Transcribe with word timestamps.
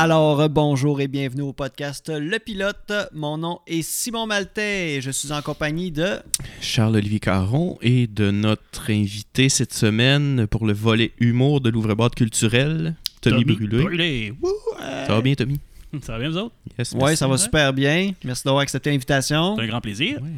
Alors, 0.00 0.40
euh, 0.42 0.48
bonjour 0.48 1.00
et 1.00 1.08
bienvenue 1.08 1.40
au 1.40 1.54
podcast 1.54 2.10
Le 2.14 2.38
Pilote. 2.38 2.92
Mon 3.14 3.38
nom 3.38 3.60
est 3.66 3.80
Simon 3.80 4.26
Maltais 4.26 4.96
et 4.96 5.00
je 5.00 5.10
suis 5.10 5.32
en 5.32 5.40
compagnie 5.40 5.90
de... 5.90 6.16
Charles-Olivier 6.60 7.18
Caron 7.18 7.78
et 7.80 8.06
de 8.06 8.30
notre 8.30 8.90
invité 8.90 9.48
cette 9.48 9.72
semaine 9.72 10.46
pour 10.48 10.66
le 10.66 10.74
volet 10.74 11.12
humour 11.18 11.62
de 11.62 11.70
l'ouvre-boîte 11.70 12.14
culturel, 12.14 12.94
Tommy, 13.22 13.44
Brûlé. 13.46 13.82
Brûlé. 13.84 14.34
Wouh, 14.42 14.50
Ça 14.78 15.14
va 15.14 15.22
bien, 15.22 15.34
Tommy? 15.34 15.58
Ça 16.02 16.12
va 16.12 16.18
bien, 16.18 16.28
vous 16.28 16.36
autres? 16.36 16.54
Yes, 16.78 16.92
Oui, 17.00 17.16
ça 17.16 17.26
va 17.26 17.32
Ouais. 17.32 17.38
super 17.38 17.72
bien. 17.72 18.12
Merci 18.22 18.42
d'avoir 18.44 18.60
accepté 18.62 18.90
l'invitation. 18.90 19.56
C'est 19.56 19.62
un 19.62 19.66
grand 19.66 19.80
plaisir. 19.80 20.20
Ouais. 20.22 20.28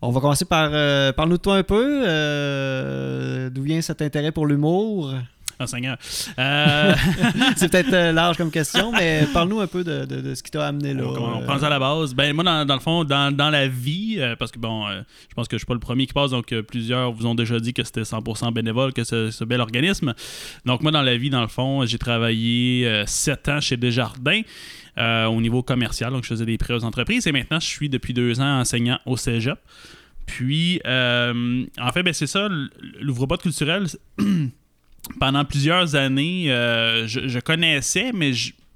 On 0.00 0.12
va 0.12 0.20
commencer 0.22 0.46
par... 0.46 0.70
euh, 0.72 1.12
Parle-nous 1.12 1.36
de 1.36 1.42
toi 1.42 1.56
un 1.56 1.62
peu. 1.62 2.02
euh, 2.06 3.50
D'où 3.50 3.62
vient 3.64 3.82
cet 3.82 4.00
intérêt 4.00 4.32
pour 4.32 4.46
l'humour? 4.46 5.12
Ah, 5.58 5.66
Seigneur. 5.66 5.96
Euh, 6.38 6.94
C'est 7.56 7.70
peut-être 7.70 7.92
euh, 7.92 8.12
large 8.12 8.36
comme 8.36 8.50
question, 8.50 8.90
mais 8.92 9.26
parle-nous 9.32 9.60
un 9.60 9.66
peu 9.66 9.84
de, 9.84 10.04
de- 10.04 10.20
de 10.20 10.34
ce 10.34 10.42
qui 10.42 10.50
t'a 10.50 10.66
amené 10.66 10.94
là. 10.94 11.04
on, 11.04 11.16
on 11.38 11.42
euh. 11.42 11.44
prend 11.44 11.58
ça 11.58 11.66
à 11.66 11.70
la 11.70 11.78
base. 11.78 12.12
Ben, 12.14 12.32
moi, 12.34 12.42
dans, 12.44 12.64
dans 12.64 12.74
le 12.74 12.80
fond, 12.80 13.04
dans, 13.04 13.34
dans 13.34 13.50
la 13.50 13.68
vie, 13.68 14.16
euh, 14.18 14.34
parce 14.36 14.50
que 14.50 14.58
bon, 14.58 14.86
je 14.88 15.34
pense 15.34 15.46
que 15.48 15.56
je 15.56 15.60
suis 15.60 15.66
pas 15.66 15.74
le 15.74 15.80
premier 15.80 16.06
qui 16.06 16.12
passe, 16.12 16.30
donc 16.32 16.52
plusieurs 16.62 17.12
vous 17.12 17.26
ont 17.26 17.34
déjà 17.34 17.58
dit 17.60 17.72
que 17.72 17.84
c'était 17.84 18.02
100% 18.02 18.52
bénévole, 18.52 18.92
que 18.92 19.04
ce, 19.04 19.30
ce 19.30 19.44
bel 19.44 19.60
organisme. 19.60 20.14
Donc, 20.64 20.82
moi, 20.82 20.90
dans 20.90 21.02
la 21.02 21.16
vie, 21.16 21.30
dans 21.30 21.42
le 21.42 21.48
fond, 21.48 21.84
j'ai 21.86 21.98
travaillé 21.98 23.04
7 23.06 23.48
ans 23.48 23.60
chez 23.60 23.76
Desjardins. 23.76 24.42
euh, 24.98 25.26
au 25.26 25.40
niveau 25.40 25.62
commercial, 25.62 26.12
donc 26.12 26.22
je 26.24 26.28
faisais 26.28 26.46
des 26.46 26.56
prêts 26.58 26.74
aux 26.74 26.84
entreprises 26.84 27.26
et 27.26 27.32
maintenant 27.32 27.58
je 27.58 27.66
suis 27.66 27.88
depuis 27.88 28.14
deux 28.14 28.40
ans 28.40 28.60
enseignant 28.60 28.98
au 29.06 29.16
cégep. 29.16 29.58
Puis, 30.26 30.80
euh, 30.86 31.64
en 31.80 31.90
fait, 31.92 32.02
ben, 32.02 32.12
c'est 32.14 32.26
ça, 32.28 32.46
l- 32.46 32.68
l'ouvre-boîte 33.00 33.42
culturel, 33.42 33.86
pendant 35.18 35.44
plusieurs 35.44 35.94
années, 35.94 36.50
euh, 36.50 37.06
je, 37.06 37.38
connaissais, 37.40 38.10
mais 38.12 38.32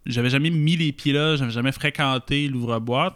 j'avais 0.06 0.30
jamais 0.30 0.50
mis 0.50 0.76
les 0.76 0.92
pieds 0.92 1.12
là, 1.12 1.36
j'avais 1.36 1.50
jamais 1.50 1.72
fréquenté 1.72 2.48
l'ouvre-boîte. 2.48 3.14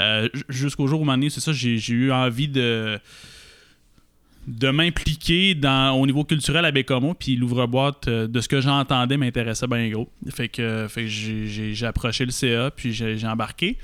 Euh, 0.00 0.28
Jusqu'au 0.48 0.86
jour 0.86 1.00
où, 1.00 1.10
un 1.10 1.20
c'est 1.28 1.40
ça, 1.40 1.52
j'ai 1.52 1.78
eu 1.92 2.12
envie 2.12 2.48
de 2.48 2.98
de 4.46 4.68
m'impliquer 4.68 5.58
au 5.94 6.04
niveau 6.06 6.22
culturel 6.22 6.66
à 6.66 6.70
Bécomo 6.70 7.14
puis 7.14 7.34
l'ouvre-boîte 7.34 8.08
euh, 8.08 8.26
de 8.26 8.42
ce 8.42 8.48
que 8.48 8.60
j'entendais 8.60 9.16
m'intéressait 9.16 9.66
bien 9.66 9.88
gros. 9.88 10.10
Fait 10.28 10.48
que, 10.48 10.86
fait 10.86 11.04
que 11.04 11.08
j'ai- 11.08 11.86
approché 11.86 12.26
le 12.26 12.30
CA 12.30 12.70
puis 12.70 12.92
j'ai 12.92 13.26
embarqué. 13.26 13.78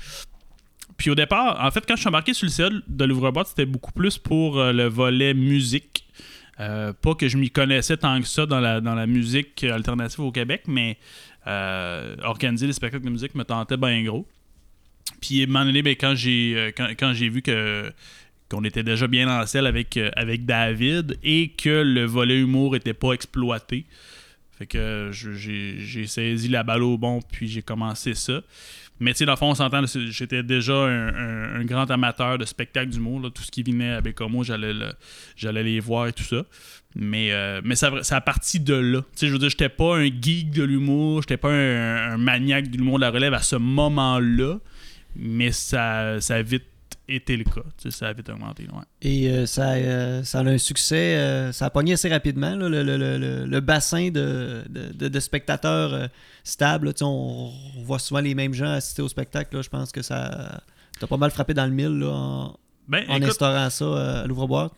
Puis 0.97 1.09
au 1.09 1.15
départ 1.15 1.57
en 1.65 1.71
fait 1.71 1.83
quand 1.87 1.95
je 1.95 2.01
suis 2.01 2.09
embarqué 2.09 2.35
sur 2.35 2.45
le 2.45 2.51
CA 2.51 2.69
de 2.87 3.05
l'ouvre-boîte 3.05 3.47
c'était 3.47 3.65
beaucoup 3.65 3.91
plus 3.91 4.19
pour 4.19 4.63
le 4.63 4.85
volet 4.85 5.33
musique 5.33 6.05
euh, 6.59 6.93
pas 6.93 7.15
que 7.15 7.27
je 7.27 7.37
m'y 7.37 7.49
connaissais 7.49 7.97
tant 7.97 8.19
que 8.19 8.27
ça 8.27 8.45
dans 8.45 8.59
la, 8.59 8.81
dans 8.81 8.95
la 8.95 9.07
musique 9.07 9.63
alternative 9.63 10.19
au 10.19 10.31
Québec, 10.31 10.63
mais 10.67 10.97
euh, 11.47 12.15
organiser 12.23 12.67
des 12.67 12.73
spectacles 12.73 13.05
de 13.05 13.09
musique 13.09 13.35
me 13.35 13.43
tentait 13.43 13.77
bien 13.77 14.03
gros. 14.03 14.27
Puis 15.21 15.41
à 15.41 15.43
un 15.45 15.47
moment 15.47 15.65
donné, 15.65 15.81
ben, 15.81 15.95
quand 15.95 16.15
j'ai 16.15 16.53
euh, 16.55 16.71
quand, 16.75 16.89
quand 16.97 17.13
j'ai 17.13 17.29
vu 17.29 17.41
que 17.41 17.91
qu'on 18.49 18.63
était 18.65 18.83
déjà 18.83 19.07
bien 19.07 19.29
en 19.29 19.45
selle 19.45 19.65
avec, 19.65 19.97
avec 20.17 20.45
David 20.45 21.17
et 21.23 21.51
que 21.51 21.69
le 21.69 22.03
volet 22.03 22.37
humour 22.37 22.75
était 22.75 22.93
pas 22.93 23.13
exploité. 23.13 23.85
Fait 24.57 24.65
que 24.65 25.09
j'ai 25.13 26.05
saisi 26.05 26.49
la 26.49 26.61
balle 26.63 26.83
au 26.83 26.97
bon, 26.97 27.21
puis 27.31 27.47
j'ai 27.47 27.61
commencé 27.61 28.13
ça. 28.13 28.41
Mais 29.01 29.13
tu 29.13 29.17
sais, 29.17 29.25
dans 29.25 29.33
le 29.33 29.37
fond, 29.37 29.49
on 29.49 29.55
s'entend, 29.55 29.83
j'étais 29.85 30.43
déjà 30.43 30.73
un, 30.75 31.65
grand 31.65 31.89
amateur 31.89 32.37
de 32.37 32.45
spectacles 32.45 32.91
d'humour. 32.91 33.31
Tout 33.33 33.41
ce 33.41 33.49
qui 33.49 33.63
venait 33.63 33.93
à 33.93 34.01
Bécomo, 34.01 34.43
j'allais 34.43 34.73
le- 34.73 34.93
j'allais 35.35 35.63
les 35.63 35.79
voir 35.79 36.07
et 36.07 36.13
tout 36.13 36.23
ça. 36.23 36.43
Mais, 36.95 37.31
euh, 37.31 37.61
mais 37.63 37.75
ça, 37.75 37.91
a 38.09 38.21
parti 38.21 38.59
de 38.59 38.75
là. 38.75 39.01
Tu 39.01 39.07
sais, 39.15 39.27
je 39.27 39.33
veux 39.33 39.39
dire, 39.39 39.49
j'étais 39.49 39.69
pas 39.69 39.97
un 39.97 40.05
geek 40.05 40.51
de 40.51 40.63
l'humour, 40.63 41.23
j'étais 41.23 41.37
pas 41.37 41.49
un, 41.51 42.13
un 42.13 42.17
maniaque 42.17 42.69
de 42.69 42.77
l'humour 42.77 42.97
de 42.99 43.01
la 43.01 43.09
relève 43.09 43.33
à 43.33 43.41
ce 43.41 43.55
moment-là, 43.55 44.59
mais 45.15 45.51
ça, 45.51 46.21
ça 46.21 46.35
a 46.35 46.41
vite 46.43 46.65
été 47.15 47.37
le 47.37 47.43
cas. 47.43 47.61
Tu 47.81 47.89
sais, 47.89 47.91
ça 47.91 48.07
a 48.07 48.13
vite 48.13 48.29
augmenté. 48.29 48.63
ouais. 48.63 48.83
Et 49.01 49.29
euh, 49.29 49.45
ça, 49.45 49.71
euh, 49.73 50.23
ça 50.23 50.39
a 50.39 50.43
un 50.43 50.57
succès, 50.57 51.15
euh, 51.17 51.51
ça 51.51 51.65
a 51.65 51.69
pogné 51.69 51.93
assez 51.93 52.09
rapidement, 52.09 52.55
là, 52.55 52.69
le, 52.69 52.83
le- 52.83 52.97
le- 52.97 53.45
le- 53.45 53.59
bassin 53.59 54.09
de, 54.09 54.63
de- 54.69 55.19
spectateurs 55.19 56.09
stable. 56.43 56.87
là. 56.87 56.93
Tu 56.93 56.99
sais, 56.99 57.05
on, 57.05 57.51
on 57.77 57.83
voit 57.83 57.99
souvent 57.99 58.21
les 58.21 58.35
mêmes 58.35 58.53
gens 58.53 58.71
assister 58.71 59.01
au 59.01 59.07
spectacle. 59.09 59.55
là. 59.55 59.61
Je 59.61 59.69
pense 59.69 59.91
que 59.91 60.01
ça 60.01 60.61
t'as 60.99 61.07
pas 61.07 61.17
mal 61.17 61.31
frappé 61.31 61.53
dans 61.53 61.65
le 61.65 61.71
mille 61.71 61.97
là, 61.99 62.09
en, 62.11 62.55
Ben, 62.87 63.03
en 63.09 63.15
écoute, 63.15 63.29
instaurant 63.29 63.69
ça 63.69 64.21
à 64.21 64.27
l'ouvre-boîte? 64.27 64.73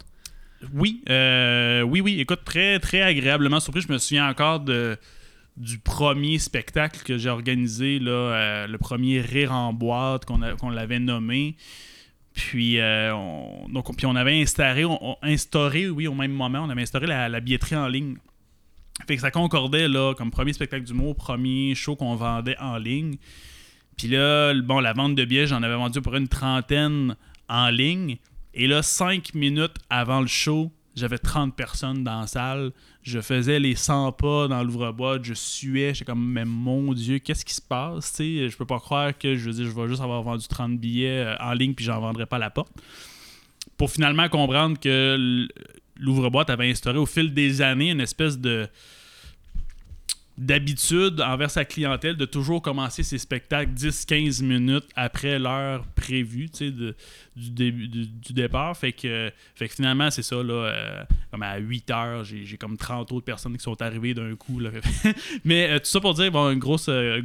Oui, 0.73 1.01
oui, 1.07 1.99
oui. 2.01 2.19
Écoute, 2.21 2.41
très, 2.45 2.79
très 2.79 3.01
agréablement 3.01 3.59
surpris. 3.59 3.81
Je 3.81 3.91
me 3.91 3.97
souviens 3.97 4.29
encore 4.29 4.61
de, 4.61 4.97
du 5.57 5.77
premier 5.77 6.39
spectacle 6.39 7.01
que 7.03 7.17
j'ai 7.17 7.29
organisé, 7.29 7.99
là, 7.99 8.11
euh, 8.11 8.67
le 8.67 8.77
premier 8.77 9.19
Rire 9.19 9.51
en 9.51 9.73
boîte 9.73 10.23
qu'on 10.25 10.69
l'avait 10.69 10.99
nommé. 10.99 11.55
Puis, 12.33 12.79
euh, 12.79 13.13
on, 13.15 13.67
donc, 13.69 13.95
puis 13.95 14.05
on 14.05 14.15
avait 14.15 14.41
instauré, 14.41 15.89
oui, 15.89 16.07
au 16.07 16.15
même 16.15 16.31
moment, 16.31 16.61
on 16.63 16.69
avait 16.69 16.81
instauré 16.81 17.05
la, 17.05 17.29
la 17.29 17.39
billetterie 17.39 17.75
en 17.75 17.87
ligne. 17.87 18.17
Fait 19.07 19.15
que 19.15 19.21
ça 19.21 19.31
concordait, 19.31 19.87
là, 19.87 20.13
comme 20.15 20.31
premier 20.31 20.53
spectacle 20.53 20.83
d'humour, 20.83 21.15
premier 21.15 21.75
show 21.75 21.95
qu'on 21.95 22.15
vendait 22.15 22.57
en 22.59 22.77
ligne. 22.77 23.17
Puis 23.97 24.07
là, 24.07 24.53
bon, 24.53 24.79
la 24.79 24.93
vente 24.93 25.15
de 25.15 25.25
billets, 25.25 25.47
j'en 25.47 25.61
avais 25.63 25.75
vendu 25.75 26.01
pour 26.01 26.15
une 26.15 26.27
trentaine 26.27 27.15
en 27.49 27.69
ligne. 27.69 28.17
Et 28.53 28.67
là, 28.67 28.81
cinq 28.81 29.33
minutes 29.33 29.75
avant 29.89 30.21
le 30.21 30.27
show, 30.27 30.71
j'avais 30.95 31.17
30 31.17 31.55
personnes 31.55 32.03
dans 32.03 32.21
la 32.21 32.27
salle. 32.27 32.71
Je 33.01 33.19
faisais 33.19 33.59
les 33.59 33.75
100 33.75 34.11
pas 34.13 34.47
dans 34.47 34.63
l'ouvre-boîte. 34.63 35.23
Je 35.23 35.33
suais. 35.33 35.93
J'étais 35.93 36.05
comme, 36.05 36.23
mais 36.23 36.45
mon 36.45 36.93
Dieu, 36.93 37.19
qu'est-ce 37.19 37.43
qui 37.43 37.53
se 37.53 37.61
passe? 37.61 38.05
Sais, 38.05 38.49
je 38.49 38.57
peux 38.57 38.65
pas 38.65 38.79
croire 38.79 39.17
que 39.17 39.35
je 39.35 39.49
veux 39.49 39.53
dire, 39.53 39.65
je 39.65 39.71
vais 39.71 39.87
juste 39.87 40.01
avoir 40.01 40.21
vendu 40.21 40.47
30 40.47 40.77
billets 40.77 41.25
euh, 41.25 41.35
en 41.39 41.53
ligne 41.53 41.73
puis 41.73 41.85
j'en 41.85 41.99
vendrai 41.99 42.25
pas 42.25 42.37
la 42.37 42.49
porte. 42.49 42.71
Pour 43.77 43.89
finalement 43.89 44.29
comprendre 44.29 44.79
que 44.79 45.47
l'ouvre-boîte 45.97 46.49
avait 46.49 46.69
instauré 46.69 46.97
au 46.97 47.05
fil 47.05 47.33
des 47.33 47.61
années 47.61 47.91
une 47.91 48.01
espèce 48.01 48.37
de 48.37 48.67
d'habitude 50.35 51.21
envers 51.21 51.51
sa 51.51 51.63
clientèle 51.63 52.15
de 52.17 52.25
toujours 52.25 52.61
commencer 52.61 53.03
ses 53.03 53.19
spectacles 53.19 53.71
10-15 53.73 54.41
minutes 54.43 54.85
après 54.95 55.37
l'heure 55.37 55.85
prévue 55.95 56.47
de- 56.59 56.95
du, 57.35 57.49
début, 57.51 57.87
du, 57.87 58.07
du 58.07 58.33
départ. 58.33 58.75
Fait 58.75 58.91
que, 58.93 59.31
fait 59.53 59.67
que 59.67 59.75
finalement, 59.75 60.09
c'est 60.09 60.23
ça, 60.23 60.37
là, 60.37 60.53
euh, 60.53 61.03
comme 61.29 61.43
à 61.43 61.57
8 61.57 61.91
heures, 61.91 62.23
j'ai 62.23 62.45
j'ai 62.45 62.57
comme 62.57 62.77
30 62.77 63.11
autres 63.11 63.25
personnes 63.25 63.55
qui 63.55 63.63
sont 63.63 63.79
arrivées 63.81 64.15
d'un 64.15 64.35
coup. 64.35 64.59
Là. 64.59 64.71
Mais 65.45 65.69
euh, 65.69 65.77
tout 65.79 65.85
ça 65.85 65.99
pour 65.99 66.15
dire, 66.15 66.31
bon, 66.31 66.49
une 66.51 66.59
grosse, 66.59 66.87
euh, 66.89 67.21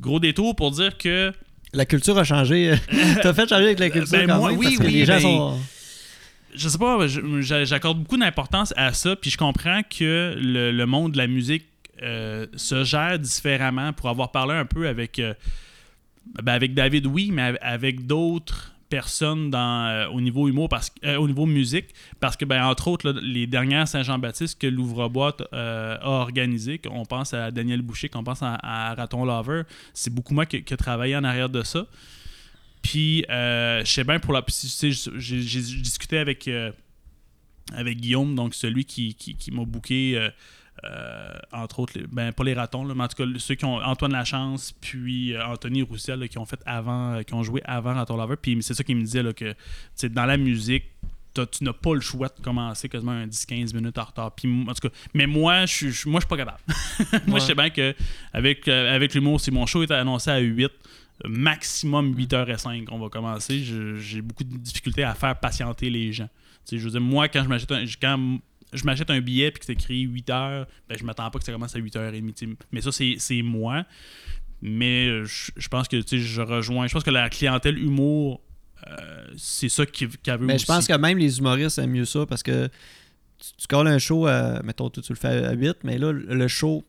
gros 0.00 0.18
détour 0.18 0.56
pour 0.56 0.70
dire 0.70 0.96
que 0.96 1.30
La 1.74 1.84
culture 1.84 2.16
a 2.16 2.24
changé. 2.24 2.74
T'as 3.22 3.34
fait 3.34 3.46
changer 3.48 3.64
avec 3.64 3.78
la 3.80 3.90
culture 3.90 4.18
Ben, 4.18 4.26
quand 4.28 4.38
moi, 4.38 4.50
même, 4.50 4.58
oui, 4.58 4.66
parce 4.66 4.78
que 4.78 4.84
oui, 4.86 4.92
les 4.92 5.04
gens 5.04 5.14
ben, 5.14 5.20
sont... 5.20 5.58
je 6.54 6.68
sais 6.70 6.78
pas, 6.78 6.98
j'accorde 7.66 7.98
beaucoup 7.98 8.16
d'importance 8.16 8.72
à 8.78 8.94
ça, 8.94 9.14
puis 9.14 9.30
je 9.30 9.36
comprends 9.36 9.82
que 9.82 10.34
le, 10.40 10.72
le 10.72 10.86
monde 10.86 11.12
de 11.12 11.18
la 11.18 11.26
musique 11.26 11.66
euh, 12.02 12.46
se 12.56 12.84
gère 12.84 13.18
différemment 13.18 13.92
pour 13.92 14.08
avoir 14.08 14.30
parlé 14.30 14.54
un 14.54 14.64
peu 14.64 14.88
avec, 14.88 15.18
euh, 15.18 15.34
ben, 16.42 16.52
avec 16.52 16.74
David, 16.74 17.06
oui, 17.06 17.30
mais 17.32 17.42
av- 17.42 17.58
avec 17.60 18.06
d'autres 18.06 18.74
personnes 18.88 19.50
dans, 19.50 19.86
euh, 19.86 20.08
au 20.08 20.20
niveau 20.20 20.48
humour, 20.48 20.68
parce, 20.68 20.90
au 21.18 21.26
niveau 21.28 21.44
musique, 21.44 21.86
parce 22.20 22.36
que, 22.36 22.44
ben, 22.46 22.64
entre 22.64 22.88
autres, 22.88 23.10
les 23.22 23.46
dernières 23.46 23.86
Saint-Jean-Baptiste 23.86 24.58
que 24.58 24.66
l'ouvre-boîte 24.66 25.42
a 25.52 25.98
organisées, 26.02 26.78
qu'on 26.78 27.04
pense 27.04 27.34
à 27.34 27.50
Daniel 27.50 27.82
Boucher, 27.82 28.08
qu'on 28.08 28.24
pense 28.24 28.42
à, 28.42 28.94
Raton 28.94 29.24
Lover, 29.26 29.62
c'est 29.92 30.12
beaucoup 30.12 30.32
moi 30.34 30.46
qui, 30.46 30.62
qui 30.62 30.72
a 30.72 30.76
travaillé 30.76 31.16
en 31.16 31.24
arrière 31.24 31.50
de 31.50 31.62
ça. 31.62 31.86
Puis, 32.80 33.24
je 33.28 33.82
sais 33.84 34.04
bien 34.04 34.20
pour 34.20 34.32
la. 34.32 34.42
J'ai 34.48 35.60
discuté 35.60 36.16
avec, 36.16 36.48
avec 37.74 37.98
Guillaume, 37.98 38.34
donc 38.34 38.54
celui 38.54 38.86
qui, 38.86 39.14
qui, 39.14 39.34
qui 39.34 39.50
m'a 39.50 39.64
booké, 39.64 40.30
entre 41.52 41.80
autres, 41.80 41.92
les- 41.98 42.06
ben, 42.06 42.32
pas 42.32 42.44
les 42.44 42.54
ratons, 42.54 42.84
là, 42.84 42.94
mais 42.94 43.04
en 43.04 43.08
tout 43.08 43.16
cas, 43.22 43.28
ceux 43.38 43.54
qui 43.54 43.64
ont 43.64 43.76
Antoine 43.76 44.12
Lachance, 44.12 44.72
puis 44.80 45.34
euh, 45.34 45.44
Anthony 45.46 45.82
Roussel, 45.82 46.20
là, 46.20 46.28
qui 46.28 46.38
ont 46.38 46.46
fait 46.46 46.60
avant, 46.66 47.14
euh, 47.14 47.22
qui 47.22 47.34
ont 47.34 47.42
joué 47.42 47.60
avant 47.64 47.94
Raton 47.94 48.16
Lover. 48.16 48.36
Puis 48.40 48.56
c'est 48.62 48.74
ça 48.74 48.84
qu'il 48.84 48.96
me 48.96 49.02
disait, 49.02 49.22
là, 49.22 49.32
que 49.32 49.54
dans 50.08 50.24
la 50.26 50.36
musique, 50.36 50.84
tu 51.34 51.62
n'as 51.62 51.72
pas 51.72 51.94
le 51.94 52.00
choix 52.00 52.26
de 52.28 52.42
commencer 52.42 52.88
quasiment 52.88 53.12
un 53.12 53.26
10-15 53.26 53.72
minutes 53.72 53.96
en 53.98 54.04
retard. 54.04 54.34
Puis, 54.34 54.48
en 54.68 54.72
tout 54.74 54.88
cas, 54.88 54.94
mais 55.14 55.26
moi, 55.26 55.66
je 55.66 55.88
suis 55.90 56.10
moi, 56.10 56.20
je 56.20 56.26
suis 56.26 56.28
pas 56.28 56.36
capable. 56.36 56.58
moi, 57.28 57.34
Ouais. 57.34 57.40
je 57.40 57.46
sais 57.46 57.54
bien 57.54 57.70
que 57.70 57.94
avec, 58.32 58.66
euh, 58.66 58.94
avec 58.94 59.14
l'humour, 59.14 59.40
si 59.40 59.50
mon 59.52 59.64
show 59.66 59.82
est 59.84 59.90
annoncé 59.92 60.30
à 60.30 60.38
8, 60.38 60.68
maximum 61.26 62.14
8h05 62.14 62.86
on 62.90 62.98
va 62.98 63.08
commencer. 63.08 63.62
J'ai 63.98 64.22
beaucoup 64.22 64.44
de 64.44 64.56
difficultés 64.56 65.04
à 65.04 65.14
faire 65.14 65.38
patienter 65.38 65.90
les 65.90 66.12
gens. 66.12 66.28
Je 66.70 66.76
veux 66.78 66.90
dire, 66.90 67.00
moi, 67.00 67.28
quand 67.28 67.42
je 67.44 67.48
m'achète 67.48 67.72
un, 67.72 67.84
quand 68.00 68.38
je 68.72 68.84
m'achète 68.84 69.10
un 69.10 69.20
billet 69.20 69.48
et 69.48 69.52
que 69.52 69.64
c'est 69.64 69.72
écrit 69.72 70.06
8h, 70.06 70.66
ben, 70.88 70.98
je 70.98 71.04
m'attends 71.04 71.30
pas 71.30 71.38
que 71.38 71.44
ça 71.44 71.52
commence 71.52 71.74
à 71.74 71.78
8h30. 71.78 72.32
tu 72.34 72.46
sais. 72.46 72.56
Mais 72.72 72.80
ça, 72.80 72.90
c'est 72.92 73.42
moi. 73.42 73.84
Mais 74.60 75.08
euh, 75.08 75.24
je, 75.24 75.52
je 75.56 75.68
pense 75.68 75.88
que 75.88 76.00
je 76.00 76.40
rejoins. 76.42 76.86
Je 76.86 76.92
pense 76.92 77.04
que 77.04 77.10
la 77.10 77.30
clientèle 77.30 77.78
humour, 77.78 78.40
euh, 78.86 79.26
c'est 79.36 79.68
ça 79.68 79.86
qui, 79.86 80.08
qui 80.08 80.30
veut 80.30 80.38
Mais 80.38 80.54
aussi. 80.54 80.62
je 80.62 80.66
pense 80.66 80.86
que 80.86 80.94
même 80.94 81.18
les 81.18 81.38
humoristes 81.38 81.78
aiment 81.78 81.92
mieux 81.92 82.04
ça 82.04 82.26
parce 82.26 82.42
que 82.42 82.66
tu, 83.38 83.48
tu 83.56 83.66
colles 83.68 83.86
un 83.86 83.98
show, 83.98 84.26
à, 84.26 84.60
mettons, 84.62 84.90
tu, 84.90 85.00
tu 85.00 85.12
le 85.12 85.18
fais 85.18 85.44
à 85.44 85.52
8, 85.52 85.78
mais 85.84 85.98
là, 85.98 86.12
le 86.12 86.48
show 86.48 86.84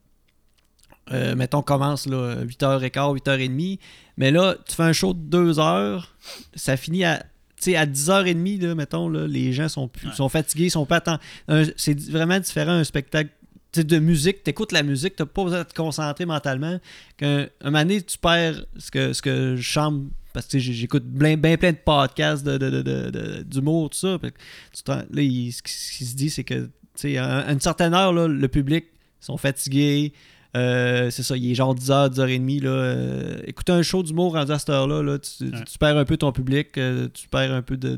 euh, 1.12 1.36
mettons, 1.36 1.62
commence 1.62 2.06
là, 2.06 2.44
8h15, 2.44 3.20
8h30. 3.20 3.80
Mais 4.18 4.32
là, 4.32 4.56
tu 4.68 4.76
fais 4.76 4.84
un 4.84 4.94
show 4.94 5.14
de 5.14 5.20
2 5.20 5.60
heures, 5.60 6.16
ça 6.54 6.78
finit 6.78 7.04
à. 7.04 7.26
Sais, 7.60 7.76
à 7.76 7.86
10h30, 7.86 8.62
là, 8.62 8.76
mettons, 8.76 9.10
là, 9.10 9.28
les 9.28 9.52
gens 9.54 9.68
sont, 9.70 9.88
plus, 9.88 10.08
Ouais. 10.08 10.16
sont 10.16 10.30
fatigués, 10.30 10.66
ils 10.66 10.72
sont 10.72 10.86
pas 10.86 10.98
attend- 10.98 11.20
un- 11.48 11.64
C'est 11.76 12.00
vraiment 12.10 12.40
différent 12.40 12.72
un 12.72 12.84
spectacle 12.84 13.30
de 13.76 14.00
musique. 14.00 14.44
Tu 14.44 14.50
écoutes 14.52 14.72
la 14.72 14.82
musique, 14.84 15.16
tu 15.16 15.26
pas 15.26 15.44
besoin 15.44 15.60
de 15.60 15.64
te 15.68 15.74
concentrer 15.74 16.26
mentalement. 16.26 16.80
Qu'un 17.18 17.48
un 17.62 17.66
moment 17.72 17.80
donné, 17.84 18.02
tu 18.02 18.18
perds 18.18 18.64
ce 18.78 18.90
que, 18.92 19.14
ce 19.14 19.22
que 19.22 19.56
je 19.58 19.62
chante. 19.62 20.04
Parce 20.32 20.46
que 20.46 20.60
j'écoute 20.60 21.04
bien, 21.06 21.38
bien 21.38 21.58
plein 21.58 21.72
de 21.72 21.78
podcasts 21.84 22.46
de, 22.46 22.58
de- 22.58 22.70
de- 22.70 22.82
de- 22.82 23.10
de- 23.10 23.44
d'humour, 23.44 23.90
tout 23.90 23.98
ça. 23.98 24.18
Tu 24.22 24.82
là, 24.88 25.22
il- 25.22 25.52
ce 25.52 25.62
qui 25.64 26.06
se 26.06 26.16
dit, 26.16 26.30
c'est 26.30 26.44
que 26.44 26.70
à 27.18 27.52
une 27.52 27.60
certaine 27.62 27.94
heure, 27.94 28.14
là, 28.14 28.28
le 28.28 28.48
public 28.48 28.86
sont 29.20 29.38
fatigués. 29.38 30.14
Euh, 30.58 31.10
c'est 31.12 31.22
ça, 31.24 31.38
il 31.38 31.52
est 31.52 31.56
genre 31.56 31.76
10h, 31.76 32.10
10h30. 32.10 32.64
Là, 32.64 32.70
euh, 32.72 33.38
écouter 33.46 33.72
un 33.72 33.84
show 33.84 34.02
d'humour 34.02 34.34
rendu 34.34 34.52
à 34.52 34.58
cette 34.60 34.70
heure-là, 34.70 35.04
là, 35.04 35.20
tu, 35.20 35.44
Ouais. 35.46 35.64
tu 35.64 35.78
perds 35.78 35.98
un 35.98 36.06
peu 36.06 36.18
ton 36.18 36.32
public, 36.32 36.78
euh, 36.78 37.08
tu 37.14 37.28
perds 37.28 37.54
un 37.54 37.62
peu 37.62 37.78
de, 37.78 37.96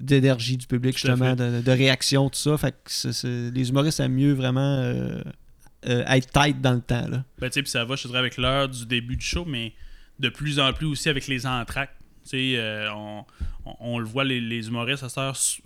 d'énergie 0.00 0.56
du 0.56 0.66
public, 0.66 0.92
Tout 0.96 1.06
justement, 1.06 1.34
de, 1.34 1.60
de 1.62 1.70
réaction, 1.70 2.28
tout 2.28 2.38
ça. 2.38 2.58
Fait 2.58 2.72
que 2.72 3.50
les 3.50 3.68
humoristes 3.70 4.00
aiment 4.00 4.14
mieux 4.14 4.32
vraiment 4.34 4.82
être 5.84 6.30
tight 6.30 6.60
dans 6.60 6.74
le 6.74 6.80
temps. 6.82 7.08
Là. 7.08 7.24
Ben, 7.38 7.48
tu 7.48 7.54
sais, 7.54 7.62
puis 7.62 7.70
ça 7.70 7.84
va, 7.84 7.96
je 7.96 8.06
dirais, 8.06 8.18
avec 8.18 8.36
l'heure 8.36 8.68
du 8.68 8.84
début 8.86 9.16
du 9.16 9.24
show, 9.24 9.44
mais 9.46 9.72
de 10.18 10.28
plus 10.28 10.58
en 10.60 10.72
plus 10.74 10.86
aussi 10.86 11.08
avec 11.08 11.26
les 11.26 11.46
entractes. 11.46 11.94
Euh, 12.34 12.88
on, 12.94 13.24
on- 13.80 13.98
le 13.98 14.04
voit, 14.04 14.24
les, 14.24 14.68
humoristes 14.68 15.02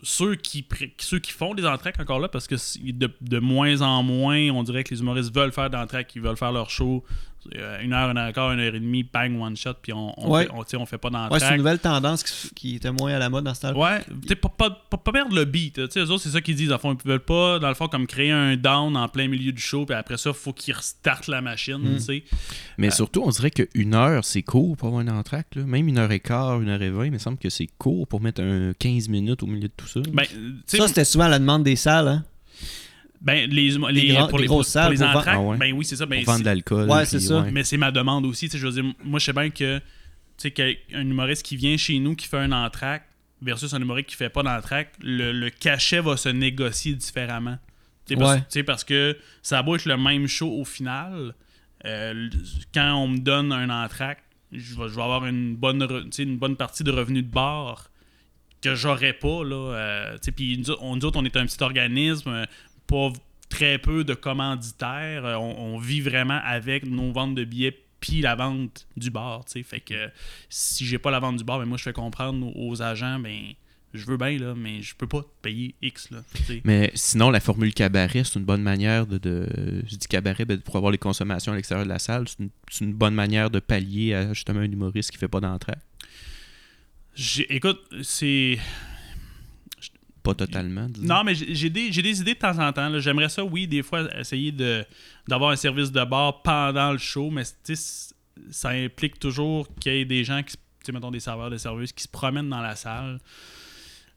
ceux 0.03 0.35
qui, 0.35 0.67
ceux 0.99 1.19
qui 1.19 1.33
font 1.33 1.55
des 1.55 1.67
entractes 1.67 2.01
encore 2.01 2.21
là, 2.21 2.29
parce 2.29 2.47
que 2.47 2.55
de, 2.93 3.39
moins 3.39 3.81
en 3.83 4.03
moins, 4.03 4.51
on 4.51 4.63
dirait 4.63 4.85
que 4.85 4.95
les 4.95 5.01
humoristes 5.01 5.35
veulent 5.35 5.53
faire 5.53 5.71
d'entractes, 5.71 6.15
ils 6.15 6.23
veulent 6.23 6.37
faire 6.37 6.53
leur 6.53 6.71
show. 6.71 7.05
Euh, 7.57 7.81
une 7.83 7.93
heure, 7.93 8.11
une 8.11 8.19
heure 8.19 8.29
et 8.29 8.33
quart, 8.33 8.53
une 8.53 8.61
heure 8.61 8.75
et 8.75 8.81
demie, 8.81 9.03
bang, 9.03 9.39
one 9.41 9.57
shot, 9.57 9.75
puis 9.83 9.93
on, 9.93 10.13
on, 10.19 10.31
Ouais. 10.31 10.49
fait, 10.67 10.77
on, 10.77 10.87
fait 10.87 10.99
pas 10.99 11.09
Ouais, 11.31 11.39
c'est 11.41 11.51
une 11.51 11.57
nouvelle 11.59 11.79
tendance 11.79 12.23
qui, 12.23 12.51
qui 12.55 12.77
était 12.77 12.91
moins 12.93 13.13
à 13.15 13.19
la 13.19 13.29
mode 13.31 13.45
dans 13.45 13.55
ce 13.55 13.61
temps 13.63 13.73
Ouais, 13.79 14.01
tu 14.27 14.35
pas, 14.37 14.49
pas, 14.49 14.71
pas, 14.91 14.97
pas 14.97 15.13
perdre 15.13 15.35
le 15.35 15.45
beat. 15.45 15.79
Eux 15.79 16.11
autres, 16.11 16.23
c'est 16.23 16.31
ça 16.31 16.41
qu'ils 16.41 16.57
disent. 16.57 16.69
Dans 16.69 16.75
le 16.77 16.81
fond, 16.81 16.97
ils 17.05 17.09
veulent 17.09 17.21
pas, 17.21 17.59
dans 17.59 17.69
le 17.69 17.75
fond, 17.75 17.89
comme 17.89 18.07
créer 18.07 18.31
un 18.31 18.57
down 18.57 18.97
en 18.97 19.09
plein 19.09 19.29
milieu 19.29 19.53
du 19.53 19.61
show, 19.63 19.85
puis 19.87 19.95
après 19.95 20.17
ça, 20.17 20.33
faut 20.33 20.53
qu'ils 20.53 20.75
restartent 20.75 21.29
la 21.29 21.41
machine, 21.41 21.77
Mm. 21.79 21.95
tu 21.97 22.01
sais. 22.01 22.25
Mais 22.79 22.89
Euh, 22.89 22.91
surtout, 22.91 23.23
on 23.25 23.31
dirait 23.31 23.51
qu'une 23.51 23.95
heure, 23.95 24.25
c'est 24.25 24.43
court 24.43 24.77
pour 24.77 24.89
avoir 24.89 25.03
un 25.03 25.09
entracte. 25.09 25.57
Là. 25.57 25.65
Même 25.65 25.89
une 25.89 25.99
heure 25.99 26.11
et 26.13 26.21
quart, 26.21 26.61
une 26.61 26.69
heure 26.69 26.83
et 26.83 26.91
vingt, 26.91 27.05
il 27.07 27.13
me 27.13 27.19
semble 27.19 27.39
que 27.39 27.51
c'est 27.51 27.69
court 27.79 28.07
pour 28.09 28.21
mettre 28.21 28.43
un 28.43 28.73
15 28.79 29.09
minutes 29.09 29.43
au 29.43 29.47
milieu 29.47 29.69
de 29.69 29.73
tout 29.77 29.87
ça. 29.87 30.01
Ben, 30.13 30.25
Ça, 30.67 30.89
c'était 30.89 31.05
souvent 31.05 31.25
à 31.25 31.29
la 31.29 31.39
demande 31.39 31.63
des 31.65 31.77
salles. 31.77 32.09
Hein? 32.09 32.25
Ben, 33.25 33.51
les, 33.51 33.71
les, 33.71 34.09
grands- 34.13 34.29
pour 34.29 34.39
les, 34.39 34.47
grosses 34.47 34.67
pour 34.67 34.73
salles 34.73 34.93
les 34.93 34.99
pour 34.99 35.23
Ah 35.27 35.41
ouais. 35.41 35.57
ben 35.57 35.73
oui, 35.73 35.85
c'est 35.85 35.97
ça. 35.97 36.05
Ben, 36.07 36.23
pour 36.23 36.33
vendre 36.35 36.45
de 36.45 36.49
l'alcool. 36.51 36.89
Ouais, 36.91 37.07
c'est 37.07 37.21
ça. 37.21 37.45
mais 37.51 37.65
c'est 37.65 37.79
ma 37.79 37.91
demande 37.91 38.27
aussi. 38.27 38.49
Je 38.53 38.67
veux 38.67 38.73
dire, 38.73 38.85
moi, 39.03 39.19
je 39.19 39.25
sais 39.25 39.33
bien 39.33 39.49
que, 39.51 39.79
tu 39.79 39.83
sais, 40.37 40.51
qu'un 40.51 40.75
humoriste 41.01 41.43
qui 41.43 41.57
vient 41.57 41.77
chez 41.77 41.99
nous 41.99 42.15
qui 42.15 42.29
fait 42.29 42.37
un 42.39 42.53
entracte 42.53 43.07
versus 43.41 43.73
un 43.75 43.81
humoriste 43.81 44.09
qui 44.11 44.17
fait 44.17 44.29
pas 44.29 44.43
d'entracte, 44.43 44.95
le, 45.01 45.33
le 45.33 45.51
cachet 45.51 46.01
va 46.01 46.17
se 46.19 46.29
négocier 46.29 46.95
différemment. 46.95 47.59
Tu 48.07 48.15
sais, 48.15 48.21
parce, 48.21 48.55
Ouais. 48.55 48.63
parce 48.63 48.85
que 48.85 49.17
ça 49.43 49.59
a 49.59 49.63
beau 49.63 49.77
être 49.77 49.87
le 49.87 49.97
même 49.97 50.27
show 50.27 50.51
au 50.51 50.65
final. 50.67 51.35
euh, 51.87 52.29
quand 52.75 52.95
on 52.95 53.09
me 53.09 53.19
donne 53.19 53.53
un 53.53 53.69
entracte, 53.85 54.23
je 54.53 54.75
vais, 54.75 54.89
je 54.89 54.95
vais 54.95 55.03
avoir 55.03 55.25
une 55.27 55.57
bonne, 55.57 55.83
re- 55.83 56.05
tu 56.05 56.09
sais, 56.13 56.23
une 56.25 56.37
bonne 56.39 56.57
partie 56.57 56.85
de 56.85 56.91
revenus 56.93 57.25
de 57.25 57.29
bar 57.31 57.91
que 58.63 58.75
j'aurais 58.75 59.13
pas. 59.15 59.43
Là, 59.45 59.57
euh, 59.75 60.13
tu 60.15 60.19
sais, 60.23 60.33
puis 60.33 60.59
nous, 60.59 60.75
on, 60.81 60.97
nous 60.97 61.05
autres, 61.07 61.19
on 61.19 61.25
est 61.25 61.37
un 61.37 61.45
petit 61.47 61.63
organisme, 61.63 62.47
pas 62.87 63.13
très 63.49 63.79
peu 63.79 64.05
de 64.05 64.15
commanditaires. 64.15 65.25
euh, 65.25 65.37
On, 65.37 65.75
on 65.75 65.79
vit 65.79 66.01
vraiment 66.01 66.41
avec 66.45 66.85
nos 66.87 67.13
ventes 67.13 67.35
de 67.35 67.45
billets 67.45 67.85
puis 68.05 68.21
la 68.21 68.35
vente 68.35 68.87
du 68.99 69.11
bar. 69.11 69.47
tu 69.47 69.53
sais. 69.53 69.63
Fait 69.63 69.81
que 69.81 70.11
si 70.51 70.85
j'ai 70.85 70.99
pas 70.99 71.11
la 71.11 71.21
vente 71.21 71.37
du 71.37 71.45
bar, 71.45 71.59
ben 71.59 71.65
moi 71.65 71.79
je 71.79 71.85
fais 71.85 71.95
comprendre 71.95 72.55
aux, 72.55 72.83
agents, 72.83 73.19
ben 73.19 73.55
je 73.95 74.05
veux 74.05 74.19
bien, 74.19 74.37
là, 74.37 74.55
mais 74.55 74.83
je 74.83 74.95
peux 74.95 75.07
pas 75.07 75.23
te 75.23 75.29
payer 75.41 75.75
X. 75.81 76.11
Là. 76.11 76.19
Mais 76.65 76.91
sinon, 76.95 77.31
la 77.31 77.41
formule 77.41 77.73
cabaret, 77.73 78.25
c'est 78.25 78.39
une 78.39 78.45
bonne 78.45 78.61
manière 78.61 79.07
de. 79.07 79.17
de- 79.17 79.83
je 79.87 79.97
dis 79.97 80.07
cabaret 80.07 80.45
ben, 80.45 80.61
pour 80.61 80.77
avoir 80.77 80.93
les 80.93 80.99
consommations 80.99 81.53
à 81.53 81.57
l'extérieur 81.57 81.87
de 81.87 81.91
la 81.91 81.99
salle. 81.99 82.27
C'est 82.29 82.85
une, 82.85 82.93
bonne 82.93 83.15
manière 83.15 83.49
de 83.51 83.61
pallier 83.61 84.13
à 84.13 84.35
justement 84.35 84.61
un 84.61 84.71
humoriste 84.71 85.11
qui 85.11 85.17
fait 85.17 85.29
pas 85.29 85.41
d'entrée. 85.41 85.77
Écoute, 87.49 87.81
c'est. 88.03 88.59
Pas 90.25 90.35
totalement. 90.35 90.89
disons. 90.89 91.07
Non, 91.07 91.23
mais 91.23 91.35
j'ai 91.37 91.71
des, 91.71 91.93
j'ai 91.93 92.03
des 92.03 92.21
idées 92.21 92.35
de 92.35 92.39
temps 92.41 92.59
en 92.59 92.73
temps. 92.73 92.89
là. 92.89 92.99
J'aimerais 92.99 93.29
ça, 93.29 93.45
oui, 93.45 93.69
des 93.69 93.83
fois, 93.85 94.09
essayer 94.19 94.51
de 94.51 94.85
d'avoir 95.29 95.51
un 95.53 95.57
service 95.57 95.93
de 95.93 96.03
bar 96.05 96.43
pendant 96.43 96.91
le 96.93 96.99
show, 96.99 97.31
mais 97.31 97.43
ça 98.51 98.71
implique 98.71 99.19
toujours 99.21 99.69
qu'il 99.81 99.93
y 99.93 100.01
ait 100.01 100.05
des 100.05 100.25
gens 100.25 100.43
qui, 100.43 100.57
mettons 100.93 101.11
des 101.13 101.21
serveurs 101.21 101.51
de 101.51 101.57
service 101.59 101.93
qui 101.93 102.03
se 102.03 102.09
promènent 102.09 102.49
dans 102.49 102.61
la 102.63 102.75
salle. 102.75 103.21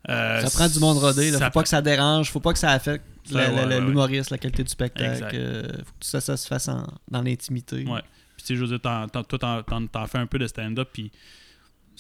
Euh, 0.10 0.42
Ça 0.42 0.50
prend 0.50 0.70
du 0.70 0.80
monde 0.80 0.98
rodé. 0.98 1.32
Là. 1.32 1.40
ça 1.40 1.46
Faut 1.46 1.52
pas 1.60 1.64
que 1.64 1.70
ça 1.70 1.82
dérange. 1.82 2.32
Faut 2.32 2.40
pas 2.40 2.54
que 2.54 2.60
ça 2.60 2.72
affecte 2.72 3.04
Ça, 3.26 3.36
la- 3.40 3.48
la- 3.48 3.54
ouais, 3.54 3.66
la- 3.70 3.80
ouais, 3.80 3.86
l'humoriste, 3.86 4.30
la 4.32 4.38
qualité 4.38 4.64
du 4.64 4.70
spectacle. 4.70 5.36
Euh, 5.36 5.64
faut 5.64 5.74
que 5.74 6.00
tout 6.00 6.08
ça, 6.08 6.22
ça 6.22 6.38
se 6.38 6.48
fasse 6.48 6.70
en- 6.70 6.88
dans 7.12 7.22
l'intimité. 7.22 7.84
Ouais. 7.86 8.02
Puis, 8.38 8.44
tu 8.44 8.46
sais, 8.46 8.56
je 8.56 8.62
veux 8.62 8.68
dire, 8.68 8.80
t'en- 8.80 9.08
t'en- 9.10 9.24
toi, 9.26 9.40
t'en- 9.40 9.64
t'en 9.64 9.86
t'en 9.88 10.06
fais 10.08 10.20
un 10.20 10.28
peu 10.28 10.40
de 10.40 10.48
stand-up, 10.48 10.90
puis 10.94 11.12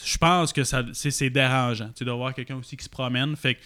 je 0.03 0.17
pense 0.17 0.53
que 0.53 0.63
ça 0.63 0.83
c'est 0.93 1.11
c'est 1.11 1.29
dérangeant, 1.29 1.89
tu 1.95 2.05
de 2.05 2.11
voir 2.11 2.33
quelqu'un 2.33 2.55
aussi 2.57 2.77
qui 2.77 2.83
se 2.83 2.89
promène. 2.89 3.35
Fait 3.35 3.55
que, 3.55 3.59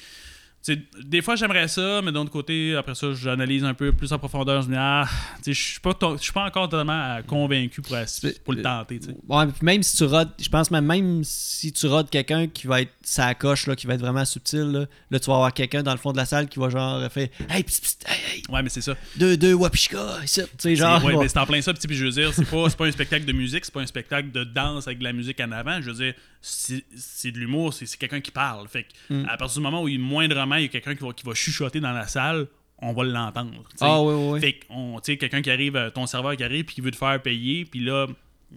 des 1.03 1.21
fois, 1.23 1.35
j'aimerais 1.35 1.67
ça, 1.67 2.01
mais 2.03 2.11
d'un 2.11 2.19
autre 2.21 2.29
côté, 2.31 2.75
après 2.75 2.93
ça, 2.93 3.13
j'analyse 3.13 3.63
un 3.63 3.73
peu 3.73 3.91
plus 3.93 4.13
en 4.13 4.19
profondeur. 4.19 4.61
Je 4.61 4.67
me 4.67 4.73
dis, 4.73 4.77
ah, 4.79 5.07
je 5.45 5.51
suis 5.53 5.79
pas, 5.79 5.93
to- 5.95 6.17
je 6.17 6.21
suis 6.21 6.31
pas 6.31 6.45
encore 6.45 6.69
totalement 6.69 6.93
euh, 7.17 7.21
convaincu 7.23 7.81
pour, 7.81 7.97
pour 8.43 8.53
le 8.53 8.61
tenter, 8.61 8.99
tu 8.99 9.07
sais. 9.07 9.15
Ouais, 9.27 9.45
même 9.63 9.81
si 9.81 9.97
tu 9.97 10.03
rodes, 10.03 10.29
je 10.39 10.49
pense 10.49 10.69
même, 10.69 10.85
même 10.85 11.23
si 11.23 11.71
tu 11.73 11.87
rodes 11.87 12.09
quelqu'un 12.11 12.47
qui 12.47 12.67
va 12.67 12.81
être 12.81 12.91
sa 13.01 13.33
coche, 13.33 13.65
là, 13.65 13.75
qui 13.75 13.87
va 13.87 13.95
être 13.95 14.01
vraiment 14.01 14.23
subtil, 14.23 14.59
là, 14.71 14.85
là, 15.09 15.19
tu 15.19 15.25
vas 15.31 15.35
avoir 15.35 15.53
quelqu'un 15.53 15.81
dans 15.81 15.93
le 15.93 15.97
fond 15.97 16.11
de 16.11 16.17
la 16.17 16.25
salle 16.25 16.47
qui 16.47 16.59
va 16.59 16.69
genre 16.69 17.11
faire 17.11 17.27
Hey, 17.49 17.63
psst, 17.63 17.81
psst, 17.81 18.05
hey, 18.07 18.35
hey, 18.37 18.43
Ouais, 18.49 18.61
mais 18.61 18.69
c'est 18.69 18.81
ça. 18.81 18.95
deux, 19.17 19.37
deux 19.37 19.53
wapishka, 19.53 20.19
ici. 20.23 20.41
Tu 20.41 20.45
sais, 20.45 20.49
C'est- 20.59 20.75
genre. 20.75 21.03
ouais, 21.03 21.17
mais 21.17 21.27
c'est 21.27 21.39
en 21.39 21.45
plein 21.47 21.61
ça. 21.61 21.73
Puis, 21.73 21.95
je 21.95 22.05
veux 22.05 22.11
dire, 22.11 22.31
c'est 22.33 22.45
pas, 22.49 22.69
c'est 22.69 22.77
pas 22.77 22.85
un 22.85 22.91
spectacle 22.91 23.25
de 23.25 23.33
musique, 23.33 23.65
c'est 23.65 23.73
pas 23.73 23.81
un 23.81 23.87
spectacle 23.87 24.31
de 24.31 24.43
danse 24.43 24.85
avec 24.87 24.99
de 24.99 25.03
la 25.05 25.13
musique 25.13 25.39
en 25.39 25.51
avant. 25.51 25.81
Je 25.81 25.89
veux 25.89 25.95
dire, 25.97 26.13
c'est 26.41 26.83
c'est 26.95 27.31
de 27.31 27.37
l'humour, 27.39 27.73
c'est 27.73 27.85
quelqu'un 27.97 28.19
qui 28.21 28.31
parle. 28.31 28.67
Fait 28.67 28.83
que, 28.83 29.13
Mm. 29.13 29.25
à 29.29 29.37
partir 29.37 29.59
du 29.59 29.63
moment 29.63 29.83
où, 29.83 29.87
il, 29.87 29.99
moindrement, 29.99 30.55
il 30.55 30.63
y 30.63 30.65
a 30.65 30.69
quelqu'un 30.69 30.95
qui 30.95 31.03
va, 31.03 31.13
qui 31.13 31.23
va 31.25 31.33
chuchoter 31.33 31.79
dans 31.79 31.91
la 31.93 32.07
salle, 32.07 32.47
on 32.79 32.93
va 32.93 33.03
l'entendre. 33.03 33.63
tu. 33.69 33.75
Ah, 33.81 34.01
oui, 34.01 34.13
oui. 34.15 34.39
Fait 34.39 34.53
que, 34.53 35.01
tu 35.03 35.17
quelqu'un 35.17 35.41
qui 35.43 35.51
arrive, 35.51 35.75
euh, 35.75 35.89
ton 35.91 36.07
serveur 36.07 36.35
qui 36.35 36.43
arrive, 36.43 36.65
puis 36.65 36.75
qui 36.75 36.81
veut 36.81 36.89
te 36.91 36.95
faire 36.97 37.21
payer, 37.21 37.65
puis 37.65 37.79
là, 37.79 38.07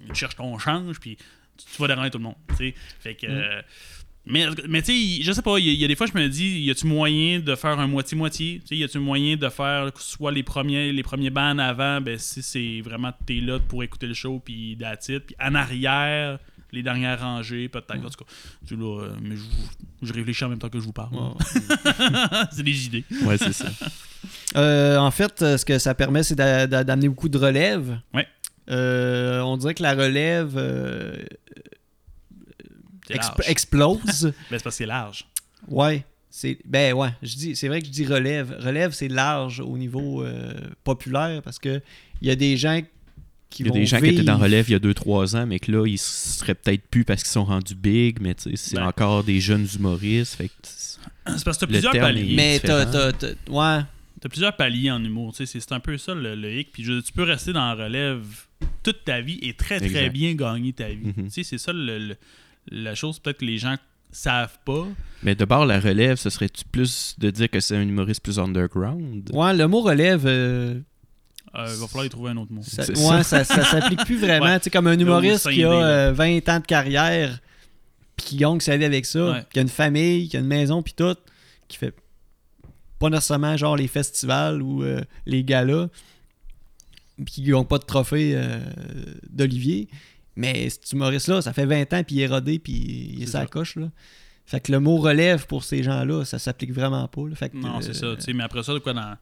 il 0.09 0.15
cherche 0.15 0.35
ton 0.37 0.59
change, 0.59 0.99
puis 0.99 1.17
tu, 1.17 1.67
tu 1.75 1.81
vas 1.83 1.89
déranger 1.89 2.11
tout 2.11 2.19
le 2.19 2.25
monde. 2.25 2.35
tu. 2.57 2.75
Fait 3.01 3.15
que. 3.15 3.27
euh, 3.27 3.61
mais, 4.27 4.47
mais 4.67 4.81
tu 4.81 4.93
sais, 5.19 5.23
je 5.23 5.33
sais 5.33 5.43
pas, 5.43 5.59
il 5.59 5.67
y, 5.67 5.69
a- 5.69 5.73
il 5.73 5.79
y 5.79 5.85
a 5.85 5.89
des 5.89 5.97
fois, 5.97 6.07
je 6.07 6.19
me 6.19 6.27
dis, 6.29 6.61
y 6.61 6.71
a-tu 6.71 6.87
moyen 6.87 7.41
de 7.41 7.55
faire 7.55 7.79
un 7.79 7.87
moitié-moitié? 7.87 8.61
Tu 8.61 8.69
sais, 8.69 8.77
Y 8.77 8.85
a-tu 8.85 8.99
moyen 8.99 9.37
de 9.37 9.49
faire 9.51 9.91
soit 9.99 10.33
les 10.33 10.43
premiers, 10.43 10.91
les 10.95 11.03
premiers 11.03 11.29
bands 11.29 11.59
avant, 11.59 12.01
ben 12.01 12.17
si 12.19 12.43
c'est 12.43 12.81
vraiment 12.81 13.13
t'es 13.27 13.41
là 13.41 13.59
pour 13.61 13.83
écouter 13.85 14.07
le 14.07 14.15
show, 14.15 14.41
puis 14.43 14.79
that's 14.81 15.11
it. 15.11 15.27
Puis 15.27 15.37
en 15.39 15.55
arrière, 15.55 16.39
les 16.75 16.83
dernières 16.83 17.21
rangées, 17.21 17.69
peut-être. 17.69 18.05
En 18.05 18.11
tout 18.11 18.25
cas, 18.25 18.75
là, 18.77 19.01
euh, 19.03 19.11
mais 19.23 19.37
je, 19.37 19.43
je 20.07 20.13
réfléchis 20.13 20.45
en 20.45 20.49
même 20.51 20.59
temps 20.59 20.69
que 20.69 20.79
je 20.81 20.85
vous 20.85 20.93
parle. 20.93 21.15
C'est 22.53 22.63
des 22.63 22.87
idées. 22.87 23.05
Ouais, 23.25 23.39
c'est 23.39 23.53
ça. 23.53 23.67
Euh, 24.57 24.97
en 24.99 25.11
fait, 25.11 25.43
euh, 25.43 25.59
ce 25.59 25.65
que 25.67 25.79
ça 25.79 25.95
permet, 25.95 26.23
c'est 26.23 26.35
d'a- 26.37 26.67
d'a- 26.67 26.83
d'amener 26.85 27.09
beaucoup 27.09 27.29
de 27.29 27.37
relève. 27.37 27.99
Ouais. 28.15 28.27
Euh, 28.71 29.41
on 29.41 29.57
dirait 29.59 29.75
que 29.75 29.83
la 29.83 29.93
relève 29.95 30.55
euh, 30.57 31.17
C'est 33.07 33.15
exp- 33.17 33.21
large. 33.39 33.51
explose. 33.51 34.33
Ben, 34.51 34.59
c'est 34.59 34.63
parce 34.63 34.63
que 34.63 34.71
c'est 34.71 34.87
large. 34.87 35.25
ouais. 35.69 36.05
C'est 36.37 36.59
ben 36.65 36.93
ouais, 36.95 37.11
je 37.23 37.37
dis 37.37 37.55
c'est 37.55 37.69
vrai 37.69 37.81
que 37.81 37.87
je 37.87 37.93
dis 37.93 38.05
relève. 38.07 38.57
Relève 38.59 38.91
c'est 38.93 39.07
large 39.07 39.61
au 39.61 39.79
niveau 39.79 40.25
euh, 40.25 40.53
populaire 40.83 41.41
parce 41.43 41.61
que 41.61 41.81
il 42.21 42.27
y 42.27 42.31
a 42.33 42.35
des 42.35 42.57
gens 42.57 42.81
qui 42.81 42.89
Il 43.61 43.67
y 43.67 43.69
a 43.69 43.73
vont 43.73 43.79
des 43.79 43.87
gens 43.87 44.01
qui 44.01 44.07
étaient 44.09 44.23
dans 44.23 44.39
relève 44.39 44.67
il 44.69 44.73
y 44.73 44.75
a 44.75 44.79
2-3 44.79 45.37
ans, 45.37 45.47
mais 45.47 45.59
que 45.59 45.71
là, 45.73 45.87
ils 45.87 45.99
seraient 45.99 46.55
peut-être 46.55 46.83
plus 46.89 47.05
parce 47.05 47.23
qu'ils 47.23 47.31
sont 47.33 47.45
rendus 47.45 47.75
big, 47.75 48.19
mais 48.21 48.35
c'est 48.39 48.77
Ben. 48.77 48.87
encore 48.87 49.25
des 49.25 49.41
jeunes 49.41 49.67
humoristes. 49.77 50.39
C'est- 50.63 50.99
parce 51.27 51.43
que 51.43 51.51
t'as 51.61 51.67
plusieurs 51.67 51.93
paliers. 51.93 52.35
Mais 52.37 52.59
t'as, 52.61 52.85
différent. 52.85 53.11
t'as- 53.19 53.35
t'as- 53.35 53.51
ouais. 53.79 53.85
T'as 54.21 54.29
plusieurs 54.29 54.57
paliers 54.57 54.91
en 54.91 55.03
humour, 55.05 55.33
tu 55.33 55.39
sais, 55.39 55.47
c'est 55.47 55.61
c'est 55.61 55.73
un 55.73 55.81
peu 55.81 55.99
ça 55.99 56.15
le, 56.15 56.35
le 56.35 56.53
hic. 56.59 56.69
Puis 56.73 56.83
je- 56.85 57.01
tu 57.01 57.13
peux 57.13 57.25
rester 57.25 57.53
dans 57.53 57.75
la 57.75 57.85
relève 57.85 58.23
toute 58.83 59.05
ta 59.05 59.21
vie 59.21 59.39
et 59.43 59.53
très 59.55 59.77
très 59.79 59.87
Exact. 59.87 60.13
bien 60.13 60.35
gagner 60.35 60.73
ta 60.73 60.89
vie. 60.89 61.13
Mhm. 61.17 61.25
Tu 61.27 61.31
sais, 61.31 61.43
c'est 61.43 61.59
ça 61.59 61.73
le- 61.73 61.99
le- 61.99 62.17
la 62.71 62.95
chose 62.95 63.19
peut-être 63.19 63.39
que 63.39 63.45
les 63.45 63.59
gens 63.59 63.77
savent 64.11 64.57
pas. 64.65 64.87
Mais 65.23 65.35
de 65.35 65.45
bord, 65.45 65.67
la 65.67 65.79
relève, 65.81 66.17
ce 66.17 66.31
serait-tu 66.31 66.65
plus 66.65 67.17
de 67.19 67.31
dire 67.31 67.51
que 67.51 67.61
c'est 67.61 67.77
un 67.77 67.83
humoriste 67.83 68.23
plus 68.23 68.39
underground? 68.39 69.29
Ouais, 69.35 69.55
le 69.55 69.67
mot 69.69 69.81
relève 69.83 70.23
euh, 70.25 70.79
Euh, 71.57 71.69
Il 71.75 71.81
va 71.81 71.87
falloir 71.87 72.05
y 72.07 72.09
trouver 72.09 72.31
un 72.31 72.37
autre 72.37 72.53
mot. 72.53 72.63
ça, 72.63 72.85
C'est 72.85 72.97
ouais, 72.99 73.23
ça, 73.23 73.45
ça 73.45 73.65
s'applique 73.65 74.05
plus 74.05 74.19
vraiment, 74.19 74.47
Ouais. 74.53 74.59
tu 74.59 74.65
sais 74.65 74.71
comme 74.71 74.87
un 74.89 74.99
humoriste 74.99 75.49
qui 75.51 75.63
a 75.65 75.69
scindé, 75.71 75.81
là. 75.81 75.87
euh, 76.09 76.13
20 76.13 76.49
ans 76.49 76.61
de 76.61 76.67
carrière 76.67 77.39
puis 78.17 78.27
qui 78.27 78.37
gagne 78.37 78.61
sa 78.61 78.77
vie 78.77 78.85
avec 78.85 79.05
ça, 79.07 79.25
Ouais. 79.33 79.45
qui 79.53 79.59
a 79.59 79.63
une 79.63 79.69
famille, 79.69 80.29
qui 80.29 80.37
a 80.37 80.41
une 80.41 80.47
maison 80.47 80.83
puis 80.83 80.95
tout, 80.95 81.17
qui 81.69 81.77
fait 81.79 81.95
pas 82.99 83.11
nécessairement 83.11 83.57
genre 83.57 83.77
les 83.77 83.89
festivals 83.89 84.63
ou 84.63 84.83
euh, 84.85 85.01
les 85.27 85.43
galas. 85.45 85.89
puis 87.17 87.27
qui 87.35 87.51
n'ont 87.51 87.65
pas 87.65 87.79
de 87.79 87.85
trophée 87.85 88.33
euh, 88.35 88.59
d'Olivier. 89.31 89.89
Mais 90.37 90.69
cet 90.69 90.91
humoriste-là, 90.93 91.43
ça 91.43 91.53
fait 91.53 91.65
20 91.67 91.93
ans, 91.93 92.03
puis 92.05 92.17
il 92.17 92.21
est 92.23 92.27
rodé, 92.27 92.59
puis 92.59 92.73
il 92.73 93.23
est 93.23 93.27
sa 93.27 93.47
coche. 93.47 93.77
Là. 93.77 93.89
Fait 94.47 94.61
que 94.61 94.73
le 94.73 94.81
mot 94.81 94.97
relève 94.97 95.47
pour 95.47 95.63
ces 95.63 95.83
gens-là, 95.85 96.25
ça 96.25 96.39
s'applique 96.41 96.73
vraiment 96.73 97.07
pas. 97.07 97.29
là. 97.29 97.35
Fait 97.37 97.51
que, 97.51 97.57
Non, 97.57 97.77
euh, 97.79 97.81
c'est 97.81 97.95
ça. 97.95 98.15
tu 98.17 98.23
sais, 98.23 98.33
Mais 98.33 98.43
après 98.43 98.63
ça, 98.65 98.73
de 98.75 98.79
quoi 98.81 98.93
dans. 98.93 99.17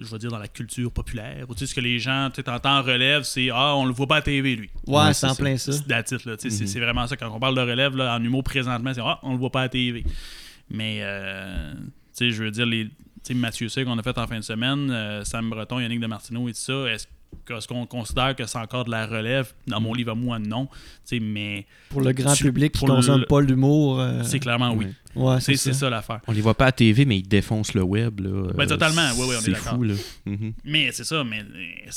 Je 0.00 0.06
veux 0.06 0.18
dire 0.18 0.30
dans 0.30 0.38
la 0.38 0.48
culture 0.48 0.90
populaire, 0.90 1.44
ou 1.48 1.54
tu 1.54 1.60
sais, 1.60 1.66
ce 1.66 1.74
que 1.74 1.80
les 1.80 2.00
gens, 2.00 2.28
tu 2.34 2.42
t'entends 2.42 2.82
relève, 2.82 3.22
c'est 3.22 3.48
Ah, 3.52 3.76
on 3.76 3.84
le 3.86 3.92
voit 3.92 4.08
pas 4.08 4.16
à 4.16 4.22
TV, 4.22 4.56
lui. 4.56 4.70
Ouais, 4.88 5.14
c'est 5.14 5.26
en 5.28 5.34
plein 5.36 5.56
ça. 5.56 5.70
C'est 5.72 5.86
là. 5.88 6.02
Tu 6.02 6.16
sais, 6.18 6.50
c'est- 6.50 6.64
Mhm. 6.64 6.66
C'est 6.66 6.80
vraiment 6.80 7.06
ça. 7.06 7.16
Quand 7.16 7.30
on 7.32 7.38
parle 7.38 7.54
de 7.54 7.60
relève, 7.60 7.96
là, 7.96 8.16
en 8.16 8.22
humour 8.22 8.42
présentement, 8.42 8.92
c'est 8.92 9.00
Ah, 9.04 9.20
on 9.22 9.32
le 9.32 9.38
voit 9.38 9.50
pas 9.50 9.62
à 9.62 9.68
TV. 9.68 10.04
Mais, 10.70 10.98
euh, 11.02 11.72
tu 11.74 11.80
sais, 12.14 12.30
je 12.30 12.42
veux 12.42 12.50
dire, 12.50 12.66
les. 12.66 12.86
Tu 12.86 12.92
sais, 13.32 13.34
Mathieu 13.34 13.68
C 13.68 13.84
qu'on 13.84 13.98
a 13.98 14.02
fait 14.02 14.18
en 14.18 14.26
fin 14.26 14.36
de 14.38 14.44
semaine, 14.44 14.90
euh, 14.90 15.24
Sam 15.24 15.48
Breton, 15.48 15.78
Yannick 15.80 16.00
de 16.00 16.06
Martineau 16.06 16.48
et 16.48 16.52
tout 16.52 16.58
ça, 16.60 16.72
est-ce 16.92 17.06
est-ce 17.50 17.66
qu'on 17.66 17.84
considère 17.86 18.36
que 18.36 18.46
c'est 18.46 18.58
encore 18.58 18.84
de 18.84 18.90
la 18.92 19.06
relève? 19.06 19.52
Dans 19.66 19.80
mon 19.80 19.92
livre 19.92 20.12
à 20.12 20.14
moi, 20.14 20.38
non. 20.38 20.66
Tu 20.66 20.72
sais, 21.04 21.20
mais 21.20 21.66
Pour 21.88 22.00
le 22.00 22.12
grand 22.12 22.32
Tu- 22.34 22.44
public 22.44 22.72
qui 22.72 22.78
pour 22.78 22.88
le- 22.88 22.94
consomme 22.94 23.24
pas 23.26 23.40
l'humour. 23.40 24.00
euh, 24.00 24.22
c'est 24.22 24.38
clairement 24.40 24.72
oui. 24.72 24.86
Ouais, 25.16 25.40
C'est 25.40 25.56
ça. 25.56 25.72
ça 25.72 25.90
l'affaire. 25.90 26.20
On 26.26 26.32
les 26.32 26.40
voit 26.40 26.54
pas 26.54 26.66
à 26.66 26.72
TV, 26.72 27.04
mais 27.04 27.18
ils 27.18 27.26
défoncent 27.28 27.74
le 27.74 27.82
web. 27.82 28.20
Là. 28.20 28.52
Ben, 28.54 28.64
Euh, 28.64 28.66
totalement. 28.66 29.10
Ouais, 29.12 29.26
ouais, 29.26 29.36
on 29.36 29.38
est 29.38 29.42
c'est 29.42 29.50
d'accord. 29.52 29.74
fou, 29.76 29.82
là. 29.84 29.94
Mhm. 30.26 30.52
Mais 30.64 30.90
c'est 30.92 31.04
ça, 31.04 31.22
mais 31.24 31.40
euh, 31.40 31.90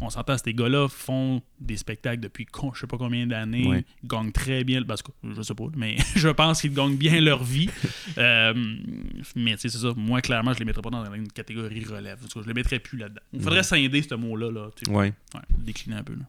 on 0.00 0.10
s'entend, 0.10 0.36
ces 0.38 0.52
gars-là 0.54 0.88
font 0.88 1.40
des 1.60 1.76
spectacles 1.76 2.20
depuis 2.20 2.46
je 2.74 2.80
sais 2.80 2.86
pas 2.86 2.98
combien 2.98 3.26
d'années, 3.26 3.66
Ouais. 3.66 3.84
ils 4.02 4.08
gagnent 4.08 4.32
très 4.32 4.64
bien, 4.64 4.82
parce 4.82 5.02
que 5.02 5.10
je 5.36 5.42
sais 5.42 5.54
pas, 5.54 5.64
mais 5.76 5.96
je 6.16 6.28
pense 6.28 6.60
qu'ils 6.60 6.74
gagnent 6.74 6.96
bien 6.96 7.20
leur 7.20 7.42
vie. 7.44 7.68
Euh, 8.18 8.54
mais 9.34 9.52
tu 9.54 9.60
sais, 9.62 9.68
c'est 9.70 9.78
ça, 9.78 9.92
moi 9.96 10.20
clairement, 10.20 10.52
je 10.52 10.58
les 10.60 10.64
mettrais 10.64 10.82
pas 10.82 10.90
dans 10.90 11.12
une 11.12 11.26
catégorie 11.28 11.84
relève. 11.84 12.18
En 12.24 12.28
tout 12.28 12.38
cas, 12.38 12.42
je 12.44 12.48
les 12.48 12.54
mettrais 12.54 12.78
plus 12.78 12.96
là-dedans. 12.98 13.20
Il 13.32 13.40
faudrait 13.40 13.62
scinder 13.64 14.02
ce 14.02 14.14
mot-là, 14.14 14.50
là, 14.52 14.70
tu 14.76 14.84
sais. 14.84 14.90
Ouais. 14.96 15.12
Décliner 15.58 15.96
un 15.96 16.04
peu. 16.04 16.12
Là. 16.14 16.20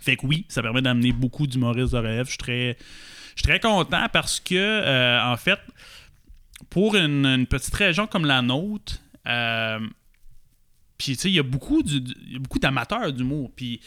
Fait 0.00 0.16
que 0.16 0.26
oui, 0.26 0.44
ça 0.48 0.62
permet 0.62 0.82
d'amener 0.82 1.12
beaucoup 1.12 1.46
d'humoristes 1.46 1.92
de 1.92 1.98
relève. 1.98 2.24
Je 2.26 2.30
suis 2.30 2.38
très, 2.38 2.76
je 3.36 3.42
suis 3.42 3.48
très 3.48 3.60
content 3.60 4.06
parce 4.12 4.40
que, 4.40 4.54
euh, 4.54 5.22
en 5.22 5.36
fait, 5.36 5.58
pour 6.70 6.96
une, 6.96 7.46
petite 7.46 7.74
région 7.74 8.06
comme 8.06 8.24
la 8.24 8.42
nôtre, 8.42 8.98
euh, 9.26 9.80
puis 10.98 11.14
tu 11.14 11.22
sais, 11.22 11.30
il 11.30 11.34
y 11.34 11.38
a 11.38 11.42
beaucoup, 11.42 11.82
d'amateurs 12.60 13.12
d'humour. 13.12 13.50
Puis, 13.54 13.80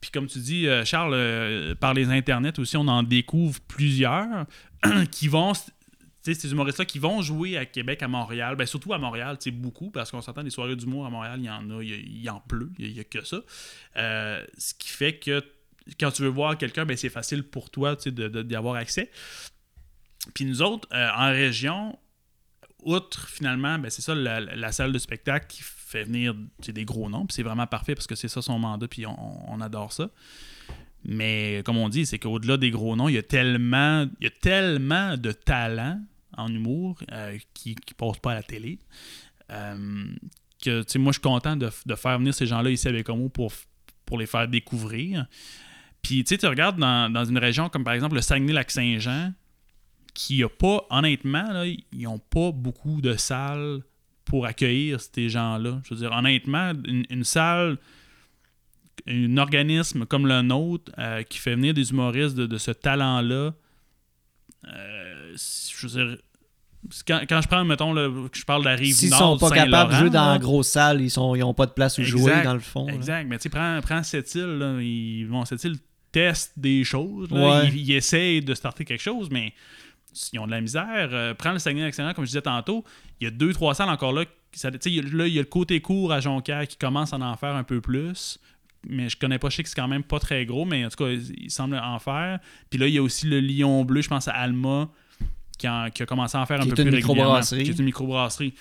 puis 0.00 0.10
comme 0.10 0.26
tu 0.26 0.38
dis, 0.38 0.66
euh, 0.66 0.84
Charles, 0.84 1.76
par 1.76 1.94
les 1.94 2.08
internets 2.08 2.58
aussi, 2.58 2.76
on 2.76 2.88
en 2.88 3.02
découvre 3.02 3.60
plusieurs 3.66 4.46
qui 5.10 5.28
vont 5.28 5.52
ces 6.20 6.52
humoristes-là 6.52 6.84
qui 6.84 6.98
vont 6.98 7.22
jouer 7.22 7.56
à 7.56 7.64
Québec, 7.64 8.02
à 8.02 8.08
Montréal, 8.08 8.54
ben 8.54 8.66
surtout 8.66 8.92
à 8.92 8.98
Montréal, 8.98 9.38
sais, 9.40 9.50
beaucoup, 9.50 9.90
parce 9.90 10.10
qu'on 10.10 10.20
s'entend 10.20 10.42
des 10.42 10.50
soirées 10.50 10.76
d'humour 10.76 11.06
à 11.06 11.10
Montréal, 11.10 11.38
il 11.38 11.46
y 11.46 11.50
en 11.50 11.70
a, 11.70 11.82
il 11.82 12.22
y, 12.22 12.28
en 12.28 12.40
pleut, 12.40 12.70
il 12.78 12.92
y 12.92 13.00
a, 13.00 13.04
que 13.04 13.24
ça. 13.24 13.38
Ce 13.94 14.74
qui 14.74 14.90
fait 14.90 15.14
que 15.14 15.42
quand 15.98 16.10
tu 16.10 16.22
veux 16.22 16.28
voir 16.28 16.56
quelqu'un, 16.58 16.84
ben 16.84 16.96
c'est 16.96 17.08
facile 17.08 17.42
pour 17.42 17.70
toi, 17.70 17.96
sais, 17.98 18.10
de- 18.10 18.42
d'y 18.42 18.56
avoir 18.56 18.74
accès. 18.76 19.10
Puis 20.34 20.44
nous 20.44 20.62
autres, 20.62 20.88
euh, 20.92 21.08
en 21.16 21.30
région, 21.30 21.98
outre 22.82 23.28
finalement, 23.28 23.78
ben 23.78 23.90
c'est 23.90 24.02
ça, 24.02 24.14
la, 24.14 24.72
salle 24.72 24.92
de 24.92 24.98
spectacle 24.98 25.46
qui 25.48 25.62
fait 25.62 26.04
venir 26.04 26.34
des 26.66 26.84
gros 26.84 27.08
noms, 27.08 27.26
c'est 27.30 27.42
vraiment 27.42 27.66
parfait 27.66 27.94
parce 27.94 28.06
que 28.06 28.14
c'est 28.14 28.28
ça 28.28 28.42
son 28.42 28.58
mandat, 28.58 28.88
puis 28.88 29.06
on, 29.06 29.60
adore 29.60 29.92
ça. 29.92 30.10
Mais 31.04 31.62
comme 31.64 31.78
on 31.78 31.88
dit, 31.88 32.04
c'est 32.04 32.18
qu'au-delà 32.18 32.56
des 32.56 32.70
gros 32.70 32.96
noms, 32.96 33.08
il 33.08 33.14
y 33.14 33.18
a 33.18 33.22
tellement, 33.22 34.06
il 34.20 34.24
y 34.24 34.26
a 34.26 34.30
tellement 34.30 35.16
de 35.16 35.32
talent 35.32 36.00
en 36.36 36.48
humour 36.48 36.98
euh, 37.12 37.38
qui 37.54 37.70
ne 37.70 37.94
passe 37.94 38.18
pas 38.18 38.32
à 38.32 38.34
la 38.34 38.42
télé. 38.42 38.78
euh, 39.50 40.06
que 40.60 40.98
moi, 40.98 41.12
je 41.12 41.18
suis 41.18 41.22
content 41.22 41.56
de, 41.56 41.70
de 41.86 41.94
faire 41.94 42.18
venir 42.18 42.34
ces 42.34 42.46
gens-là 42.46 42.70
ici 42.70 42.88
avec 42.88 43.08
Homo 43.08 43.28
pour, 43.28 43.52
pour 44.04 44.18
les 44.18 44.26
faire 44.26 44.48
découvrir. 44.48 45.26
Puis, 46.08 46.24
tu 46.24 46.28
sais, 46.34 46.38
tu 46.38 46.46
regardes 46.46 46.78
dans, 46.78 47.12
dans 47.12 47.26
une 47.26 47.36
région 47.36 47.68
comme 47.68 47.84
par 47.84 47.92
exemple 47.92 48.14
le 48.14 48.22
Saguenay-Lac-Saint-Jean, 48.22 49.34
qui 50.14 50.42
a 50.42 50.48
pas, 50.48 50.86
honnêtement, 50.88 51.52
là, 51.52 51.66
ils 51.66 52.02
n'ont 52.02 52.18
pas 52.18 52.50
beaucoup 52.50 53.02
de 53.02 53.14
salles 53.14 53.80
pour 54.24 54.46
accueillir 54.46 55.02
ces 55.02 55.28
gens-là. 55.28 55.82
Je 55.84 55.92
veux 55.92 56.00
dire, 56.00 56.10
honnêtement, 56.12 56.72
une, 56.86 57.04
une 57.10 57.24
salle, 57.24 57.76
un 59.06 59.36
organisme 59.36 60.06
comme 60.06 60.26
le 60.26 60.40
nôtre 60.40 60.90
euh, 60.98 61.22
qui 61.24 61.36
fait 61.36 61.54
venir 61.54 61.74
des 61.74 61.90
humoristes 61.90 62.34
de, 62.34 62.46
de 62.46 62.56
ce 62.56 62.70
talent-là, 62.70 63.52
euh, 64.66 65.34
je 65.36 65.86
veux 65.86 66.06
dire, 66.06 66.16
quand, 67.06 67.20
quand 67.28 67.42
je 67.42 67.48
prends, 67.48 67.66
mettons, 67.66 67.92
le, 67.92 68.30
je 68.32 68.44
parle 68.44 68.62
de 68.62 68.68
la 68.70 68.76
rive 68.76 68.94
S'ils 68.94 69.12
sont 69.12 69.36
pas 69.36 69.50
capables 69.50 69.92
de 69.92 69.98
jouer 69.98 70.10
dans 70.10 70.32
la 70.32 70.38
grosse 70.38 70.68
salle, 70.68 71.02
ils 71.02 71.10
sont 71.10 71.34
ils 71.34 71.42
ont 71.42 71.52
pas 71.52 71.66
de 71.66 71.72
place 71.72 71.98
où 71.98 72.02
jouer 72.02 72.42
dans 72.44 72.54
le 72.54 72.60
fond. 72.60 72.86
là. 72.86 72.94
Exact, 72.94 73.26
mais 73.28 73.36
tu 73.36 73.42
sais, 73.42 73.48
prends, 73.50 73.78
prends 73.82 74.02
cette 74.02 74.34
île, 74.34 74.56
là, 74.56 74.80
ils 74.80 75.26
vont 75.26 75.44
cette 75.44 75.62
île 75.64 75.76
teste 76.12 76.52
des 76.56 76.84
choses, 76.84 77.30
là, 77.30 77.60
Ouais. 77.60 77.68
ils, 77.68 77.76
ils 77.90 77.92
essayent 77.94 78.40
de 78.42 78.54
starter 78.54 78.84
quelque 78.84 79.02
chose, 79.02 79.28
mais 79.30 79.52
s'ils 80.12 80.38
ont 80.40 80.46
de 80.46 80.50
la 80.50 80.60
misère, 80.60 81.08
euh, 81.12 81.34
prends 81.34 81.52
le 81.52 81.58
Saguenay 81.58 81.82
Lac-Saint-Jean, 81.84 82.14
comme 82.14 82.24
je 82.24 82.30
disais 82.30 82.42
tantôt, 82.42 82.84
il 83.20 83.24
y 83.24 83.26
a 83.28 83.30
deux, 83.30 83.52
trois 83.52 83.74
salles 83.74 83.90
encore 83.90 84.12
là. 84.12 84.24
ça- 84.52 84.70
là, 84.70 84.76
il 84.82 84.94
y 85.34 85.38
a 85.38 85.42
le 85.42 85.44
côté 85.44 85.80
court 85.80 86.12
à 86.12 86.20
Jonquière 86.20 86.66
qui 86.66 86.76
commence 86.78 87.12
à 87.12 87.16
en 87.18 87.36
faire 87.36 87.54
un 87.54 87.64
peu 87.64 87.80
plus. 87.80 88.38
Mais 88.88 89.08
je 89.08 89.16
connais 89.16 89.38
pas, 89.38 89.50
je 89.50 89.56
sais 89.56 89.62
que 89.64 89.68
c'est 89.68 89.74
quand 89.74 89.88
même 89.88 90.04
pas 90.04 90.18
très 90.20 90.46
gros, 90.46 90.64
mais 90.64 90.84
en 90.84 90.88
tout 90.88 91.04
cas, 91.04 91.10
il, 91.10 91.44
il 91.44 91.50
semble 91.50 91.76
en 91.76 91.98
faire. 91.98 92.38
Puis 92.70 92.78
là, 92.78 92.86
il 92.86 92.94
y 92.94 92.98
a 92.98 93.02
aussi 93.02 93.26
le 93.26 93.40
Lion 93.40 93.84
Bleu, 93.84 94.00
je 94.02 94.08
pense 94.08 94.28
à 94.28 94.32
Alma, 94.32 94.88
qui, 95.58 95.68
en- 95.68 95.90
qui 95.90 96.02
a 96.02 96.06
commencé 96.06 96.38
à 96.38 96.40
en 96.40 96.46
faire 96.46 96.60
Qui 96.60 96.68
un 96.68 96.70
peu 96.70 96.74
plus 96.76 96.84
régulièrement. 96.84 97.14
microbrasserie. 97.14 97.64
Qui 97.64 97.70
est 97.70 97.78
une 97.78 97.84
microbrasserie. 97.84 98.54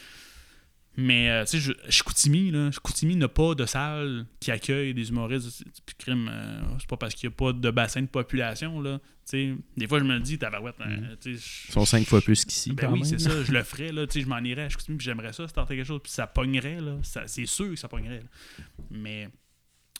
Mais, 0.99 1.29
euh, 1.29 1.43
tu 1.45 1.51
sais, 1.51 1.59
je- 1.59 1.91
Chicoutimi, 1.91 2.49
là, 2.49 2.71
Chicoutimi 2.71 3.15
n'a 3.15 3.27
pas 3.27 3.53
de 3.53 3.67
salle 3.67 4.25
qui 4.39 4.49
accueille 4.49 4.95
des 4.95 5.09
humoristes. 5.09 5.47
C'est- 5.51 5.63
Puis, 5.85 5.95
crime, 5.97 6.27
euh, 6.31 6.59
c'est 6.79 6.89
pas 6.89 6.97
parce 6.97 7.13
qu'il 7.13 7.29
n'y 7.29 7.33
a 7.33 7.37
pas 7.37 7.53
de 7.53 7.69
bassin 7.69 8.01
de 8.01 8.07
population, 8.07 8.81
là. 8.81 8.97
Tu 8.97 9.03
sais, 9.25 9.55
des 9.75 9.87
fois, 9.87 9.99
je 9.99 10.05
me 10.05 10.15
le 10.15 10.21
dis, 10.21 10.39
tabarouette, 10.39 10.75
tu 11.21 11.35
sais, 11.35 11.39
je- 11.39 11.69
Ils 11.69 11.71
sont 11.73 11.85
cinq 11.85 12.05
fois 12.07 12.19
plus 12.19 12.43
qu'ici. 12.45 12.71
ben 12.71 12.87
quand 12.87 12.93
oui, 12.93 13.01
même. 13.01 13.09
c'est 13.09 13.19
ça, 13.19 13.43
je 13.43 13.51
le 13.51 13.61
ferais, 13.63 13.91
là, 13.91 14.07
tu 14.07 14.13
sais, 14.13 14.21
je 14.21 14.27
m'en 14.29 14.39
irais 14.39 14.63
à 14.63 14.69
Chicoutimi, 14.69 14.97
puis 14.97 15.05
j'aimerais 15.05 15.33
ça, 15.33 15.47
starter 15.47 15.75
quelque 15.75 15.85
chose, 15.85 15.99
puis 16.01 16.11
ça 16.11 16.25
pognerait, 16.25 16.81
là, 16.81 16.97
ça, 17.03 17.23
c'est 17.27 17.45
sûr 17.45 17.69
que 17.69 17.75
ça 17.75 17.87
pognerait, 17.87 18.21
là. 18.21 18.63
Mais, 18.89 19.29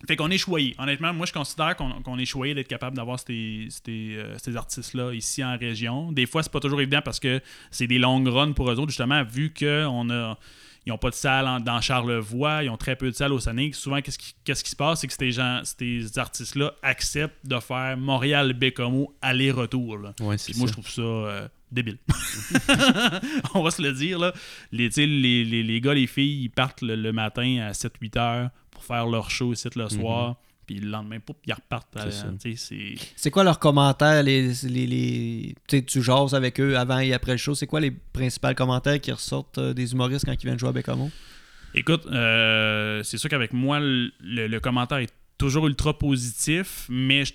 fait 0.08 0.16
qu'on 0.16 0.32
est 0.32 0.38
choyé. 0.39 0.74
Honnêtement, 0.80 1.13
moi, 1.13 1.27
je 1.27 1.34
considère 1.34 1.75
qu'on, 1.75 2.01
qu'on 2.01 2.18
est 2.18 2.25
choyé 2.25 2.56
d'être 2.56 2.68
capable 2.68 2.96
d'avoir 2.96 3.20
ces, 3.20 3.68
ces, 3.70 4.16
euh, 4.16 4.36
ces 4.39 4.56
artistes-là 4.56 5.13
ici 5.13 5.44
en 5.44 5.56
région. 5.58 6.12
Des 6.12 6.25
fois, 6.25 6.42
c'est 6.42 6.51
pas 6.51 6.60
toujours 6.60 6.82
évident 6.82 7.01
parce 7.06 7.20
que 7.20 7.39
c'est 7.70 7.88
des 7.88 8.00
longues 8.00 8.27
runs 8.30 8.54
pour 8.54 8.72
eux 8.72 8.75
autres, 8.80 8.89
justement, 8.89 9.24
vu 9.24 9.54
qu'on 9.54 10.10
a... 10.10 10.39
Ils 10.88 10.91
n'ont 10.91 10.98
pas 10.98 11.10
de 11.10 11.15
salle 11.15 11.46
en- 11.48 11.60
dans 11.60 11.82
Charlevoix, 11.82 12.63
ils 12.63 12.70
ont 12.70 12.77
très 12.77 12.96
peu 12.96 13.08
de 13.12 13.15
salles 13.15 13.34
au 13.34 13.41
Sonic. 13.41 13.75
Souvent, 13.75 14.00
qu'est-ce 14.01 14.17
qui, 14.63 14.70
se 14.72 14.75
passe? 14.77 15.01
C'est 15.01 15.08
que 15.08 15.13
ces, 15.13 15.34
gens, 15.34 15.60
ces 15.65 16.17
artistes-là 16.17 16.72
acceptent 16.82 17.46
de 17.46 17.60
faire 17.60 17.98
Montréal-Bécomo 17.98 19.13
aller-retour. 19.22 19.98
Ouais, 20.22 20.38
Puis 20.38 20.53
moi, 20.56 20.65
je 20.67 20.72
trouve 20.72 20.88
ça 20.89 21.01
euh, 21.01 21.48
débile. 21.74 21.98
On 23.53 23.63
va 23.63 23.72
se 23.72 23.82
le 23.82 23.91
dire, 23.91 24.17
là. 24.17 24.32
Les, 24.72 24.88
tu 24.88 24.94
sais, 25.01 25.06
les, 25.06 25.44
les, 25.44 25.62
les 25.62 25.82
gars, 25.82 25.94
les 25.94 26.08
filles, 26.08 26.44
ils 26.44 26.50
partent 26.50 26.82
le, 26.82 26.96
le 26.96 27.12
matin 27.12 27.67
à 27.67 27.72
7-8 27.74 28.17
heures 28.17 28.50
pour 28.72 28.84
faire 28.86 29.08
leur 29.08 29.29
show 29.29 29.51
ici 29.51 29.67
le 29.75 29.89
soir. 29.89 30.38
Puis 30.68 30.80
le 30.82 30.90
lendemain, 30.90 31.20
poup, 31.22 31.38
ils 31.48 31.54
repartent. 31.54 31.96
à- 31.98 32.06
Mhm. 32.06 32.38
C'est 33.16 33.32
quoi 33.32 33.44
leurs 33.46 33.58
commentaires 33.58 34.22
les, 34.22 34.52
les, 34.64 34.86
les- 34.86 35.56
tu 35.68 35.78
sais, 35.78 35.82
tu 35.84 36.04
jases 36.04 36.36
avec 36.36 36.60
eux 36.60 36.78
avant 36.78 37.00
et 37.00 37.14
après 37.14 37.32
le 37.32 37.38
show? 37.38 37.56
C'est 37.56 37.68
quoi 37.68 37.80
les 37.80 37.90
principaux 37.92 38.54
commentaires 38.54 39.00
qui 39.00 39.12
ressortent 39.14 39.58
euh, 39.60 39.74
des 39.74 39.94
humoristes 39.94 40.26
quand 40.26 40.34
ils 40.34 40.46
viennent 40.46 40.60
jouer 40.60 40.70
à 40.70 40.74
Bécamo? 40.74 41.10
Écoute, 41.74 42.06
euh, 42.08 43.02
c'est 43.04 43.18
sûr 43.18 43.30
qu'avec 43.30 43.54
moi, 43.54 43.80
le, 43.80 44.12
le- 44.22 44.48
le 44.48 44.60
commentaire 44.60 44.98
est 44.98 45.14
toujours 45.38 45.68
ultra 45.68 45.98
positif, 45.98 46.86
mais 46.90 47.24
je- 47.24 47.34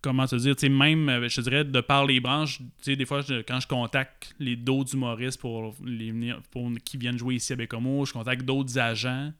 comment 0.00 0.26
te 0.26 0.36
dire, 0.36 0.56
tu 0.56 0.62
sais, 0.62 0.68
même, 0.68 1.08
euh, 1.08 1.28
je 1.28 1.36
te 1.36 1.40
dirais, 1.42 1.64
de 1.64 1.80
par 1.80 2.06
les 2.06 2.20
branches, 2.20 2.58
tu 2.58 2.64
sais, 2.82 2.96
des 2.96 3.06
fois, 3.06 3.22
je- 3.22 3.42
quand 3.42 3.60
je 3.60 3.66
contacte 3.68 4.34
les 4.38 4.56
d'autres 4.56 4.94
humoristes 4.94 5.40
pour, 5.40 5.74
les 5.84 6.10
venir, 6.10 6.40
pour 6.50 6.68
qui 6.84 6.96
viennent 6.96 7.18
jouer 7.18 7.36
ici 7.36 7.52
à 7.52 7.56
Bécomo, 7.56 8.04
je 8.04 8.12
contacte 8.12 8.42
d'autres 8.44 8.78
agents, 8.78 9.32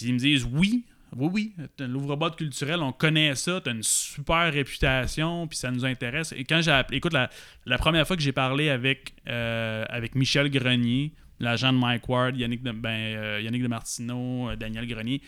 puis 0.00 0.08
ils 0.08 0.14
me 0.14 0.18
disent 0.18 0.48
oui, 0.50 0.84
oui, 1.16 1.28
oui, 1.32 1.52
t'as 1.76 1.86
l'ouvre-boîte 1.86 2.36
culturel, 2.36 2.80
on 2.80 2.92
connaît 2.92 3.34
ça, 3.34 3.60
t'as 3.62 3.72
une 3.72 3.82
super 3.82 4.52
réputation, 4.52 5.46
puis 5.46 5.58
ça 5.58 5.70
nous 5.70 5.84
intéresse. 5.84 6.32
Et 6.36 6.44
quand 6.44 6.62
j'ai 6.62 6.70
appelé, 6.70 6.98
écoute, 6.98 7.12
la, 7.12 7.28
la 7.66 7.78
première 7.78 8.06
fois 8.06 8.16
que 8.16 8.22
j'ai 8.22 8.32
parlé 8.32 8.70
avec, 8.70 9.14
euh, 9.28 9.84
avec 9.88 10.14
Michel 10.14 10.50
Grenier, 10.50 11.12
l'agent 11.40 11.72
de 11.72 11.78
Mike 11.78 12.08
Ward, 12.08 12.36
Yannick 12.36 12.62
de, 12.62 12.72
ben, 12.72 12.90
euh, 12.90 13.40
Yannick 13.42 13.62
de 13.62 13.68
Martineau, 13.68 14.50
euh, 14.50 14.56
Daniel 14.56 14.86
Grenier, 14.86 15.20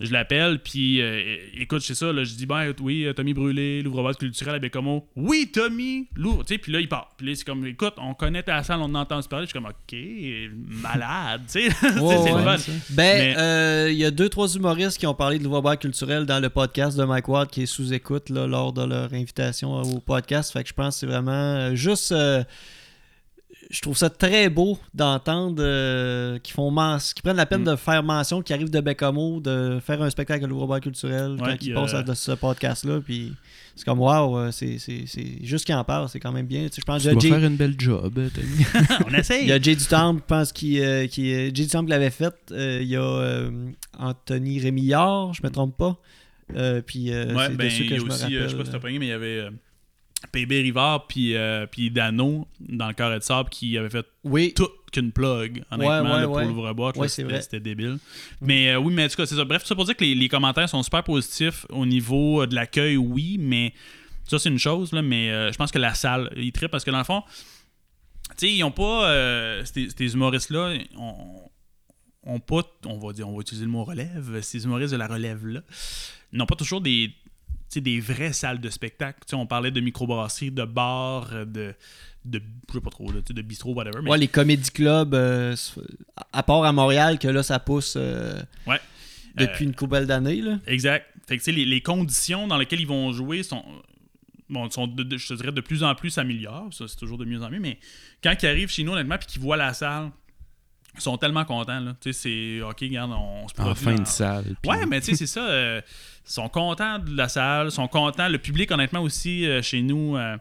je 0.00 0.12
l'appelle, 0.12 0.58
puis 0.60 1.00
euh, 1.02 1.36
écoute, 1.58 1.82
c'est 1.82 1.94
ça, 1.94 2.12
là, 2.12 2.24
je 2.24 2.32
dis, 2.34 2.46
ben 2.46 2.72
oui, 2.80 3.04
euh, 3.04 3.12
Tommy 3.12 3.34
Brûlé, 3.34 3.82
l'ouvre-boîte 3.82 4.18
culturel 4.18 4.54
à 4.54 4.58
Bécomo. 4.58 5.06
Oui, 5.14 5.50
Tommy, 5.52 6.08
l'ouvre, 6.16 6.42
tu 6.44 6.54
sais, 6.54 6.58
puis 6.58 6.72
là, 6.72 6.80
il 6.80 6.88
part. 6.88 7.12
Puis 7.18 7.26
là, 7.26 7.34
c'est 7.34 7.44
comme, 7.44 7.66
écoute, 7.66 7.94
on 7.98 8.14
connaît 8.14 8.42
ta 8.42 8.62
salle, 8.62 8.80
on 8.80 8.84
en 8.84 8.94
entend 8.94 9.20
parler. 9.22 9.46
Je 9.46 9.50
suis 9.50 9.58
comme, 9.60 9.70
ok, 9.70 10.82
malade, 10.82 11.42
tu 11.52 11.68
sais. 11.68 11.68
C'est 11.80 12.00
Ouais, 12.00 12.42
fun. 12.42 12.56
Ben, 12.90 13.18
Mais- 13.18 13.34
euh, 13.38 13.90
il 13.92 13.98
y 13.98 14.04
a 14.04 14.10
deux, 14.10 14.28
trois 14.28 14.48
humoristes 14.48 14.98
qui 14.98 15.06
ont 15.06 15.14
parlé 15.14 15.38
de 15.38 15.44
l'ouvre 15.44 15.74
culturel 15.76 16.24
dans 16.26 16.40
le 16.40 16.48
podcast 16.48 16.96
de 16.96 17.04
Mike 17.04 17.28
Ward 17.28 17.50
qui 17.50 17.62
est 17.62 17.66
sous 17.66 17.92
écoute 17.92 18.30
là, 18.30 18.46
lors 18.46 18.72
de 18.72 18.82
leur 18.84 19.12
invitation 19.12 19.72
au 19.82 20.00
podcast. 20.00 20.52
Fait 20.52 20.62
que 20.62 20.68
je 20.70 20.74
pense 20.74 20.94
que 20.96 21.00
c'est 21.00 21.06
vraiment 21.06 21.30
euh, 21.32 21.74
juste. 21.74 22.12
euh, 22.12 22.42
je 23.70 23.80
trouve 23.82 23.96
ça 23.96 24.10
très 24.10 24.48
beau 24.50 24.78
d'entendre 24.94 25.62
euh, 25.64 26.38
qu'ils 26.40 26.54
font 26.54 26.70
men- 26.72 26.98
qu'ils 27.14 27.22
prennent 27.22 27.36
la 27.36 27.46
peine 27.46 27.62
Mm. 27.62 27.70
de 27.70 27.76
faire 27.76 28.02
mention, 28.02 28.42
qu'ils 28.42 28.54
arrivent 28.54 28.70
de 28.70 28.80
Bécamo, 28.80 29.40
de 29.40 29.78
faire 29.84 30.02
un 30.02 30.10
spectacle 30.10 30.44
à 30.44 30.48
l'Ouvre-Bar 30.48 30.80
culturel 30.80 31.32
Ouais, 31.32 31.38
quand 31.40 31.56
ils 31.60 31.74
passent 31.74 31.94
à 31.94 32.02
de 32.02 32.12
ce 32.14 32.32
podcast-là. 32.32 33.00
Puis 33.04 33.32
c'est 33.76 33.84
comme, 33.84 34.00
waouh, 34.00 34.50
c'est 34.50 34.78
c'est- 34.78 35.04
c'est- 35.06 35.44
juste 35.44 35.64
qu'ils 35.66 35.74
en 35.76 35.84
parlent, 35.84 36.08
c'est 36.08 36.18
quand 36.20 36.32
même 36.32 36.46
bien. 36.46 36.64
Tu 36.64 36.74
sais, 36.74 36.80
je 36.80 36.84
pense 36.84 37.02
Tu 37.02 37.10
dois 37.10 37.20
Jay- 37.20 37.28
faire 37.30 37.44
une 37.44 37.56
belle 37.56 37.76
job, 37.78 38.12
euh, 38.18 38.28
Tommy. 38.34 38.66
On 39.08 39.14
essaye. 39.14 39.42
il 39.44 39.48
y 39.48 39.52
a 39.52 39.60
Jay 39.60 39.76
Dutemps, 39.76 40.14
je 40.18 40.24
pense, 40.26 40.52
qui, 40.52 40.80
euh, 40.80 41.06
qui 41.06 41.32
euh, 41.32 41.44
Jay 41.54 41.64
Dutemps 41.64 41.84
qui 41.84 41.90
l'avait 41.90 42.10
fait. 42.10 42.34
Euh, 42.50 42.78
il 42.82 42.88
y 42.88 42.96
a 42.96 43.02
euh, 43.02 43.50
Anthony 43.98 44.58
Rémillard, 44.60 45.32
je 45.34 45.42
me 45.44 45.50
trompe 45.50 45.76
pas. 45.76 45.96
Euh, 46.56 46.82
puis 46.84 47.12
euh, 47.12 47.32
Ouais, 47.34 47.44
c'est 47.48 47.56
ben, 47.56 47.64
de 47.66 47.70
ceux 47.70 47.82
il 47.84 47.88
que 47.88 47.92
y 47.94 47.96
a 47.96 48.00
je 48.00 48.04
me 48.04 48.10
aussi, 48.10 48.36
euh, 48.36 48.42
je 48.42 48.48
sais 48.48 48.56
pas 48.56 48.64
si 48.64 48.70
rappelle. 48.70 48.72
t'as 48.72 48.78
pogné, 48.80 48.98
mais 48.98 49.06
il 49.06 49.10
y 49.10 49.12
avait 49.12 49.38
euh, 49.38 49.50
PB 50.32 50.52
Rivard 50.62 51.06
puis, 51.06 51.34
euh, 51.34 51.66
puis 51.66 51.90
Dano 51.90 52.46
dans 52.60 52.88
le 52.88 52.94
carré 52.94 53.18
de 53.18 53.24
sable 53.24 53.48
qui 53.48 53.76
avait 53.78 53.88
fait 53.90 54.06
Oui, 54.24 54.52
tout 54.54 54.68
qu'une 54.92 55.12
plug, 55.12 55.62
honnêtement, 55.70 56.02
Ouais, 56.02 56.10
ouais, 56.18 56.24
pour 56.24 56.34
ouais. 56.34 56.44
l'ouvre-boîte. 56.46 56.96
c'était- 57.08 57.60
débile. 57.60 57.98
Mais 58.40 58.70
euh, 58.72 58.78
oui, 58.78 58.92
mais 58.92 59.04
en 59.04 59.08
tout 59.08 59.16
cas, 59.16 59.26
c'est 59.26 59.36
ça. 59.36 59.44
Bref, 59.44 59.62
tout 59.62 59.68
ça 59.68 59.74
pour 59.74 59.84
dire 59.84 59.96
que 59.96 60.04
les, 60.04 60.14
les 60.14 60.28
commentaires 60.28 60.68
sont 60.68 60.82
super 60.82 61.02
positifs 61.04 61.64
au 61.70 61.86
niveau 61.86 62.42
euh, 62.42 62.46
de 62.46 62.54
l'accueil, 62.54 62.96
oui, 62.96 63.36
mais 63.38 63.72
ça, 64.28 64.38
c'est 64.38 64.48
une 64.48 64.58
chose, 64.58 64.92
là, 64.92 65.00
mais 65.02 65.30
euh, 65.30 65.52
je 65.52 65.56
pense 65.56 65.70
que 65.72 65.78
la 65.78 65.94
salle, 65.94 66.30
ils 66.36 66.52
trippent 66.52 66.70
parce 66.72 66.84
que 66.84 66.90
dans 66.90 66.98
le 66.98 67.04
fond, 67.04 67.22
tu 68.30 68.46
sais, 68.48 68.52
ils 68.52 68.62
ont 68.64 68.70
pas. 68.70 69.64
ces, 69.64 69.88
ces 69.96 70.12
humoristes-là, 70.14 70.74
on, 70.96 71.14
ont 72.24 72.38
pas, 72.40 72.62
on 72.86 72.98
va 72.98 73.12
dire, 73.12 73.28
on 73.28 73.34
va 73.34 73.40
utiliser 73.40 73.64
le 73.64 73.70
mot 73.70 73.84
relève, 73.84 74.40
ces 74.42 74.64
humoristes 74.64 74.92
de 74.92 74.98
la 74.98 75.06
relève-là, 75.06 75.60
n'ont 76.32 76.46
pas 76.46 76.54
toujours 76.56 76.80
des, 76.80 77.12
des 77.76 78.00
vraies 78.00 78.32
salles 78.32 78.60
de 78.60 78.68
spectacle. 78.70 79.20
On 79.34 79.46
parlait 79.46 79.70
de 79.70 79.80
microbrasserie, 79.80 80.50
de 80.50 80.64
bar, 80.64 81.28
de, 81.46 81.74
de 82.24 82.42
je 82.68 82.74
sais 82.74 82.80
pas 82.80 82.90
trop, 82.90 83.10
sais, 83.12 83.32
de 83.32 83.42
bistrot, 83.42 83.72
whatever. 83.74 84.00
mais- 84.02 84.10
ouais, 84.10 84.18
les 84.18 84.28
comédie 84.28 84.70
clubs, 84.72 85.14
euh, 85.14 85.54
à 86.32 86.42
part 86.42 86.64
à 86.64 86.72
Montréal, 86.72 87.18
que 87.18 87.28
là, 87.28 87.42
ça 87.44 87.58
pousse 87.60 87.94
euh, 87.96 88.42
Ouais. 88.66 88.80
depuis 89.36 89.64
Euh, 89.64 89.68
une 89.68 89.74
couple 89.76 90.04
d'années. 90.06 90.40
là. 90.42 90.58
Exact. 90.66 91.06
Fait 91.28 91.36
que, 91.36 91.42
tu 91.42 91.44
sais, 91.44 91.52
les, 91.52 91.64
les 91.64 91.80
conditions 91.80 92.48
dans 92.48 92.58
lesquelles 92.58 92.80
ils 92.80 92.86
vont 92.88 93.12
jouer 93.12 93.44
sont, 93.44 93.64
bon, 94.48 94.68
sont 94.70 94.88
de, 94.88 95.04
de- 95.04 95.16
je 95.16 95.28
te 95.28 95.34
dirais, 95.34 95.52
de 95.52 95.60
plus 95.60 95.84
en 95.84 95.94
plus 95.94 96.10
s'améliorent. 96.10 96.72
Ça, 96.74 96.86
c'est 96.88 96.96
toujours 96.96 97.18
de 97.18 97.24
mieux 97.24 97.40
en 97.42 97.48
mieux. 97.50 97.60
Mais 97.60 97.78
quand 98.22 98.34
ils 98.42 98.46
arrivent 98.46 98.68
chez 98.70 98.82
nous, 98.82 98.92
honnêtement, 98.92 99.16
puis 99.18 99.28
qu'ils 99.28 99.40
voient 99.40 99.56
la 99.56 99.72
salle, 99.72 100.10
ils 100.96 101.00
sont 101.00 101.16
tellement 101.18 101.44
contents. 101.44 101.78
Là. 101.78 101.94
Tu 102.00 102.12
sais, 102.12 102.20
c'est 102.58 102.62
OK, 102.62 102.78
regarde, 102.80 103.12
on 103.12 103.46
se 103.46 103.54
produit 103.54 103.86
en- 103.86 103.96
une 103.98 104.06
salle. 104.06 104.56
puis- 104.60 104.70
Ouais, 104.72 104.84
mais 104.86 105.00
tu 105.00 105.06
sais, 105.06 105.14
c'est 105.16 105.28
ça. 105.28 105.48
euh, 105.48 105.80
sont 106.32 106.48
contents 106.48 106.98
de 106.98 107.16
la 107.16 107.28
salle, 107.28 107.70
sont 107.70 107.88
contents. 107.88 108.28
Le 108.28 108.38
public, 108.38 108.70
honnêtement, 108.70 109.00
aussi, 109.00 109.46
euh, 109.46 109.62
chez 109.62 109.82
nous, 109.82 110.16
euh, 110.16 110.36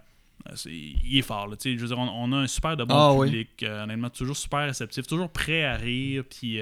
il 0.66 1.18
est 1.18 1.22
fort. 1.22 1.48
Là, 1.48 1.56
je 1.64 1.70
veux 1.76 1.88
dire, 1.88 1.98
on, 1.98 2.08
on 2.10 2.32
a 2.34 2.38
un 2.38 2.48
super 2.48 2.78
de 2.78 2.84
bon 2.84 2.94
Ah, 2.96 3.14
oui. 3.14 3.28
public. 3.28 3.64
euh, 3.64 3.84
honnêtement, 3.84 4.10
toujours 4.10 4.38
super 4.38 4.62
réceptif, 4.68 5.08
toujours 5.08 5.30
prêt 5.32 5.64
à 5.64 5.76
rire. 5.76 6.24
Puis, 6.30 6.60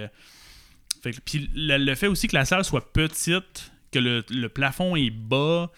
fait 1.03 1.11
que- 1.11 1.19
puis 1.25 1.49
le, 1.53 1.77
le 1.77 1.95
fait 1.95 2.07
aussi 2.07 2.27
que 2.27 2.35
la 2.35 2.45
salle 2.45 2.63
soit 2.63 2.91
petite, 2.93 3.71
que 3.91 3.99
le, 3.99 4.23
le 4.29 4.49
plafond 4.49 4.95
est 4.95 5.09
bas, 5.09 5.69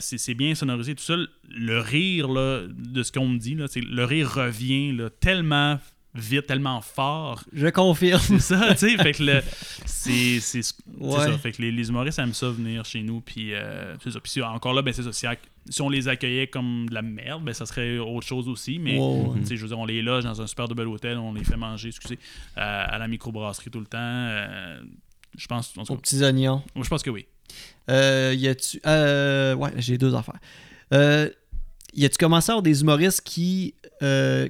c'est 0.00 0.34
bien 0.34 0.54
sonorisé, 0.54 0.94
tout 0.94 1.02
ça. 1.04 1.16
Le 1.48 1.78
rire, 1.80 2.28
là, 2.28 2.62
de 2.68 3.02
ce 3.02 3.12
qu'on 3.12 3.28
me 3.28 3.38
dit, 3.38 3.54
là, 3.54 3.66
le 3.76 4.04
rire 4.04 4.28
revient 4.28 4.92
là, 4.92 5.08
tellement 5.10 5.78
vite, 6.14 6.46
tellement 6.46 6.80
fort 6.80 7.44
Je 7.52 7.68
confirme. 7.68 8.20
c'est 8.20 8.40
ça, 8.40 8.74
tu 8.74 8.90
sais. 8.90 8.96
Fait 8.98 9.12
que 9.12 9.22
le. 9.22 9.42
C'est 9.86 10.40
c'est- 10.40 10.62
c'est 10.62 10.74
Ouais. 10.98 11.18
ça. 11.26 11.36
Fait 11.38 11.52
que 11.52 11.60
les, 11.60 11.70
les 11.70 11.88
humoristes 11.90 12.18
aiment 12.18 12.32
ça 12.34 12.48
venir 12.48 12.84
chez 12.86 13.02
nous. 13.02 13.20
Puis 13.20 13.52
euh, 13.54 13.94
c'est 14.02 14.10
ça. 14.12 14.20
Puis 14.20 14.32
si- 14.32 14.40
encore 14.42 14.72
là, 14.72 14.80
ben 14.82 14.94
c'est 14.94 15.02
ça. 15.02 15.12
Si, 15.12 15.80
on 15.82 15.90
les 15.90 16.08
accueillait 16.08 16.46
comme 16.46 16.88
de 16.88 16.94
la 16.94 17.02
merde, 17.02 17.44
ben 17.44 17.52
ça 17.52 17.66
serait 17.66 17.98
autre 17.98 18.26
chose 18.26 18.48
aussi. 18.48 18.78
Mais 18.78 18.96
tu 19.40 19.46
sais, 19.46 19.56
je 19.56 19.62
veux 19.62 19.68
dire, 19.68 19.78
on 19.78 19.84
les 19.84 20.00
loge 20.00 20.24
dans 20.24 20.40
un 20.40 20.46
super 20.46 20.68
de 20.68 20.74
bel 20.74 20.86
hôtel, 20.88 21.18
on 21.18 21.34
les 21.34 21.44
fait 21.44 21.56
manger, 21.58 21.88
excusez, 21.88 22.18
euh, 22.56 22.60
à 22.88 22.96
la 22.98 23.08
microbrasserie 23.08 23.70
tout 23.70 23.80
le 23.80 23.86
temps. 23.86 23.98
euh, 24.00 24.80
je 25.36 25.46
pense. 25.46 25.74
Aux 25.88 25.96
petits 25.96 26.22
oignons. 26.24 26.62
je 26.80 26.88
pense 26.88 27.02
que 27.02 27.10
oui. 27.10 27.26
Euh, 27.90 28.34
y 28.36 28.48
a-tu. 28.48 28.80
Ouais, 28.86 29.72
j'ai 29.76 29.98
deux 29.98 30.14
affaires. 30.14 30.40
Y 30.92 32.04
a-tu 32.04 32.16
commencé 32.18 32.50
à 32.50 32.54
avoir 32.54 32.62
des 32.62 32.80
humoristes 32.80 33.20
qui, 33.22 33.74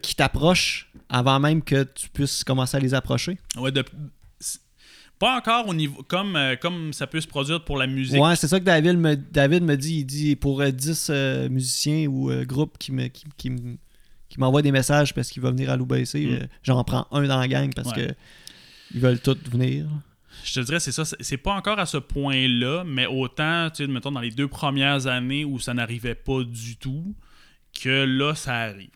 qui 0.02 0.14
t'approchent? 0.14 0.89
Avant 1.10 1.38
même 1.40 1.62
que 1.62 1.82
tu 1.84 2.08
puisses 2.08 2.42
commencer 2.44 2.76
à 2.76 2.80
les 2.80 2.94
approcher? 2.94 3.38
Ouais, 3.56 3.70
de- 3.72 3.84
pas 5.18 5.36
encore 5.36 5.68
au 5.68 5.74
niveau. 5.74 6.02
Comme, 6.04 6.34
euh, 6.36 6.56
comme 6.56 6.94
ça 6.94 7.06
peut 7.06 7.20
se 7.20 7.26
produire 7.26 7.62
pour 7.64 7.76
la 7.76 7.86
musique. 7.86 8.18
Ouais, 8.22 8.36
c'est 8.36 8.48
ça 8.48 8.58
que 8.58 8.64
David 8.64 8.96
me, 8.96 9.14
David 9.16 9.62
me 9.64 9.76
dit. 9.76 9.98
Il 9.98 10.04
dit 10.06 10.34
pour 10.34 10.62
euh, 10.62 10.70
10 10.70 11.08
euh, 11.10 11.48
musiciens 11.50 12.06
ou 12.06 12.30
euh, 12.30 12.44
groupes 12.44 12.78
qui 12.78 12.90
me. 12.92 13.08
Qui, 13.08 13.24
qui 13.36 13.50
qui 14.30 14.38
m'envoient 14.38 14.62
des 14.62 14.70
messages 14.70 15.12
parce 15.12 15.28
qu'il 15.28 15.42
va 15.42 15.50
venir 15.50 15.70
à 15.70 15.76
l'UBC, 15.76 16.14
Mm. 16.24 16.46
j'en 16.62 16.84
prends 16.84 17.08
un 17.10 17.26
dans 17.26 17.40
la 17.40 17.48
gang 17.48 17.68
parce 17.74 17.88
Ouais. 17.90 18.06
que 18.06 18.14
ils 18.94 19.00
veulent 19.00 19.18
tous 19.18 19.36
venir. 19.50 19.88
Je 20.44 20.54
te 20.54 20.60
dirais, 20.60 20.78
c'est 20.78 20.92
ça. 20.92 21.04
c'est- 21.04 21.16
C'est 21.20 21.36
pas 21.36 21.52
encore 21.52 21.80
à 21.80 21.84
ce 21.86 21.96
point-là, 21.96 22.84
mais 22.86 23.06
autant, 23.06 23.68
tu 23.70 23.84
sais, 23.84 23.90
mettons, 23.90 24.12
dans 24.12 24.20
les 24.20 24.30
deux 24.30 24.46
premières 24.46 25.08
années 25.08 25.44
où 25.44 25.58
ça 25.58 25.74
n'arrivait 25.74 26.14
pas 26.14 26.44
du 26.44 26.76
tout, 26.76 27.12
que 27.82 28.04
là, 28.04 28.36
ça 28.36 28.54
arrive. 28.54 28.90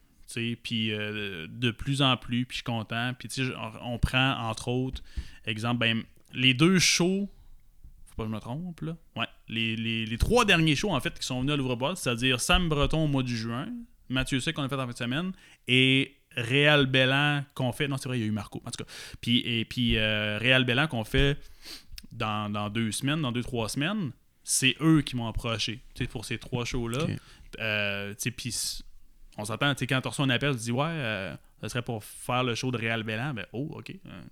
Puis 0.62 0.92
euh, 0.92 1.46
de 1.48 1.70
plus 1.70 2.02
en 2.02 2.16
plus, 2.16 2.44
puis 2.46 2.54
je 2.54 2.58
suis 2.58 2.64
content. 2.64 3.12
Puis 3.18 3.28
tu 3.28 3.46
sais, 3.46 3.52
on, 3.82 3.94
on 3.94 3.98
prend, 3.98 4.32
entre 4.48 4.68
autres, 4.68 5.02
exemple, 5.46 5.78
ben, 5.80 6.02
les 6.32 6.54
deux 6.54 6.78
shows, 6.78 7.28
faut 8.06 8.14
pas 8.16 8.22
que 8.24 8.28
je 8.30 8.34
me 8.34 8.40
trompe, 8.40 8.80
là. 8.80 8.96
Ouais, 9.16 9.26
les, 9.48 9.76
les- 9.76 10.06
les 10.06 10.18
trois 10.18 10.44
derniers 10.44 10.76
shows, 10.76 10.90
en 10.92 11.00
fait, 11.00 11.18
qui 11.18 11.26
sont 11.26 11.40
venus 11.40 11.52
à 11.54 11.56
l'ouvre-boîte, 11.56 11.96
c'est-à-dire 11.96 12.40
Sam 12.40 12.68
Breton 12.68 13.04
au 13.04 13.08
mois 13.08 13.22
de 13.22 13.28
juin, 13.28 13.68
Mathieu 14.08 14.40
C 14.40 14.52
qu'on 14.52 14.62
a 14.62 14.68
fait 14.68 14.74
en 14.74 14.86
fin 14.86 14.92
de 14.92 14.96
semaine, 14.96 15.32
et 15.68 16.16
Réal 16.36 16.86
Bellan 16.86 17.44
qu'on 17.54 17.70
fait. 17.72 17.86
Non, 17.88 17.96
c'est 17.96 18.08
vrai, 18.08 18.18
il 18.18 18.22
y 18.22 18.24
a 18.24 18.26
eu 18.26 18.32
Marco, 18.32 18.60
en 18.64 18.70
tout 18.70 18.84
cas. 18.84 18.90
Puis, 19.20 19.38
et 19.38 19.64
puis 19.64 19.96
euh, 19.96 20.36
Réal 20.38 20.64
Bellan 20.64 20.88
qu'on 20.88 21.04
fait 21.04 21.38
dans, 22.10 22.50
dans 22.50 22.68
deux 22.70 22.90
semaines, 22.90 23.22
dans 23.22 23.30
deux, 23.32 23.42
trois 23.42 23.68
semaines, 23.68 24.10
c'est 24.42 24.76
eux 24.80 25.00
qui 25.02 25.14
m'ont 25.16 25.26
approché 25.28 25.80
tu 25.94 26.04
sais, 26.04 26.08
pour 26.08 26.24
ces 26.24 26.38
trois 26.38 26.64
shows-là. 26.64 27.06
Euh, 27.60 28.14
on 29.38 29.44
s'entend, 29.44 29.74
tu 29.74 29.80
sais, 29.80 29.86
quand 29.86 30.00
tu 30.00 30.08
reçois 30.08 30.24
un 30.26 30.30
appel, 30.30 30.52
tu 30.54 30.60
dis 30.62 30.72
ouais, 30.72 30.84
euh, 30.88 31.34
ça 31.60 31.68
serait 31.68 31.82
pour 31.82 32.02
faire 32.04 32.44
le 32.44 32.54
show 32.54 32.70
de 32.70 32.76
Réal 32.78 33.02
Bellan. 33.02 33.34
Ben, 33.34 33.46
oh, 33.52 33.68
ok, 33.76 33.92
euh, 34.06 34.22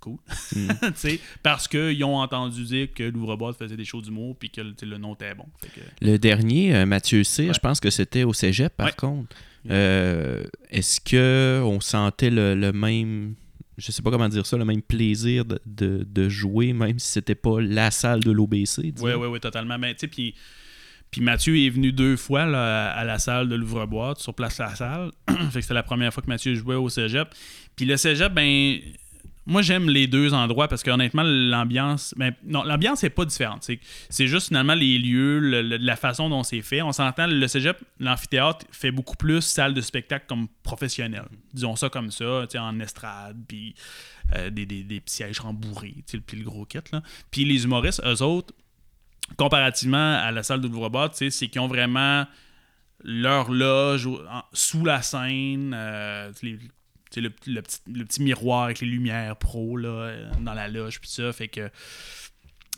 cool. 0.00 0.16
Mm. 0.54 0.68
Tu 0.80 0.92
sais, 0.96 1.20
parce 1.42 1.68
qu'ils 1.68 2.02
ont 2.04 2.16
entendu 2.16 2.64
dire 2.64 2.92
que 2.92 3.04
l'ouvre-boîte 3.04 3.56
faisait 3.56 3.76
des 3.76 3.84
shows 3.84 4.02
d'humour 4.02 4.36
puis 4.38 4.50
que 4.50 4.60
le 4.60 4.98
nom 4.98 5.14
était 5.14 5.34
bon. 5.34 5.46
Fait 5.60 5.68
que, 5.68 5.80
Le 6.04 6.18
dernier, 6.18 6.74
euh, 6.74 6.86
Mathieu 6.86 7.22
C, 7.24 7.48
Ouais. 7.48 7.54
je 7.54 7.60
pense 7.60 7.80
que 7.80 7.90
c'était 7.90 8.24
au 8.24 8.32
cégep, 8.32 8.76
par 8.76 8.86
Ouais. 8.88 8.92
contre. 8.96 9.34
Euh, 9.70 10.42
Est-ce 10.70 11.00
que 11.00 11.62
on 11.64 11.80
sentait 11.80 12.30
le, 12.30 12.54
le 12.56 12.72
même, 12.72 13.36
je 13.78 13.92
sais 13.92 14.02
pas 14.02 14.10
comment 14.10 14.28
dire 14.28 14.44
ça, 14.44 14.56
le 14.56 14.64
même 14.64 14.82
plaisir 14.82 15.44
de, 15.44 15.60
de- 15.66 16.04
de 16.08 16.28
jouer, 16.28 16.72
même 16.72 16.98
si 16.98 17.08
c'était 17.12 17.36
pas 17.36 17.60
la 17.60 17.90
salle 17.92 18.20
de 18.24 18.32
l'OBC? 18.32 18.92
Oui, 19.00 19.12
oui, 19.12 19.26
oui, 19.28 19.38
totalement. 19.40 19.78
Mais, 19.78 19.94
tu 19.94 20.00
sais, 20.00 20.08
puis, 20.08 20.34
puis 21.12 21.20
Mathieu 21.20 21.58
est 21.58 21.68
venu 21.68 21.92
deux 21.92 22.16
fois 22.16 22.46
là, 22.46 22.90
à 22.90 23.04
la 23.04 23.18
salle 23.18 23.48
de 23.50 23.54
l'ouvre-boîte, 23.54 24.18
sur 24.18 24.34
place 24.34 24.58
la 24.58 24.74
salle. 24.74 25.10
fait 25.28 25.58
que 25.58 25.60
c'était 25.60 25.74
la 25.74 25.82
première 25.82 26.12
fois 26.12 26.22
que 26.22 26.28
Mathieu 26.28 26.54
jouait 26.54 26.74
au 26.74 26.88
cégep. 26.88 27.28
Puis 27.76 27.84
le 27.86 27.96
cégep, 27.96 28.32
ben. 28.32 28.80
Moi, 29.44 29.60
j'aime 29.60 29.90
les 29.90 30.06
deux 30.06 30.34
endroits 30.34 30.68
parce 30.68 30.84
qu'honnêtement, 30.84 31.24
l'ambiance. 31.24 32.14
Ben, 32.16 32.32
non, 32.44 32.62
l'ambiance 32.62 33.02
n'est 33.02 33.10
pas 33.10 33.24
différente. 33.24 33.68
C'est, 34.08 34.26
juste 34.28 34.48
finalement 34.48 34.74
les 34.74 34.98
lieux, 34.98 35.40
la 35.40 35.96
façon 35.96 36.28
dont 36.28 36.44
c'est 36.44 36.62
fait. 36.62 36.80
On 36.80 36.92
s'entend, 36.92 37.26
le 37.26 37.48
cégep, 37.48 37.76
l'amphithéâtre 37.98 38.64
fait 38.70 38.92
beaucoup 38.92 39.16
plus 39.16 39.40
salle 39.40 39.74
de 39.74 39.80
spectacle 39.80 40.26
comme 40.28 40.46
professionnel. 40.62 41.24
Disons 41.52 41.74
ça 41.74 41.88
comme 41.88 42.12
ça, 42.12 42.46
en 42.54 42.78
estrade, 42.78 43.36
puis 43.48 43.74
euh, 44.36 44.48
des, 44.48 44.64
des, 44.64 44.84
des 44.84 45.02
sièges 45.06 45.40
rembourrés, 45.40 45.96
puis 46.24 46.38
le 46.38 46.44
gros 46.44 46.64
kit. 46.64 46.78
Là. 46.92 47.02
Puis 47.32 47.44
les 47.44 47.64
humoristes, 47.64 48.00
eux 48.06 48.22
autres, 48.22 48.54
comparativement 49.36 50.16
à 50.20 50.30
la 50.30 50.42
salle 50.42 50.60
de 50.60 50.68
sais, 51.16 51.30
c'est 51.30 51.48
qu'ils 51.48 51.60
ont 51.60 51.68
vraiment 51.68 52.26
leur 53.04 53.50
loge 53.50 54.08
sous 54.52 54.84
la 54.84 55.02
scène, 55.02 55.72
euh, 55.74 56.30
les- 56.42 56.58
le, 57.16 57.30
le 57.46 57.60
petit, 57.62 57.78
le 57.92 58.04
petit 58.04 58.22
miroir 58.22 58.64
avec 58.64 58.80
les 58.80 58.86
lumières 58.86 59.36
pro 59.36 59.76
là, 59.76 59.88
euh, 59.88 60.30
dans 60.40 60.54
la 60.54 60.68
loge, 60.68 61.00
puis 61.00 61.10
ça, 61.10 61.32
fait 61.32 61.48
que. 61.48 61.68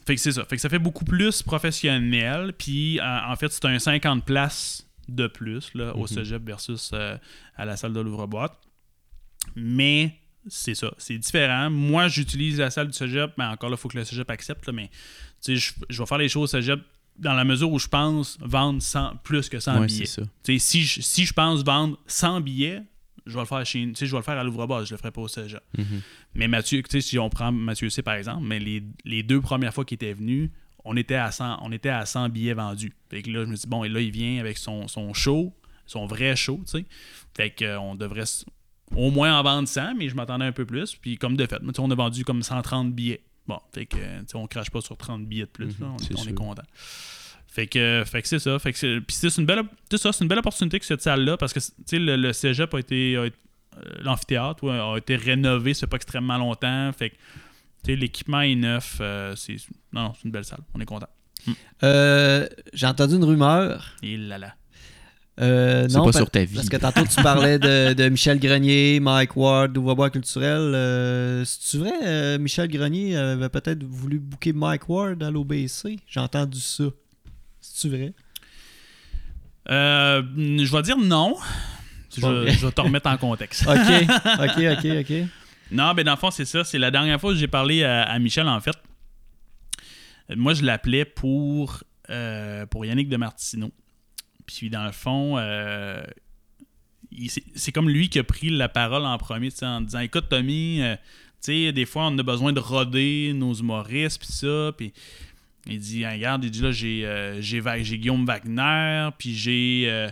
Fait 0.07 0.17
que 0.17 0.21
c'est 0.21 0.33
ça. 0.33 0.45
Fait 0.45 0.57
que 0.57 0.61
ça 0.63 0.69
fait 0.69 0.79
beaucoup 0.79 1.05
plus 1.05 1.43
professionnel. 1.43 2.53
Puis 2.59 2.99
euh, 3.01 3.05
en 3.27 3.37
fait, 3.37 3.51
c'est 3.53 3.65
un 3.65 3.79
50 3.79 4.25
places 4.25 4.87
de 5.09 5.27
plus 5.29 5.73
là, 5.75 5.95
au 5.97 6.01
Mhm. 6.03 6.07
cégep 6.09 6.43
versus 6.45 6.91
euh, 6.95 7.17
à 7.57 7.65
la 7.65 7.77
salle 7.77 7.93
de 7.93 8.01
l'ouvre-boîte. 8.01 8.59
Mais 9.57 10.19
c'est 10.47 10.75
ça, 10.75 10.93
c'est 10.99 11.17
différent. 11.19 11.71
Moi, 11.71 12.09
j'utilise 12.09 12.59
la 12.59 12.71
salle 12.71 12.89
du 12.89 12.93
cégep, 12.93 13.33
mais 13.39 13.45
encore 13.45 13.71
là, 13.71 13.77
il 13.79 13.81
faut 13.81 13.89
que 13.89 13.97
le 13.99 14.05
cégep 14.05 14.31
accepte. 14.31 14.67
là, 14.67 14.73
mais 14.73 14.91
je, 15.47 15.73
je 15.91 15.99
vais 16.03 16.07
faire 16.07 16.19
les 16.19 16.29
choses 16.29 16.45
au 16.45 16.47
cégep 16.59 16.81
dans 17.19 17.35
la 17.35 17.45
mesure 17.45 17.71
où 17.71 17.79
je 17.79 17.87
pense 17.89 18.39
vendre 18.41 18.83
100 18.83 19.17
plus 19.23 19.49
que 19.49 19.61
100 19.61 19.81
Ouais, 19.81 19.87
billets. 19.87 20.07
ça. 20.07 20.23
Si, 20.59 20.83
je, 20.83 21.01
si 21.01 21.25
je 21.27 21.33
pense 21.33 21.63
vendre 21.63 21.99
100 22.07 22.41
billets, 22.41 22.83
je 23.27 23.35
vais 23.35 23.41
le 23.41 23.47
faire 23.47 23.65
chez 23.65 23.93
je 23.95 24.05
vais 24.11 24.17
le 24.17 24.23
faire 24.23 24.39
à 24.39 24.45
l'ouvre-boîte, 24.45 24.87
je 24.87 24.93
le 24.95 24.99
ferai 24.99 25.11
pas 25.11 25.21
au 25.21 25.29
cégep. 25.29 25.63
Mhm. 25.79 26.01
Mais 26.35 26.49
Mathieu, 26.49 26.83
si 27.01 27.19
on 27.19 27.31
prend 27.31 27.53
Mathieu 27.53 27.89
C 27.91 28.03
par 28.03 28.15
exemple, 28.15 28.45
mais 28.45 28.59
les, 28.59 28.83
les 29.05 29.23
deux 29.23 29.41
premières 29.41 29.73
fois 29.73 29.85
qu'il 29.85 29.95
était 29.97 30.13
venu, 30.13 30.51
on 30.85 30.97
était 30.97 31.15
à 31.15 31.31
100, 31.31 31.61
on 31.63 31.73
était 31.73 31.89
à 31.89 32.05
100 32.05 32.29
billets 32.31 32.53
vendus. 32.55 32.93
Fait 33.11 33.23
que 33.23 33.31
là, 33.31 33.45
je 33.45 33.51
me 33.51 33.57
dis, 33.57 33.67
bon, 33.67 33.85
et 33.85 33.89
là, 33.89 34.01
il 34.01 34.11
vient 34.11 34.39
avec 34.41 34.59
son, 34.59 34.89
son 34.89 35.15
show, 35.15 35.55
son 35.87 36.07
vrai 36.07 36.37
show, 36.37 36.61
tu 36.67 36.79
sais. 36.79 36.85
Fait 37.37 37.51
que, 37.51 37.65
euh, 37.65 37.81
on 37.81 37.95
devrait. 37.95 38.25
au 38.95 39.11
moins 39.11 39.39
en 39.39 39.43
vendre 39.43 39.67
100, 39.69 39.95
mais 39.95 40.09
je 40.09 40.15
m'attendais 40.15 40.45
un 40.45 40.53
peu 40.53 40.67
plus. 40.67 40.95
Puis 40.97 41.17
comme 41.17 41.37
de 41.37 41.47
fait, 41.47 41.59
on 41.79 41.91
a 41.91 41.95
vendu 41.95 42.25
comme 42.25 42.43
130 42.43 42.93
billets. 42.93 43.23
Bon, 43.47 43.59
fait 43.73 43.87
que, 43.87 43.97
on 44.35 44.47
crache 44.47 44.71
pas 44.71 44.81
sur 44.81 44.97
30 44.97 45.27
billets 45.27 45.45
de 45.45 45.49
plus. 45.51 45.67
Mhm, 45.67 45.75
là. 45.81 45.87
on, 46.17 46.25
est 46.27 46.35
content. 46.35 46.63
Fait 47.47 47.67
que, 47.67 48.03
fait 48.07 48.23
que 48.23 48.29
c'est 48.29 48.39
ça. 48.39 48.59
Fait 48.59 48.73
que 48.73 48.79
c'est- 48.79 49.01
puis 49.01 49.15
c'est 49.15 49.31
c'est 49.31 49.41
une 49.41 49.47
belle, 49.47 49.63
ça, 49.97 50.13
c'est 50.13 50.25
une 50.25 50.29
belle 50.29 50.39
opportunité 50.39 50.79
que 50.81 50.87
cette 50.87 51.03
salle-là, 51.03 51.37
parce 51.37 51.53
que 51.53 51.61
le, 51.97 52.17
le 52.17 52.33
cégep 52.33 52.73
a 52.75 52.79
été, 52.81 53.17
euh, 53.17 53.31
l'amphithéâtre 54.01 54.65
ouais, 54.65 54.79
a 54.79 54.97
été 54.97 55.17
rénové, 55.17 55.75
c'est 55.75 55.87
pas 55.87 55.97
extrêmement 55.97 56.39
longtemps. 56.39 56.91
Fait 56.93 57.11
que 57.11 57.15
tu 57.85 57.91
sais, 57.93 57.97
l'équipement 57.97 58.41
est 58.41 58.55
neuf. 58.55 58.97
euh, 59.01 59.37
c'est, 59.37 59.57
non, 59.93 60.05
non, 60.05 60.13
c'est 60.17 60.25
une 60.25 60.31
belle 60.33 60.45
salle. 60.47 60.61
On 60.75 60.81
est 60.81 60.87
content. 60.87 61.09
Euh, 61.83 62.49
J'ai 62.73 62.87
entendu 62.87 63.17
une 63.17 63.25
rumeur. 63.25 63.95
Et 64.03 64.17
là 64.17 64.39
là. 64.39 64.55
Euh, 65.41 65.87
C'est 65.89 65.97
non, 65.97 66.05
pas 66.05 66.13
pa- 66.13 66.19
sur 66.19 66.31
ta 66.31 66.45
vie. 66.45 66.55
Parce 66.55 66.69
que 66.69 66.77
tantôt, 66.77 67.05
tu 67.05 67.21
parlais 67.23 67.59
de, 67.59 67.93
de 67.95 68.09
Michel 68.09 68.39
Grenier, 68.39 69.01
Mike 69.01 69.37
Ward, 69.37 69.73
d'Ouvre-Bois 69.73 70.11
Culturel. 70.11 70.61
Euh, 70.75 71.45
C'est-tu 71.45 71.79
vrai, 71.79 71.93
euh, 72.05 72.39
Michel 72.39 72.69
Grenier 72.69 73.17
avait 73.17 73.49
peut-être 73.49 73.83
voulu 73.83 74.21
booker 74.21 74.53
Mike 74.53 74.89
Ward 74.89 75.23
à 75.23 75.31
l'OBC? 75.31 75.99
J'ai 76.07 76.21
entendu 76.21 76.61
ça. 76.61 76.85
C'est-tu 77.61 77.89
vrai? 77.97 78.13
Euh, 79.71 80.23
je 80.37 80.71
vais 80.77 80.83
dire 80.83 80.99
non. 80.99 81.37
Je, 82.17 82.21
vais 82.21 82.71
te 82.71 82.81
remettre 82.81 83.09
en 83.09 83.17
contexte. 83.17 83.67
OK, 83.69 83.77
OK, 84.39 84.65
OK, 84.79 84.87
OK. 85.01 85.13
Non, 85.73 85.95
ben 85.95 86.05
dans 86.05 86.13
le 86.13 86.19
fond, 86.19 86.31
c'est 86.31 86.45
ça. 86.45 86.63
C'est 86.63 86.79
la 86.79 86.91
dernière 86.93 87.21
fois 87.21 87.33
que 87.33 87.39
j'ai 87.39 87.49
parlé 87.49 87.83
à, 87.83 88.03
à 88.03 88.19
Michel, 88.21 88.47
en 88.47 88.61
fait. 88.61 88.77
Moi, 90.37 90.55
je 90.55 90.63
l'appelais 90.63 91.05
pour, 91.05 91.83
euh, 92.11 92.67
pour 92.67 92.87
Yannick 92.87 93.09
de 93.09 93.17
Martino. 93.17 93.73
Puis, 94.47 94.71
dans 94.71 94.85
le 94.85 94.93
fond, 94.93 95.37
euh, 95.39 96.03
c'est 97.55 97.73
comme 97.73 97.89
lui 97.89 98.09
qui 98.09 98.19
a 98.19 98.25
pris 98.25 98.51
la 98.51 98.69
parole 98.69 99.05
en 99.05 99.17
premier, 99.19 99.51
en 99.63 99.81
disant 99.81 100.01
Écoute, 100.01 100.29
Tommy, 100.29 100.83
euh, 100.83 100.97
tu 101.43 101.67
sais, 101.67 101.73
des 101.73 101.87
fois, 101.87 102.07
on 102.07 102.19
a 102.19 102.23
besoin 102.23 102.53
de 102.53 102.61
roder 102.61 103.33
nos 103.35 103.55
humoristes, 103.55 104.19
puis 104.19 104.33
ça. 104.33 104.73
Puis, 104.77 104.93
il 105.67 105.79
dit 105.79 106.07
Regarde, 106.07 106.45
il 106.45 106.51
dit 106.51 106.61
là, 106.61 106.73
j'ai 106.73 107.03
euh, 107.05 107.41
Guillaume 107.41 108.27
Wagner, 108.27 109.09
puis 109.19 109.35
j'ai. 109.35 109.85
euh, 109.89 110.09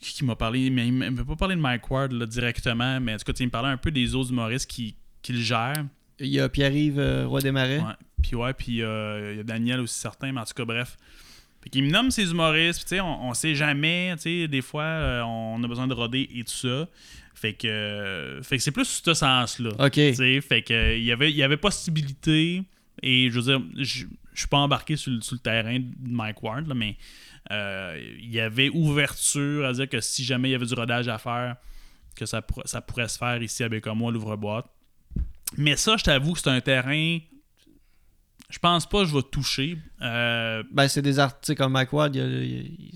qui 0.00 0.12
qui 0.12 0.24
m'a 0.24 0.36
parlé, 0.36 0.70
mais 0.70 0.86
il 0.86 0.96
ne 0.96 1.10
m'a 1.10 1.24
pas 1.24 1.36
parlé 1.36 1.56
de 1.56 1.60
Mike 1.60 1.90
Ward 1.90 2.12
là, 2.12 2.26
directement, 2.26 3.00
mais 3.00 3.14
en 3.14 3.16
tout 3.16 3.24
cas, 3.24 3.32
il 3.40 3.46
me 3.46 3.50
parlait 3.50 3.70
un 3.70 3.76
peu 3.76 3.90
des 3.90 4.14
autres 4.14 4.30
humoristes 4.30 4.70
qui, 4.70 4.94
qui 5.22 5.32
le 5.32 5.40
gèrent. 5.40 5.84
Il 6.20 6.28
y 6.28 6.38
a 6.38 6.48
Pierre-Yves 6.48 6.98
euh, 6.98 7.26
Roy 7.26 7.40
Desmarais. 7.40 7.78
Ouais. 7.80 7.92
Puis 8.22 8.36
ouais, 8.36 8.52
puis 8.52 8.66
il 8.72 8.76
y 8.76 8.82
a 8.82 9.42
Daniel 9.42 9.80
aussi 9.80 9.98
certain, 9.98 10.32
mais 10.32 10.40
en 10.40 10.44
tout 10.44 10.54
cas, 10.54 10.64
bref. 10.64 10.96
Fait 11.66 11.70
qu'il 11.70 11.82
me 11.82 11.90
nomme 11.90 12.12
ses 12.12 12.30
humoristes, 12.30 12.82
tu 12.82 12.88
sais, 12.90 13.00
on, 13.00 13.28
on 13.28 13.34
sait 13.34 13.56
jamais, 13.56 14.12
tu 14.18 14.22
sais, 14.22 14.46
des 14.46 14.62
fois, 14.62 14.84
euh, 14.84 15.22
on 15.22 15.60
a 15.64 15.66
besoin 15.66 15.88
de 15.88 15.94
roder 15.94 16.28
et 16.32 16.44
tout 16.44 16.52
ça. 16.52 16.86
Fait 17.34 17.54
que, 17.54 17.66
euh, 17.66 18.40
fait 18.44 18.58
que 18.58 18.62
c'est 18.62 18.70
plus 18.70 19.02
ce 19.04 19.14
sens-là. 19.14 19.70
OK. 19.80 19.90
Tu 19.90 20.14
sais, 20.14 20.40
fait 20.40 20.62
que 20.62 20.72
euh, 20.72 20.96
il 20.96 21.02
y 21.02 21.10
avait, 21.10 21.28
il 21.32 21.36
y 21.36 21.42
avait 21.42 21.56
possibilité, 21.56 22.62
et 23.02 23.30
je 23.32 23.40
veux 23.40 23.42
dire, 23.58 23.60
je 23.82 24.04
je 24.32 24.40
suis 24.40 24.48
pas 24.48 24.58
embarqué 24.58 24.94
sur, 24.96 25.10
le- 25.10 25.22
sur 25.22 25.34
le 25.34 25.40
terrain 25.40 25.78
de 25.80 25.86
Mike 26.08 26.40
Ward, 26.42 26.68
là, 26.68 26.74
mais 26.74 26.96
il 27.50 28.30
y 28.30 28.38
avait 28.38 28.68
ouverture 28.68 29.64
à 29.66 29.72
dire 29.72 29.88
que 29.88 30.00
si 30.00 30.24
jamais 30.24 30.50
il 30.50 30.52
y 30.52 30.54
avait 30.54 30.66
du 30.66 30.74
rodage 30.74 31.08
à 31.08 31.18
faire, 31.18 31.56
que 32.14 32.26
ça, 32.26 32.42
pour- 32.42 32.62
ça 32.66 32.80
pourrait 32.80 33.08
se 33.08 33.18
faire 33.18 33.42
ici 33.42 33.64
à 33.64 33.68
Bécomo, 33.68 34.08
à 34.08 34.12
l'ouvre-boîte. 34.12 34.66
Mais 35.56 35.74
ça, 35.76 35.96
je 35.96 36.04
t'avoue 36.04 36.34
que 36.34 36.38
c'est 36.40 36.50
un 36.50 36.60
terrain. 36.60 37.18
Je 38.48 38.58
pense 38.60 38.88
pas 38.88 39.02
que 39.02 39.08
je 39.08 39.14
vais 39.16 39.22
toucher. 39.30 39.76
Euh, 40.02 40.62
Ben, 40.72 40.86
c'est 40.88 41.02
des 41.02 41.18
artistes 41.18 41.56
comme 41.58 41.74
a- 41.76 41.84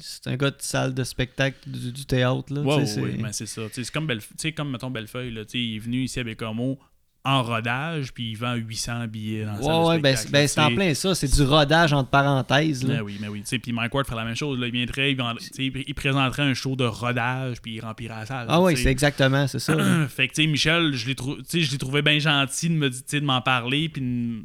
C'est 0.00 0.26
un 0.28 0.36
gars 0.36 0.50
de 0.50 0.56
salle 0.60 0.94
de 0.94 1.02
spectacle 1.04 1.56
du, 1.68 1.92
du 1.92 2.06
théâtre. 2.06 2.52
Là, 2.54 2.60
ouais, 2.60 2.86
c'est- 2.86 3.00
ben, 3.00 3.32
c'est 3.32 3.46
ça. 3.46 3.62
C'est 3.72 3.90
comme, 3.90 4.06
Belle- 4.06 4.20
tu 4.20 4.26
sais, 4.36 4.52
comme, 4.52 4.70
mettons, 4.70 4.90
Bellefeuille. 4.90 5.32
Là, 5.32 5.42
il 5.54 5.76
est 5.76 5.78
venu 5.80 6.02
ici 6.04 6.20
à 6.20 6.24
Bécomo 6.24 6.78
en 7.22 7.42
rodage, 7.42 8.14
puis 8.14 8.30
il 8.30 8.34
vend 8.36 8.54
800 8.54 9.06
billets 9.08 9.44
dans 9.44 9.52
la 9.52 9.60
salle 9.62 9.84
Ouais, 9.84 9.96
de 9.98 10.02
ben, 10.02 10.16
ben, 10.30 10.48
c'est 10.48 10.60
en 10.60 10.74
plein 10.74 10.94
ça. 10.94 11.14
C'est 11.14 11.28
du 11.34 11.42
rodage 11.42 11.92
entre 11.92 12.08
parenthèses. 12.08 12.82
Là. 12.86 12.94
Ben 12.94 13.02
oui, 13.02 13.18
mais 13.20 13.28
oui. 13.28 13.40
Tu 13.40 13.48
sais, 13.48 13.58
Puis 13.58 13.72
Mike 13.72 13.92
Ward 13.92 14.06
ferait 14.06 14.16
la 14.16 14.24
même 14.24 14.36
chose. 14.36 14.58
Là. 14.58 14.68
Il 14.68 14.72
viendrait, 14.72 15.10
il, 15.12 15.16
vend- 15.18 15.34
il 15.58 15.94
présenterait 15.94 16.44
un 16.44 16.54
show 16.54 16.76
de 16.76 16.84
rodage, 16.84 17.60
puis 17.60 17.74
il 17.74 17.80
remplirait 17.80 18.14
la 18.20 18.24
salle. 18.26 18.46
ah 18.48 18.62
oui, 18.62 18.74
c'est 18.76 18.88
exactement, 18.90 19.46
c'est 19.48 19.58
ça. 19.58 19.76
fait 20.08 20.28
que, 20.28 20.34
tu 20.34 20.42
sais, 20.44 20.48
Michel, 20.48 20.94
je 20.94 21.08
l'ai 21.08 21.14
trou- 21.14 21.36
trouvé 21.78 22.00
bien 22.02 22.18
gentil 22.20 22.68
de 22.70 22.74
me 22.74 22.88
m'en 23.20 23.42
parler, 23.42 23.88
puis 23.90 24.00
de 24.00 24.44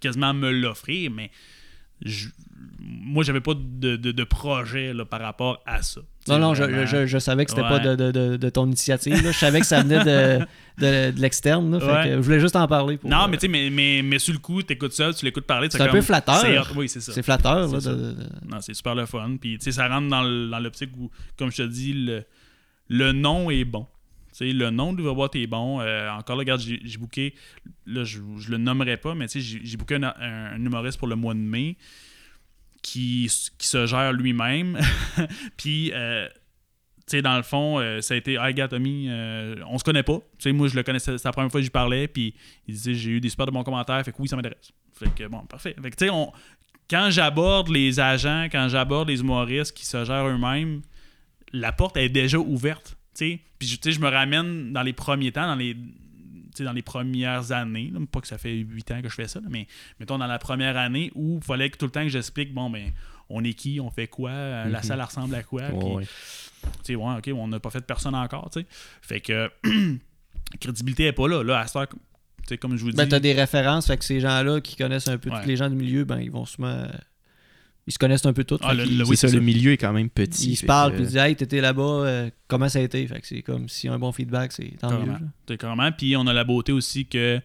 quasiment 0.00 0.34
me 0.34 0.50
l'offrir, 0.50 1.10
mais 1.10 1.30
je- 2.04 2.28
moi, 2.80 3.24
j'avais 3.24 3.40
pas 3.40 3.54
de, 3.54 3.96
de- 3.96 4.12
de 4.12 4.24
projet 4.24 4.92
là, 4.92 5.04
par 5.04 5.20
rapport 5.20 5.62
à 5.66 5.82
ça. 5.82 6.00
Tu 6.24 6.30
Non, 6.30 6.38
non, 6.38 6.54
je, 6.54 6.62
vraiment. 6.64 6.86
je, 6.86 7.06
je 7.06 7.18
savais 7.18 7.44
que 7.44 7.50
c'était 7.50 7.62
Ouais. 7.62 7.68
pas 7.68 7.78
de, 7.78 8.48
ton 8.50 8.66
initiative. 8.66 9.22
là. 9.22 9.32
Je 9.32 9.38
savais 9.38 9.60
que 9.60 9.66
ça 9.66 9.82
venait 9.82 10.04
de, 10.78 11.20
l'externe. 11.20 11.70
là. 11.72 11.80
Fait 11.80 11.86
Ouais. 11.86 12.04
que 12.04 12.10
je 12.16 12.20
voulais 12.20 12.40
juste 12.40 12.56
en 12.56 12.66
parler. 12.68 12.98
Pour, 12.98 13.10
Non, 13.10 13.24
euh, 13.24 13.28
mais 13.28 13.36
tu 13.36 13.42
sais, 13.42 13.48
mais, 13.48 13.70
mais, 13.70 14.02
mais 14.02 14.18
sur 14.18 14.32
le 14.32 14.38
coup, 14.38 14.62
t'écoutes 14.62 14.92
ça, 14.92 15.12
tu 15.12 15.24
l'écoutes 15.24 15.46
parler. 15.46 15.68
C'est 15.70 15.80
un 15.80 15.88
peu 15.88 16.00
flatteur. 16.02 16.36
c'est. 16.40 16.76
Oui, 16.76 16.88
c'est 16.88 17.00
ça. 17.00 17.12
c'est 17.12 17.22
flatteur. 17.22 17.68
C'est 17.80 17.90
Non, 17.90 18.60
c'est 18.60 18.74
super 18.74 18.94
le 18.94 19.06
fun. 19.06 19.36
Puis, 19.40 19.58
tu 19.58 19.64
sais, 19.64 19.72
ça 19.72 19.88
rentre 19.88 20.08
dans 20.08 20.58
l'optique 20.60 20.90
où, 20.98 21.10
comme 21.38 21.50
je 21.50 21.58
te 21.58 21.62
dis, 21.68 21.92
le, 21.94 22.24
le 22.88 23.12
nom 23.12 23.50
est 23.50 23.64
bon. 23.64 23.86
Le 24.40 24.70
nom 24.70 24.92
de 24.92 24.98
l'ouvre-boîte 24.98 25.36
est 25.36 25.46
bon. 25.46 25.80
Euh, 25.80 26.10
encore 26.10 26.36
là, 26.36 26.40
regarde, 26.40 26.60
j'ai 26.60 26.98
booké, 26.98 27.34
là, 27.86 28.04
je, 28.04 28.20
je 28.38 28.50
le 28.50 28.58
nommerai 28.58 28.96
pas, 28.96 29.14
mais 29.14 29.26
j'ai 29.28 29.76
booké 29.76 29.96
un, 29.96 30.02
un- 30.04 30.56
humoriste 30.56 30.98
pour 30.98 31.08
le 31.08 31.16
mois 31.16 31.34
de 31.34 31.40
mai 31.40 31.76
qui, 32.82 33.30
qui 33.58 33.66
se 33.66 33.86
gère 33.86 34.12
lui-même. 34.12 34.78
Puis, 35.56 35.92
euh, 35.94 36.28
dans 37.22 37.36
le 37.36 37.42
fond, 37.42 37.78
euh, 37.80 38.00
ça 38.00 38.14
a 38.14 38.16
été, 38.16 38.36
ah, 38.36 38.52
gars, 38.52 38.68
Tommy, 38.68 39.08
on 39.66 39.78
se 39.78 39.84
connaît 39.84 40.02
pas. 40.02 40.20
Moi, 40.46 40.68
je 40.68 40.76
le 40.76 40.82
connaissais, 40.82 41.16
c'est 41.18 41.24
la 41.28 41.32
première 41.32 41.50
fois 41.50 41.60
que 41.60 41.64
j'y 41.64 41.70
parlais. 41.70 42.06
Puis, 42.08 42.34
il 42.66 42.74
disait, 42.74 42.94
j'ai 42.94 43.10
eu 43.10 43.20
des 43.20 43.28
super 43.30 43.46
de 43.46 43.50
bons 43.50 43.64
commentaires. 43.64 44.02
Fait 44.04 44.12
que 44.12 44.16
oui, 44.20 44.28
ça 44.28 44.36
m'intéresse. 44.36 44.72
Fait 44.92 45.14
que 45.14 45.26
bon, 45.28 45.40
parfait. 45.46 45.74
Fait 45.80 45.90
que, 45.90 45.96
tu 45.96 46.06
sais, 46.06 46.12
quand 46.90 47.08
j'aborde 47.10 47.68
les 47.68 48.00
agents, 48.00 48.48
quand 48.50 48.68
j'aborde 48.68 49.08
les 49.08 49.20
humoristes 49.20 49.76
qui 49.76 49.86
se 49.86 50.04
gèrent 50.04 50.26
eux-mêmes, 50.26 50.82
la 51.52 51.72
porte 51.72 51.96
est 51.96 52.08
déjà 52.08 52.38
ouverte. 52.38 52.97
Tu. 53.18 53.40
Puis 53.58 53.68
je- 53.68 53.76
tu 53.76 53.90
sais, 53.90 53.92
je 53.92 54.00
me 54.00 54.08
ramène 54.08 54.72
dans 54.72 54.82
les 54.82 54.92
premiers 54.92 55.32
temps, 55.32 55.46
dans 55.46 55.54
les, 55.56 55.74
tu 55.74 55.80
sais, 56.54 56.64
dans 56.64 56.72
les 56.72 56.82
premières 56.82 57.52
années, 57.52 57.90
là, 57.92 58.00
pas 58.10 58.20
que 58.20 58.26
ça 58.28 58.38
fait 58.38 58.54
huit 58.54 58.90
ans 58.90 59.00
que 59.02 59.08
je 59.08 59.14
fais 59.14 59.28
ça, 59.28 59.40
là, 59.40 59.46
mais 59.50 59.66
mettons 60.00 60.18
dans 60.18 60.26
la 60.26 60.38
première 60.38 60.76
année 60.76 61.10
où 61.14 61.38
il 61.40 61.44
fallait 61.44 61.70
que 61.70 61.76
tout 61.78 61.86
le 61.86 61.90
temps 61.92 62.02
que 62.02 62.08
j'explique, 62.08 62.52
bon, 62.54 62.70
ben, 62.70 62.90
on 63.28 63.44
est 63.44 63.52
qui, 63.54 63.78
on 63.80 63.90
fait 63.90 64.06
quoi, 64.08 64.30
euh, 64.30 64.64
la 64.68 64.78
Mhm. 64.78 64.84
salle 64.84 65.02
ressemble 65.02 65.34
à 65.34 65.42
quoi, 65.42 65.62
Ouais, 65.62 65.78
puis, 65.78 65.88
ouais. 65.88 66.04
tu 66.04 66.68
sais, 66.84 66.94
ouais, 66.96 67.14
ok, 67.18 67.30
on 67.34 67.48
n'a 67.48 67.60
pas 67.60 67.70
fait 67.70 67.84
personne 67.84 68.14
encore, 68.14 68.48
tu 68.50 68.60
sais. 68.60 68.66
Fait 69.02 69.20
que, 69.20 69.50
la 69.64 69.70
crédibilité 70.60 71.04
est 71.06 71.12
pas 71.12 71.28
là. 71.28 71.42
Là, 71.42 71.60
à 71.60 71.66
cette 71.66 71.76
heure, 71.76 71.88
tu 71.88 71.96
sais, 72.48 72.58
comme 72.58 72.76
je 72.76 72.82
vous 72.84 72.90
dis. 72.90 72.96
Ben, 72.96 73.06
t'as 73.08 73.20
des 73.20 73.34
références, 73.34 73.86
fait 73.86 73.98
que 73.98 74.04
ces 74.04 74.20
gens-là 74.20 74.60
qui 74.62 74.76
connaissent 74.76 75.08
un 75.08 75.18
peu 75.18 75.30
Ouais. 75.30 75.42
tous 75.42 75.48
les 75.48 75.56
gens 75.56 75.68
du 75.68 75.76
milieu, 75.76 76.04
ben, 76.04 76.18
ils 76.20 76.30
vont 76.30 76.46
souvent. 76.46 76.86
Ils 77.88 77.92
se 77.92 77.98
connaissent 77.98 78.26
un 78.26 78.34
peu 78.34 78.44
tous. 78.44 78.58
Ah, 78.62 78.74
le- 78.74 78.84
oui, 79.08 79.16
ça, 79.16 79.28
le 79.28 79.40
milieu 79.40 79.72
est 79.72 79.78
quand 79.78 79.94
même 79.94 80.10
petit. 80.10 80.50
ils 80.50 80.56
se 80.56 80.66
parlent, 80.66 80.92
puis 80.92 81.02
ils 81.04 81.06
disent 81.06 81.16
Hey, 81.16 81.34
t'étais 81.34 81.62
là-bas, 81.62 81.82
euh, 81.82 82.30
comment 82.46 82.68
ça 82.68 82.80
a 82.80 82.82
été? 82.82 83.06
Fait 83.06 83.18
que 83.18 83.26
c'est 83.26 83.40
comme 83.40 83.66
s'il 83.68 83.88
y 83.88 83.90
a 83.90 83.96
un 83.96 83.98
bon 83.98 84.12
feedback, 84.12 84.52
c'est 84.52 84.76
tant 84.78 85.00
mieux. 85.04 85.12
T'es 85.46 85.56
carrément. 85.56 85.90
Puis 85.90 86.14
on 86.14 86.26
a 86.26 86.34
la 86.34 86.44
beauté 86.44 86.70
aussi 86.70 87.06
que 87.06 87.40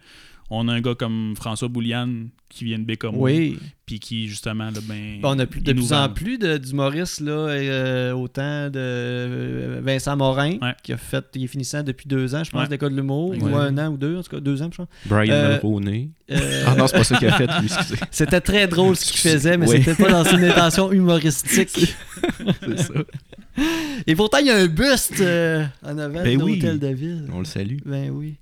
on 0.49 0.67
a 0.67 0.73
un 0.73 0.81
gars 0.81 0.95
comme 0.95 1.33
François 1.35 1.67
Bouliane 1.67 2.29
qui 2.49 2.65
vient 2.65 2.77
de 2.77 2.83
Bécomo. 2.83 3.17
Oui. 3.19 3.57
Puis 3.87 3.99
qui, 3.99 4.27
justement, 4.27 4.65
là, 4.65 4.79
ben. 4.87 5.19
Bon, 5.21 5.35
on 5.35 5.39
a 5.39 5.45
plus, 5.47 5.59
de 5.61 5.73
plus 5.73 5.91
en 5.91 6.07
plus 6.07 6.37
de- 6.37 6.57
d'humoristes, 6.57 7.19
là, 7.19 7.31
euh, 7.31 8.11
autant 8.13 8.67
de 8.69 8.73
euh, 8.77 9.81
Vincent 9.83 10.15
Morin, 10.15 10.57
Ouais. 10.61 10.73
qui 10.83 10.93
a 10.93 10.97
fait, 10.97 11.25
il 11.35 11.43
est 11.45 11.47
finissant 11.47 11.81
depuis 11.83 12.07
deux 12.07 12.33
ans, 12.35 12.43
je 12.43 12.51
pense, 12.51 12.61
Ouais. 12.63 12.69
l'école 12.69 12.91
de 12.91 12.97
l'humour, 12.97 13.33
ou 13.41 13.47
un 13.55 13.77
an 13.79 13.89
ou 13.91 13.97
deux, 13.97 14.17
en 14.17 14.21
tout 14.23 14.29
cas, 14.29 14.39
deux 14.39 14.61
ans, 14.61 14.69
je 14.71 14.77
pense. 14.77 14.87
Brian 15.05 15.33
Euh, 15.33 15.59
Mulroney. 15.63 16.09
Euh, 16.31 16.63
Ah 16.67 16.75
non, 16.75 16.87
c'est 16.87 16.97
pas 16.97 17.03
ça 17.03 17.17
qu'il 17.17 17.27
a 17.27 17.33
fait, 17.37 17.47
lui, 17.47 17.65
excusez. 17.65 17.95
C'était 18.11 18.41
très 18.41 18.67
drôle 18.67 18.95
ce 18.95 19.11
qu'il 19.11 19.19
faisait, 19.19 19.57
mais 19.57 19.67
Oui. 19.67 19.81
c'était 19.83 20.01
pas 20.01 20.11
dans 20.11 20.23
une 20.37 20.43
intention 20.45 20.91
humoristique. 20.91 21.69
C'est 22.61 22.79
ça. 22.79 22.93
Et 24.07 24.15
pourtant, 24.15 24.37
il 24.39 24.47
y 24.47 24.51
a 24.51 24.57
un 24.57 24.67
buste 24.67 25.19
euh, 25.19 25.65
en 25.83 25.97
avant 25.97 26.23
Ben 26.23 26.37
de 26.37 26.43
oui. 26.43 26.55
l'hôtel 26.59 26.79
de 26.79 26.87
ville. 26.87 27.25
On 27.33 27.39
le 27.39 27.45
salue. 27.45 27.77
Ben 27.85 28.09
oui. 28.11 28.35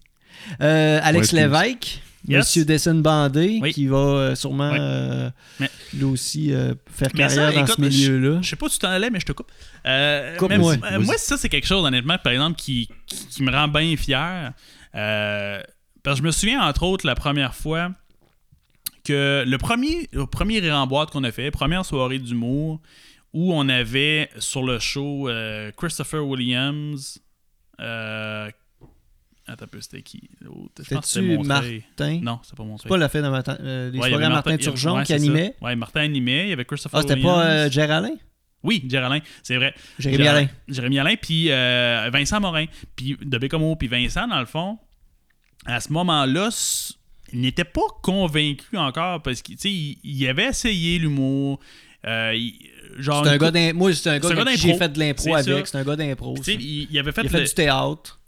Euh, 0.61 0.99
Alex 1.03 1.31
Ouais, 1.33 1.41
Lévesque, 1.41 2.01
Yes. 2.27 2.37
Monsieur 2.45 2.65
Dessin 2.65 2.93
Bandé, 2.95 3.57
Oui. 3.63 3.73
qui 3.73 3.87
va 3.87 3.97
euh, 3.97 4.35
sûrement 4.35 4.69
Oui. 4.71 4.77
euh, 4.79 5.29
Mais- 5.59 5.71
lui 5.95 6.03
aussi 6.03 6.53
euh, 6.53 6.75
faire 6.85 7.07
Mais 7.15 7.27
ça, 7.29 7.35
carrière 7.35 7.53
dans 7.53 7.65
écoute, 7.65 7.75
ce 7.77 7.81
milieu-là. 7.81 8.39
Je 8.43 8.49
sais 8.49 8.55
pas 8.55 8.67
où 8.67 8.69
tu 8.69 8.77
t'en 8.77 8.89
allais, 8.89 9.09
mais 9.09 9.19
je 9.19 9.25
te 9.25 9.31
coupe. 9.31 9.51
Euh, 9.87 10.37
Coupe-moi. 10.37 10.77
mais- 10.77 10.87
euh, 10.93 10.99
moi, 10.99 11.15
ça, 11.17 11.35
c'est 11.37 11.49
quelque 11.49 11.65
chose, 11.65 11.83
honnêtement, 11.83 12.19
par 12.19 12.31
exemple, 12.33 12.57
qui, 12.57 12.87
qui, 13.07 13.25
qui 13.27 13.41
me 13.43 13.51
rend 13.51 13.67
bien 13.67 13.95
fier. 13.97 14.53
Euh, 14.93 15.63
parce 16.03 16.17
que 16.17 16.21
je 16.21 16.27
me 16.27 16.31
souviens, 16.31 16.61
entre 16.61 16.83
autres, 16.83 17.07
la 17.07 17.15
première 17.15 17.55
fois 17.55 17.91
que 19.03 19.43
le 19.47 19.57
premier, 19.57 20.07
le 20.13 20.27
premier 20.27 20.59
rire 20.59 20.75
en 20.75 20.85
boîte 20.85 21.09
qu'on 21.09 21.23
a 21.23 21.31
fait, 21.31 21.49
première 21.49 21.83
soirée 21.85 22.19
d'humour, 22.19 22.79
où 23.33 23.51
on 23.51 23.67
avait 23.67 24.29
sur 24.37 24.61
le 24.63 24.77
show 24.77 25.27
euh, 25.27 25.71
Christopher 25.75 26.23
Williams. 26.23 27.17
Attends 29.51 29.65
un 29.65 29.67
peu, 29.67 29.81
c'était 29.81 30.01
qui? 30.01 30.29
C'était 30.77 31.21
Montreuil. 31.21 31.83
Martin? 31.97 32.19
Non, 32.23 32.39
c'est 32.43 32.55
pas 32.55 32.63
mon 32.63 32.77
C'est 32.77 32.87
pas 32.87 32.97
la 32.97 33.09
fin 33.09 33.21
de 33.21 33.27
Martin, 33.27 33.57
euh, 33.59 33.91
des 33.91 33.97
Ouais, 33.99 34.09
soirées 34.09 34.29
Martin 34.29 34.51
avait- 34.51 34.57
Turgeon 34.63 34.95
ouais, 34.95 35.01
qui 35.03 35.07
c'est 35.13 35.19
ça. 35.19 35.23
animait. 35.25 35.55
Ouais, 35.61 35.75
Martin 35.75 36.01
animait. 36.01 36.43
Il 36.45 36.49
y 36.49 36.53
avait 36.53 36.65
Christopher 36.65 36.99
Ah, 36.99 37.01
c'était 37.07 37.21
pas 37.21 37.43
euh, 37.45 37.69
Géraldin? 37.69 38.15
Oui, 38.63 38.85
Jérémy 38.87 39.05
Alain, 39.15 39.19
c'est 39.41 39.55
vrai. 39.55 39.73
Jérémy 39.97 40.27
Alain. 40.27 40.47
Jérémy 40.67 40.99
Alain, 40.99 41.15
puis 41.19 41.47
euh, 41.51 42.09
Vincent 42.13 42.39
Morin. 42.39 42.65
Puis 42.95 43.17
de 43.19 43.37
Bécomo, 43.39 43.75
puis 43.75 43.87
Vincent, 43.87 44.27
dans 44.27 44.39
le 44.39 44.45
fond, 44.45 44.77
à 45.65 45.79
ce 45.79 45.91
moment-là, 45.91 46.49
il 47.33 47.39
n'était 47.41 47.63
pas 47.63 47.81
convaincu 48.03 48.77
encore 48.77 49.21
parce 49.23 49.41
qu'il 49.41 49.57
il, 49.65 49.97
il 50.03 50.27
avait 50.27 50.45
essayé 50.45 50.99
l'humour. 50.99 51.59
Euh, 52.05 52.37
genre 52.99 53.23
C'est 53.25 53.31
un 53.31 53.37
gars 53.37 53.47
coupe- 53.47 53.53
d'im- 53.55 53.73
Moi, 53.73 53.93
c'est 53.93 54.09
un 54.09 54.19
gars 54.19 54.29
j'ai 54.29 54.35
d'impro. 54.67 54.77
fait 54.77 54.89
de 54.89 54.99
l'impro 54.99 55.35
avec. 55.35 55.67
C'est 55.67 55.77
un 55.77 55.83
gars 55.83 55.95
d'impro. 55.95 56.35
il, 56.47 56.87
il 56.91 56.99
avait 56.99 57.11
fait, 57.11 57.21
Il 57.23 57.27
a 57.27 57.29
fait 57.29 57.39
le- 57.41 57.47
du 57.47 57.53
théâtre. 57.53 58.20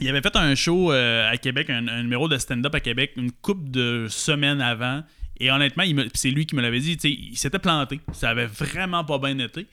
Il 0.00 0.08
avait 0.08 0.22
fait 0.22 0.36
un 0.36 0.54
show 0.54 0.92
euh, 0.92 1.30
à 1.30 1.36
Québec, 1.36 1.70
un, 1.70 2.02
numéro 2.02 2.28
de 2.28 2.36
stand-up 2.38 2.74
à 2.74 2.80
Québec, 2.80 3.12
une 3.16 3.32
couple 3.32 3.70
de 3.70 4.06
semaines 4.08 4.60
avant. 4.60 5.02
Et 5.40 5.50
honnêtement, 5.50 5.84
c'est 6.14 6.30
lui 6.30 6.46
qui 6.46 6.54
me 6.54 6.62
l'avait 6.62 6.80
dit, 6.80 6.92
il 7.02 7.36
s'était 7.36 7.58
planté. 7.58 8.00
Ça 8.12 8.30
avait 8.30 8.46
vraiment 8.46 9.04
pas 9.04 9.18
bien 9.18 9.38
été. 9.38 9.66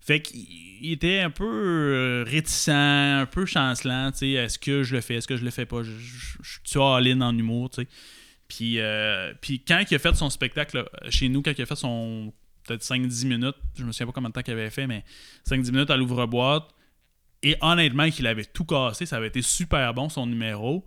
Fait 0.00 0.20
qu'il 0.20 0.46
il 0.80 0.92
était 0.92 1.20
un 1.20 1.30
peu 1.30 1.44
euh, 1.44 2.24
réticent, 2.26 2.68
un 2.68 3.26
peu 3.30 3.46
chancelant, 3.46 4.10
est-ce 4.10 4.58
que 4.58 4.82
je 4.84 4.94
le 4.94 5.00
fais, 5.00 5.16
est-ce 5.16 5.26
que 5.26 5.36
je 5.36 5.44
le 5.44 5.50
fais 5.50 5.66
pas, 5.66 5.82
je, 5.82 5.90
je, 5.90 6.36
je 6.40 6.58
suis 6.64 6.80
all-in 6.80 7.20
en 7.20 7.36
humour, 7.36 7.70
tu. 7.70 7.86
Puis, 8.46 8.80
euh, 8.80 9.34
puis 9.40 9.60
quand 9.60 9.84
il 9.90 9.94
a 9.94 9.98
fait 9.98 10.14
son 10.14 10.30
spectacle 10.30 10.88
chez 11.10 11.28
nous, 11.28 11.42
quand 11.42 11.52
il 11.56 11.62
a 11.62 11.66
fait 11.66 11.76
son 11.76 12.32
peut-être 12.64 12.82
5-10 12.82 13.26
minutes, 13.26 13.56
je 13.76 13.84
me 13.84 13.92
souviens 13.92 14.06
pas 14.06 14.12
combien 14.12 14.30
de 14.30 14.34
temps 14.34 14.42
qu'il 14.42 14.54
avait 14.54 14.70
fait, 14.70 14.86
mais 14.86 15.04
5-10 15.48 15.70
minutes 15.72 15.90
à 15.90 15.96
l'ouvre-boîte, 15.96 16.68
et 17.42 17.56
honnêtement, 17.60 18.10
qu'il 18.10 18.26
avait 18.26 18.44
tout 18.44 18.64
cassé, 18.64 19.06
ça 19.06 19.16
avait 19.16 19.28
été 19.28 19.42
super 19.42 19.94
bon 19.94 20.08
son 20.08 20.26
numéro. 20.26 20.84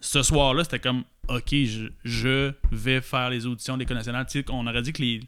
Ce 0.00 0.22
soir-là, 0.22 0.64
c'était 0.64 0.78
comme 0.80 1.04
OK, 1.28 1.50
je, 1.52 1.88
je 2.04 2.52
vais 2.72 3.00
faire 3.00 3.30
les 3.30 3.46
auditions 3.46 3.74
de 3.76 3.80
l'École 3.80 4.00
on 4.48 4.66
aurait 4.66 4.82
dit 4.82 4.92
que 4.92 5.02
les, 5.02 5.20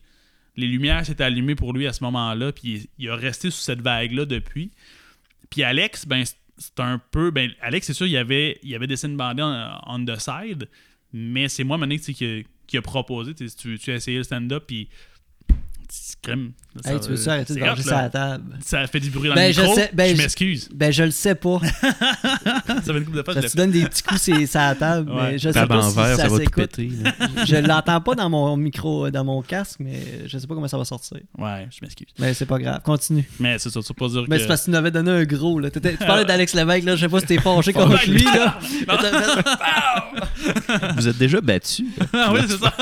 les 0.57 0.66
lumières 0.66 1.07
s'étaient 1.07 1.24
allumées 1.24 1.55
pour 1.55 1.72
lui 1.72 1.87
à 1.87 1.92
ce 1.92 2.02
moment-là, 2.05 2.52
puis 2.52 2.88
il, 2.98 3.05
il 3.05 3.11
a 3.11 3.16
resté 3.16 3.50
sous 3.50 3.61
cette 3.61 3.81
vague-là 3.83 4.24
depuis. 4.24 4.70
Puis 5.50 5.62
Alex, 5.62 6.07
ben 6.07 6.24
c'est- 6.24 6.37
un 6.78 6.98
peu. 6.98 7.31
Ben, 7.31 7.50
Alex, 7.61 7.87
c'est 7.87 7.94
sûr, 7.94 8.07
il 8.07 8.12
y 8.12 8.16
avait, 8.16 8.59
il 8.62 8.74
avait 8.74 8.87
des 8.87 8.96
scènes 8.96 9.16
bandées 9.16 9.42
on, 9.42 9.81
on 9.87 10.05
the 10.05 10.16
side, 10.18 10.68
mais 11.12 11.48
c'est 11.48 11.64
moi, 11.64 11.76
Mané, 11.76 11.98
qui, 11.98 12.46
qui 12.66 12.76
a 12.76 12.83
proposé. 12.83 13.35
tu 13.35 13.48
tu 13.50 13.72
veux-tu 13.72 13.90
essayer 13.92 14.18
le 14.18 14.24
stand-up, 14.24 14.64
puis. 14.66 14.88
Hey, 16.85 16.99
tu 17.01 17.11
veux-tu 17.11 17.29
arrêter 17.29 17.55
de 17.55 17.61
manger 17.61 17.83
ça 17.83 17.99
à 17.99 18.03
la 18.05 18.11
table? 18.11 18.45
Ça 18.65 18.87
fait 18.87 19.01
du 19.01 19.11
bruit 19.11 19.29
dans 19.29 19.35
Ben, 19.35 19.49
le 19.49 19.53
je 19.53 19.61
micro. 19.61 19.75
sais, 19.77 19.91
ben, 19.93 20.11
je 20.11 20.17
je- 20.17 20.23
m'excuse. 20.23 20.69
Ben, 20.75 20.93
je 20.93 21.03
le 21.03 21.11
sais 21.11 21.35
pas. 21.35 21.61
ça 21.83 22.83
fait 22.83 22.93
une 22.99 23.05
couple 23.05 23.19
de 23.19 23.23
fois. 23.23 23.35
Ça, 23.35 23.41
je 23.43 23.49
tu 23.49 23.57
donnes 23.57 23.71
des 23.73 23.85
petits 23.85 24.03
coups 24.03 24.21
c'est 24.23 24.47
ça 24.47 24.67
à 24.67 24.69
la 24.71 24.75
table, 24.77 25.11
Ouais. 25.11 25.33
mais 25.33 25.39
je 25.39 25.49
sais 25.49 25.53
Table 25.53 25.69
pas 25.69 25.85
en 25.85 25.91
si 25.91 25.97
verre, 25.97 26.17
ça, 26.17 26.23
ça 26.23 26.29
va 26.29 26.39
péter. 26.39 26.91
Je 27.47 27.57
l'entends 27.57 28.01
pas 28.01 28.15
dans 28.15 28.31
mon 28.31 28.57
micro, 28.57 29.11
dans 29.11 29.25
mon 29.25 29.43
casque, 29.43 29.79
mais 29.81 30.01
je 30.27 30.39
sais 30.39 30.47
pas 30.47 30.55
comment 30.55 30.69
ça 30.69 30.79
va 30.79 30.85
sortir. 30.85 31.19
Ouais, 31.39 31.69
je 31.71 31.79
m'excuse. 31.83 32.07
Mais 32.19 32.33
c'est 32.35 32.47
pas 32.47 32.59
grave, 32.59 32.81
continue. 32.85 33.29
Mais 33.39 33.59
c'est 33.59 33.71
ça, 33.71 33.81
c'est 33.83 33.97
pas 33.97 34.09
dire 34.09 34.25
Mais 34.29 34.37
que... 34.37 34.43
c'est 34.43 34.49
parce 34.49 34.61
que 34.61 34.65
tu 34.67 34.71
nous 34.71 34.77
avais 34.77 34.91
donné 34.91 35.11
un 35.11 35.25
gros, 35.25 35.59
là. 35.61 35.71
T'étais- 35.71 35.93
Tu 35.97 36.07
parlais 36.07 36.25
d'Alex 36.25 36.55
Lévesque, 36.55 36.85
là, 36.85 36.97
je 36.97 37.01
sais 37.03 37.09
pas 37.09 37.21
si 37.21 37.27
t'es 37.27 37.39
fâché 37.39 37.73
contre 37.73 38.09
lui, 38.09 38.25
là. 38.25 38.59
Vous 40.97 41.09
êtes 41.09 41.19
déjà 41.19 41.41
battu. 41.41 41.87
ah 42.13 42.31
oui, 42.33 42.41
c'est 42.49 42.59
ça. 42.59 42.73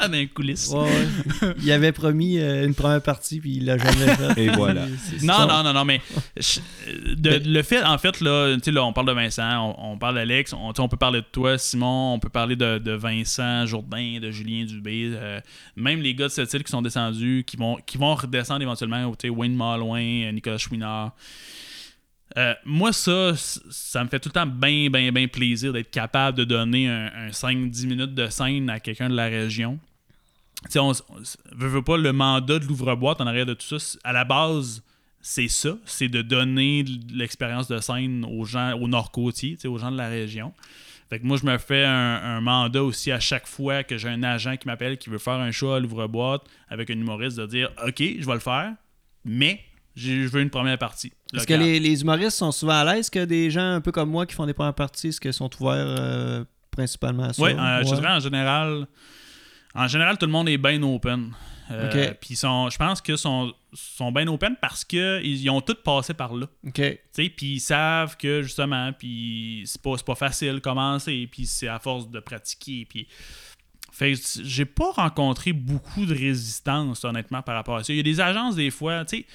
Dans 0.00 0.10
les 0.12 0.26
coulisses. 0.28 0.72
Il 1.62 1.72
avait 1.72 1.92
promis 1.92 2.38
euh, 2.38 2.66
une 2.66 2.74
première 2.74 3.02
partie, 3.02 3.23
puis 3.28 3.56
il 3.56 3.64
l'a 3.64 3.78
jamais 3.78 4.14
fait. 4.14 4.42
Et 4.42 4.48
voilà. 4.48 4.86
Non, 5.22 5.46
non, 5.46 5.62
non, 5.62 5.72
non, 5.72 5.84
mais 5.84 6.00
de- 7.16 7.40
le 7.44 7.62
fait, 7.62 7.82
en 7.82 7.98
fait, 7.98 8.20
là, 8.20 8.54
tu 8.56 8.64
sais, 8.64 8.70
là, 8.70 8.84
on 8.84 8.92
parle 8.92 9.06
de 9.06 9.12
Vincent, 9.12 9.74
on, 9.78 9.92
on 9.92 9.98
parle 9.98 10.16
d'Alex, 10.16 10.52
on, 10.52 10.72
peut 10.88 10.96
parler 10.96 11.20
de 11.20 11.26
toi, 11.30 11.56
Simon, 11.58 12.14
on 12.14 12.18
peut 12.18 12.28
parler 12.28 12.56
de, 12.56 12.78
de 12.78 12.92
Vincent 12.92 13.66
Jourdain, 13.66 14.18
de 14.20 14.30
Julien 14.30 14.64
Dubé, 14.64 15.12
euh, 15.14 15.40
même 15.76 16.00
les 16.00 16.14
gars 16.14 16.26
de 16.26 16.32
cette 16.32 16.52
île 16.52 16.64
qui 16.64 16.70
sont 16.70 16.82
descendus, 16.82 17.44
qui 17.46 17.56
vont, 17.56 17.76
qui 17.86 17.98
vont 17.98 18.14
redescendre 18.14 18.62
éventuellement, 18.62 19.10
tu 19.12 19.28
sais, 19.28 19.28
Wayne 19.28 19.54
Malouin, 19.54 20.24
euh, 20.24 20.32
Nicolas 20.32 20.58
Chouinard. 20.58 21.12
Euh, 22.36 22.54
moi, 22.64 22.92
ça, 22.92 23.32
ça 23.36 24.02
me 24.02 24.08
fait 24.08 24.18
tout 24.18 24.28
le 24.28 24.32
temps 24.32 24.46
bien, 24.46 24.90
bien, 24.90 25.12
bien 25.12 25.28
plaisir 25.28 25.72
d'être 25.72 25.90
capable 25.90 26.36
de 26.38 26.44
donner 26.44 26.88
un, 26.88 27.06
un 27.14 27.28
5-10 27.28 27.86
minutes 27.86 28.14
de 28.14 28.26
scène 28.28 28.68
à 28.70 28.80
quelqu'un 28.80 29.08
de 29.08 29.14
la 29.14 29.26
région. 29.26 29.78
Tu 30.64 30.72
sais, 30.72 30.78
on, 30.78 30.90
on 30.90 30.94
veut, 31.56 31.68
veut 31.68 31.82
pas 31.82 31.96
le 31.96 32.12
mandat 32.12 32.58
de 32.58 32.64
l'ouvre-boîte 32.66 33.20
en 33.20 33.26
arrière 33.26 33.46
de 33.46 33.54
tout 33.54 33.78
ça. 33.78 33.98
À 34.04 34.12
la 34.12 34.24
base, 34.24 34.82
c'est 35.20 35.48
ça, 35.48 35.76
c'est 35.84 36.08
de 36.08 36.22
donner 36.22 36.84
l'expérience 37.12 37.68
de 37.68 37.78
scène 37.80 38.24
aux 38.24 38.44
gens, 38.44 38.72
aux 38.78 38.88
Nord-Côtiers, 38.88 39.54
tu 39.54 39.60
sais, 39.62 39.68
aux 39.68 39.78
gens 39.78 39.90
de 39.90 39.96
la 39.96 40.08
région. 40.08 40.52
Fait 41.10 41.20
que 41.20 41.26
moi, 41.26 41.36
je 41.36 41.44
me 41.46 41.58
fais 41.58 41.84
un, 41.84 41.92
un 41.92 42.40
mandat 42.40 42.82
aussi 42.82 43.12
à 43.12 43.20
chaque 43.20 43.46
fois 43.46 43.84
que 43.84 43.98
j'ai 43.98 44.08
un 44.08 44.22
agent 44.22 44.56
qui 44.56 44.66
m'appelle, 44.66 44.96
qui 44.96 45.10
veut 45.10 45.18
faire 45.18 45.34
un 45.34 45.50
show 45.50 45.72
à 45.72 45.80
l'ouvre-boîte 45.80 46.42
avec 46.68 46.90
un 46.90 46.94
humoriste, 46.94 47.36
de 47.36 47.46
dire 47.46 47.70
OK, 47.86 47.98
je 47.98 48.24
vais 48.24 48.32
le 48.32 48.38
faire, 48.38 48.72
mais 49.24 49.60
je 49.96 50.26
veux 50.26 50.40
une 50.40 50.50
première 50.50 50.78
partie. 50.78 51.12
Est-ce 51.34 51.46
que 51.46 51.54
les, 51.54 51.78
les 51.78 52.02
humoristes 52.02 52.38
sont 52.38 52.52
souvent 52.52 52.80
à 52.80 52.84
l'aise 52.94 53.10
que 53.10 53.24
des 53.24 53.50
gens 53.50 53.74
un 53.74 53.80
peu 53.80 53.92
comme 53.92 54.10
moi 54.10 54.26
qui 54.26 54.34
font 54.34 54.46
des 54.46 54.54
premières 54.54 54.74
parties, 54.74 55.08
est-ce 55.08 55.20
qu'ils 55.20 55.32
sont 55.32 55.50
ouverts 55.60 55.74
euh, 55.76 56.44
principalement 56.70 57.24
à 57.24 57.32
ça? 57.32 57.42
Oui, 57.42 57.52
euh, 57.52 57.82
je 57.84 57.94
dirais 57.94 58.12
en 58.12 58.20
général, 58.20 58.86
en 59.74 59.86
général, 59.88 60.18
tout 60.18 60.26
le 60.26 60.32
monde 60.32 60.48
est 60.48 60.58
bien 60.58 60.82
open. 60.82 61.32
Euh, 61.70 61.88
Ok. 61.88 62.18
Puis 62.20 62.28
ils 62.34 62.36
sont- 62.36 62.68
je 62.68 62.76
pense 62.76 63.00
qu'ils 63.00 63.16
sont, 63.16 63.52
sont 63.72 64.12
bien 64.12 64.26
open 64.28 64.54
parce 64.60 64.84
qu'ils 64.84 65.24
ils 65.24 65.48
ont 65.50 65.62
tous 65.62 65.76
passé 65.82 66.12
par 66.12 66.34
là. 66.34 66.46
OK. 66.66 66.72
Tu 66.74 66.98
sais, 67.12 67.28
puis 67.30 67.54
ils 67.54 67.60
savent 67.60 68.16
que 68.18 68.42
justement, 68.42 68.92
puis 68.92 69.62
c'est 69.64 69.80
pas, 69.80 69.96
pas 70.04 70.14
facile 70.14 70.54
de 70.54 70.58
commencer, 70.58 71.26
puis 71.30 71.46
c'est 71.46 71.68
à 71.68 71.78
force 71.78 72.08
de 72.10 72.20
pratiquer, 72.20 72.86
puis. 72.88 73.08
Fait 73.92 74.12
que 74.14 74.20
j'ai 74.42 74.64
pas 74.64 74.90
rencontré 74.90 75.52
beaucoup 75.52 76.04
de 76.04 76.12
résistance, 76.12 77.04
honnêtement, 77.04 77.42
par 77.42 77.54
rapport 77.54 77.76
à 77.76 77.84
ça. 77.84 77.92
Il 77.92 77.96
y 77.96 78.00
a 78.00 78.02
des 78.02 78.20
agences, 78.20 78.56
des 78.56 78.72
fois, 78.72 79.04
tu 79.04 79.18
sais, 79.18 79.26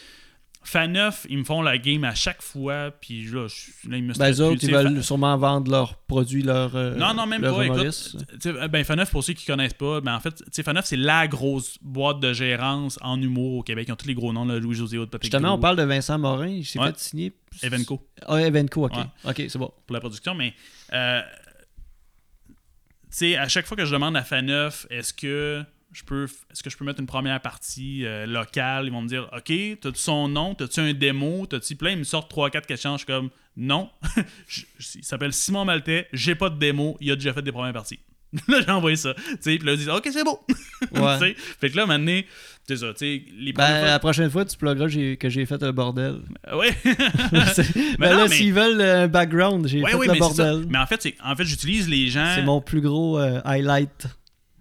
Faneuf, 0.61 1.25
ils 1.29 1.37
me 1.37 1.43
font 1.45 1.61
la 1.61 1.77
game 1.77 2.03
à 2.03 2.13
chaque 2.13 2.41
fois, 2.41 2.91
puis 2.91 3.23
là, 3.23 3.47
je- 3.47 3.89
là 3.89 3.95
ils 3.97 4.03
me 4.03 4.13
Ben, 4.13 4.29
eux 4.31 4.41
autres, 4.41 4.59
ils 4.63 4.71
veulent 4.71 4.95
Fa- 4.97 5.01
sûrement 5.03 5.37
vendre 5.37 5.71
leurs 5.71 5.95
produits, 5.95 6.41
leurs 6.43 6.75
euh, 6.75 6.95
non, 6.95 7.13
non, 7.13 7.25
même 7.25 7.41
pas. 7.41 7.63
Écoute, 7.65 7.91
sais, 7.91 8.67
ben, 8.67 8.83
Faneuf, 8.83 9.09
pour 9.09 9.23
ceux 9.23 9.33
qui 9.33 9.45
connaissent 9.45 9.73
pas, 9.73 10.01
ben, 10.01 10.13
en 10.15 10.19
fait, 10.19 10.43
Faneuf, 10.61 10.85
c'est 10.85 10.97
la 10.97 11.27
grosse 11.29 11.77
boîte 11.81 12.19
de 12.19 12.33
gérance 12.33 12.99
en 13.01 13.19
humour 13.21 13.53
au 13.59 13.63
Québec. 13.63 13.85
Ils 13.87 13.93
ont 13.93 13.95
tous 13.95 14.07
les 14.07 14.13
gros 14.13 14.33
noms, 14.33 14.43
là, 14.45 14.59
Louis-José 14.59 14.97
Haute, 14.97 15.09
Patrick 15.09 15.31
Justement, 15.31 15.53
on 15.55 15.59
parle 15.59 15.77
de 15.77 15.83
Vincent 15.83 16.19
Morin. 16.19 16.47
Il 16.47 16.65
s'est 16.65 16.77
Ouais. 16.79 16.87
fait 16.87 16.99
signer. 16.99 17.33
Evenco. 17.63 18.05
Ah, 18.27 18.41
Evenco, 18.41 18.85
ok. 18.85 18.95
Ouais. 18.95 19.03
Ok, 19.31 19.35
c'est 19.47 19.57
bon. 19.57 19.71
pour 19.87 19.93
la 19.93 20.01
production, 20.01 20.35
mais 20.35 20.53
euh, 20.93 21.21
tu 22.49 22.55
sais, 23.11 23.37
à 23.37 23.47
chaque 23.47 23.65
fois 23.65 23.75
que 23.77 23.85
je 23.85 23.91
demande 23.93 24.15
à 24.17 24.23
Faneuf, 24.23 24.85
est-ce 24.89 25.13
que 25.13 25.63
je 25.91 26.03
peux 26.03 26.25
est-ce 26.51 26.61
que 26.63 26.69
je 26.69 26.77
peux 26.77 26.85
mettre 26.85 26.99
une 26.99 27.07
première 27.07 27.41
partie 27.41 28.05
euh, 28.05 28.25
locale, 28.25 28.85
ils 28.85 28.91
vont 28.91 29.01
me 29.01 29.07
dire 29.07 29.27
OK, 29.35 29.51
t'as-tu 29.81 29.99
son 29.99 30.27
nom, 30.27 30.53
t'as-tu 30.55 30.79
un 30.79 30.93
démo, 30.93 31.45
t'as-tu. 31.47 31.75
Puis 31.75 31.85
là, 31.85 31.91
ils 31.93 31.97
me 31.99 32.03
sortent 32.03 32.31
3-4 32.33 32.65
questions, 32.65 32.93
je 32.93 32.99
suis 32.99 33.05
comme 33.07 33.29
non. 33.57 33.89
Je- 34.47 34.61
je- 34.77 34.99
il 34.99 35.03
s'appelle 35.03 35.33
Simon 35.33 35.65
Maltais, 35.65 36.07
j'ai 36.13 36.35
pas 36.35 36.49
de 36.49 36.57
démo, 36.59 36.95
il 37.01 37.11
a 37.11 37.15
déjà 37.15 37.33
fait 37.33 37.41
des 37.41 37.51
premières 37.51 37.73
parties. 37.73 37.99
là, 38.47 38.61
j'ai 38.63 38.69
envoyé 38.71 38.95
ça. 38.95 39.15
Tu 39.15 39.57
puis 39.57 39.65
là, 39.65 39.71
ils 39.73 39.77
disent 39.79 39.89
OK, 39.89 40.07
c'est 40.11 40.23
beau. 40.23 40.39
Ouais. 40.93 41.17
Tu 41.19 41.35
fait 41.59 41.69
que 41.71 41.75
là, 41.75 41.85
maintenant, 41.85 42.21
c'est 42.65 42.77
ça, 42.77 42.93
tu 42.93 42.99
sais, 42.99 43.23
les 43.37 43.51
Ben, 43.51 43.83
la 43.85 43.99
prochaine 43.99 44.29
fois, 44.29 44.45
tu 44.45 44.55
plugueras 44.55 44.87
que 44.87 45.29
j'ai 45.29 45.45
fait 45.45 45.61
un 45.61 45.73
bordel. 45.73 46.21
fois- 46.47 46.57
Ouais. 46.59 46.69
Mais 46.83 47.97
ben 47.97 48.15
là, 48.17 48.27
mais- 48.29 48.35
s'ils 48.35 48.53
veulent 48.53 48.79
un 48.81 49.07
background, 49.07 49.67
j'ai 49.67 49.81
ouais, 49.83 49.91
fait 49.91 49.97
ouais, 49.97 50.07
le 50.07 50.13
mais 50.13 50.19
bordel. 50.19 50.65
Mais 50.69 50.77
en 50.77 50.85
fait, 50.85 51.15
en 51.23 51.35
fait 51.35 51.43
j'utilise 51.43 51.89
les 51.89 52.07
gens. 52.07 52.31
C'est 52.35 52.43
mon 52.43 52.61
plus 52.61 52.81
gros 52.81 53.19
euh, 53.19 53.41
highlight. 53.43 54.07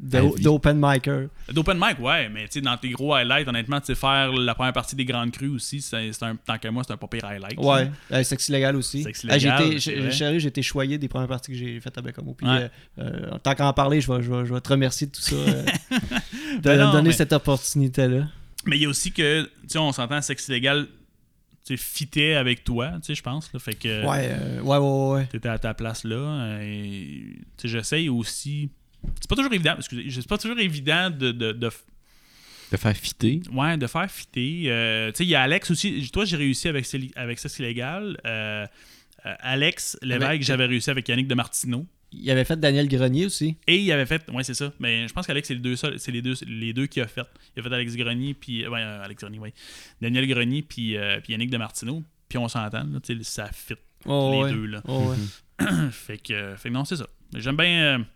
D'open 0.01 0.79
micer. 0.81 1.29
D'open 1.53 1.77
mic, 1.79 1.99
ouais, 1.99 2.29
mais 2.29 2.45
tu 2.45 2.53
sais, 2.53 2.61
dans 2.61 2.77
tes 2.77 2.91
gros 2.91 3.15
highlights, 3.15 3.49
honnêtement, 3.49 3.81
tu 3.81 3.87
sais, 3.87 3.95
faire 3.95 4.33
la 4.33 4.55
première 4.55 4.73
partie 4.73 4.95
des 4.97 5.05
grandes 5.05 5.31
crues 5.33 5.49
aussi, 5.49 5.81
c'est 5.81 5.97
un, 6.23 6.37
tant 6.37 6.59
que 6.59 6.69
moi, 6.69 6.85
c'est 6.87 6.93
un 6.93 6.97
pas 6.97 7.07
pire 7.09 7.25
highlight. 7.25 7.59
Ouais, 7.59 7.91
euh, 8.13 8.23
sexe 8.23 8.49
illégal 8.49 8.77
aussi. 8.77 9.03
Sexe 9.03 9.27
Ah, 9.29 9.39
j'ai 9.39 10.47
été- 10.47 10.63
choyé 10.63 10.99
des 10.99 11.09
premières 11.09 11.29
parties 11.29 11.51
que 11.53 11.57
j'ai 11.59 11.81
faites 11.81 11.97
à 11.99 12.03
Bécamo. 12.03 12.35
Puis, 12.35 12.47
Ouais. 12.47 12.71
euh, 12.99 13.29
euh, 13.33 13.39
tant 13.43 13.55
qu'à 13.55 13.67
en 13.67 13.73
parler, 13.73 14.01
je 14.01 14.13
vais, 14.13 14.23
je, 14.23 14.31
vais, 14.33 14.47
je 14.47 14.55
vais 14.55 14.61
te 14.61 14.69
remercier 14.69 15.07
de 15.09 15.13
tout 15.13 15.21
ça. 15.23 15.35
euh, 15.37 15.63
de 16.57 16.61
Ben 16.63 16.79
me 16.79 16.85
non, 16.85 16.93
donner 16.93 17.09
mais- 17.11 17.15
cette 17.15 17.33
opportunité-là. 17.33 18.29
Mais 18.67 18.77
il 18.77 18.83
y 18.83 18.87
a 18.87 18.89
aussi 18.89 19.13
que, 19.13 19.43
tu 19.45 19.51
sais, 19.69 19.79
on 19.79 19.93
s'entend, 19.93 20.21
tu 20.21 20.27
sais, 21.65 21.77
fitait 21.77 22.35
avec 22.35 22.65
toi, 22.65 22.93
tu 22.97 22.99
sais, 23.09 23.15
je 23.15 23.23
pense, 23.23 23.53
là, 23.53 23.61
fait 23.61 23.75
que 23.75 24.05
Ouais, 24.07 24.35
ouais, 24.63 24.77
ouais, 24.79 25.11
ouais. 25.15 25.27
t'étais 25.27 25.49
à 25.49 25.59
ta 25.59 25.75
place 25.75 26.05
là. 26.05 26.59
et, 26.63 27.37
tu 27.57 27.63
sais, 27.63 27.69
j'essaye 27.69 28.09
aussi. 28.09 28.71
C'est 29.21 29.29
pas 29.29 29.37
toujours 29.37 29.53
évident, 29.53 29.75
excusez, 29.79 30.11
c'est 30.11 30.27
pas 30.29 30.39
toujours 30.39 30.59
évident 30.59 31.11
de, 31.11 31.31
de, 31.33 31.53
de 31.53 31.71
De 32.73 32.77
faire 32.77 32.97
fitter. 32.97 33.41
Ouais, 33.53 33.77
de 33.77 33.87
faire 33.87 34.11
fitter. 34.11 34.65
Euh, 34.67 35.11
tu 35.13 35.19
sais, 35.19 35.25
il 35.25 35.29
y 35.31 35.35
a 35.35 35.43
Alex 35.43 35.71
aussi. 35.71 36.09
Toi, 36.13 36.25
j'ai 36.25 36.37
réussi 36.37 36.69
avec, 36.69 36.87
avec 37.17 37.39
Sexe 37.39 37.59
Illégal. 37.61 38.19
Euh, 38.27 38.67
euh, 39.27 39.35
Alex 39.41 39.97
Lévesque, 40.03 40.23
Avec- 40.29 40.43
j'avais 40.43 40.67
réussi 40.67 40.91
avec 40.91 41.09
Yannick 41.09 41.27
de 41.29 41.35
Martineau. 41.35 41.87
Il 42.13 42.31
avait 42.31 42.45
fait 42.45 42.59
Daniel 42.59 42.89
Grenier 42.89 43.27
aussi. 43.27 43.57
Et 43.67 43.77
il 43.79 43.93
avait 43.93 44.07
fait. 44.07 44.23
Ouais, 44.31 44.43
c'est 44.43 44.55
ça. 44.55 44.73
Mais 44.81 45.07
je 45.07 45.13
pense 45.13 45.27
qu'Alex, 45.27 45.47
c'est 45.49 45.55
les 45.55 45.61
deux 45.61 45.77
seuls- 45.77 45.99
c'est 45.99 46.11
les 46.13 46.23
deux, 46.23 46.35
les 46.47 46.73
deux 46.73 46.87
qu'il 46.87 47.03
a 47.03 47.07
fait. 47.07 47.23
Il 47.57 47.61
a 47.61 47.63
fait 47.69 47.75
Alex 47.75 47.97
Grenier, 47.97 48.33
puis. 48.35 48.67
Ouais, 48.67 48.81
euh, 48.81 49.05
Alex 49.05 49.21
Grenier, 49.23 49.39
ouais. 49.39 49.53
Daniel 50.01 50.27
Grenier, 50.27 50.63
puis, 50.63 50.97
euh, 50.97 51.21
puis 51.23 51.33
Yannick 51.33 51.51
de 51.51 51.59
Martineau. 51.59 52.03
Puis 52.29 52.39
on 52.39 52.49
s'entend, 52.49 52.85
là, 52.85 53.01
tu 53.03 53.15
sais, 53.17 53.23
ça 53.25 53.51
fit 53.53 53.75
Oh, 54.07 54.31
les 54.33 54.39
ouais. 54.43 54.53
deux, 54.53 54.67
là. 54.67 54.83
Oh, 54.87 55.11
ouais. 55.11 55.67
fait, 55.91 56.19
que, 56.19 56.55
fait 56.57 56.69
que 56.69 56.75
non, 56.75 56.85
c'est 56.85 56.97
ça. 56.97 57.07
J'aime 57.35 57.57
bien. 57.57 58.07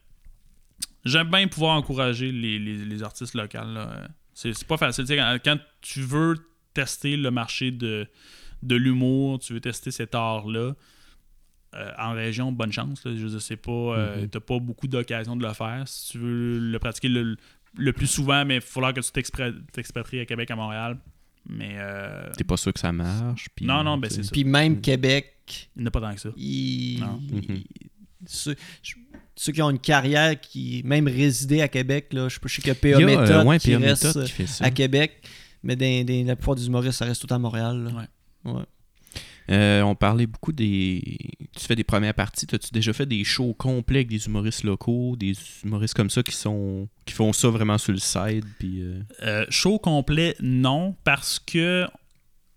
J'aime 1.04 1.28
bien 1.30 1.48
pouvoir 1.48 1.76
encourager 1.76 2.30
les, 2.32 2.58
les, 2.58 2.84
les 2.84 3.02
artistes 3.02 3.34
locaux. 3.34 3.58
là. 3.64 4.08
C'est 4.34 4.52
c'est 4.54 4.66
pas 4.66 4.76
facile. 4.76 5.04
Tu 5.04 5.08
sais, 5.08 5.16
Quand, 5.16 5.36
quand 5.44 5.58
tu 5.80 6.00
veux 6.00 6.36
tester 6.74 7.16
le 7.16 7.30
marché 7.30 7.70
de, 7.70 8.06
de 8.62 8.76
l'humour, 8.76 9.38
tu 9.40 9.52
veux 9.52 9.60
tester 9.60 9.90
cet 9.90 10.14
art-là, 10.14 10.74
euh, 11.74 11.90
en 11.98 12.12
région, 12.12 12.52
bonne 12.52 12.72
chance. 12.72 13.04
là. 13.04 13.12
Je 13.16 13.38
c'est 13.38 13.56
pas, 13.56 13.70
euh, 13.72 14.22
Mhm. 14.22 14.28
t'as 14.28 14.40
pas 14.40 14.58
beaucoup 14.58 14.88
d'occasions 14.88 15.36
de 15.36 15.46
le 15.46 15.52
faire. 15.54 15.82
Si 15.86 16.12
tu 16.12 16.18
veux 16.18 16.58
le 16.58 16.78
pratiquer 16.78 17.08
le, 17.08 17.36
le 17.76 17.92
plus 17.92 18.06
souvent, 18.06 18.44
mais 18.44 18.56
il 18.56 18.60
va 18.60 18.66
falloir 18.66 18.92
que 18.94 19.00
tu 19.00 19.10
t'expatries 19.72 20.20
à 20.20 20.26
Québec, 20.26 20.50
à 20.50 20.56
Montréal. 20.56 20.98
Mais 21.48 21.74
euh, 21.78 22.30
T'es 22.36 22.44
pas 22.44 22.56
sûr 22.56 22.72
que 22.72 22.78
ça 22.78 22.92
marche. 22.92 23.48
puis, 23.56 23.66
Non, 23.66 23.82
non, 23.82 23.98
ben, 23.98 24.08
sais. 24.08 24.16
c'est 24.16 24.22
ça. 24.24 24.30
Puis 24.32 24.44
même 24.44 24.80
Québec, 24.80 25.68
il 25.76 25.82
n'y 25.82 25.88
a 25.88 25.90
pas 25.90 26.00
tant 26.00 26.14
que 26.14 26.20
ça. 26.20 26.28
il- 26.36 27.00
Non. 27.00 27.20
Mhm. 27.20 27.64
ceux, 28.26 28.54
je- 28.82 28.94
ceux 29.36 29.52
qui 29.52 29.62
ont 29.62 29.70
une 29.70 29.78
carrière 29.78 30.40
qui 30.40 30.82
même 30.84 31.08
résidé 31.08 31.62
à 31.62 31.68
Québec, 31.68 32.12
là, 32.12 32.28
je, 32.28 32.36
sais 32.36 32.62
Il 32.64 32.74
PA 32.74 32.88
a, 32.88 33.00
euh, 33.00 33.04
Méthode 33.06 33.46
ouais, 33.46 33.58
qui 33.58 33.68
P.A. 33.68 33.78
reste 33.78 34.04
Méthode 34.04 34.26
qui 34.26 34.32
fait 34.32 34.46
ça. 34.46 34.64
à 34.64 34.70
Québec, 34.70 35.22
mais 35.62 35.76
dans, 35.76 36.04
dans 36.06 36.26
la 36.26 36.36
plupart 36.36 36.54
des 36.54 36.66
humoristes, 36.66 36.98
ça 36.98 37.04
reste 37.04 37.26
tout 37.26 37.32
à 37.34 37.38
Montréal. 37.38 37.84
là. 37.84 38.52
Ouais. 38.52 38.62
Euh, 39.50 39.82
on 39.82 39.94
parlait 39.94 40.26
beaucoup 40.26 40.52
des. 40.52 41.02
Tu 41.56 41.66
fais 41.66 41.74
des 41.74 41.84
premières 41.84 42.14
parties. 42.14 42.46
As-tu 42.52 42.70
déjà 42.72 42.92
fait 42.92 43.06
des 43.06 43.24
shows 43.24 43.54
complets 43.54 43.98
avec 43.98 44.08
des 44.08 44.26
humoristes 44.26 44.62
locaux, 44.62 45.16
des 45.16 45.34
humoristes 45.64 45.94
comme 45.94 46.10
ça 46.10 46.22
qui 46.22 46.32
sont 46.34 46.88
qui 47.04 47.14
font 47.14 47.32
ça 47.32 47.48
vraiment 47.48 47.78
sur 47.78 47.92
le 47.92 47.98
side, 47.98 48.44
puis. 48.58 48.80
euh, 48.80 49.00
Euh, 49.22 49.44
show 49.48 49.78
complet, 49.78 50.36
non, 50.40 50.94
parce 51.04 51.40
que 51.40 51.86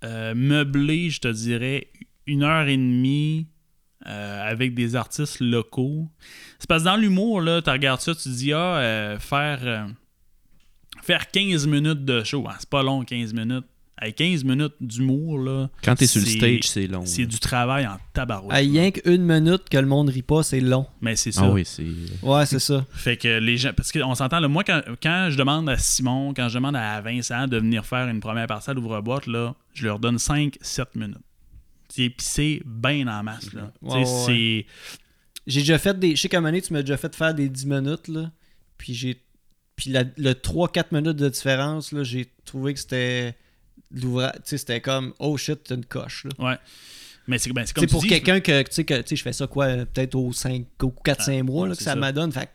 euh, 0.03 0.35
meublé, 0.35 1.09
je 1.09 1.21
te 1.21 1.27
dirais, 1.27 1.87
une 2.27 2.43
heure 2.43 2.67
et 2.67 2.77
demie 2.77 3.47
euh, 4.07 4.49
avec 4.51 4.73
des 4.73 4.95
artistes 4.95 5.39
locaux. 5.39 6.07
C'est 6.59 6.67
parce 6.67 6.83
que 6.83 6.89
dans 6.89 6.95
l'humour, 6.97 7.41
là, 7.41 7.61
tu 7.61 7.69
regardes 7.69 8.01
ça, 8.01 8.13
tu 8.13 8.23
te 8.23 8.29
dis, 8.29 8.53
ah, 8.53 8.77
euh, 8.77 9.19
faire, 9.19 9.59
euh, 9.63 9.85
faire 11.01 11.29
15 11.31 11.67
minutes 11.67 12.05
de 12.05 12.23
show, 12.23 12.45
hein, 12.47 12.55
c'est 12.59 12.69
pas 12.69 12.83
long, 12.83 13.03
15 13.03 13.33
minutes. 13.33 13.65
Avec 13.97 14.17
15 14.17 14.43
minutes 14.43 14.73
d'humour, 14.81 15.39
là, 15.39 15.69
Quand 15.81 15.95
t'es 15.95 16.05
sur 16.05 16.19
le 16.19 16.27
stage, 16.27 16.63
c'est 16.63 16.85
long. 16.85 17.05
c'est 17.05 17.25
du 17.25 17.39
travail 17.39 17.87
en 17.87 17.95
tabarouette. 18.11 18.51
À 18.51 18.57
rien 18.57 18.91
qu'une 18.91 19.23
minute 19.23 19.69
que 19.71 19.77
le 19.77 19.87
monde 19.87 20.09
rit 20.09 20.21
pas, 20.21 20.43
c'est 20.43 20.59
long. 20.59 20.85
Mais 20.99 21.15
c'est 21.15 21.31
ça. 21.31 21.43
Ah 21.45 21.49
oui, 21.49 21.63
c'est. 21.63 21.85
Ouais, 22.21 22.45
c'est 22.45 22.59
ça. 22.59 22.85
Fait 22.93 23.15
que 23.15 23.39
les 23.39 23.55
gens. 23.55 23.71
Parce 23.73 23.93
qu'on 23.93 24.13
s'entend, 24.13 24.41
là, 24.41 24.49
moi, 24.49 24.65
quand, 24.65 24.81
quand 25.01 25.29
je 25.31 25.37
demande 25.37 25.69
à 25.69 25.77
Simon, 25.77 26.33
quand 26.33 26.49
je 26.49 26.55
demande 26.55 26.75
à 26.75 26.99
Vincent 26.99 27.47
de 27.47 27.57
venir 27.57 27.85
faire 27.85 28.09
une 28.09 28.19
première 28.19 28.47
partie 28.47 28.69
à 28.69 28.73
l'ouvre-boîte, 28.73 29.27
là, 29.27 29.55
je 29.73 29.85
leur 29.85 29.97
donne 29.97 30.17
5-7 30.17 30.87
minutes. 30.95 31.15
Puis 31.95 32.15
c'est 32.19 32.61
bien 32.65 33.07
en 33.07 33.23
masse. 33.23 33.51
Là. 33.53 33.71
Ouais, 33.81 34.03
ouais. 34.27 34.65
J'ai 35.47 35.59
déjà 35.61 35.77
fait 35.77 35.97
des. 35.97 36.15
Je 36.15 36.21
sais 36.21 36.29
qu'à 36.29 36.37
un 36.37 36.41
moment 36.41 36.49
donné, 36.51 36.61
tu 36.61 36.73
m'as 36.73 36.81
déjà 36.81 36.97
fait 36.97 37.15
faire 37.15 37.33
des 37.33 37.49
10 37.49 37.65
minutes, 37.65 38.07
là. 38.07 38.31
Puis 38.77 38.93
j'ai. 38.93 39.21
Puis 39.75 39.89
la- 39.91 40.03
le 40.17 40.33
3-4 40.33 40.91
minutes 40.91 41.17
de 41.17 41.29
différence, 41.29 41.91
là, 41.91 42.03
j'ai 42.03 42.25
trouvé 42.45 42.73
que 42.73 42.79
c'était. 42.79 43.35
l'ouvrage- 43.91 44.33
Tu 44.37 44.41
sais, 44.45 44.57
c'était 44.57 44.81
comme, 44.81 45.13
oh 45.19 45.37
shit, 45.37 45.63
t'as 45.63 45.75
une 45.75 45.85
coche, 45.85 46.25
là. 46.25 46.31
Ouais. 46.49 46.57
Mais 47.27 47.37
c'est 47.39 47.51
ben, 47.51 47.65
comme 47.73 47.85
tu 47.85 47.91
pour 47.91 48.05
quelqu'un 48.05 48.39
que, 48.39 48.61
tu 48.63 48.67
sais, 48.71 48.83
que, 48.83 49.01
je 49.07 49.21
fais 49.21 49.33
ça 49.33 49.47
quoi, 49.47 49.67
peut-être 49.85 50.15
aux 50.15 50.31
5, 50.31 50.65
au 50.83 50.91
4-5 50.91 51.39
Ah, 51.39 51.43
mois, 51.43 51.67
là, 51.67 51.75
que 51.75 51.81
ça, 51.83 51.91
ça. 51.91 51.95
m'adonne. 51.95 52.31
Fait 52.31 52.49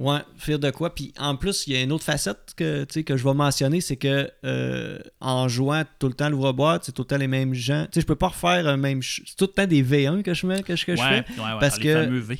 ouais, 0.00 0.18
faire 0.36 0.58
de 0.58 0.70
quoi. 0.70 0.94
Puis 0.94 1.12
en 1.18 1.36
plus, 1.36 1.66
il 1.66 1.74
y 1.74 1.76
a 1.76 1.82
une 1.82 1.92
autre 1.92 2.04
facette 2.04 2.54
que, 2.56 2.84
que 2.84 3.16
je 3.16 3.22
vais 3.24 3.34
mentionner, 3.34 3.80
c'est 3.80 3.96
que 3.96 4.30
euh, 4.44 4.98
en 5.20 5.46
jouant 5.46 5.84
tout 5.98 6.08
le 6.08 6.14
temps 6.14 6.28
l'ouvre-boîte, 6.28 6.84
c'est 6.84 6.92
tout 6.92 7.02
le 7.02 7.06
temps 7.06 7.16
les 7.18 7.28
mêmes 7.28 7.54
gens. 7.54 7.84
Tu 7.84 7.90
sais, 7.96 8.00
je 8.00 8.06
peux 8.06 8.16
pas 8.16 8.28
refaire 8.28 8.66
un 8.66 8.76
même. 8.76 9.02
C'est 9.02 9.36
tout 9.36 9.44
le 9.44 9.52
temps 9.52 9.66
des 9.66 9.82
V1 9.84 10.22
que 10.22 10.34
je 10.34 10.46
mets, 10.46 10.62
que 10.62 10.74
je, 10.74 10.84
que 10.86 10.96
je 10.96 11.00
ouais, 11.02 11.22
fais. 11.22 11.40
ouais, 11.40 11.46
ouais, 11.46 11.60
parce 11.60 11.78
que- 11.78 12.08
V. 12.20 12.38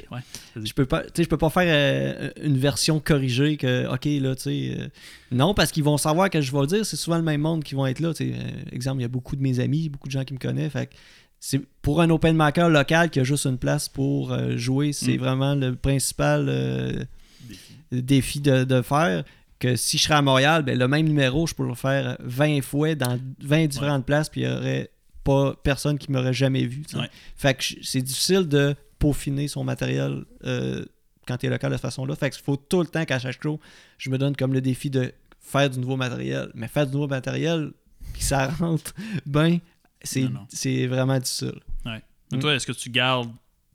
Je 0.64 0.72
peux 0.72 0.86
pas, 0.86 1.02
tu 1.02 1.08
sais, 1.16 1.24
je 1.24 1.28
peux 1.28 1.36
pas 1.38 1.50
faire 1.50 1.64
euh, 1.66 2.30
une 2.42 2.56
version 2.58 2.98
corrigée 2.98 3.56
que, 3.56 3.86
ok, 3.86 4.04
là, 4.22 4.34
tu 4.34 4.42
sais. 4.42 4.76
euh, 4.78 4.88
non, 5.30 5.54
parce 5.54 5.70
qu'ils 5.70 5.84
vont 5.84 5.96
savoir 5.98 6.28
que 6.30 6.40
je 6.40 6.50
vais 6.50 6.60
le 6.60 6.66
dire. 6.66 6.86
C'est 6.86 6.96
souvent 6.96 7.18
le 7.18 7.22
même 7.22 7.40
monde 7.42 7.62
qui 7.62 7.74
vont 7.74 7.86
être 7.86 8.00
là. 8.00 8.12
tu 8.14 8.32
sais. 8.32 8.34
Exemple, 8.72 8.98
il 8.98 9.02
y 9.02 9.04
a 9.04 9.08
beaucoup 9.08 9.36
de 9.36 9.42
mes 9.42 9.60
amis, 9.60 9.88
beaucoup 9.88 10.08
de 10.08 10.12
gens 10.12 10.24
qui 10.24 10.32
me 10.34 10.38
connaissent. 10.38 10.72
Fait 10.72 10.90
c'est 11.42 11.60
pour 11.82 12.00
un 12.02 12.10
open 12.10 12.36
maker 12.36 12.68
local 12.68 13.08
qui 13.10 13.20
a 13.20 13.24
juste 13.24 13.46
une 13.46 13.56
place 13.56 13.88
pour 13.88 14.36
jouer, 14.56 14.92
c'est 14.92 15.16
Mm. 15.16 15.20
vraiment 15.20 15.54
le 15.54 15.74
principal 15.74 17.06
défi 17.92 18.40
de, 18.40 18.64
de 18.64 18.82
faire. 18.82 19.24
Que 19.58 19.76
si 19.76 19.98
je 19.98 20.04
serais 20.04 20.14
à 20.14 20.22
Montréal, 20.22 20.62
ben, 20.62 20.78
le 20.78 20.88
même 20.88 21.06
numéro, 21.06 21.46
je 21.46 21.54
pourrais 21.54 21.68
le 21.68 21.74
faire 21.74 22.16
20 22.20 22.62
fois 22.62 22.94
dans 22.94 23.18
20 23.42 23.66
différentes 23.66 24.06
places, 24.06 24.30
puis 24.30 24.40
il 24.42 24.48
y 24.48 24.50
aurait 24.50 24.90
pas 25.22 25.54
personne 25.62 25.98
qui 25.98 26.10
m'aurait 26.10 26.32
jamais 26.32 26.64
vu. 26.64 26.82
Ouais. 26.94 27.10
Fait 27.36 27.54
que 27.54 27.62
c'est 27.82 28.00
difficile 28.00 28.48
de 28.48 28.74
peaufiner 28.98 29.48
son 29.48 29.62
matériel 29.64 30.24
euh, 30.44 30.82
quand 31.26 31.36
tu 31.36 31.46
es 31.46 31.50
local 31.50 31.70
de 31.72 31.76
cette 31.76 31.82
façon-là. 31.82 32.16
Fait 32.16 32.30
qu'il 32.30 32.42
faut 32.42 32.56
tout 32.56 32.80
le 32.80 32.86
temps 32.86 33.04
qu'à 33.04 33.18
chaque 33.18 33.42
show, 33.42 33.60
je 33.98 34.08
me 34.08 34.16
donne 34.16 34.34
comme 34.34 34.54
le 34.54 34.62
défi 34.62 34.88
de 34.88 35.12
faire 35.40 35.68
du 35.68 35.78
nouveau 35.78 35.96
matériel. 35.96 36.50
Mais 36.54 36.66
faire 36.68 36.86
du 36.86 36.94
nouveau 36.94 37.08
matériel, 37.08 37.72
puis 38.14 38.22
ça 38.22 38.48
rentre 38.48 38.94
bien, 39.26 39.58
c'est 40.02 40.86
vraiment 40.86 41.18
difficile. 41.18 41.60
Mais 41.84 42.02
Mm. 42.32 42.38
Toi, 42.38 42.54
est-ce 42.54 42.66
que 42.66 42.72
tu 42.72 42.90
gardes 42.90 43.30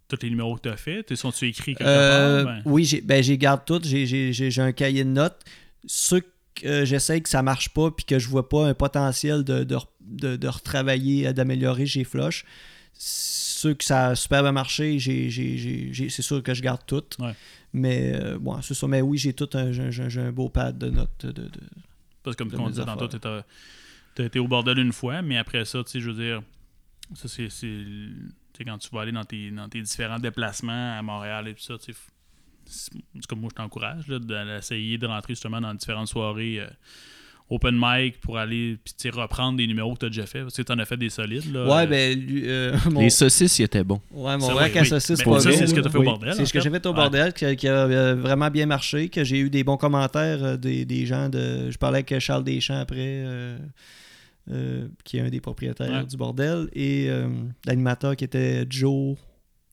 tous 0.08 0.20
les 0.22 0.30
numéros 0.30 0.56
que 0.56 0.62
tu 0.62 0.70
as 0.70 0.78
faits 0.78 1.16
Sont-tu 1.16 1.48
écrits 1.48 1.76
quelque 1.76 1.88
Euh, 1.88 2.44
part? 2.44 2.56
Ben, 2.56 2.62
Oui, 2.66 2.84
j'ai 2.86 3.02
ben, 3.02 3.24
garde 3.38 3.62
tout. 3.66 3.80
J'ai- 3.84 4.62
un 4.62 4.72
cahier 4.72 5.04
de 5.04 5.10
notes. 5.10 5.44
Ceux 5.88 6.22
que 6.22 6.66
euh, 6.68 6.86
j'essaye 6.86 7.22
que 7.22 7.30
ça 7.30 7.42
marche 7.42 7.70
pas 7.70 7.92
puis 7.92 8.06
que 8.06 8.18
je 8.20 8.28
vois 8.30 8.48
pas 8.48 8.68
un 8.68 8.74
potentiel 8.74 9.44
de, 9.44 9.64
de, 9.64 9.78
de- 10.02 10.36
de 10.38 10.48
retravailler, 10.48 11.28
euh, 11.28 11.34
d'améliorer, 11.34 11.86
j'ai 11.86 12.04
flush. 12.04 12.46
Ceux 12.94 13.74
que 13.74 13.84
ça 13.84 14.08
a 14.08 14.16
super 14.16 14.42
bien 14.44 14.52
marché, 14.54 15.00
c'est 15.00 16.22
sûr 16.22 16.42
que 16.44 16.54
je 16.54 16.62
garde 16.62 16.82
tout. 16.86 17.04
Ouais. 17.20 17.34
Mais 17.74 18.14
euh, 18.16 18.38
bon, 18.40 18.62
c'est 18.62 18.74
ça. 18.74 18.88
Mais 18.88 19.02
oui, 19.02 19.18
j'ai 19.18 19.34
tout 19.34 19.50
un, 19.54 19.72
j'ai 19.72 20.20
un 20.22 20.32
beau 20.32 20.48
pad 20.50 20.78
de 20.78 20.90
notes. 20.90 21.26
De, 21.26 21.32
de- 21.32 21.50
Parce 22.24 22.36
que 22.38 22.44
comme 22.44 22.62
on 22.62 22.70
disait 22.70 22.86
tantôt, 22.86 23.08
tu 23.08 24.22
as 24.22 24.26
été 24.26 24.40
au 24.40 24.48
bordel 24.48 24.78
une 24.80 24.94
fois, 24.94 25.22
mais 25.22 25.38
après 25.38 25.66
ça, 25.66 25.84
tu 25.84 25.92
sais, 25.92 26.00
je 26.00 26.10
veux 26.10 26.24
dire, 26.24 26.42
ça 27.16 27.28
c'est. 27.28 27.50
Tu 28.58 28.64
quand 28.66 28.78
tu 28.78 28.90
vas 28.94 29.02
aller 29.02 29.12
dans 29.12 29.24
tes, 29.26 29.52
dans 29.52 29.68
tes 29.70 29.82
différents 29.82 30.20
déplacements 30.20 30.98
à 30.98 31.02
Montréal 31.02 31.48
et 31.48 31.54
tout 31.54 31.64
ça, 31.64 31.76
tu 31.78 31.86
sais, 31.86 31.92
f- 31.92 31.96
c'est- 32.66 32.96
en 32.96 33.20
tout 33.20 33.28
cas, 33.30 33.36
moi, 33.36 33.50
je 33.52 33.56
t'encourage 33.56 34.08
là, 34.08 34.20
d'essayer 34.20 34.98
de 34.98 35.08
rentrer 35.08 35.34
justement 35.34 35.60
dans 35.62 35.74
différentes 35.74 36.08
soirées 36.08 36.60
euh, 36.62 36.68
open 37.50 37.76
mic 37.80 38.20
pour 38.22 38.40
aller 38.40 38.78
puis, 38.84 38.94
tu 38.98 39.10
reprendre 39.12 39.58
des 39.58 39.68
numéros 39.68 39.94
que 39.94 40.00
tu 40.00 40.06
as 40.06 40.10
déjà 40.10 40.26
fait. 40.26 40.42
Parce 40.42 40.56
que 40.58 40.62
tu 40.64 40.72
en 40.72 40.80
as 40.80 40.86
fait 40.86 40.98
des 40.98 41.10
solides. 41.12 41.54
Là, 41.54 41.66
Ouais, 41.68 41.84
Euh, 41.84 41.86
ben, 41.86 42.20
lui, 42.20 42.44
euh, 42.48 42.76
mon, 42.92 43.02
Les 43.02 43.10
saucisses, 43.12 43.60
ils 43.60 43.64
étaient 43.64 43.84
bons. 43.84 44.02
Ouais, 44.12 44.36
mon 44.38 44.48
rack 44.48 44.72
oui, 44.74 44.80
à 44.80 44.82
oui. 44.82 44.88
saucisse, 44.88 45.20
Ben, 45.20 45.26
pas 45.26 45.40
ça, 45.42 45.50
gros, 45.50 45.60
c'est 45.60 45.68
ce 45.68 45.74
que 45.76 45.82
t'as 45.82 45.90
fait 45.90 45.98
au 46.00 46.04
bordel, 46.04 46.34
C'est 46.34 46.46
ce 46.46 46.54
que 46.54 46.60
j'ai 46.62 46.70
fait. 46.72 46.86
au 46.88 46.94
bordel, 46.94 47.34
qui, 47.34 47.56
qui 47.56 47.68
a 47.68 47.74
euh, 47.86 48.16
vraiment 48.16 48.50
bien 48.50 48.66
marché, 48.66 49.10
que 49.10 49.24
j'ai 49.24 49.38
eu 49.40 49.50
des 49.52 49.64
bons 49.64 49.78
commentaires 49.78 50.44
euh, 50.44 50.58
des, 50.58 50.86
des 50.86 51.06
gens 51.06 51.30
de. 51.30 51.70
Je 51.70 51.78
parlais 51.78 51.98
avec 52.00 52.20
Charles 52.20 52.44
Deschamps 52.44 52.80
après, 52.80 52.98
euh, 53.00 53.58
euh, 54.52 54.88
qui 55.04 55.18
est 55.18 55.22
un 55.22 55.30
des 55.30 55.42
propriétaires 55.42 55.90
Ouais. 55.92 56.06
du 56.06 56.18
bordel, 56.18 56.68
et 56.74 57.08
euh, 57.10 57.28
l'animateur 57.66 58.16
qui 58.16 58.24
était 58.24 58.66
Joe 58.70 59.18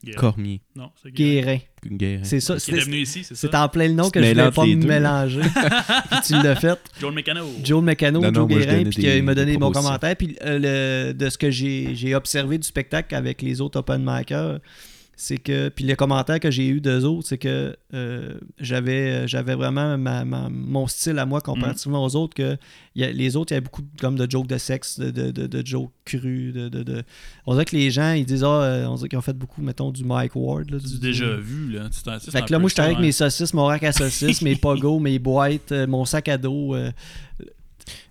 Guérin. 0.05 0.19
Cormier. 0.19 0.61
Non, 0.75 0.91
c'est 1.01 1.13
Guérin. 1.13 1.59
Guérin. 1.85 1.97
Guérin. 1.97 2.25
C'est 2.25 2.41
ça. 2.41 2.59
C'est 2.59 2.73
était 2.73 2.81
venu 2.81 2.97
ici, 2.97 3.23
c'est 3.23 3.37
ça? 3.37 3.49
c'est 3.49 3.57
en 3.57 3.69
plein 3.69 3.87
le 3.87 3.95
nom 3.95 4.11
que 4.11 4.21
je 4.21 4.29
voulais 4.31 4.51
pas 4.51 4.67
les 4.67 4.75
me 4.75 4.83
deux. 4.83 4.89
mélanger. 4.89 5.41
Puis 6.11 6.19
tu 6.27 6.33
l'as 6.43 6.57
fait. 6.57 6.79
Joe 7.01 7.15
Mécano. 7.15 7.47
Joe 7.63 7.83
Mécano, 7.85 8.21
Non, 8.21 8.35
Joe 8.35 8.49
Guérin, 8.49 8.83
puis 8.91 9.01
des- 9.03 9.19
il 9.19 9.23
m'a 9.23 9.35
donné 9.37 9.47
des 9.47 9.53
des 9.53 9.59
bons 9.59 9.71
propositions. 9.71 9.89
commentaires. 9.91 10.17
Puis 10.17 10.37
euh, 10.43 11.07
le- 11.09 11.15
de 11.15 11.29
ce 11.31 11.39
que 11.39 11.53
j'ai 11.53 11.95
j'ai 11.95 12.17
observé 12.17 12.59
du 12.59 12.67
spectacle 12.67 13.15
avec 13.15 13.43
les 13.43 13.61
autres 13.61 13.79
open 13.79 14.03
micers, 14.05 14.59
c'est 15.23 15.39
que. 15.39 15.69
Puis 15.69 15.85
les 15.85 15.95
commentaires 15.95 16.41
que 16.41 16.51
j'ai 16.51 16.67
eu 16.67 16.81
d'eux 16.81 17.05
autres, 17.05 17.29
c'est 17.29 17.39
que 17.39 17.77
euh, 17.95 18.35
j'avais 18.59 19.29
j'avais 19.29 19.55
vraiment 19.55 19.97
ma- 19.97 20.25
ma- 20.25 20.49
mon 20.51 20.87
style 20.87 21.19
à 21.19 21.27
moi 21.27 21.41
comparativement 21.41 22.05
aux 22.05 22.17
autres. 22.17 22.35
que 22.35 22.57
il 22.95 23.03
y 23.03 23.05
a- 23.05 23.13
Les 23.13 23.37
autres, 23.37 23.53
il 23.53 23.55
y 23.55 23.57
avait 23.57 23.65
beaucoup 23.65 23.83
de, 23.83 23.89
comme 24.01 24.17
de 24.17 24.29
jokes 24.31 24.47
de 24.49 24.59
sexe, 24.59 24.99
de, 24.99 25.11
de, 25.11 25.31
de, 25.31 25.47
de 25.47 25.67
jokes 25.67 25.93
crus. 26.05 26.53
De, 26.53 27.05
On 27.47 27.53
dirait 27.53 27.65
que 27.65 27.77
les 27.77 27.91
gens, 27.91 28.13
ils 28.13 28.27
disent, 28.27 28.45
ah, 28.45 28.49
euh, 28.63 28.87
on 28.87 28.97
dirait 28.97 29.09
qu'ils 29.09 29.19
ont 29.19 29.23
fait 29.23 29.33
beaucoup, 29.37 29.63
mettons, 29.63 29.91
du 29.93 30.05
Mike 30.05 30.33
Ward. 30.35 30.71
Là, 30.71 30.79
du, 30.79 30.99
déjà 30.99 31.37
vu, 31.37 31.71
là. 31.73 31.89
Tu 31.89 32.31
fait 32.31 32.43
que 32.45 32.53
là, 32.53 32.59
moi, 32.59 32.69
je 32.69 32.73
suis 32.75 32.77
ça, 32.77 32.85
avec 32.85 32.99
hein. 32.99 33.01
mes 33.01 33.13
saucisses, 33.13 33.55
mon 33.55 33.67
rack 33.67 33.85
à 33.85 33.93
saucisses, 33.93 34.43
mes 34.43 34.57
pogos, 34.67 34.99
mes 34.99 35.19
boîtes, 35.19 35.73
euh, 35.73 35.87
mon 35.87 36.05
sac 36.05 36.29
à 36.29 36.37
dos. 36.39 36.75
euh. 36.75 36.91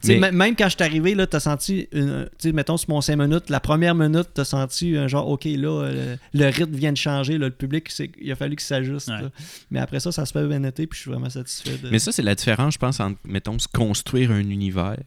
Tu 0.04 0.18
Mais- 0.20 0.32
Même 0.32 0.56
quand 0.56 0.66
je 0.70 0.76
suis 0.76 0.84
arrivé, 0.84 1.16
là, 1.16 1.28
t'as 1.28 1.40
senti, 1.40 1.88
une- 1.92 2.28
tu 2.40 2.54
mettons, 2.54 2.78
sur 2.78 2.90
mon 2.90 3.02
5 3.02 3.16
minutes, 3.18 3.50
la 3.50 3.60
première 3.60 3.96
minute, 3.96 4.28
t'as 4.34 4.44
senti 4.46 4.96
un 4.98 5.08
genre, 5.08 5.28
OK, 5.30 5.46
là, 5.46 5.84
euh, 5.84 6.16
le 6.34 6.46
rythme 6.48 6.74
vient 6.76 6.92
de 6.92 6.98
changer, 6.98 7.38
là, 7.38 7.46
le 7.48 7.52
public, 7.54 7.90
c'est- 7.90 8.12
il 8.20 8.32
a 8.32 8.36
fallu 8.36 8.56
qu'il 8.56 8.66
s'ajuste. 8.66 9.10
Ouais. 9.10 9.28
Mais 9.70 9.80
après 9.80 10.00
ça, 10.00 10.12
ça 10.12 10.26
se 10.26 10.32
fait 10.34 10.48
bien 10.48 10.64
été, 10.64 10.88
puis 10.88 10.98
je 10.98 11.02
suis 11.04 11.12
vraiment 11.12 11.30
satisfait 11.30 11.78
de... 11.82 11.90
Mais 11.90 12.00
ça, 12.00 12.12
c'est 12.12 12.22
la 12.24 12.36
différence, 12.36 12.74
je 12.74 12.80
pense, 12.80 13.00
entre, 13.00 13.20
mettons, 13.26 13.58
se 13.60 13.68
construire 13.68 14.32
un 14.32 14.40
univers. 14.40 14.98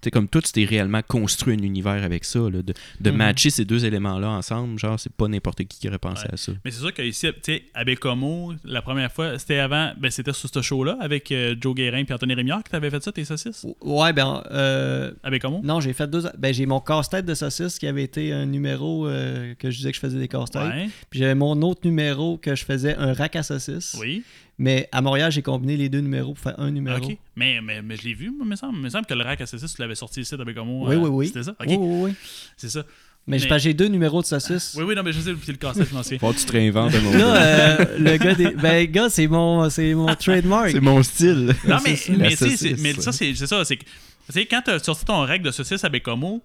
Tu 0.00 0.06
sais, 0.06 0.10
comme 0.10 0.28
toi, 0.28 0.40
tu 0.42 0.52
t'es 0.52 0.64
réellement 0.64 1.00
construit 1.06 1.54
un 1.54 1.58
univers 1.62 2.02
avec 2.04 2.24
ça. 2.24 2.38
là, 2.40 2.62
de 2.62 2.74
de 3.00 3.10
Mhm. 3.10 3.16
matcher 3.16 3.50
ces 3.50 3.64
deux 3.64 3.84
éléments-là 3.84 4.28
ensemble, 4.30 4.78
genre, 4.78 4.98
c'est 4.98 5.12
pas 5.12 5.28
n'importe 5.28 5.58
qui 5.64 5.78
qui 5.78 5.88
aurait 5.88 5.98
pensé 5.98 6.24
Ouais. 6.26 6.34
à 6.34 6.36
ça. 6.36 6.52
Mais 6.64 6.70
c'est 6.70 6.80
sûr 6.80 6.92
qu'ici, 6.92 7.26
tu 7.32 7.40
sais, 7.42 7.64
à 7.74 7.84
Bécomo, 7.84 8.52
la 8.64 8.82
première 8.82 9.10
fois, 9.12 9.38
c'était 9.38 9.58
avant, 9.58 9.92
ben 9.98 10.10
c'était 10.10 10.32
sur 10.32 10.48
ce 10.52 10.62
show-là, 10.62 10.96
avec 11.00 11.30
euh, 11.32 11.54
Joe 11.60 11.74
Guérin 11.74 12.04
et 12.08 12.12
Anthony 12.12 12.34
Rémillard 12.34 12.62
que 12.64 12.70
t'avais 12.70 12.90
fait 12.90 13.02
ça, 13.02 13.12
tes 13.12 13.24
saucisses? 13.24 13.66
Ouais, 13.80 14.12
ben... 14.12 14.42
euh, 14.50 15.12
À 15.22 15.30
Bécomo? 15.30 15.60
non, 15.64 15.80
j'ai 15.80 15.92
fait 15.92 16.08
deux... 16.08 16.22
Ben, 16.38 16.52
j'ai 16.52 16.66
mon 16.66 16.80
casse-tête 16.80 17.26
de 17.26 17.34
saucisses 17.34 17.78
qui 17.78 17.86
avait 17.86 18.02
été 18.04 18.32
un 18.32 18.46
numéro 18.46 19.06
euh, 19.06 19.54
que 19.58 19.70
je 19.70 19.76
disais 19.76 19.90
que 19.90 19.96
je 19.96 20.00
faisais 20.00 20.18
des 20.18 20.28
casse-têtes. 20.28 20.62
Ouais. 20.62 20.88
Puis 21.10 21.18
j'avais 21.20 21.34
mon 21.34 21.60
autre 21.62 21.80
numéro 21.84 22.36
que 22.38 22.54
je 22.54 22.64
faisais 22.64 22.94
un 22.96 23.12
rack 23.12 23.36
à 23.36 23.42
saucisses. 23.42 23.96
Oui. 24.00 24.22
Mais 24.58 24.88
à 24.92 25.00
Montréal, 25.02 25.32
j'ai 25.32 25.42
combiné 25.42 25.76
les 25.76 25.88
deux 25.88 26.00
numéros 26.00 26.34
pour 26.34 26.42
faire 26.42 26.58
un 26.60 26.70
numéro. 26.70 27.04
Ok. 27.04 27.16
Mais, 27.34 27.60
mais, 27.60 27.82
mais 27.82 27.96
je 27.96 28.02
l'ai 28.04 28.14
vu, 28.14 28.30
moi, 28.30 28.40
il 28.44 28.48
me 28.50 28.56
semble. 28.56 28.76
Il 28.78 28.82
me 28.82 28.88
semble 28.88 29.04
que 29.06 29.14
le 29.14 29.24
rack 29.24 29.40
à 29.40 29.46
saucisses, 29.46 29.74
tu 29.74 29.82
l'avais 29.82 29.96
sorti 29.96 30.20
ici 30.20 30.32
avec 30.34 30.46
Bécamo. 30.46 30.86
Oui, 30.88 30.94
oui, 30.96 31.08
oui. 31.08 31.26
C'était 31.26 31.42
ça? 31.42 31.52
Ok. 31.58 31.66
Oui, 31.68 31.76
oui, 31.78 32.00
oui. 32.10 32.14
C'est 32.56 32.68
ça. 32.68 32.84
Mais, 33.26 33.38
j'ai- 33.38 33.48
Mais- 33.48 33.58
j'ai 33.58 33.72
deux 33.74 33.88
numéros 33.88 34.20
de 34.20 34.26
saucisses. 34.26 34.74
Oui, 34.76 34.84
oui, 34.84 34.94
non, 34.94 35.02
mais 35.02 35.12
je 35.12 35.18
sais, 35.20 35.32
c'est 35.42 35.52
le 35.52 35.58
casse-tête 35.58 35.88
financier. 35.88 36.18
Faut 36.18 36.30
que 36.32 36.38
tu 36.38 36.44
te 36.44 36.52
réinventes. 36.52 36.92
Là, 36.92 37.36
euh, 37.80 37.98
le 37.98 38.16
gars 38.18 38.34
des. 38.34 38.50
Ben, 38.50 38.84
gars, 38.90 39.08
c'est 39.08 39.26
mon, 39.26 39.68
c'est 39.70 39.94
mon 39.94 40.14
trademark. 40.14 40.70
C'est 40.70 40.80
mon 40.80 41.02
style. 41.02 41.54
Non, 41.66 41.78
mais, 41.84 41.96
C'est 41.96 42.12
ça. 42.12 42.18
mais, 42.18 42.18
La 42.24 42.30
tu 42.30 42.36
sais, 42.36 42.50
c'est- 42.50 42.56
saucisse. 42.68 42.80
mais 42.82 42.92
ça, 42.94 43.12
c'est 43.12 43.34
c'est 43.34 43.46
ça. 43.46 43.64
C'est 43.64 43.76
que, 43.78 43.84
tu 43.84 43.88
sais, 44.28 44.44
quand 44.46 44.60
t'as 44.64 44.78
sorti 44.78 45.04
ton 45.06 45.22
règle 45.22 45.46
de 45.46 45.50
saucisse 45.50 45.82
à 45.84 45.88
Bécomo, 45.88 46.42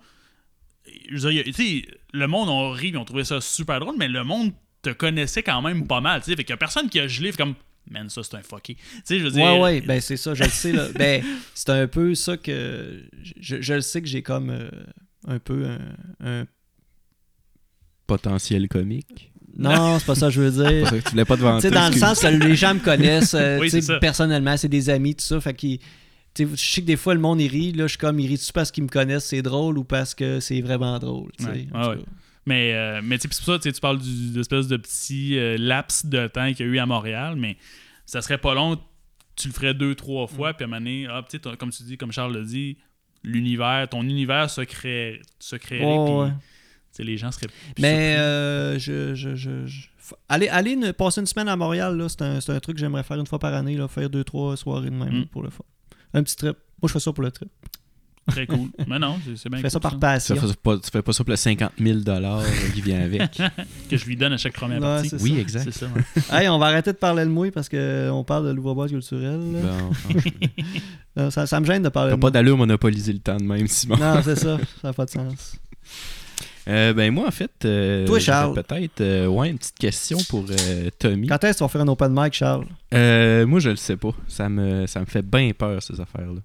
je 1.12 1.84
le 2.14 2.28
monde 2.28 2.49
a 2.49 2.74
ri, 2.76 2.89
ils 2.89 2.97
ont 2.97 3.05
trouvé 3.05 3.24
ça 3.24 3.41
super 3.41 3.80
drôle, 3.80 3.95
mais 3.97 4.07
le 4.07 4.24
monde 4.24 4.51
te 4.82 4.89
connaissait 4.91 5.43
quand 5.43 5.62
même 5.62 5.86
pas 5.86 6.01
mal, 6.01 6.22
tu 6.22 6.32
sais. 6.32 6.36
Fait 6.38 6.43
qu'il 6.43 6.53
y 6.53 6.53
a 6.53 6.57
personne 6.57 6.89
qui 6.89 6.99
a 6.99 7.07
gelé, 7.07 7.32
fait 7.32 7.38
comme, 7.38 7.55
man, 7.89 8.09
ça, 8.09 8.21
c'est 8.23 8.35
un 8.35 8.41
fucké. 8.41 8.75
Tu 8.75 8.81
sais, 9.03 9.19
je 9.19 9.23
veux 9.25 9.31
dire. 9.31 9.43
Ouais, 9.43 9.59
ouais, 9.59 9.81
ben 9.81 9.99
c'est 10.01 10.17
ça, 10.17 10.33
je 10.33 10.43
le 10.43 10.49
sais. 10.49 10.71
Là. 10.71 10.87
ben, 10.95 11.23
c'est 11.53 11.69
un 11.69 11.87
peu 11.87 12.15
ça 12.15 12.37
que. 12.37 13.03
Je, 13.39 13.61
je 13.61 13.73
le 13.73 13.81
sais 13.81 14.01
que 14.01 14.07
j'ai 14.07 14.21
comme 14.23 14.49
euh, 14.49 14.69
un 15.27 15.39
peu 15.39 15.65
un. 15.67 15.79
un- 16.41 16.45
Potentiel 18.07 18.67
comique. 18.67 19.31
Non, 19.57 19.99
c'est 19.99 20.05
pas 20.05 20.15
ça 20.15 20.27
que 20.27 20.33
je 20.33 20.41
veux 20.41 20.51
dire. 20.63 20.87
C'est 20.89 20.95
ça 20.95 20.97
que 20.99 21.03
tu 21.03 21.09
voulais 21.11 21.25
pas 21.25 21.35
te 21.37 21.41
vanter. 21.41 21.69
dans 21.69 21.89
le 21.91 21.97
sens 21.99 22.19
que 22.21 22.27
les 22.27 22.55
gens 22.55 22.73
me 22.75 22.79
connaissent 22.79 23.33
euh, 23.33 23.59
Oui, 23.61 23.69
personnellement, 23.99 24.55
c'est 24.57 24.69
des 24.69 24.89
amis, 24.89 25.15
tout 25.15 25.25
ça. 25.25 25.39
Fait 25.41 25.53
qu'ils. 25.53 25.79
tu 26.33 26.45
sais, 26.45 26.49
Je 26.55 26.71
sais 26.73 26.81
que 26.81 26.85
des 26.87 26.95
fois, 26.97 27.13
le 27.13 27.19
monde, 27.19 27.41
il 27.41 27.47
rit. 27.47 27.71
Là, 27.73 27.83
je 27.85 27.89
suis 27.89 27.97
comme, 27.97 28.19
il 28.19 28.27
rit-tu 28.27 28.51
parce 28.53 28.71
qu'ils 28.71 28.83
me 28.83 28.89
connaissent, 28.89 29.25
c'est 29.25 29.41
drôle, 29.41 29.77
ou 29.77 29.83
parce 29.83 30.15
que 30.15 30.39
c'est 30.39 30.61
vraiment 30.61 30.97
drôle. 30.99 31.31
tu 31.37 31.43
sais, 31.45 31.51
Ouais, 31.51 31.65
tout 31.71 31.77
ouais. 31.89 31.97
Mais, 32.49 32.73
euh, 32.73 33.01
mais 33.03 33.17
c'est 33.19 33.27
pour 33.27 33.37
ça, 33.37 33.57
tu 33.59 33.63
sais, 33.63 33.71
tu 33.71 33.79
parles 33.79 33.99
du- 33.99 34.31
de 34.33 34.77
petit 34.77 35.37
euh, 35.37 35.55
laps 35.59 36.05
de 36.07 36.27
temps 36.27 36.51
qu'il 36.53 36.65
y 36.65 36.69
a 36.69 36.71
eu 36.73 36.79
à 36.79 36.85
Montréal, 36.85 37.35
mais 37.37 37.57
ça 38.05 38.21
serait 38.21 38.37
pas 38.39 38.53
long, 38.55 38.79
tu 39.35 39.47
le 39.49 39.53
ferais 39.53 39.73
deux, 39.73 39.93
trois 39.95 40.25
fois, 40.27 40.53
puis 40.53 40.63
à 40.63 40.67
un 40.67 40.69
moment 40.69 40.79
donné, 40.81 41.07
ah, 41.09 41.23
comme 41.57 41.69
tu 41.71 41.83
dis, 41.83 41.97
comme 41.97 42.11
Charles 42.11 42.35
l'a 42.35 42.43
dit, 42.43 42.77
l'univers, 43.23 43.87
ton 43.89 44.01
univers 44.03 44.49
se, 44.49 44.61
crée, 44.61 45.21
se 45.39 45.55
créerait, 45.57 45.85
ouais. 45.85 46.31
les 46.99 47.17
gens 47.17 47.31
seraient. 47.31 47.47
plus 47.47 47.81
Mais 47.81 48.15
euh, 48.17 48.79
je, 48.79 49.13
je, 49.15 49.35
je, 49.35 49.65
je- 49.67 49.81
f- 50.01 50.13
Allez, 50.27 50.47
allez 50.47 50.75
ne- 50.75 50.91
passer 50.91 51.21
une 51.21 51.27
semaine 51.27 51.47
à 51.49 51.55
Montréal, 51.55 51.95
là, 51.97 52.09
c'est 52.09 52.21
un, 52.23 52.37
un 52.39 52.59
truc 52.59 52.75
que 52.77 52.79
j'aimerais 52.81 53.03
faire 53.03 53.19
une 53.19 53.27
fois 53.27 53.39
par 53.39 53.53
année, 53.53 53.77
là, 53.77 53.87
faire 53.87 54.09
deux, 54.09 54.23
trois 54.23 54.57
soirées 54.57 54.89
de 54.89 54.95
même 54.95 55.19
Mm. 55.21 55.25
pour 55.27 55.43
le 55.43 55.49
fun. 55.51 55.63
Un 56.13 56.23
petit 56.23 56.35
trip. 56.35 56.57
Moi, 56.81 56.87
je 56.87 56.93
fais 56.93 56.99
ça 56.99 57.13
pour 57.13 57.23
le 57.23 57.31
trip. 57.31 57.49
Très 58.30 58.47
cool. 58.47 58.69
mais 58.88 58.99
non, 58.99 59.17
c'est 59.36 59.49
bien 59.49 59.59
fais 59.61 59.69
ça 59.69 59.80
par 59.80 59.97
passion. 59.99 60.36
Ça 60.36 60.41
fait 60.47 60.55
pas, 60.61 60.77
tu 60.77 60.89
fais 60.91 61.01
pas 61.01 61.13
ça 61.13 61.23
pour 61.23 61.32
le 61.32 61.36
50 61.38 61.71
000 61.80 61.99
qui 62.73 62.82
vient 62.82 63.01
avec. 63.01 63.32
que 63.89 63.97
je 63.97 64.05
lui 64.05 64.15
donne 64.15 64.34
à 64.34 64.38
chaque 64.38 64.53
première 64.53 64.80
Ouais, 64.82 65.01
partie. 65.09 65.15
oui, 65.21 65.34
ça. 65.36 65.39
exact. 65.41 65.63
C'est 65.65 65.80
ça, 65.80 65.88
ouais. 65.88 66.41
Hey, 66.43 66.49
on 66.49 66.57
va 66.59 66.67
arrêter 66.67 66.91
de 66.91 66.97
parler 66.97 67.23
de 67.25 67.30
mouille 67.30 67.51
parce 67.51 67.69
qu'on 67.69 68.23
parle 68.25 68.47
de 68.47 68.51
l'ouvre-boîte 68.53 68.89
culturelle. 68.91 69.39
là. 69.53 69.59
Bon, 69.61 69.93
franchement. 69.93 70.32
Euh, 71.17 71.32
Ça, 71.32 71.45
ça 71.47 71.59
me 71.59 71.65
gêne 71.65 71.84
de 71.84 71.89
parler 71.89 72.11
T'as 72.11 72.15
de 72.17 72.21
pas 72.21 72.32
d'allure 72.32 72.57
monopoliser 72.57 73.13
le 73.13 73.19
temps 73.19 73.38
de 73.38 73.43
même, 73.43 73.67
Simon. 73.67 73.97
Non, 73.97 74.21
c'est 74.23 74.36
ça. 74.38 74.57
Ça 74.82 74.88
n'a 74.89 74.93
pas 74.93 75.05
de 75.05 75.09
sens. 75.09 75.57
Euh, 76.67 76.93
ben 76.93 77.11
moi, 77.11 77.27
en 77.27 77.32
fait, 77.32 77.51
euh, 77.65 78.05
Toi, 78.05 78.19
Charles. 78.19 78.53
peut-être 78.53 79.01
euh, 79.01 79.25
ouais, 79.25 79.49
une 79.49 79.57
petite 79.57 79.77
question 79.80 80.19
pour 80.30 80.45
euh, 80.51 80.89
Tommy. 80.99 81.25
Quand 81.27 81.43
est-ce 81.43 81.57
qu'on 81.59 81.65
va 81.65 81.69
faire 81.69 81.82
un 81.82 81.88
open 81.88 82.11
mic, 82.15 82.34
Charles? 82.34 82.65
Euh, 82.93 83.47
moi, 83.47 83.59
je 83.59 83.71
le 83.71 83.75
sais 83.75 83.97
pas. 83.97 84.11
Ça 84.27 84.49
me, 84.49 84.86
ça 84.86 84.99
me 84.99 85.05
fait 85.07 85.23
bien 85.23 85.51
peur, 85.57 85.82
ces 85.82 85.99
affaires-là. 85.99 86.41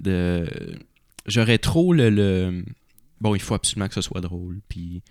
De... 0.00 0.46
J'aurais 1.26 1.58
trop 1.58 1.92
le, 1.92 2.10
le- 2.10 2.64
Bon, 3.20 3.34
il 3.34 3.40
faut 3.40 3.54
absolument 3.54 3.88
que 3.88 3.94
ce 3.94 4.00
soit 4.02 4.20
drôle. 4.20 4.60
Puis 4.68 5.02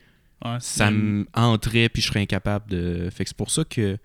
Ouais, 0.46 0.58
ça 0.60 0.88
c'est- 0.88 0.92
me 0.92 1.26
entrait, 1.34 1.90
puis 1.90 2.02
je 2.02 2.08
serais 2.08 2.20
incapable 2.22 2.70
de... 2.70 3.10
Fait 3.12 3.24
que 3.24 3.30
c'est 3.30 3.38
pour 3.38 3.50
ça 3.50 3.64
que... 3.64 3.94
Tu 3.96 4.00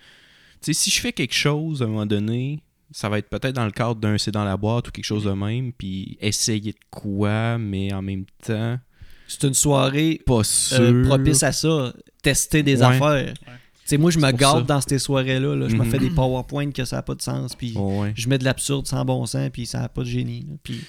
sais, 0.60 0.72
si 0.72 0.90
je 0.90 1.00
fais 1.00 1.12
quelque 1.12 1.34
chose, 1.34 1.82
à 1.82 1.84
un 1.84 1.88
moment 1.88 2.06
donné, 2.06 2.60
ça 2.90 3.08
va 3.08 3.18
être 3.18 3.28
peut-être 3.28 3.54
dans 3.54 3.64
le 3.66 3.70
cadre 3.70 3.96
d'un 3.96 4.16
C'est 4.18 4.30
dans 4.30 4.44
la 4.44 4.56
boîte 4.56 4.88
ou 4.88 4.90
quelque 4.92 5.04
chose 5.04 5.24
de 5.24 5.32
même, 5.32 5.72
puis 5.72 6.16
essayer 6.20 6.72
de 6.72 6.78
quoi, 6.90 7.58
mais 7.58 7.92
en 7.92 8.02
même 8.02 8.24
temps, 8.44 8.78
C'est 9.26 9.44
une 9.46 9.54
soirée 9.54 10.20
pas 10.24 10.42
sûr. 10.44 10.80
euh, 10.80 11.02
propice 11.04 11.42
à 11.42 11.52
ça. 11.52 11.92
Tester 12.22 12.62
des 12.62 12.78
Ouais. 12.80 12.84
affaires. 12.86 13.34
Sais, 13.88 13.98
moi, 13.98 14.10
je 14.10 14.18
me 14.18 14.30
garde 14.32 14.66
dans 14.66 14.80
ces 14.80 14.98
soirées-là. 14.98 15.54
là. 15.56 15.68
Je 15.68 15.76
me 15.76 15.84
Mhm. 15.84 15.90
fais 15.90 15.98
des 15.98 16.10
PowerPoint 16.10 16.70
que 16.70 16.84
ça 16.84 16.96
n'a 16.96 17.02
pas 17.02 17.14
de 17.14 17.22
sens. 17.22 17.54
Puis 17.54 17.74
ouais. 17.76 18.12
je 18.16 18.28
mets 18.28 18.38
de 18.38 18.44
l'absurde 18.44 18.86
sans 18.86 19.04
bon 19.04 19.24
sens. 19.26 19.50
Puis 19.52 19.66
ça 19.66 19.80
n'a 19.80 19.88
pas 19.88 20.02
de 20.02 20.08
génie. 20.08 20.40
là. 20.48 20.54
Puis 20.62 20.80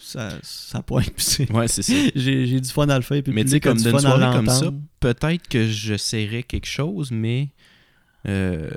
ça, 0.00 0.30
ça 0.42 0.82
pointe. 0.82 1.40
Ouais, 1.50 1.68
c'est 1.68 1.82
ça. 1.82 1.92
j'ai, 2.14 2.60
du 2.60 2.68
fun 2.68 2.88
à 2.88 2.96
le 2.96 3.02
faire. 3.02 3.22
Puis 3.22 3.32
Mais 3.32 3.44
tu 3.44 3.50
sais, 3.50 3.60
comme 3.60 3.76
du 3.76 3.84
d'une 3.84 3.98
soirée 3.98 4.36
comme 4.36 4.48
ça, 4.48 4.70
peut-être 5.00 5.48
que 5.48 5.66
j'essaierais 5.66 6.42
quelque 6.42 6.66
chose, 6.66 7.10
mais 7.10 7.48
euh, 8.28 8.68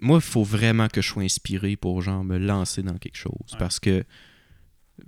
moi, 0.00 0.18
il 0.18 0.22
faut 0.28 0.42
vraiment 0.44 0.88
que 0.88 1.00
je 1.02 1.08
sois 1.08 1.22
inspiré 1.22 1.76
pour 1.76 2.02
genre 2.02 2.24
me 2.24 2.38
lancer 2.38 2.82
dans 2.82 2.98
quelque 2.98 3.16
chose. 3.16 3.32
Ouais. 3.52 3.58
Parce 3.58 3.78
que 3.80 4.04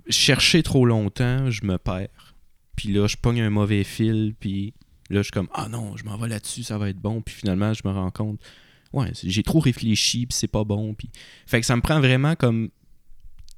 chercher 0.09 0.63
trop 0.63 0.85
longtemps, 0.85 1.49
je 1.49 1.65
me 1.65 1.77
perds. 1.77 2.35
Puis 2.75 2.91
là, 2.91 3.07
je 3.07 3.17
pogne 3.17 3.41
un 3.41 3.49
mauvais 3.49 3.83
fil, 3.83 4.33
puis 4.39 4.73
là, 5.13 5.19
je 5.19 5.23
suis 5.23 5.31
comme 5.31 5.49
Ah 5.53 5.67
non, 5.69 5.95
je 5.97 6.03
m'en 6.03 6.17
vais 6.17 6.27
là-dessus, 6.27 6.63
ça 6.63 6.77
va 6.77 6.89
être 6.89 6.99
bon. 6.99 7.21
Puis 7.21 7.35
finalement, 7.35 7.73
je 7.73 7.81
me 7.85 7.91
rends 7.91 8.11
compte 8.11 8.39
Ouais, 8.91 9.11
j'ai 9.23 9.41
trop 9.41 9.59
réfléchi, 9.59 10.27
puis 10.27 10.37
c'est 10.37 10.47
pas 10.47 10.63
bon. 10.63 10.93
Puis... 10.93 11.09
Fait 11.47 11.59
que 11.59 11.65
ça 11.65 11.75
me 11.75 11.81
prend 11.81 11.99
vraiment 11.99 12.35
comme 12.35 12.69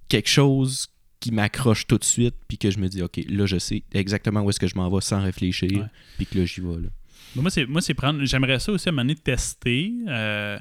quelque 0.07 0.29
chose 0.29 0.87
qui 1.19 1.31
m'accroche 1.31 1.87
tout 1.87 1.97
de 1.97 2.03
suite, 2.03 2.35
puis 2.47 2.57
que 2.57 2.71
je 2.71 2.79
me 2.79 2.87
dis 2.87 3.01
Ok, 3.01 3.19
là, 3.27 3.45
je 3.45 3.57
sais 3.57 3.83
exactement 3.93 4.41
où 4.41 4.49
est-ce 4.49 4.59
que 4.59 4.67
je 4.67 4.75
m'en 4.75 4.89
vais 4.89 5.01
sans 5.01 5.21
réfléchir, 5.21 5.89
puis 6.17 6.25
que 6.25 6.37
là, 6.37 6.45
j'y 6.45 6.61
vais. 6.61 6.81
Là. 6.81 6.89
Moi, 7.35 7.81
c'est, 7.81 7.93
prendre. 7.93 8.23
J'aimerais 8.23 8.59
ça 8.59 8.71
aussi 8.71 8.87
à 8.87 8.91
un 8.91 8.93
moment 8.93 9.03
donné 9.03 9.15
tester. 9.15 9.93
euh, 10.07 10.57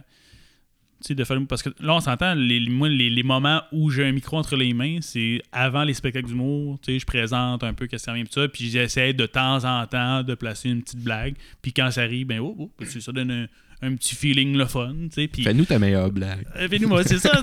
de 1.10 1.24
faire. 1.24 1.38
Parce 1.46 1.62
que 1.62 1.70
là, 1.80 1.96
on 1.96 2.00
s'entend, 2.00 2.34
les, 2.34 2.60
moi, 2.60 2.88
les, 2.88 3.10
les 3.10 3.22
moments 3.22 3.60
où 3.72 3.90
j'ai 3.90 4.04
un 4.04 4.12
micro 4.12 4.38
entre 4.38 4.56
les 4.56 4.72
mains, 4.72 4.98
c'est 5.02 5.42
avant 5.52 5.84
les 5.84 5.92
spectacles 5.92 6.28
d'humour. 6.28 6.78
Tu 6.80 6.94
sais, 6.94 6.98
je 7.00 7.06
présente 7.06 7.62
un 7.62 7.74
peu 7.74 7.86
qu'est-ce 7.86 8.06
qui 8.06 8.14
vient, 8.14 8.24
tout 8.24 8.40
ça. 8.40 8.48
Puis 8.48 8.70
j'essaie 8.70 9.12
de 9.12 9.26
temps 9.26 9.64
en 9.64 9.86
temps 9.86 10.22
de 10.22 10.34
placer 10.34 10.70
une 10.70 10.82
petite 10.82 11.02
blague. 11.02 11.34
Puis 11.60 11.72
quand 11.72 11.90
ça 11.90 12.02
arrive, 12.02 12.28
ben, 12.28 12.40
oh, 12.40 12.56
oh, 12.58 12.70
ben, 12.78 12.88
ça 12.88 13.12
donne 13.12 13.30
un, 13.30 13.46
un 13.82 13.94
petit 13.96 14.14
feeling 14.14 14.56
le 14.56 14.66
fun. 14.66 14.94
Tu 15.04 15.22
sais, 15.22 15.28
puis. 15.28 15.42
Fais-nous 15.42 15.64
ta 15.64 15.78
meilleure 15.78 16.10
blague. 16.10 16.46
Euh, 16.56 16.68
Fais-nous, 16.68 16.88
moi, 16.88 17.04
c'est 17.04 17.18
ça. 17.18 17.42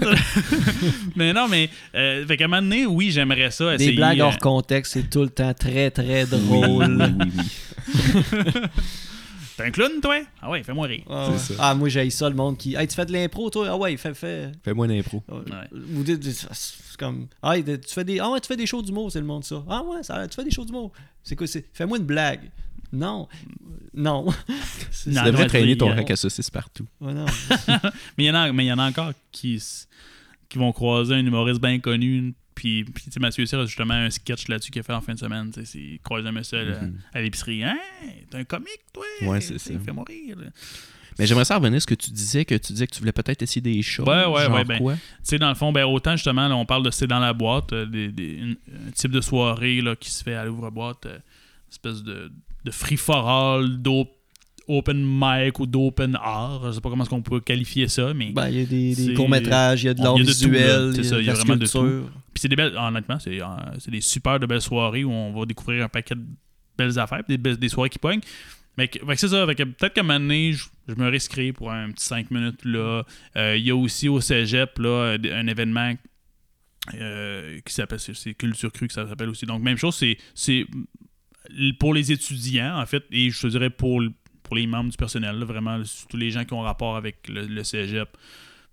mais 1.15 1.33
non, 1.33 1.47
mais. 1.47 1.69
Euh, 1.95 2.25
fait 2.25 2.37
qu'à 2.37 2.45
un 2.45 2.47
moment 2.47 2.61
donné, 2.61 2.85
oui, 2.85 3.11
j'aimerais 3.11 3.51
ça. 3.51 3.69
Des 3.77 3.83
essayer, 3.83 3.97
blagues 3.97 4.21
euh, 4.21 4.25
hors 4.25 4.37
contexte, 4.39 4.93
c'est 4.93 5.09
tout 5.09 5.23
le 5.23 5.29
temps 5.29 5.53
très, 5.53 5.91
très 5.91 6.25
drôle. 6.25 6.97
Oui, 6.99 7.15
oui, 7.19 7.31
oui. 8.33 8.51
T'es 9.61 9.67
un 9.67 9.71
clown, 9.71 9.91
toi? 10.01 10.15
Ah 10.41 10.49
ouais, 10.49 10.63
fais-moi 10.63 10.87
rire. 10.87 11.03
Ah, 11.09 11.29
ouais. 11.29 11.37
Ah, 11.59 11.75
moi, 11.75 11.89
j'ai 11.89 12.09
ça, 12.09 12.29
le 12.29 12.35
monde 12.35 12.57
qui. 12.57 12.75
Hey, 12.75 12.87
tu 12.87 12.95
fais 12.95 13.05
de 13.05 13.11
l'impro, 13.13 13.49
toi? 13.49 13.67
Ah, 13.69 13.77
ouais, 13.77 13.95
fais, 13.97 14.13
fais. 14.13 14.51
Fais-moi 14.63 14.85
une 14.87 14.99
impro. 14.99 15.23
Ouais. 15.29 15.37
Ouais. 15.37 15.79
Ou 15.95 16.03
des- 16.03 16.17
des- 16.17 16.31
c'est 16.33 16.97
comme. 16.97 17.27
Ah, 17.41 17.55
tu 17.57 17.77
fais 17.87 18.03
des. 18.03 18.19
Ah, 18.19 18.29
ouais, 18.31 18.39
tu 18.39 18.47
fais 18.47 18.57
des 18.57 18.65
shows 18.65 18.81
d'humour, 18.81 19.11
c'est 19.11 19.19
le 19.19 19.25
monde, 19.25 19.43
ça. 19.43 19.63
Ah, 19.69 19.81
ouais, 19.83 20.03
ça, 20.03 20.27
tu 20.27 20.35
fais 20.35 20.43
des 20.43 20.51
shows 20.51 20.65
d'humour. 20.65 20.91
C'est 21.23 21.35
quoi? 21.35 21.47
c'est- 21.47 21.65
Fais-moi 21.73 21.97
une 21.97 22.05
blague. 22.05 22.49
Non. 22.93 23.27
Non. 23.93 24.25
Tu 25.03 25.09
devrais 25.09 25.47
traîner 25.47 25.77
ton 25.77 25.87
rack 25.95 26.11
à 26.11 26.15
saucisses 26.15 26.49
partout. 26.49 26.85
Ouais, 26.99 27.13
non. 27.13 27.25
Mais 28.17 28.23
il 28.23 28.25
y 28.25 28.31
en 28.31 28.35
a, 28.35 28.51
mais 28.51 28.65
il 28.65 28.67
y 28.67 28.73
en 28.73 28.77
a 28.79 28.87
encore 28.87 29.13
qui, 29.31 29.61
qui 30.49 30.57
vont 30.57 30.71
croiser 30.73 31.15
un 31.15 31.25
humoriste 31.25 31.61
bien 31.61 31.79
connu. 31.79 32.33
Puis, 32.61 32.83
puis 32.83 33.05
tu 33.05 33.11
sais, 33.11 33.19
Mathieu 33.19 33.43
Cyr 33.47 33.57
a 33.59 33.65
justement 33.65 33.95
un 33.95 34.11
sketch 34.11 34.47
là-dessus 34.47 34.69
qu'il 34.69 34.81
a 34.81 34.83
fait 34.83 34.93
en 34.93 35.01
fin 35.01 35.15
de 35.15 35.19
semaine. 35.19 35.49
tu 35.51 35.61
sais, 35.61 35.65
C'est 35.65 35.79
il 35.79 35.99
croise 35.99 36.23
un 36.27 36.31
monsieur 36.31 36.63
là, 36.63 36.79
Mhm. 36.81 36.93
à 37.11 37.21
l'épicerie. 37.23 37.63
Hein? 37.63 37.75
T'es 38.29 38.37
un 38.37 38.43
comique, 38.43 38.81
toi? 38.93 39.03
Ouais, 39.23 39.41
c'est 39.41 39.57
ça. 39.57 39.73
Fais-moi 39.83 40.03
rire. 40.07 40.37
là. 40.37 40.45
Mais 41.17 41.25
j'aimerais 41.25 41.43
savoir 41.45 41.61
revenir 41.63 41.77
à 41.77 41.79
ce 41.79 41.87
que 41.87 41.95
tu 41.95 42.11
disais, 42.11 42.45
que 42.45 42.53
tu 42.53 42.71
disais 42.73 42.85
que 42.85 42.93
tu 42.93 42.99
voulais 42.99 43.11
peut-être 43.11 43.41
essayer 43.41 43.61
des 43.61 43.81
choses. 43.81 44.07
Ouais, 44.07 44.25
ouais, 44.27 44.43
genre 44.43 44.53
ouais, 44.53 44.63
ben? 44.63 44.77
Tu 44.77 44.93
sais, 45.23 45.39
dans 45.39 45.49
le 45.49 45.55
fond, 45.55 45.71
ben, 45.71 45.85
autant 45.85 46.15
justement, 46.15 46.47
là, 46.47 46.55
on 46.55 46.65
parle 46.67 46.83
de 46.83 46.91
c'est 46.91 47.07
dans 47.07 47.19
la 47.19 47.33
boîte, 47.33 47.73
euh, 47.73 47.85
des, 47.87 48.09
des- 48.09 48.33
une- 48.35 48.57
un 48.87 48.91
type 48.91 49.11
de 49.11 49.21
soirée 49.21 49.81
là, 49.81 49.95
qui 49.95 50.11
se 50.11 50.23
fait 50.23 50.35
à 50.35 50.45
l'ouvre-boîte, 50.45 51.07
euh, 51.07 51.17
espèce 51.71 52.03
de, 52.03 52.31
de 52.63 52.71
free-for-all, 52.71 53.81
d'op- 53.81 54.15
open 54.77 55.03
mic 55.03 55.59
ou 55.59 55.65
d'open 55.65 56.17
art. 56.21 56.67
Je 56.67 56.71
sais 56.73 56.81
pas 56.81 56.89
comment 56.89 57.03
est-ce 57.03 57.09
qu'on 57.09 57.21
peut 57.21 57.39
qualifier 57.39 57.87
ça, 57.87 58.13
mais. 58.13 58.31
Ben, 58.31 58.49
il 58.49 58.59
y 58.59 58.61
a 58.61 58.65
des, 59.05 59.13
courts-métrages, 59.13 59.83
il 59.83 59.87
y 59.87 59.89
a 59.89 59.93
de 59.93 60.01
l'art 60.01 60.17
visuel, 60.17 60.93
il 60.95 61.03
y 61.03 61.07
a 61.07 61.21
de 61.21 61.27
la 61.27 61.33
vraiment 61.33 61.55
de. 61.55 62.03
Puis 62.33 62.41
c'est 62.41 62.47
des 62.47 62.55
belles, 62.55 62.75
honnêtement, 62.77 63.19
c'est, 63.19 63.41
euh, 63.41 63.45
c'est 63.79 63.91
des 63.91 64.01
super 64.01 64.39
de 64.39 64.45
belles 64.45 64.61
soirées 64.61 65.03
où 65.03 65.11
on 65.11 65.37
va 65.37 65.45
découvrir 65.45 65.83
un 65.83 65.89
paquet 65.89 66.15
de 66.15 66.23
belles 66.77 66.97
affaires, 66.97 67.23
des, 67.27 67.37
belles- 67.37 67.57
des 67.57 67.69
soirées 67.69 67.89
qui 67.89 67.99
pognent. 67.99 68.21
Mais 68.77 68.89
c'est 69.17 69.27
ça, 69.27 69.45
peut-être 69.45 69.93
qu'à 69.93 70.01
un 70.01 70.03
moment 70.03 70.19
donné, 70.19 70.53
je, 70.53 70.65
je 70.87 70.95
me 70.95 71.09
risquerai 71.09 71.51
pour 71.51 71.71
un 71.71 71.91
petit 71.91 72.05
5 72.05 72.31
minutes 72.31 72.63
là. 72.63 73.03
Euh, 73.35 73.57
Il 73.57 73.65
y 73.65 73.71
a 73.71 73.75
aussi 73.75 74.07
au 74.07 74.21
Cégep 74.21 74.79
là, 74.79 75.17
un 75.33 75.47
événement 75.47 75.93
euh, 76.95 77.59
qui 77.65 77.73
s'appelle 77.73 77.99
c'est, 77.99 78.33
Culture 78.33 78.71
Crue 78.71 78.87
que 78.87 78.93
ça 78.93 79.07
s'appelle 79.07 79.29
aussi. 79.29 79.45
Donc 79.45 79.61
même 79.61 79.77
chose, 79.77 79.95
c'est, 79.95 80.17
c'est 80.33 80.65
pour 81.79 81.93
les 81.93 82.11
étudiants 82.11 82.79
en 82.79 82.85
fait, 82.85 83.03
et 83.11 83.29
je 83.29 83.41
te 83.41 83.47
dirais 83.47 83.69
pour, 83.69 84.01
pour 84.51 84.57
les 84.57 84.67
membres 84.67 84.89
du 84.91 84.97
personnel, 84.97 85.37
là, 85.39 85.45
vraiment 85.45 85.81
tous 86.09 86.17
les 86.17 86.29
gens 86.29 86.43
qui 86.43 86.51
ont 86.53 86.59
rapport 86.59 86.97
avec 86.97 87.29
le, 87.29 87.45
le 87.47 87.63
Cégep. 87.63 88.09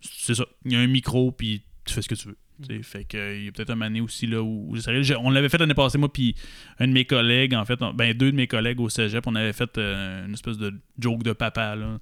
C'est 0.01 0.35
ça, 0.35 0.45
il 0.64 0.72
y 0.72 0.74
a 0.74 0.81
un 0.81 0.89
micro 0.89 1.31
puis 1.31 1.62
tu 1.85 1.95
fais 1.95 2.03
ce 2.03 2.09
que 2.09 2.16
tu 2.16 2.26
veux. 2.26 2.37
Sais, 2.66 2.83
Fait 2.83 3.05
que, 3.05 3.39
il 3.39 3.45
y 3.45 3.49
a 3.49 3.53
peut-être 3.53 3.70
une 3.70 3.83
année 3.85 4.01
aussi 4.01 4.26
là, 4.26 4.43
où 4.43 4.74
on 5.20 5.31
l'avait 5.31 5.49
fait 5.49 5.59
l'année 5.59 5.74
passée, 5.74 5.97
moi, 5.97 6.12
puis 6.12 6.35
un 6.81 6.89
de 6.89 6.93
mes 6.93 7.05
collègues, 7.05 7.55
en 7.55 7.64
fait, 7.64 7.81
on- 7.81 7.95
ben 7.95 8.12
deux 8.12 8.33
de 8.33 8.37
mes 8.37 8.49
collègues 8.49 8.81
au 8.81 8.89
cégep, 8.89 9.24
on 9.29 9.37
avait 9.37 9.53
fait 9.53 9.79
euh, 9.79 10.26
une 10.26 10.35
espèce 10.35 10.59
de 10.59 10.74
joke 10.99 11.22
de 11.22 11.33
papa, 11.33 11.76
là, 11.76 12.01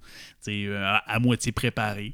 euh, 0.49 0.83
à, 0.83 0.97
à 1.13 1.19
moitié 1.19 1.53
préparé. 1.53 2.13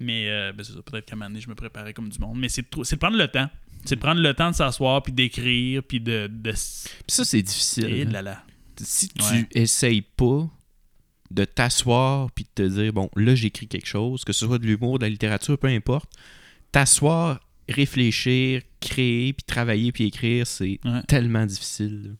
Mais 0.00 0.30
euh, 0.30 0.54
ben, 0.54 0.64
c'est 0.64 0.72
ça, 0.72 0.80
peut-être 0.80 1.04
qu'à 1.04 1.12
un 1.14 1.18
moment 1.18 1.28
donné, 1.28 1.42
je 1.42 1.48
me 1.50 1.54
préparais 1.54 1.92
comme 1.92 2.08
du 2.08 2.18
monde. 2.18 2.38
Mais 2.38 2.48
c'est 2.48 2.62
de 2.62 2.96
prendre 2.96 3.18
le 3.18 3.28
temps. 3.28 3.50
C'est 3.84 3.96
de 3.96 4.00
prendre 4.00 4.22
le 4.22 4.32
temps 4.32 4.48
de 4.50 4.54
s'asseoir, 4.56 5.02
puis 5.02 5.12
d'écrire, 5.12 5.82
puis 5.82 6.00
de. 6.00 6.26
de... 6.32 6.52
Puis 6.52 6.56
ça, 7.08 7.22
c'est 7.26 7.42
difficile. 7.42 7.84
Et 7.94 8.02
hein. 8.04 8.10
là 8.10 8.22
là. 8.22 8.42
Si 8.78 9.10
tu 9.10 9.22
Ouais. 9.22 9.46
essayes 9.52 10.00
pas 10.00 10.48
de 11.32 11.44
t'asseoir 11.44 12.30
puis 12.32 12.44
de 12.44 12.62
te 12.64 12.68
dire, 12.68 12.92
bon, 12.92 13.08
là, 13.16 13.34
j'écris 13.34 13.66
quelque 13.68 13.86
chose, 13.86 14.24
que 14.24 14.32
ce 14.32 14.46
soit 14.46 14.58
de 14.58 14.66
l'humour, 14.66 14.98
de 14.98 15.04
la 15.04 15.10
littérature, 15.10 15.58
peu 15.58 15.68
importe, 15.68 16.10
t'asseoir, 16.70 17.40
réfléchir, 17.68 18.62
créer, 18.80 19.32
puis 19.32 19.44
travailler, 19.46 19.92
puis 19.92 20.04
écrire, 20.04 20.46
c'est 20.46 20.78
Ouais. 20.84 21.02
tellement 21.08 21.46
difficile. 21.46 22.14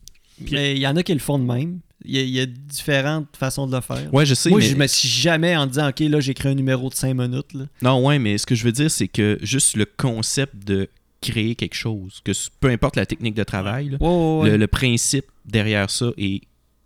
Mais 0.51 0.73
il 0.75 0.79
y 0.81 0.87
en 0.87 0.97
a 0.97 1.03
qui 1.03 1.13
le 1.13 1.21
font 1.21 1.39
de 1.39 1.45
même. 1.45 1.81
Il 2.05 2.17
y, 2.17 2.19
a, 2.19 2.23
il 2.23 2.31
y 2.31 2.41
a 2.41 2.47
différentes 2.47 3.37
façons 3.37 3.67
de 3.69 3.77
le 3.77 3.81
faire. 3.81 4.13
Ouais, 4.13 4.27
je 4.27 4.35
sais, 4.35 4.51
Moi, 4.51 4.59
mais... 4.59 4.67
je 4.67 4.75
me 4.77 4.87
suis 4.89 5.09
jamais 5.09 5.57
en 5.57 5.67
disant, 5.67 5.89
OK, 5.91 6.01
là, 6.01 6.19
j'écris 6.19 6.49
un 6.49 6.55
numéro 6.55 6.89
de 6.89 6.95
5 6.95 7.15
minutes. 7.15 7.53
Là. 7.55 7.67
Non, 7.81 8.05
ouais, 8.05 8.19
mais 8.19 8.39
ce 8.39 8.47
que 8.47 8.57
je 8.57 8.65
veux 8.65 8.73
dire, 8.73 8.91
c'est 8.91 9.07
que 9.09 9.39
juste 9.43 9.77
le 9.77 9.85
concept 9.85 10.57
de 10.67 10.89
créer 11.21 11.55
quelque 11.55 11.77
chose, 11.77 12.21
que 12.25 12.33
peu 12.59 12.69
importe 12.71 12.97
la 12.97 13.07
technique 13.07 13.35
de 13.37 13.45
travail, 13.45 13.91
là, 13.91 13.99
Ouais, 14.01 14.09
ouais, 14.09 14.43
ouais. 14.43 14.51
le, 14.51 14.57
le 14.57 14.67
principe 14.67 15.27
derrière 15.45 15.89
ça 15.91 16.11
est 16.19 16.41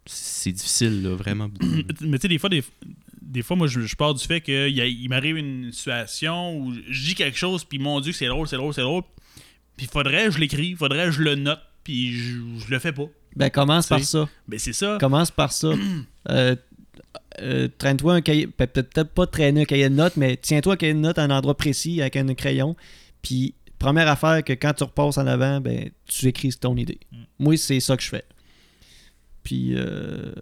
c'est 0.06 0.52
difficile, 0.52 1.02
là, 1.02 1.14
vraiment. 1.14 1.48
Mais 2.00 2.18
tu 2.18 2.22
sais, 2.22 2.28
des 2.28 2.38
fois, 2.38 2.48
des, 2.48 2.62
des 3.22 3.42
fois, 3.42 3.56
moi, 3.56 3.66
je, 3.66 3.80
je 3.80 3.96
pars 3.96 4.14
du 4.14 4.24
fait 4.24 4.40
qu'il 4.40 4.78
il 4.78 5.08
m'arrive 5.08 5.36
une 5.36 5.72
situation 5.72 6.56
où 6.56 6.72
je 6.88 7.04
dis 7.04 7.14
quelque 7.14 7.38
chose, 7.38 7.64
puis 7.64 7.78
mon 7.78 8.00
Dieu, 8.00 8.12
que 8.12 8.18
c'est 8.18 8.26
drôle, 8.26 8.48
c'est 8.48 8.56
drôle, 8.56 8.74
c'est 8.74 8.82
drôle. 8.82 9.02
Puis 9.76 9.86
faudrait 9.86 10.26
que 10.26 10.30
je 10.32 10.38
l'écris, 10.38 10.74
faudrait 10.74 11.06
que 11.06 11.10
je 11.10 11.22
le 11.22 11.34
note, 11.34 11.60
puis 11.84 12.12
je, 12.12 12.38
je 12.58 12.70
le 12.70 12.78
fais 12.78 12.92
pas. 12.92 13.06
Ben, 13.36 13.50
commence 13.50 13.86
par 13.86 14.02
ça. 14.02 14.28
Ben, 14.48 14.58
c'est 14.58 14.72
ça. 14.72 14.96
Commence 14.98 15.30
par 15.30 15.52
ça. 15.52 15.72
Euh, 16.28 16.56
euh, 17.40 17.68
Traîne-toi 17.78 18.14
un 18.14 18.20
cahier. 18.20 18.48
Peut-être 18.48 18.90
peut-être 18.90 19.10
pas 19.10 19.28
traîner 19.28 19.60
un 19.60 19.64
cahier 19.64 19.88
de 19.88 19.94
notes, 19.94 20.16
mais 20.16 20.36
tiens-toi 20.36 20.72
un 20.72 20.76
cahier 20.76 20.94
de 20.94 20.98
notes 20.98 21.18
à 21.18 21.22
un 21.22 21.30
endroit 21.30 21.56
précis 21.56 22.00
avec 22.00 22.16
un 22.16 22.34
crayon. 22.34 22.74
Puis, 23.22 23.54
première 23.78 24.08
affaire 24.08 24.42
que 24.42 24.52
quand 24.52 24.72
tu 24.72 24.82
repasses 24.82 25.18
en 25.18 25.26
avant, 25.28 25.60
ben, 25.60 25.90
tu 26.06 26.26
écris 26.26 26.50
ton 26.60 26.76
idée. 26.76 26.98
Mm. 27.12 27.16
Moi, 27.38 27.56
c'est 27.58 27.78
ça 27.78 27.96
que 27.96 28.02
je 28.02 28.08
fais. 28.08 28.24
Puis, 29.46 29.74
euh, 29.76 30.32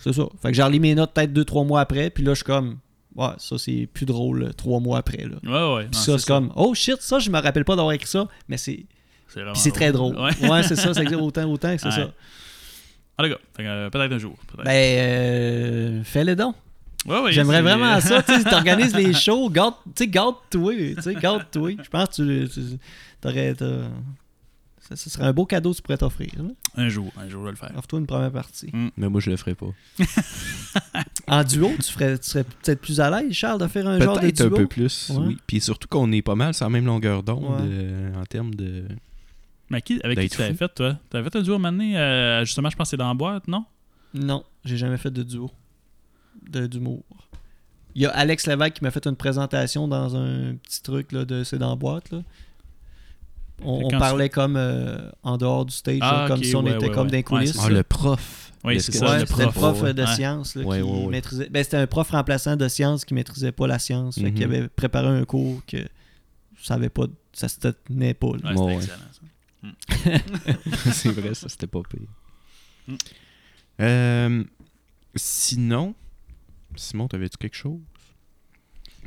c'est 0.00 0.12
ça. 0.12 0.22
Fait 0.40 0.48
que 0.50 0.54
j'ai 0.54 0.62
relis 0.62 0.78
mes 0.78 0.94
notes 0.94 1.12
peut-être 1.12 1.32
deux, 1.32 1.44
trois 1.44 1.64
mois 1.64 1.80
après. 1.80 2.08
Puis 2.08 2.22
là, 2.22 2.30
je 2.34 2.36
suis 2.36 2.44
comme, 2.44 2.78
ouais, 3.16 3.26
ça, 3.38 3.58
c'est 3.58 3.88
plus 3.92 4.06
drôle 4.06 4.44
euh, 4.44 4.52
trois 4.52 4.78
mois 4.78 4.98
après. 4.98 5.24
Là. 5.26 5.36
Ouais, 5.42 5.74
ouais. 5.76 5.82
Puis 5.90 5.96
non, 5.98 5.98
ça, 6.04 6.18
c'est 6.18 6.26
comme, 6.28 6.52
oh 6.54 6.72
shit, 6.72 6.98
ça, 7.02 7.18
je 7.18 7.30
me 7.30 7.40
rappelle 7.40 7.64
pas 7.64 7.74
d'avoir 7.74 7.92
écrit 7.92 8.06
ça, 8.08 8.28
mais 8.46 8.56
c'est 8.58 8.86
C'est 9.26 9.40
c'est 9.54 9.72
très 9.72 9.90
drôle. 9.90 10.16
Ouais. 10.16 10.48
Ouais, 10.48 10.62
c'est 10.62 10.76
ça, 10.76 10.94
ça 10.94 11.02
existe 11.02 11.20
autant, 11.20 11.50
autant 11.50 11.74
que 11.74 11.80
c'est 11.82 11.88
Ouais. 11.88 11.94
ça. 11.94 12.12
En 13.18 13.24
tout 13.24 13.30
cas, 13.30 13.38
fait 13.56 13.62
que, 13.64 13.68
euh, 13.68 13.90
peut-être 13.90 14.12
un 14.12 14.18
jour. 14.18 14.36
Ben, 14.64 14.70
euh, 14.70 16.00
fais-le 16.04 16.36
donc. 16.36 16.54
Ouais, 17.06 17.18
ouais, 17.20 17.32
J'aimerais 17.32 17.56
c'est- 17.56 17.62
vraiment 17.62 18.00
ça. 18.00 18.22
Tu 18.22 18.32
sais, 18.32 18.44
t'organises 18.48 18.94
les 18.94 19.12
shows, 19.14 19.50
garde, 19.50 19.74
tu 19.96 20.04
sais, 20.04 20.06
garde-toi. 20.06 20.74
Tu 20.94 21.02
sais, 21.02 21.14
garde-toi. 21.16 21.72
Je 21.82 21.88
pense 21.90 22.08
que 22.16 22.44
tu, 22.44 22.48
tu 22.48 22.60
t'aurais. 23.20 23.54
Ça, 24.96 25.04
ça 25.04 25.10
serait 25.10 25.24
un 25.24 25.32
beau 25.32 25.46
cadeau 25.46 25.70
que 25.72 25.76
tu 25.76 25.82
pourrais 25.82 25.98
t'offrir. 25.98 26.30
Un 26.76 26.88
jour, 26.88 27.10
un 27.16 27.28
jour, 27.28 27.40
je 27.40 27.44
vais 27.46 27.50
le 27.52 27.56
faire. 27.56 27.72
Offre-toi 27.76 27.98
une 28.00 28.06
première 28.06 28.32
partie. 28.32 28.70
Mais 28.96 29.08
moi, 29.08 29.20
je 29.20 29.30
le 29.30 29.36
ferai 29.36 29.54
pas. 29.54 29.66
En 31.28 31.44
duo, 31.44 31.70
tu, 31.82 31.90
ferais, 31.92 32.18
tu 32.18 32.28
serais 32.28 32.44
peut-être 32.44 32.80
plus 32.80 33.00
à 33.00 33.08
l'aise, 33.10 33.32
Charles, 33.32 33.60
de 33.60 33.66
faire 33.66 33.86
un 33.86 33.98
genre 34.00 34.16
de 34.16 34.20
Peut-être 34.20 34.40
un 34.42 34.46
duo? 34.48 34.56
peu 34.56 34.66
plus, 34.66 35.10
Ouais. 35.10 35.24
oui. 35.28 35.38
Puis 35.46 35.60
surtout 35.60 35.88
qu'on 35.88 36.10
est 36.12 36.20
pas 36.22 36.34
mal 36.34 36.52
sur 36.52 36.66
la 36.66 36.70
même 36.70 36.84
longueur 36.84 37.22
d'onde 37.22 37.44
Ouais. 37.44 37.66
euh, 37.70 38.14
en 38.20 38.24
termes 38.24 38.54
de... 38.54 38.84
Mais 39.70 39.80
qui, 39.80 40.00
avec 40.04 40.18
qui 40.18 40.24
D'être 40.24 40.32
tu 40.32 40.40
l'avais 40.40 40.52
fou. 40.52 40.58
fait, 40.58 40.74
toi? 40.74 40.98
T'avais 41.08 41.30
fait 41.30 41.38
un 41.38 41.42
duo 41.42 41.52
à 41.54 41.56
un 41.56 41.58
moment 41.58 41.72
donné, 41.72 41.96
euh, 41.96 42.44
justement, 42.44 42.68
je 42.70 42.76
pense 42.76 42.86
que 42.88 42.90
c'est 42.90 42.96
dans 42.98 43.08
la 43.08 43.14
boîte, 43.14 43.48
non? 43.48 43.64
Non, 44.14 44.44
j'ai 44.64 44.76
jamais 44.76 44.98
fait 44.98 45.10
de 45.10 45.22
duo. 45.22 45.50
De, 46.50 46.66
d'humour. 46.66 47.02
Il 47.94 48.02
y 48.02 48.06
a 48.06 48.10
Alex 48.10 48.46
Lévesque 48.46 48.74
qui 48.74 48.84
m'a 48.84 48.90
fait 48.90 49.06
une 49.06 49.16
présentation 49.16 49.86
dans 49.88 50.16
un 50.16 50.54
petit 50.56 50.82
truc 50.82 51.12
là, 51.12 51.24
de 51.24 51.44
C'est 51.44 51.58
dans 51.58 51.70
la 51.70 51.76
boîte. 51.76 52.10
Là. 52.10 52.22
On, 53.64 53.88
parlait 53.88 54.28
comme 54.28 54.56
euh, 54.56 55.10
en 55.22 55.36
dehors 55.38 55.64
du 55.64 55.72
stage, 55.74 55.98
Ah, 56.00 56.22
là, 56.22 56.28
comme 56.28 56.42
si 56.42 56.54
on 56.56 56.62
ouais, 56.64 56.72
était 56.76 56.86
ouais, 56.88 56.94
comme 56.94 57.06
ouais. 57.06 57.10
dans 57.10 57.12
les 57.12 57.18
Ouais, 57.18 57.22
coulisses. 57.22 57.58
Ah, 57.62 57.68
le 57.68 57.82
prof. 57.82 58.52
Oui, 58.64 58.74
Le 58.74 58.80
c'est 58.80 58.92
ça, 58.92 59.10
Ouais, 59.10 59.18
le 59.20 59.26
prof, 59.26 59.54
prof? 59.54 59.82
Ouais. 59.82 59.88
euh, 59.88 59.92
de 59.92 60.06
sciences 60.06 60.54
là, 60.54 60.64
Ouais, 60.64 60.78
qui 60.78 60.82
ouais, 60.84 60.90
ouais. 61.04 61.06
maîtrisait. 61.10 61.48
Ben, 61.50 61.64
c'était 61.64 61.78
un 61.78 61.86
prof 61.86 62.10
remplaçant 62.10 62.56
de 62.56 62.68
sciences 62.68 63.04
qui 63.04 63.14
maîtrisait 63.14 63.50
pas 63.52 63.66
la 63.66 63.78
science. 63.78 64.14
Fait 64.16 64.22
Mhm. 64.30 64.34
qu'il 64.34 64.44
avait 64.44 64.68
préparé 64.68 65.08
un 65.08 65.24
cours 65.24 65.62
que 65.66 65.78
je 65.78 66.64
savais 66.66 66.88
pas, 66.88 67.06
ça 67.32 67.48
se 67.48 67.58
tenait 67.58 68.14
pas. 68.14 68.28
c'était 68.36 68.74
excellent, 68.74 68.96
ça. 69.12 69.72
c'est 70.92 71.10
vrai, 71.10 71.34
ça, 71.34 71.48
c'était 71.48 71.66
pas 71.66 71.80
pire. 71.88 72.00
Mm. 72.88 72.94
Euh, 73.80 74.44
sinon, 75.16 75.94
Simon, 76.76 77.08
t'avais-tu 77.08 77.36
quelque 77.38 77.56
chose? 77.56 77.80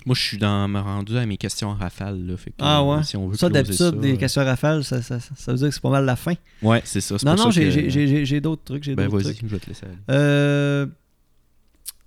Moi, 0.06 0.14
je 0.16 0.22
suis 0.22 0.38
dans 0.38 0.68
me 0.68 0.80
rendu 0.80 1.18
à 1.18 1.26
mes 1.26 1.38
questions 1.38 1.70
en 1.70 1.74
rafale. 1.76 2.26
Là, 2.28 2.38
fait 2.38 2.52
que, 2.52 2.56
Ah 2.60 2.84
ouais? 2.84 3.04
Si 3.04 3.18
on 3.18 3.28
veut 3.28 3.38
Ça, 3.38 3.50
d'habitude, 3.50 4.00
des 4.00 4.14
euh, 4.14 4.18
questions 4.18 4.44
rafales, 4.46 4.84
ça, 4.84 5.02
ça, 5.02 5.20
ça, 5.20 5.32
ça 5.36 5.52
veut 5.52 5.58
dire 5.58 5.70
que 5.70 5.74
c'est 5.74 5.82
pas 5.82 5.90
mal 5.90 6.06
la 6.06 6.16
fin. 6.16 6.34
Ouais, 6.62 6.82
c'est 6.86 7.02
ça. 7.02 7.16
Non, 7.26 7.36
non, 7.36 7.50
j'ai 7.52 7.64
que- 7.66 7.70
j'ai- 7.72 7.90
j'ai- 7.90 8.08
j'ai- 8.08 8.26
j'ai 8.26 8.40
d'autres 8.42 8.64
trucs. 8.64 8.84
J'ai 8.84 8.96
Ben 8.96 9.06
d'autres 9.10 9.24
vas-y, 9.24 9.34
trucs. 9.36 9.48
je 9.50 9.56
vais 9.56 9.60
te 9.60 9.68
laisser 9.68 9.86
aller. 9.86 9.96
Euh, 10.12 10.86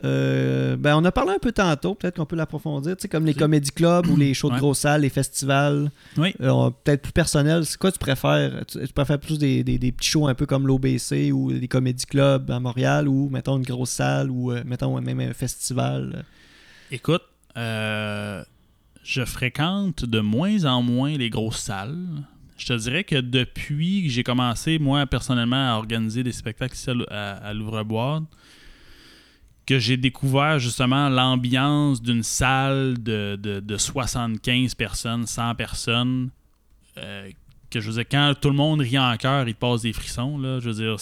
euh, 0.05 0.77
ben, 0.77 0.95
on 0.97 1.05
a 1.05 1.11
parlé 1.11 1.33
un 1.33 1.39
peu 1.41 1.51
tantôt, 1.51 1.97
peut-être 1.97 2.17
qu'on 2.19 2.25
peut 2.27 2.37
l'approfondir. 2.37 2.97
Tu 2.97 3.03
sais, 3.03 3.09
comme 3.09 3.27
les 3.27 3.35
comédie 3.35 3.73
clubs 3.73 4.07
ou 4.07 4.17
les 4.17 4.33
shows 4.35 4.49
de 4.49 4.55
Ouais. 4.55 4.61
grosses 4.61 4.79
salles, 4.79 5.01
les 5.01 5.09
festivals. 5.09 5.91
Oui. 6.17 6.35
Euh, 6.41 6.71
peut-être 6.85 7.03
plus 7.03 7.13
personnel. 7.13 7.67
C'est 7.67 7.79
quoi 7.79 7.91
tu 7.91 7.99
préfères? 7.99 8.65
Tu, 8.69 8.79
tu 8.79 8.93
préfères 8.93 9.19
plus 9.19 9.39
des, 9.39 9.65
des- 9.65 9.79
des 9.79 9.91
petits 9.91 10.11
shows 10.11 10.29
un 10.29 10.35
peu 10.35 10.47
comme 10.47 10.69
l'OBC 10.69 11.33
ou 11.33 11.53
des 11.53 11.67
comédie 11.67 12.07
clubs 12.07 12.49
à 12.51 12.61
Montréal 12.61 13.09
ou, 13.09 13.29
mettons, 13.29 13.57
une 13.57 13.65
grosse 13.65 13.91
salle 13.91 14.31
ou, 14.31 14.53
euh, 14.53 14.63
mettons, 14.65 15.01
même 15.01 15.19
un 15.19 15.33
festival? 15.35 16.25
Écoute, 16.93 17.23
euh, 17.59 18.43
je 19.03 19.25
fréquente 19.25 20.05
de 20.05 20.21
moins 20.21 20.65
en 20.65 20.81
moins 20.83 21.17
les 21.17 21.29
grosses 21.29 21.59
salles. 21.61 22.25
Je 22.57 22.67
te 22.67 22.73
dirais 22.73 23.05
que 23.05 23.17
depuis 23.17 24.05
que 24.05 24.09
j'ai 24.11 24.23
commencé, 24.23 24.79
moi, 24.79 25.07
personnellement, 25.07 25.75
à 25.75 25.77
organiser 25.77 26.23
des 26.23 26.33
spectacles 26.33 26.75
ici 26.75 26.91
à, 26.91 26.95
l'Ou- 26.95 27.05
à, 27.11 27.31
à 27.33 27.53
l'Ouvre-Boîte, 27.55 28.25
que 29.67 29.79
j'ai 29.79 29.97
découvert 29.97 30.59
justement 30.59 31.09
l'ambiance 31.09 32.01
d'une 32.03 32.23
salle 32.23 33.03
de, 33.03 33.39
de, 33.41 33.61
de 33.61 33.77
75 33.77 34.75
personnes, 34.75 35.27
100 35.27 35.55
personnes, 35.57 36.31
euh, 36.97 37.31
que 37.71 37.81
je 37.81 37.89
veux 37.91 37.95
dire, 38.03 38.09
quand 38.11 38.35
tout 38.41 38.49
le 38.49 38.57
monde 38.57 38.81
rit 38.81 38.99
en 38.99 39.15
cœur, 39.19 39.47
il 39.47 39.55
passe 39.55 39.83
des 39.83 39.93
frissons, 39.93 40.39
là, 40.39 40.59
je 40.61 40.71
veux 40.71 40.83
dire... 40.83 40.97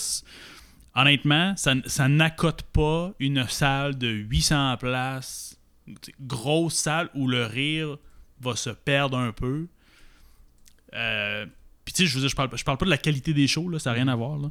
Honnêtement, 0.99 1.53
ça, 1.57 1.75
ça 1.85 2.09
n'accote 2.09 2.63
pas 2.73 3.13
une 3.21 3.47
salle 3.49 3.99
de 3.99 4.09
800 4.09 4.79
places 4.79 5.56
grosse 6.21 6.75
salle 6.75 7.09
où 7.15 7.29
le 7.29 7.45
rire 7.47 7.97
va 8.41 8.57
se 8.57 8.71
perdre 8.71 9.17
un 9.19 9.33
peu. 9.33 9.67
Euh, 10.95 11.47
Puis 11.85 11.95
tu 11.95 12.07
sais, 12.07 12.21
je 12.21 12.27
je 12.27 12.35
parle, 12.35 12.49
je 12.55 12.65
parle 12.65 12.79
pas 12.79 12.85
de 12.85 12.91
la 12.91 12.99
qualité 12.99 13.33
des 13.33 13.47
shows, 13.47 13.69
là, 13.69 13.79
ça 13.79 13.91
n'a 13.91 13.95
rien 13.95 14.09
à 14.09 14.15
voir. 14.15 14.39
là. 14.39 14.51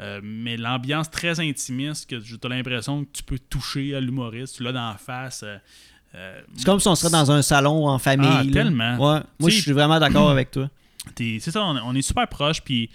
Euh, 0.00 0.20
mais 0.22 0.56
l'ambiance 0.58 1.10
très 1.10 1.40
intimiste, 1.40 2.08
que 2.10 2.16
tu 2.16 2.34
as 2.42 2.48
l'impression 2.48 3.04
que 3.04 3.10
tu 3.12 3.22
peux 3.22 3.38
toucher 3.38 3.94
à 3.94 4.00
l'humoriste, 4.00 4.56
tu 4.56 4.62
l'as 4.62 4.72
dans 4.72 4.88
la 4.90 4.96
face. 4.98 5.42
euh, 5.44 6.40
C'est 6.54 6.64
comme 6.66 6.80
si 6.80 6.88
on 6.88 6.94
serait 6.94 7.10
dans 7.12 7.30
un 7.30 7.40
salon 7.42 7.88
en 7.88 7.98
famille. 7.98 8.28
Ah, 8.30 8.42
tellement. 8.52 8.96
Ouais. 8.96 9.20
Moi, 9.38 9.50
je 9.50 9.60
suis 9.60 9.72
vraiment 9.72 9.98
d'accord 9.98 10.30
avec 10.30 10.50
toi. 10.50 10.68
C'est 11.16 11.40
ça, 11.40 11.62
on, 11.64 11.76
on 11.78 11.94
est 11.94 12.02
super 12.02 12.26
proche, 12.28 12.60
puis 12.62 12.90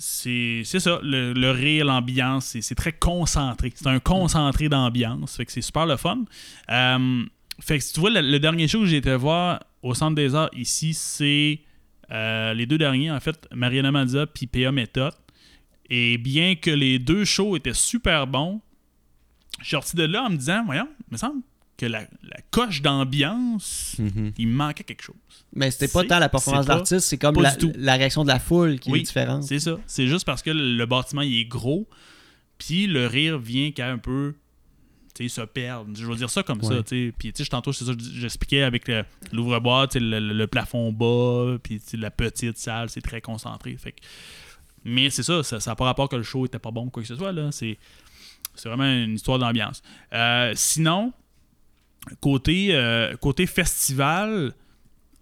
c'est 0.00 0.62
ça, 0.64 1.00
le, 1.02 1.50
rire, 1.50 1.84
l'ambiance, 1.84 2.56
c'est 2.60 2.74
très 2.76 2.92
concentré. 2.92 3.72
C'est 3.74 3.88
un 3.88 3.98
concentré 3.98 4.68
d'ambiance, 4.68 5.36
fait 5.36 5.44
que 5.44 5.50
c'est 5.50 5.60
super 5.60 5.86
le 5.86 5.96
fun. 5.96 6.24
Euh, 6.70 7.24
fait 7.60 7.78
que 7.78 7.84
si 7.84 7.92
tu 7.92 8.00
vois, 8.00 8.10
le, 8.10 8.38
dernier 8.38 8.68
show 8.68 8.80
que 8.80 8.86
j'ai 8.86 8.98
été 8.98 9.14
voir 9.16 9.60
au 9.82 9.94
Centre 9.94 10.14
des 10.14 10.36
Arts 10.36 10.50
ici, 10.54 10.94
c'est 10.94 11.60
euh, 12.12 12.54
les 12.54 12.66
deux 12.66 12.78
derniers, 12.78 13.10
en 13.10 13.18
fait, 13.18 13.48
Mariana 13.52 13.90
Mandia 13.90 14.26
puis 14.26 14.46
P.A. 14.46 14.70
Méthode. 14.70 15.14
Et 15.90 16.16
bien 16.16 16.54
que 16.54 16.70
les 16.70 17.00
deux 17.00 17.24
shows 17.24 17.56
étaient 17.56 17.74
super 17.74 18.28
bons, 18.28 18.60
je 19.58 19.64
suis 19.64 19.70
sorti 19.72 19.96
de 19.96 20.04
là 20.04 20.24
en 20.24 20.30
me 20.30 20.36
disant, 20.36 20.64
voyons, 20.64 20.88
il 21.08 21.12
me 21.12 21.16
semble 21.16 21.42
que 21.78 21.86
la, 21.86 22.00
la 22.00 22.36
coche 22.50 22.82
d'ambiance, 22.82 23.94
Mhm. 23.98 24.32
il 24.36 24.48
manquait 24.48 24.84
quelque 24.84 25.02
chose. 25.02 25.16
Mais 25.54 25.70
c'était 25.70 25.88
pas 25.88 26.04
tant 26.04 26.18
la 26.18 26.28
performance 26.28 26.66
d'artiste, 26.66 27.06
c'est 27.08 27.18
comme 27.18 27.36
la, 27.40 27.94
réaction 27.94 28.24
de 28.24 28.28
la 28.28 28.38
foule 28.38 28.78
qui 28.78 28.90
Oui, 28.90 28.98
est 29.00 29.02
différente. 29.04 29.44
C'est 29.44 29.60
ça. 29.60 29.78
C'est 29.86 30.06
juste 30.08 30.26
parce 30.26 30.42
que 30.42 30.50
le 30.50 30.84
bâtiment 30.86 31.22
il 31.22 31.38
est 31.40 31.44
gros, 31.44 31.88
puis 32.58 32.86
le 32.86 33.06
rire 33.06 33.38
vient 33.38 33.70
qu'à 33.70 33.90
un 33.90 33.98
peu 33.98 34.34
tu 35.14 35.28
sais, 35.28 35.40
se 35.40 35.46
perdre. 35.46 35.90
Je 35.96 36.04
veux 36.06 36.14
dire 36.14 36.30
ça 36.30 36.42
comme 36.44 36.62
ça. 36.62 36.74
Ouais. 36.74 36.82
tu 36.84 37.06
sais. 37.08 37.12
Puis 37.18 37.32
tu 37.32 37.42
sais, 37.42 37.48
tantôt, 37.50 37.72
c'est 37.72 37.84
ça, 37.84 37.92
j'expliquais 38.14 38.62
avec 38.62 38.88
l'ouvre-boîte, 39.32 39.96
le, 39.96 40.20
le- 40.20 40.32
le 40.32 40.46
plafond 40.46 40.92
bas, 40.92 41.58
puis 41.62 41.80
la 41.94 42.10
petite 42.12 42.58
salle, 42.58 42.88
c'est 42.90 43.00
très 43.00 43.20
concentré. 43.20 43.76
Fait 43.76 43.92
que- 43.92 44.00
Mais 44.84 45.10
c'est 45.10 45.24
ça, 45.24 45.42
ça 45.42 45.58
n'a 45.64 45.74
pas 45.76 45.84
rapport 45.86 46.08
que 46.08 46.14
le 46.16 46.22
show 46.22 46.46
était 46.46 46.58
pas 46.60 46.70
bon 46.70 46.86
ou 46.86 46.90
quoi 46.90 47.02
que 47.02 47.08
ce 47.08 47.16
soit. 47.16 47.32
là. 47.32 47.50
C'est 47.52 47.78
c'est 48.54 48.68
vraiment 48.68 48.84
une 48.92 49.14
histoire 49.14 49.38
d'ambiance. 49.38 49.82
Euh, 50.12 50.52
sinon, 50.56 51.12
côté, 52.20 52.68
euh, 52.72 53.16
côté 53.16 53.46
festival, 53.46 54.54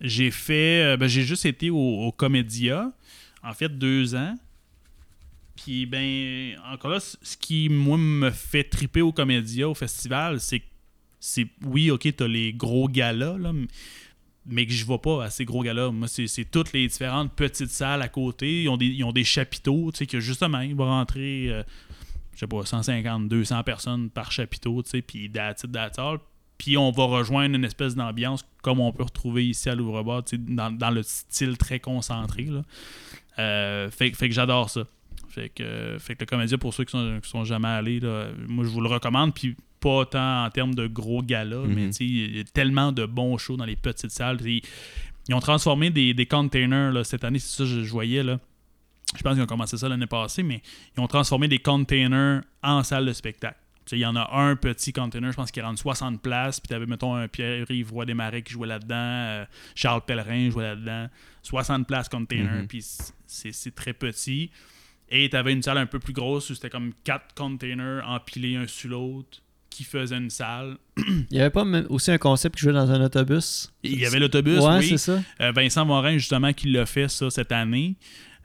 j'ai 0.01 0.30
fait. 0.30 0.82
euh, 0.82 0.97
ben, 0.97 1.09
j'ai 1.09 1.22
juste 1.22 1.47
été 1.47 1.70
au, 1.70 2.12
Comédia, 2.12 2.93
en 3.43 3.53
fait, 3.53 3.68
deux 3.68 4.14
ans. 4.14 4.34
Puis, 5.57 5.87
ben, 5.87 6.59
encore 6.72 6.91
là, 6.91 7.01
ce 7.01 7.37
qui, 7.37 7.68
moi, 7.68 7.97
me 7.97 8.30
fait 8.30 8.64
triper 8.64 9.03
au 9.03 9.12
Comédia, 9.12 9.68
au 9.68 9.74
festival, 9.74 10.41
c'est 10.41 10.62
c'est 11.18 11.49
oui, 11.64 11.91
ok, 11.91 12.14
t'as 12.14 12.28
les 12.28 12.53
gros 12.53 12.89
galas, 12.89 13.37
là, 13.39 13.53
mais 14.47 14.66
que 14.66 14.72
je 14.72 14.87
vais 14.87 14.99
pas 14.99 15.24
à 15.24 15.30
ces 15.30 15.45
gros 15.45 15.62
galas. 15.62 15.91
Moi, 15.91 16.09
c'est 16.09 16.26
c'est 16.26 16.45
toutes 16.45 16.72
les 16.72 16.87
différentes 16.87 17.32
petites 17.34 17.70
salles 17.70 18.03
à 18.03 18.09
côté. 18.09 18.62
Ils 18.62 18.68
ont 18.68 18.76
des, 18.76 19.24
chapiteaux, 19.24 19.91
tu 19.93 19.99
sais, 19.99 20.07
que 20.07 20.20
justement, 20.20 20.61
il 20.61 20.76
va 20.76 20.84
rentrer, 20.84 21.49
euh, 21.49 21.62
je 22.34 22.41
sais 22.41 22.47
pas, 22.47 22.64
150, 22.64 23.28
200 23.28 23.62
personnes 23.64 24.11
par 24.11 24.30
chapiteau, 24.30 24.82
tu 24.82 24.91
sais, 24.91 25.03
puis 25.03 25.30
that's 25.30 25.64
it, 25.64 25.72
that's. 25.72 25.99
Puis 26.59 26.76
on 26.76 26.90
va 26.90 27.04
rejoindre 27.04 27.54
une 27.54 27.64
espèce 27.64 27.94
d'ambiance 27.94 28.44
comme 28.62 28.80
on 28.80 28.92
peut 28.92 29.02
retrouver 29.04 29.46
ici 29.46 29.68
à 29.68 29.74
sais, 30.26 30.38
dans, 30.38 30.70
dans 30.70 30.90
le 30.90 31.02
style 31.02 31.57
très 31.59 31.80
concentré, 31.80 32.44
là. 32.44 32.62
Euh, 33.38 33.90
fait, 33.90 34.11
fait 34.12 34.28
que 34.28 34.34
j'adore 34.34 34.70
ça. 34.70 34.84
Fait 35.28 35.50
que, 35.50 35.96
fait 35.98 36.14
que 36.14 36.20
le 36.20 36.26
comédien, 36.26 36.57
pour 36.57 36.72
ceux 36.72 36.84
qui 36.84 36.92
sont, 36.92 37.20
qui 37.22 37.28
sont 37.28 37.44
jamais 37.44 37.68
allés, 37.68 38.00
là, 38.00 38.28
moi 38.48 38.64
je 38.64 38.70
vous 38.70 38.80
le 38.80 38.88
recommande. 38.88 39.34
Puis 39.34 39.54
pas 39.80 40.07
tant 40.07 40.44
en 40.46 40.50
termes 40.50 40.74
de 40.74 40.86
gros 40.86 41.22
galas, 41.22 41.59
Mhm. 41.59 41.74
mais 41.74 41.92
sais, 41.92 42.04
il 42.07 42.36
y 42.38 42.40
a 42.40 42.44
tellement 42.44 42.92
de 42.92 43.04
bons 43.04 43.36
shows 43.36 43.59
dans 43.59 43.66
les 43.66 43.76
petites 43.76 44.11
salles. 44.11 44.38
Ils, 44.46 44.62
ils 45.28 45.34
ont 45.34 45.40
transformé 45.40 45.90
des, 45.90 46.14
des 46.14 46.24
containers 46.26 46.92
là, 46.92 47.04
cette 47.04 47.24
année, 47.24 47.38
c'est 47.38 47.54
ça 47.59 47.64
que 47.64 47.68
je, 47.70 47.82
je 47.84 47.90
voyais. 47.92 48.22
là. 48.22 48.38
Je 49.16 49.22
pense 49.22 49.34
qu'ils 49.34 49.42
ont 49.42 49.46
commencé 49.46 49.76
ça 49.76 49.88
l'année 49.88 50.07
passée, 50.07 50.42
mais 50.42 50.62
ils 50.96 51.00
ont 51.00 51.07
transformé 51.07 51.46
des 51.48 51.59
containers 51.59 52.40
en 52.62 52.82
salle 52.82 53.04
de 53.07 53.12
spectacle. 53.12 53.59
Il 53.93 53.99
y 53.99 54.07
en 54.07 54.16
a 54.16 54.28
un 54.37 54.57
petit 54.57 54.93
container, 54.93 55.30
je 55.30 55.37
pense 55.37 55.51
qu'il 55.51 55.62
rentre 55.62 55.78
60 55.80 56.20
places, 56.20 56.59
puis 56.61 56.68
tu 56.68 56.74
avais, 56.74 56.87
mettons, 56.87 57.14
un 57.14 57.28
Pierre-Yves 57.28 57.93
Roy 57.93 58.05
Desmarais 58.07 58.43
qui 58.43 58.53
jouait 58.53 58.66
là-dedans, 58.68 58.95
euh, 58.97 59.45
Charles 59.74 60.03
Pellerin 60.07 60.51
jouait 60.51 60.64
là-dedans. 60.64 61.09
60 61.43 61.87
places 61.87 62.09
container, 62.09 62.62
Mhm. 62.62 62.66
puis 62.66 62.84
c'est 63.26 63.74
très 63.74 63.93
petit. 63.93 64.51
Et 65.09 65.28
tu 65.30 65.37
avais 65.37 65.53
une 65.53 65.62
salle 65.62 65.78
un 65.78 65.87
peu 65.87 66.01
plus 66.01 66.12
grosse 66.12 66.51
où 66.51 66.55
c'était 66.57 66.70
comme 66.70 66.93
quatre 67.05 67.32
containers 67.37 68.03
empilés 68.09 68.57
un 68.57 68.66
sur 68.66 68.91
l'autre 68.91 69.41
qui 69.70 69.84
faisaient 69.84 70.16
une 70.16 70.30
salle. 70.30 70.78
Il 71.30 71.37
y 71.37 71.39
avait 71.41 71.51
pas 71.51 71.64
aussi 71.91 72.11
un 72.11 72.18
concept 72.18 72.57
qui 72.57 72.62
jouait 72.62 72.72
dans 72.72 72.91
un 72.91 73.01
autobus? 73.05 73.72
Il 73.84 74.01
y 74.01 74.07
avait 74.07 74.18
l'autobus, 74.18 74.59
Ouais, 74.61 74.78
oui. 74.78 74.89
c'est 74.89 74.99
ça. 74.99 75.22
Euh, 75.41 75.53
Vincent 75.53 75.84
Morin, 75.84 76.18
justement, 76.18 76.53
qui 76.53 76.70
l'a 76.72 76.87
fait 76.87 77.09
ça 77.09 77.30
cette 77.30 77.53
année. 77.53 77.95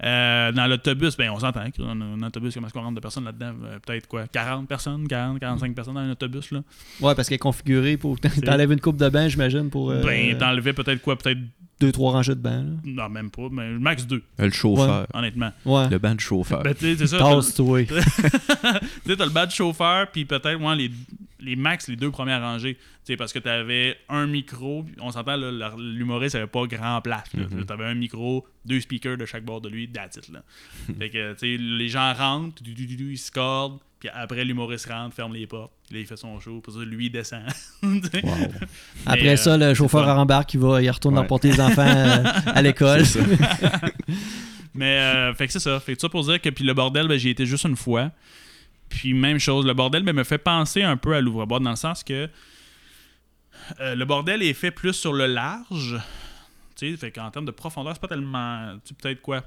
Euh, 0.04 0.52
dans 0.52 0.66
l'autobus, 0.68 1.16
ben, 1.16 1.30
on 1.30 1.40
s'entend 1.40 1.62
un 1.62 2.24
autobus, 2.24 2.54
comment 2.56 2.66
est-ce 2.68 2.74
qu'on 2.74 2.82
rentre 2.82 2.96
de 2.96 3.00
personnes 3.02 3.26
là-dedans? 3.26 3.54
Euh, 3.66 3.78
Peut-être 3.86 4.08
quoi 4.08 4.26
40 4.28 4.68
personnes, 4.68 5.08
40, 5.08 5.40
45 5.40 5.76
personnes 5.76 5.94
dans 5.94 6.00
un 6.02 6.12
autobus. 6.12 6.52
Là? 6.52 6.62
Ouais, 7.02 7.14
parce 7.14 7.28
qu'il 7.28 7.36
est 7.36 7.40
configuré 7.40 7.98
pour. 7.98 8.20
T'enlèves 8.20 8.72
une 8.72 8.82
coupe 8.82 8.98
de 8.98 9.10
bain, 9.10 9.28
j'imagine, 9.28 9.70
pour. 9.70 9.92
euh, 9.92 10.02
Ben, 10.04 10.36
t'enlevais 10.38 10.74
peut-être 10.74 11.02
quoi 11.02 11.18
Peut-être. 11.18 11.40
deux, 11.80 11.92
trois 11.92 12.12
rangées 12.14 12.34
de 12.36 12.40
bain. 12.40 12.66
Non, 12.84 13.10
même 13.10 13.30
pas, 13.30 13.48
mais 13.52 13.70
max 13.72 14.06
deux, 14.08 14.24
Le 14.40 14.50
chauffeur. 14.50 15.06
honnêtement. 15.14 15.52
Ouais. 15.66 15.88
Le 15.90 16.00
banc 16.00 16.16
de 16.16 16.20
chauffeur. 16.20 16.64
Ben, 16.64 16.74
tu 16.74 16.86
sais, 16.86 16.96
c'est 16.98 17.08
ça. 17.08 17.20
t'as- 17.20 17.36
Tasse-toi. 17.36 17.86
Tu 17.86 17.94
sais, 19.12 19.18
t'as 19.18 19.26
le 19.26 19.32
badge 19.32 19.54
chauffeur, 19.54 20.08
puis 20.12 20.26
peut-être, 20.26 20.60
moi, 20.60 20.76
les, 20.76 20.90
les 21.42 21.56
max, 21.56 21.88
les 21.88 21.96
deux 21.96 22.12
premières 22.12 22.42
rangées. 22.42 22.78
Tu 23.06 23.18
parce 23.18 23.34
que 23.34 23.40
t'avais 23.40 23.98
un 24.10 24.28
micro, 24.28 24.86
on 25.00 25.12
s'entend, 25.12 25.36
l'humoriste 25.78 26.36
avait 26.36 26.48
pas 26.48 26.66
grand 26.68 27.02
place. 27.02 27.34
là. 27.34 27.44
Mhm. 27.50 27.66
T'avais 27.66 27.86
un 27.86 27.96
micro, 27.96 28.46
deux 28.66 28.80
speakers 28.80 29.18
de 29.18 29.26
chaque 29.26 29.44
bord 29.44 29.60
de 29.62 29.70
lui, 29.70 29.90
that's 29.90 30.18
it, 30.18 30.30
là. 30.30 30.44
fait 31.00 31.10
que, 31.10 31.34
tu 31.34 31.40
sais, 31.40 31.58
les 31.58 31.88
gens 31.90 32.14
rentrent, 32.14 32.62
du, 32.62 32.74
du, 32.74 32.86
du, 32.86 32.96
du, 32.96 33.12
ils 33.14 33.18
se 33.18 33.32
cordent, 33.32 33.80
puis 34.00 34.10
après, 34.14 34.44
l'humoriste 34.46 34.88
rentre, 34.88 35.16
ferme 35.16 35.34
les 35.34 35.46
portes, 35.48 35.72
puis 35.88 35.96
là, 35.96 36.02
il 36.02 36.08
fait 36.08 36.18
son 36.18 36.40
show, 36.40 36.62
puis 36.62 36.74
ça, 36.74 36.80
lui, 36.80 37.08
il 37.08 37.12
descend. 37.12 37.44
Tu. 37.82 37.88
Wow. 38.24 38.34
Après 39.06 39.24
Mais, 39.24 39.38
ça, 39.38 39.58
le 39.58 39.74
chauffeur 39.74 40.06
rembarque, 40.16 40.54
il, 40.54 40.60
va, 40.60 40.82
il 40.82 40.90
retourne 40.90 41.16
Ouais. 41.16 41.22
emporter 41.22 41.52
les 41.52 41.60
enfants 41.60 41.82
euh, 41.86 42.24
à 42.46 42.62
l'école. 42.62 43.04
Mais, 44.74 45.00
euh, 45.00 45.34
fait 45.34 45.48
que 45.48 45.54
c'est 45.54 45.60
ça. 45.60 45.80
Fait 45.80 45.96
que 45.96 46.02
ça 46.02 46.08
pour 46.10 46.24
dire 46.24 46.40
que, 46.40 46.50
puis 46.50 46.64
le 46.64 46.74
bordel, 46.74 47.08
ben, 47.08 47.18
j'y 47.18 47.30
étais 47.30 47.46
juste 47.46 47.66
une 47.66 47.76
fois. 47.76 48.12
Puis 48.92 49.14
même 49.14 49.40
chose, 49.40 49.66
le 49.66 49.74
bordel 49.74 50.04
ben, 50.04 50.14
me 50.14 50.24
fait 50.24 50.38
penser 50.38 50.84
un 50.84 50.98
peu 50.98 51.16
à 51.16 51.22
l'ouvre-boîte 51.22 51.64
dans 51.64 51.72
le 51.72 51.76
sens 51.76 52.04
que 52.04 52.30
euh, 53.80 53.96
le 53.96 54.06
bordel 54.06 54.44
est 54.44 54.54
fait 54.54 54.72
plus 54.72 54.94
sur 54.94 55.14
le 55.14 55.28
large. 55.28 56.00
Tu 56.76 56.92
sais, 56.92 56.98
fait 56.98 57.12
qu'en 57.12 57.32
termes 57.32 57.46
de 57.46 57.52
profondeur, 57.52 57.94
c'est 57.94 58.02
pas 58.02 58.08
tellement. 58.08 58.74
Tu 58.84 58.90
sais, 58.90 58.96
peut-être 59.02 59.22
quoi 59.22 59.44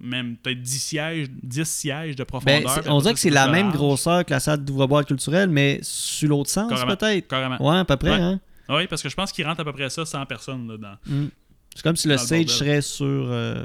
Même 0.00 0.36
peut-être 0.36 0.60
10 0.60 0.78
sièges, 0.78 1.28
10 1.30 1.64
sièges 1.64 2.16
de 2.16 2.24
profondeur. 2.24 2.74
Ben, 2.74 2.82
puis 2.82 2.90
on 2.90 3.00
dirait 3.00 3.14
que 3.14 3.20
c'est 3.20 3.30
la 3.30 3.46
même 3.46 3.66
large. 3.66 3.76
grosseur 3.76 4.24
que 4.24 4.32
la 4.32 4.40
salle 4.40 4.64
d'ouvre-boîte 4.64 5.06
culturelle, 5.06 5.48
mais 5.48 5.78
sur 5.82 6.28
l'autre 6.28 6.50
sens, 6.50 6.68
Carrément. 6.68 6.96
peut-être. 6.96 7.28
Carrément. 7.28 7.62
Ouais, 7.62 7.78
à 7.78 7.84
peu 7.84 7.96
près. 7.96 8.10
Ouais. 8.10 8.20
Hein? 8.20 8.40
Oui, 8.68 8.86
parce 8.88 9.00
que 9.00 9.08
je 9.08 9.14
pense 9.14 9.30
qu'il 9.30 9.46
rentre 9.46 9.60
à 9.60 9.64
peu 9.64 9.72
près 9.72 9.88
ça 9.90 10.04
100 10.04 10.26
personnes 10.26 10.66
dedans. 10.66 10.96
Mm. 11.06 11.26
C'est 11.74 11.82
comme 11.82 11.96
si 11.96 12.08
le 12.08 12.16
stage 12.16 12.48
serait 12.48 12.80
sur, 12.80 13.06
euh, 13.06 13.64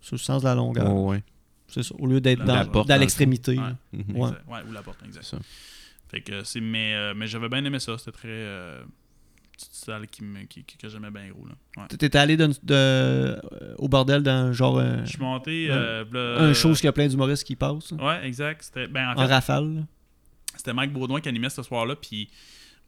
sur 0.00 0.16
le 0.16 0.20
sens 0.20 0.42
de 0.42 0.48
la 0.48 0.54
longueur. 0.54 0.92
Ouais, 0.92 1.16
ouais. 1.16 1.22
C'est 1.72 1.82
ça. 1.82 1.94
Au 1.98 2.06
lieu 2.06 2.20
d'être 2.20 2.44
dans, 2.44 2.54
porte, 2.66 2.72
dans 2.74 2.84
dans 2.84 2.94
le 2.96 3.00
l'extrémité. 3.00 3.56
Mhm. 3.92 4.16
Ouais. 4.16 4.30
Ou 4.68 4.72
la 4.72 4.82
porte, 4.82 4.98
exact. 5.04 5.24
Ça. 5.24 5.38
Fait 6.10 6.20
que 6.20 6.44
c'est. 6.44 6.60
Mais, 6.60 6.94
euh, 6.94 7.14
mais 7.16 7.26
j'avais 7.26 7.48
bien 7.48 7.64
aimé 7.64 7.78
ça. 7.78 7.96
C'était 7.98 8.12
très. 8.12 8.28
euh, 8.28 8.82
petite 9.52 9.72
salle 9.74 10.06
qui 10.08 10.24
me, 10.24 10.40
qui, 10.44 10.64
qui- 10.64 10.76
que 10.76 10.88
j'aimais 10.88 11.10
bien 11.10 11.28
gros. 11.28 11.46
Là. 11.46 11.54
Ouais. 11.82 11.88
T'étais 11.88 12.16
allé 12.18 12.36
de, 12.36 12.46
de- 12.48 12.54
euh, 12.72 13.40
au 13.78 13.88
bordel 13.88 14.22
dans 14.22 14.52
genre 14.52 14.78
euh, 14.78 14.98
Je 15.04 15.10
suis 15.10 15.18
monté. 15.18 15.70
un- 15.70 15.74
euh, 15.76 16.50
un 16.50 16.52
show 16.54 16.70
où 16.70 16.74
il 16.74 16.84
y 16.84 16.86
a 16.88 16.92
plein 16.92 17.06
d'humoristes 17.06 17.44
qui 17.44 17.54
passent. 17.56 17.92
Ouais, 17.92 18.26
exact. 18.26 18.62
C'était, 18.62 18.86
ben, 18.86 19.14
en 19.16 19.26
rafale. 19.26 19.84
c'était 20.56 20.72
Mike 20.74 20.92
Baudouin 20.92 21.20
qui 21.20 21.28
animait 21.28 21.48
ce 21.50 21.62
soir-là. 21.62 21.96
Puis 21.96 22.28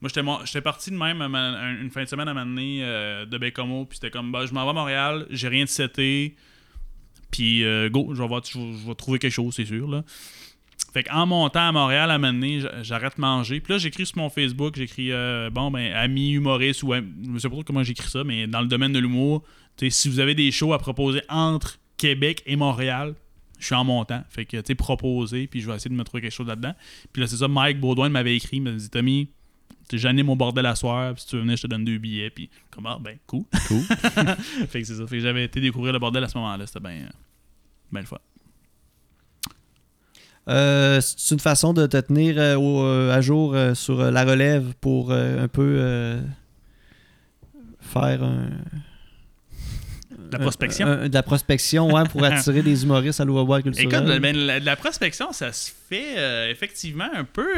moi, 0.01 0.11
j'étais, 0.45 0.61
parti 0.61 0.91
de 0.91 0.97
même 0.97 1.23
une 1.23 1.91
fin 1.91 2.03
de 2.03 2.09
semaine 2.09 2.29
à 2.29 2.35
m'amener 2.35 2.81
de 2.83 3.39
Bécomo. 3.39 3.87
Puis 3.87 3.99
c'était 3.99 4.11
comme, 4.11 4.33
bah, 4.33 4.45
je 4.47 4.53
m'en 4.53 4.65
vais 4.65 4.71
à 4.71 4.75
Montréal, 4.75 5.27
j'ai 5.31 5.49
rien 5.49 5.65
de 5.65 5.69
seté. 5.71 6.37
Puis 7.35 7.65
euh, 7.65 7.89
go, 7.91 8.11
je 8.15 8.23
vais, 8.23 8.29
voir- 8.29 8.43
je, 8.45 8.59
vais- 8.59 8.95
trouver 8.95 9.19
quelque 9.19 9.33
chose, 9.33 9.55
c'est 9.57 9.65
sûr. 9.65 9.89
Là. 9.89 10.05
Fait 10.93 11.03
qu'en 11.03 11.27
montant 11.27 11.69
à 11.69 11.73
Montréal 11.73 12.09
à 12.13 12.19
m'amener, 12.19 12.61
j'arrête 12.83 13.17
de 13.17 13.21
manger. 13.21 13.59
Puis 13.61 13.73
là, 13.73 13.79
j'écris 13.79 14.07
sur 14.07 14.19
mon 14.19 14.31
Facebook, 14.31 14.77
j'écris, 14.77 15.11
euh, 15.11 15.51
bon, 15.51 15.73
ben, 15.73 15.93
ami 15.95 16.31
humoriste 16.31 16.85
ou 16.85 16.93
am- 16.93 17.13
je 17.35 17.39
sais 17.41 17.49
pas 17.49 17.55
trop 17.57 17.65
comment 17.65 17.83
j'écris 17.83 18.09
ça, 18.09 18.23
mais 18.23 18.47
dans 18.47 18.61
le 18.61 18.69
domaine 18.69 18.93
de 18.93 19.01
l'humour, 19.01 19.43
si 19.89 20.09
vous 20.09 20.21
avez 20.21 20.37
des 20.37 20.53
shows 20.53 20.73
à 20.73 20.79
proposer 20.79 21.23
entre 21.29 21.79
Québec 21.97 22.43
et 22.47 22.55
Montréal, 22.55 23.15
je 23.59 23.67
suis 23.67 23.75
en 23.75 23.83
montant. 23.83 24.23
Fait 24.29 24.45
que, 24.45 24.59
tu 24.59 24.63
sais, 24.67 24.75
proposer, 24.77 25.49
puis 25.49 25.61
je 25.61 25.69
vais 25.69 25.75
essayer 25.75 25.91
de 25.91 25.97
me 25.97 26.05
trouver 26.05 26.21
quelque 26.21 26.33
chose 26.33 26.47
là-dedans. 26.47 26.75
Puis 27.13 27.21
là, 27.23 27.27
c'est 27.27 27.37
ça, 27.37 27.49
Mike 27.49 27.81
Baudouin 27.81 28.09
m'avait 28.11 28.37
écrit, 28.37 28.59
il 28.59 28.63
m'a 28.63 28.71
dit, 28.71 28.89
Tommy, 28.91 29.31
j'anime 29.93 30.27
mon 30.27 30.37
bordel 30.37 30.67
à 30.67 30.75
soir, 30.75 31.13
puis 31.15 31.23
si 31.23 31.29
tu 31.29 31.37
veux 31.37 31.43
venir, 31.43 31.57
je 31.57 31.63
te 31.63 31.67
donne 31.67 31.85
deux 31.85 31.99
billets. 31.99 32.31
Puis, 32.31 32.51
comment, 32.71 32.99
ben, 33.01 33.17
cool. 33.27 33.45
Cool. 33.69 33.83
fait 34.69 34.81
que 34.81 34.85
c'est 34.87 34.95
ça. 34.95 35.07
Fait 35.07 35.17
que 35.17 35.23
j'avais 35.23 35.45
été 35.45 35.61
découvrir 35.61 35.93
le 35.93 35.99
bordel 35.99 36.23
à 36.25 36.29
ce 36.29 36.37
moment-là. 36.39 36.67
C'était 36.67 36.81
bien, 36.81 37.09
bien 37.93 38.01
le 38.01 38.07
fun. 38.07 38.19
Euh, 40.49 41.01
c'est 41.01 41.33
une 41.35 41.41
façon 41.41 41.73
de 41.73 41.87
te 41.87 41.97
tenir 41.97 42.37
euh, 42.39 42.55
au- 42.57 42.85
euh, 42.85 43.15
à 43.15 43.21
jour 43.23 43.55
euh, 43.55 43.75
sur 43.75 43.99
euh, 44.01 44.11
la 44.11 44.25
relève 44.25 44.75
pour 44.79 45.11
euh, 45.11 45.43
un 45.43 45.49
peu 45.49 45.77
euh, 45.79 46.21
faire 47.81 48.23
un. 48.23 48.51
La 50.31 50.39
un- 50.39 50.43
prospection. 50.43 50.87
un- 50.87 51.09
de 51.09 51.15
la 51.15 51.23
prospection, 51.23 51.91
ouais, 51.95 52.05
pour 52.11 52.23
attirer 52.25 52.63
des 52.63 52.83
humoristes 52.85 53.21
à 53.21 53.25
l'ouvre-boîte 53.25 53.63
culturelle. 53.63 54.05
Écoute, 54.07 54.21
ben, 54.21 54.37
la, 54.37 54.59
la 54.61 54.77
prospection, 54.77 55.33
ça 55.33 55.51
se 55.53 55.71
fait 55.89 56.19
euh, 56.19 56.51
effectivement 56.51 57.09
un 57.15 57.25
peu. 57.25 57.49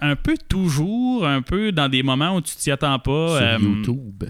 Un 0.00 0.16
peu 0.16 0.36
toujours, 0.48 1.26
un 1.26 1.42
peu 1.42 1.72
dans 1.72 1.88
des 1.88 2.02
moments 2.02 2.36
où 2.36 2.40
tu 2.40 2.54
t'y 2.56 2.70
attends 2.70 2.98
pas. 2.98 3.28
Sur 3.38 3.46
euh, 3.46 3.58
YouTube. 3.58 4.24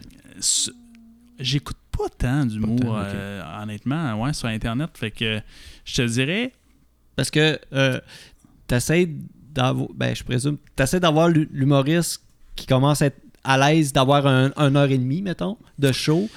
J'écoute 1.39 1.77
pas 1.97 2.09
tant 2.17 2.47
d'humour, 2.47 2.79
Pas 2.81 2.87
tant, 3.05 3.09
ok. 3.11 3.15
euh, 3.15 3.63
honnêtement, 3.63 4.23
ouais, 4.23 4.33
sur 4.33 4.49
Internet. 4.49 4.91
Fait 4.95 5.11
que 5.11 5.41
je 5.85 5.95
te 5.97 6.03
dirais. 6.03 6.53
Parce 7.15 7.31
que 7.31 7.59
euh, 7.73 8.01
t'essaies 8.67 9.09
d'avoir. 9.53 9.89
Ben, 9.95 10.15
je 10.15 10.23
présume. 10.25 10.57
T'essaies 10.75 11.01
d'avoir 11.01 11.29
l'hu- 11.29 11.49
l'humoriste 11.53 12.23
qui 12.55 12.67
commence 12.67 13.03
à 13.03 13.07
être 13.07 13.21
à 13.45 13.57
l'aise 13.59 13.93
d'avoir 13.93 14.27
un, 14.27 14.51
un 14.57 14.75
heure 14.77 14.91
et 14.91 14.99
demie, 14.99 15.23
mettons, 15.23 15.57
de 15.79 15.93
show. 15.93 16.29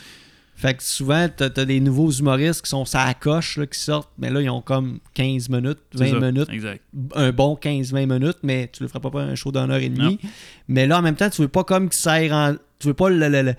Fait 0.62 0.74
que 0.74 0.84
souvent, 0.84 1.30
t'as 1.34 1.46
as 1.56 1.64
des 1.66 1.80
nouveaux 1.80 2.12
humoristes 2.12 2.64
qui 2.64 2.70
sont 2.70 2.84
ça 2.84 3.14
coche, 3.14 3.56
là, 3.56 3.66
qui 3.66 3.80
sortent, 3.80 4.10
mais 4.18 4.30
là, 4.30 4.42
ils 4.42 4.50
ont 4.50 4.60
comme 4.62 5.00
15 5.14 5.48
minutes, 5.48 5.78
20 5.94 6.06
c'est 6.06 6.12
ça, 6.12 6.20
minutes, 6.20 6.50
Exact. 6.52 6.84
un 7.16 7.32
bon 7.32 7.56
15-20 7.62 8.06
minutes, 8.20 8.40
mais 8.44 8.70
tu 8.74 8.84
le 8.84 8.90
feras 8.90 9.00
pas 9.00 9.10
pas 9.10 9.22
un 9.22 9.36
show 9.36 9.54
d'une 9.54 9.72
heure 9.72 9.78
et 9.78 9.88
demie. 9.88 10.20
Mais 10.68 10.86
là, 10.86 11.00
en 11.00 11.02
même 11.02 11.16
temps, 11.16 11.30
tu 11.30 11.42
veux 11.44 11.48
pas 11.48 11.64
comme 11.64 11.88
qu'il 11.88 11.98
s'aille 11.98 12.30
en... 12.34 12.56
Tu 12.78 12.88
veux 12.88 12.94
pas 12.94 13.10
le, 13.10 13.30
le, 13.30 13.42
le, 13.42 13.54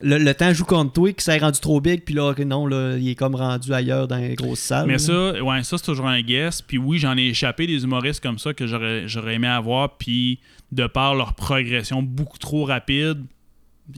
le- 0.00 0.18
le 0.18 0.34
temps 0.34 0.54
joue 0.54 0.64
contre 0.64 0.94
toi, 0.94 1.12
qu'il 1.12 1.20
s'aille 1.20 1.38
rendu 1.40 1.60
trop 1.60 1.82
big, 1.82 2.02
puis 2.02 2.14
là, 2.14 2.32
non, 2.46 2.66
là, 2.66 2.96
il 2.96 3.08
est 3.10 3.14
comme 3.14 3.34
rendu 3.34 3.70
ailleurs 3.74 4.08
dans 4.08 4.16
les 4.16 4.34
grosses 4.34 4.60
salles. 4.60 4.86
Mais 4.86 4.96
ça, 4.98 5.34
ouais, 5.42 5.62
ça 5.64 5.76
c'est 5.76 5.84
toujours 5.84 6.08
un 6.08 6.22
guess. 6.22 6.62
Puis 6.62 6.78
oui, 6.78 6.96
j'en 6.98 7.14
ai 7.18 7.24
échappé 7.26 7.66
des 7.66 7.84
humoristes 7.84 8.22
comme 8.22 8.38
ça 8.38 8.54
que 8.54 8.66
j'aurais, 8.66 9.06
j'aurais 9.06 9.34
aimé 9.34 9.48
avoir. 9.48 9.98
Puis 9.98 10.40
de 10.72 10.86
par 10.86 11.14
leur 11.14 11.34
progression 11.34 12.02
beaucoup 12.02 12.38
trop 12.38 12.64
rapide, 12.64 13.22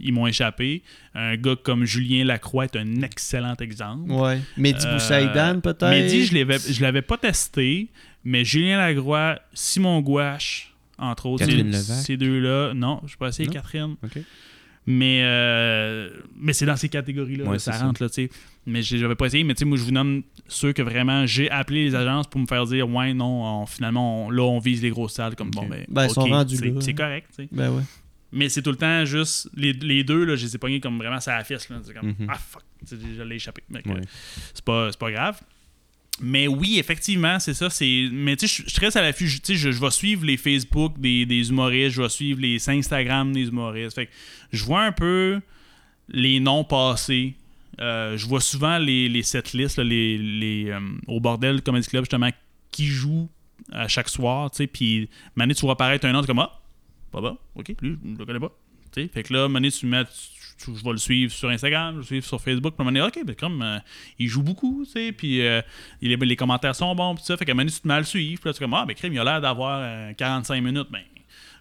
ils 0.03 0.13
m'ont 0.13 0.27
échappé. 0.27 0.83
Un 1.15 1.37
gars 1.37 1.57
comme 1.63 1.85
Julien 1.85 2.25
Lacroix 2.25 2.65
est 2.65 2.77
un 2.77 3.03
excellent 3.03 3.55
exemple. 3.61 4.11
Ouais. 4.11 4.41
Mehdi 4.57 4.87
Euh, 4.87 4.95
Boussaïdan, 4.95 5.61
peut-être? 5.61 5.89
Mehdi, 5.91 6.27
je 6.27 6.35
l'avais, 6.35 6.59
je 6.59 6.81
l'avais 6.83 7.03
pas 7.03 7.17
testé, 7.19 7.89
mais 8.25 8.45
Julien 8.45 8.79
Lacroix, 8.79 9.39
Simon 9.53 10.01
Gouache, 10.01 10.75
entre 10.99 11.27
autres, 11.27 11.45
Catherine 11.45 11.73
ces, 11.73 12.17
deux-là. 12.17 12.73
Non, 12.75 13.01
je 13.03 13.09
suis 13.09 13.17
pas 13.19 13.29
essayé? 13.29 13.49
Catherine. 13.49 13.97
OK. 14.03 14.19
Mais, 14.87 15.23
euh, 15.25 16.11
mais 16.37 16.53
c'est 16.53 16.67
dans 16.67 16.77
ces 16.77 16.91
catégories-là, 16.91 17.45
Ouais, 17.45 17.53
là, 17.55 17.59
ça 17.59 17.73
ça. 17.73 17.87
rentre, 17.87 18.03
là, 18.03 18.09
tu 18.11 18.25
sais. 18.27 18.31
Mais 18.67 18.83
j'ai- 18.83 18.99
j'avais 18.99 19.15
pas 19.15 19.27
essayé, 19.27 19.43
mais 19.43 19.55
tu 19.55 19.61
sais, 19.61 19.65
moi, 19.65 19.79
je 19.79 19.83
vous 19.83 19.91
nomme 19.93 20.23
ceux 20.47 20.75
que 20.75 20.83
vraiment 20.83 21.25
j'ai 21.27 21.51
appelé 21.51 21.85
les 21.85 21.95
agences 21.95 22.27
pour 22.27 22.39
me 22.39 22.47
faire 22.47 22.67
dire, 22.67 22.87
ouais, 22.89 23.15
non, 23.15 23.63
on- 23.63 23.67
finalement, 23.67 24.27
on- 24.27 24.31
là, 24.31 24.43
on 24.43 24.59
vise 24.59 24.83
les 24.83 24.91
grosses 24.91 25.15
salles, 25.15 25.37
comme 25.37 25.51
bon, 25.51 25.67
ben, 25.67 25.85
Ben, 25.89 26.05
ils 26.05 26.11
sont 26.11 26.25
rendus 26.25 26.57
c'est- 26.57 26.67
là. 26.67 26.81
C'est 26.81 26.93
correct, 26.95 27.29
tu 27.35 27.45
sais. 27.45 27.49
Ben 27.51 27.71
ouais. 27.71 27.83
Mais 28.35 28.49
c'est 28.49 28.63
tout 28.63 28.71
le 28.71 28.77
temps 28.77 29.05
juste, 29.05 29.49
les, 29.55 29.73
les 29.73 30.03
deux, 30.05 30.25
là, 30.25 30.35
je 30.37 30.45
les 30.45 30.55
ai 30.57 30.59
pognés 30.59 30.81
comme 30.81 30.99
vraiment 30.99 31.21
ça 31.21 31.37
là. 31.71 31.81
C'est 31.83 31.95
comme, 31.95 32.09
Mhm. 32.19 32.27
ah 32.29 32.35
fuck, 32.35 32.63
je 32.91 33.23
l'ai 33.23 33.37
échappé. 33.37 33.63
Ouais. 33.73 33.83
c'est 34.53 34.65
pas, 34.65 34.91
c'est 34.91 34.99
pas 34.99 35.11
grave. 35.13 35.41
Mais 36.21 36.47
oui, 36.47 36.79
effectivement, 36.79 37.41
c'est 37.41 37.55
ça. 37.55 37.71
C'est... 37.71 38.09
Mais 38.13 38.37
tu 38.37 38.47
sais, 38.47 38.63
je- 38.65 38.69
suis 38.69 38.79
très 38.79 38.97
à 38.97 39.03
l'affût. 39.03 39.27
Je- 39.27 39.39
Tu 39.39 39.47
sais, 39.47 39.55
je, 39.57 39.71
je 39.73 39.81
vais 39.81 39.91
suivre 39.91 40.25
les 40.25 40.37
Facebook 40.37 40.99
des, 41.01 41.27
des 41.27 41.49
humoristes, 41.51 41.97
je 41.97 42.03
vais 42.03 42.09
suivre 42.09 42.41
les 42.41 42.69
Instagram 42.71 43.33
des 43.33 43.49
humoristes. 43.49 43.95
Fait 43.97 44.07
que 44.07 44.13
je 44.53 44.65
vois 44.65 44.83
un 44.85 44.93
peu 44.93 45.41
les 46.09 46.39
noms 46.41 46.63
passés. 46.65 47.35
Euh, 47.81 48.17
je 48.17 48.27
vois 48.27 48.41
souvent 48.41 48.79
les, 48.79 49.09
les 49.09 49.23
setlists, 49.25 49.79
là, 49.79 49.83
les, 49.85 50.17
les, 50.19 50.71
euh, 50.71 50.79
au 51.09 51.19
bordel 51.19 51.63
Comedy 51.63 51.89
Club, 51.89 52.05
justement, 52.05 52.31
qui 52.71 52.87
jouent 52.87 53.29
à 53.73 53.89
chaque 53.89 54.09
soir. 54.09 54.51
Tu 54.53 54.59
sais, 54.59 54.67
puis, 54.69 55.09
Mané, 55.35 55.55
tu 55.55 55.63
vois 55.63 55.73
apparaître 55.73 56.07
un 56.07 56.23
es 56.23 56.27
comme 56.27 56.39
Ah, 56.39 56.61
pas 57.15 57.21
bon, 57.21 57.39
ok, 57.55 57.75
lui, 57.81 57.99
je 58.03 58.19
le 58.19 58.27
connais 58.27 58.41
pas. 58.41 58.53
Tu 58.93 59.03
sais, 59.03 59.09
fait 59.09 59.23
que 59.23 59.33
là, 59.33 59.49
Mané, 59.49 59.71
tu 59.71 59.87
mets. 59.87 60.05
je 60.59 60.71
vais 60.71 60.91
le 60.91 60.97
suivre 60.99 61.33
sur 61.33 61.49
Instagram, 61.49 61.95
je 61.95 61.95
vais 61.95 62.01
le 62.01 62.07
suivre 62.07 62.27
sur 62.27 62.41
Facebook. 62.41 62.75
Puis 62.77 62.87
à 62.87 62.91
un 62.91 63.07
ok, 63.07 63.25
ben 63.25 63.35
comme 63.35 63.63
euh, 63.63 63.79
il 64.19 64.29
joue 64.29 64.43
beaucoup, 64.43 64.85
tu 64.85 64.93
sais, 64.93 65.13
puis 65.13 65.47
euh, 65.47 65.63
les 66.01 66.37
commentaires 66.37 66.75
sont 66.75 66.95
bons, 66.95 67.15
puis 67.15 67.25
ça. 67.25 67.37
Fait 67.37 67.45
qu'à 67.45 67.53
un 67.53 67.55
moment 67.55 67.65
donné, 67.65 67.73
tu 67.73 67.81
te 67.81 67.89
mets 67.89 67.95
à 67.95 67.99
le 67.99 68.05
suivre. 68.05 68.41
Puis 68.41 68.49
là, 68.49 68.53
tu 68.53 68.59
es 68.59 68.65
comme, 68.65 68.75
ah, 68.75 68.85
ben 68.87 68.95
crime, 68.95 69.13
il 69.13 69.19
a 69.19 69.25
l'air 69.25 69.41
d'avoir 69.41 69.81
euh, 69.83 70.13
45 70.13 70.63
minutes. 70.63 70.89
Ben, 70.91 71.03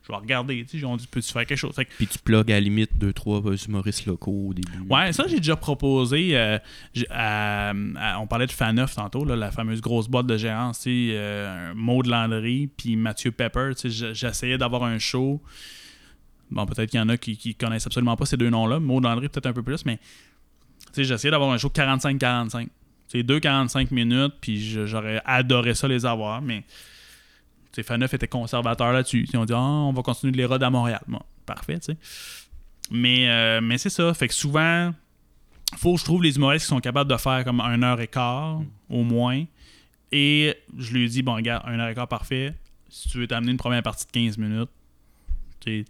je 0.05 0.11
vais 0.11 0.17
regarder, 0.17 0.65
tu 0.65 0.79
sais, 0.79 0.85
on 0.85 0.97
dit, 0.97 1.07
peux-tu 1.07 1.31
faire 1.31 1.45
quelque 1.45 1.57
chose? 1.57 1.73
Fait 1.75 1.85
que, 1.85 1.91
Puis 1.95 2.07
tu 2.07 2.19
plugues 2.19 2.51
à 2.51 2.55
la 2.55 2.59
limite 2.59 2.97
deux, 2.97 3.13
trois 3.13 3.41
euh, 3.45 3.55
humoristes 3.55 4.05
locaux 4.05 4.47
au 4.49 4.53
début. 4.53 4.79
Ouais, 4.89 5.13
ça, 5.13 5.25
j'ai 5.27 5.37
déjà 5.37 5.55
proposé. 5.55 6.37
euh, 6.37 6.59
j'ai- 6.93 7.07
à- 7.09 7.69
à- 7.95 8.19
on 8.19 8.27
parlait 8.27 8.47
de 8.47 8.51
Faneuf 8.51 8.95
tantôt, 8.95 9.23
là, 9.23 9.35
la 9.37 9.51
fameuse 9.51 9.79
grosse 9.81 10.07
boîte 10.09 10.27
de 10.27 10.37
gérance, 10.37 10.79
tu 10.81 10.83
sais, 10.83 11.15
euh, 11.17 11.73
Maud 11.73 12.05
Landry, 12.07 12.67
puis 12.75 12.95
Mathieu 12.97 13.31
Pepper. 13.31 13.71
tu 13.77 13.89
sais, 13.91 14.13
J'essayais 14.13 14.57
d'avoir 14.57 14.83
un 14.83 14.99
show. 14.99 15.41
Bon, 16.51 16.65
peut-être 16.65 16.89
qu'il 16.91 16.99
y 16.99 17.03
en 17.03 17.09
a 17.09 17.17
qui, 17.17 17.35
qui 17.37 17.55
connaissent 17.55 17.87
absolument 17.87 18.15
pas 18.15 18.25
ces 18.25 18.37
deux 18.37 18.49
noms-là. 18.49 18.79
Maud 18.79 19.03
Landry, 19.03 19.29
peut-être 19.29 19.47
un 19.47 19.53
peu 19.53 19.63
plus, 19.63 19.85
mais 19.85 19.97
tu 19.97 20.03
sais, 20.93 21.03
j'essayais 21.05 21.31
d'avoir 21.31 21.49
un 21.51 21.57
show 21.57 21.69
45-45. 21.69 22.67
C'est 23.07 23.23
2-45 23.23 23.91
minutes, 23.91 24.33
puis 24.41 24.59
j'aurais 24.85 25.21
adoré 25.25 25.73
ça 25.75 25.87
les 25.87 26.05
avoir, 26.05 26.41
mais 26.41 26.63
Faneuf 27.81 28.13
était 28.13 28.27
conservateur 28.27 28.93
là-dessus. 28.93 29.27
Ils 29.33 29.37
ont 29.37 29.45
dit, 29.45 29.53
ah, 29.53 29.59
on 29.59 29.93
va 29.93 30.03
continuer 30.03 30.31
de 30.31 30.37
les 30.37 30.43
à 30.63 30.69
Montréal. 30.69 31.01
Bon, 31.07 31.19
parfait, 31.45 31.79
tu 31.79 31.93
sais. 31.93 31.97
Mais, 32.91 33.27
euh, 33.29 33.61
mais 33.61 33.77
c'est 33.79 33.89
ça. 33.89 34.13
Fait 34.13 34.27
que 34.27 34.33
souvent, 34.35 34.93
faut 35.77 35.93
que 35.95 35.99
je 35.99 36.05
trouve 36.05 36.21
les 36.21 36.35
humoristes 36.35 36.65
qui 36.65 36.69
sont 36.69 36.79
capables 36.81 37.09
de 37.09 37.17
faire 37.17 37.43
comme 37.43 37.61
un 37.61 37.81
heure 37.81 37.99
et 38.01 38.07
quart, 38.07 38.61
au 38.89 39.03
moins. 39.03 39.45
Et 40.11 40.53
je 40.77 40.93
lui 40.93 41.09
dis, 41.09 41.23
bon, 41.23 41.33
regarde, 41.35 41.63
un 41.65 41.79
heure 41.79 41.89
et 41.89 41.95
quart 41.95 42.07
parfait. 42.07 42.53
Si 42.89 43.09
tu 43.09 43.17
veux 43.17 43.25
t'amener 43.27 43.51
une 43.51 43.57
première 43.57 43.81
partie 43.81 44.05
de 44.05 44.11
15 44.11 44.37
minutes, 44.37 44.69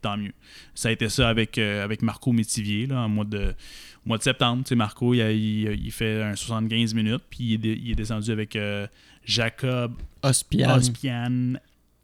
tant 0.01 0.17
mieux. 0.17 0.33
Ça 0.75 0.89
a 0.89 0.91
été 0.91 1.09
ça 1.09 1.27
avec, 1.29 1.57
euh, 1.57 1.83
avec 1.83 2.03
Marco 2.03 2.31
Métivier, 2.31 2.85
là, 2.85 3.01
en 3.01 3.09
mois 3.09 3.25
de, 3.25 3.55
au 4.05 4.09
mois 4.09 4.19
de 4.19 4.23
septembre. 4.23 4.63
Marco, 4.75 5.13
il, 5.15 5.21
a- 5.21 5.31
il- 5.31 5.83
il 5.85 5.91
fait 5.91 6.21
un 6.21 6.35
75 6.35 6.93
minutes, 6.93 7.23
puis 7.29 7.55
il 7.55 7.65
est, 7.65 7.75
il 7.77 7.91
est 7.91 7.95
descendu 7.95 8.31
avec 8.31 8.55
euh, 8.55 8.85
Jacob 9.25 9.93
Ospian. 10.21 10.75
Ospian 10.77 11.53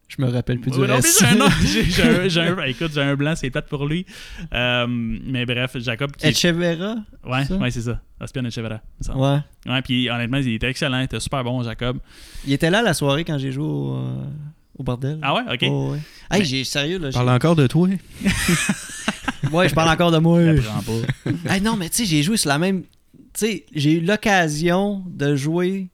Je 0.10 0.22
me 0.22 0.28
rappelle 0.30 0.60
plus 0.60 0.72
du 0.72 0.80
non, 0.80 0.88
reste. 0.88 1.24
j'ai 1.94 2.02
un. 2.04 2.28
J'ai- 2.28 2.70
écoute, 2.72 2.92
j'ai 2.94 3.02
un 3.02 3.16
blanc, 3.16 3.36
c'est 3.36 3.50
plate 3.52 3.68
pour 3.68 3.86
lui. 3.88 4.06
Euh, 4.54 4.86
mais 4.90 5.46
bref, 5.46 5.78
Jacob. 5.80 6.12
Qui, 6.18 6.28
Echevera? 6.28 6.96
ouais, 7.26 7.46
ça? 7.46 7.56
ouais, 7.58 7.72
c'est 7.72 7.82
ça. 7.84 8.02
Ospian 8.20 8.44
Echeverra. 8.46 8.82
ça. 9.00 9.16
Ouais. 9.16 9.38
Ouais, 9.68 9.82
puis 9.84 10.10
honnêtement, 10.10 10.38
il 10.40 10.56
était 10.56 10.70
excellent. 10.70 11.00
Il 11.00 11.04
était 11.06 11.20
super 11.20 11.44
bon, 11.44 11.64
Jacob. 11.64 12.00
Il 12.46 12.52
était 12.54 12.70
là 12.72 12.82
la 12.82 12.94
soirée 12.94 13.24
quand 13.24 13.38
j'ai 13.38 13.52
joué 13.52 13.64
au, 13.64 13.96
euh, 13.98 14.24
au 14.78 14.84
bordel. 14.84 15.20
Ah 15.22 15.36
ouais, 15.36 15.42
ok. 15.54 15.66
Oh, 15.70 15.92
ouais. 15.92 16.00
Hey, 16.32 16.40
Mais- 16.40 16.46
j'ai 16.46 16.64
sérieux 16.64 16.98
là. 17.00 17.12
Parle 17.14 17.30
encore 17.30 17.56
de 17.56 17.68
toi. 17.68 17.88
Ouais, 19.54 19.70
je 19.70 19.74
parle 19.74 19.90
encore 19.90 20.12
de 20.12 20.18
moi. 20.18 20.42
Je 20.56 20.62
comprends 20.62 20.82
pas. 20.84 21.32
Hey, 21.56 21.62
non, 21.62 21.76
mais 21.78 21.90
tu 21.90 21.98
sais, 21.98 22.06
j'ai 22.06 22.22
joué 22.24 22.36
sur 22.38 22.50
la 22.50 22.60
même. 22.60 22.82
Tu 23.34 23.46
sais, 23.46 23.66
j'ai 23.74 23.94
eu 23.94 24.02
l'occasion 24.02 25.04
de 25.08 25.36
jouer 25.36 25.88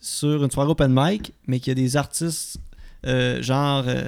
sur 0.00 0.44
une 0.44 0.50
soirée 0.50 0.70
open 0.70 0.92
mic, 0.94 1.32
mais 1.46 1.60
qu'il 1.60 1.68
y 1.68 1.72
a 1.72 1.74
des 1.74 1.96
artistes 1.96 2.58
euh, 3.06 3.42
genre 3.42 3.84
euh, 3.86 4.04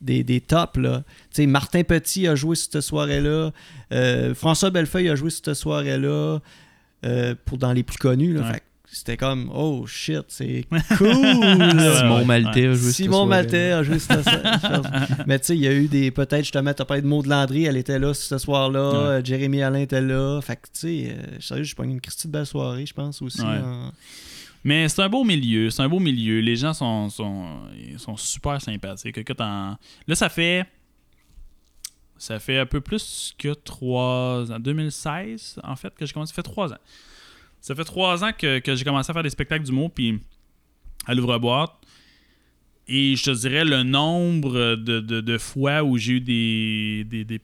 des, 0.00 0.24
des 0.24 0.40
tops, 0.40 0.76
là. 0.78 1.02
Tu 1.30 1.42
sais, 1.42 1.46
Martin 1.46 1.82
Petit 1.84 2.26
a 2.26 2.34
joué 2.34 2.56
cette 2.56 2.80
soirée-là. 2.80 3.52
euh, 3.92 4.34
François 4.34 4.70
Bellefeuille 4.70 5.08
a 5.10 5.14
joué 5.16 5.30
cette 5.30 5.54
soirée-là. 5.54 6.40
euh, 7.04 7.34
pour 7.44 7.58
dans 7.58 7.72
les 7.72 7.82
plus 7.82 7.98
connus, 7.98 8.32
là. 8.34 8.40
Ouais. 8.42 8.52
Fait 8.52 8.58
que 8.60 8.64
c'était 8.94 9.16
comme, 9.16 9.50
oh 9.54 9.86
shit, 9.86 10.24
c'est 10.28 10.66
cool! 10.98 11.08
Simon 11.96 12.24
Maltais 12.26 12.66
a 12.66 12.74
joué 12.74 12.76
cette 12.76 12.92
Simon. 12.94 13.26
Maltais 13.26 13.72
a 13.72 13.82
joué 13.82 13.98
cette 13.98 14.22
soirée. 14.22 14.42
Mais 15.26 15.38
tu 15.38 15.46
sais, 15.46 15.56
il 15.56 15.62
y 15.62 15.66
a 15.66 15.72
eu 15.72 15.88
des. 15.88 16.10
Peut-être 16.10 16.42
justement, 16.42 16.74
t'as 16.74 16.84
parlé 16.84 17.00
de 17.02 17.06
Maud 17.06 17.26
Landry, 17.26 17.64
elle 17.64 17.76
était 17.78 17.98
là 17.98 18.12
ce 18.12 18.36
soir-là. 18.38 18.90
Ouais. 18.90 18.96
euh, 18.96 19.24
Jérémy 19.24 19.62
Alain 19.62 19.78
était 19.80 20.02
là. 20.02 20.40
Fait 20.42 20.56
que 20.56 20.66
tu 20.74 20.80
sais, 20.80 21.16
euh, 21.16 21.40
sérieux, 21.40 21.64
j'ai 21.64 21.74
pas 21.74 21.84
une 21.84 22.00
Christie 22.00 22.26
de 22.26 22.32
belle 22.32 22.44
soirée, 22.46 22.84
je 22.84 22.92
pense 22.94 23.22
aussi. 23.22 23.40
Ouais. 23.40 23.46
en- 23.64 23.92
Mais 24.64 24.88
c'est 24.88 25.02
un 25.02 25.08
beau 25.08 25.24
milieu. 25.24 25.70
C'est 25.70 25.82
un 25.82 25.88
beau 25.88 25.98
milieu. 25.98 26.40
Les 26.40 26.56
gens 26.56 26.72
sont, 26.72 27.08
sont, 27.08 27.62
sont 27.98 28.16
super 28.16 28.60
sympathiques. 28.60 29.16
Là, 29.38 29.78
ça 30.14 30.28
fait. 30.28 30.66
Ça 32.16 32.38
fait 32.38 32.58
un 32.58 32.66
peu 32.66 32.80
plus 32.80 33.34
que 33.36 33.52
trois 33.52 34.52
ans. 34.52 34.60
2016, 34.60 35.60
en 35.64 35.74
fait, 35.74 35.92
que 35.94 36.06
j'ai 36.06 36.12
commencé. 36.12 36.30
Ça 36.32 36.36
fait 36.36 36.42
trois 36.48 36.72
ans. 36.72 36.78
Ça 37.60 37.74
fait 37.74 37.84
trois 37.84 38.22
ans 38.22 38.30
que, 38.36 38.60
que 38.60 38.74
j'ai 38.76 38.84
commencé 38.84 39.10
à 39.10 39.12
faire 39.14 39.22
des 39.24 39.30
spectacles 39.30 39.64
d'humour, 39.64 39.90
puis 39.92 40.20
à 41.06 41.14
l'ouvre-boîte. 41.14 41.72
Et 42.86 43.16
je 43.16 43.24
te 43.24 43.30
dirais 43.30 43.64
le 43.64 43.82
nombre 43.82 44.76
de, 44.76 45.00
de- 45.00 45.20
de 45.20 45.38
fois 45.38 45.82
où 45.82 45.96
j'ai 45.98 46.14
eu 46.14 46.20
des, 46.20 47.04
des, 47.08 47.24
des, 47.24 47.40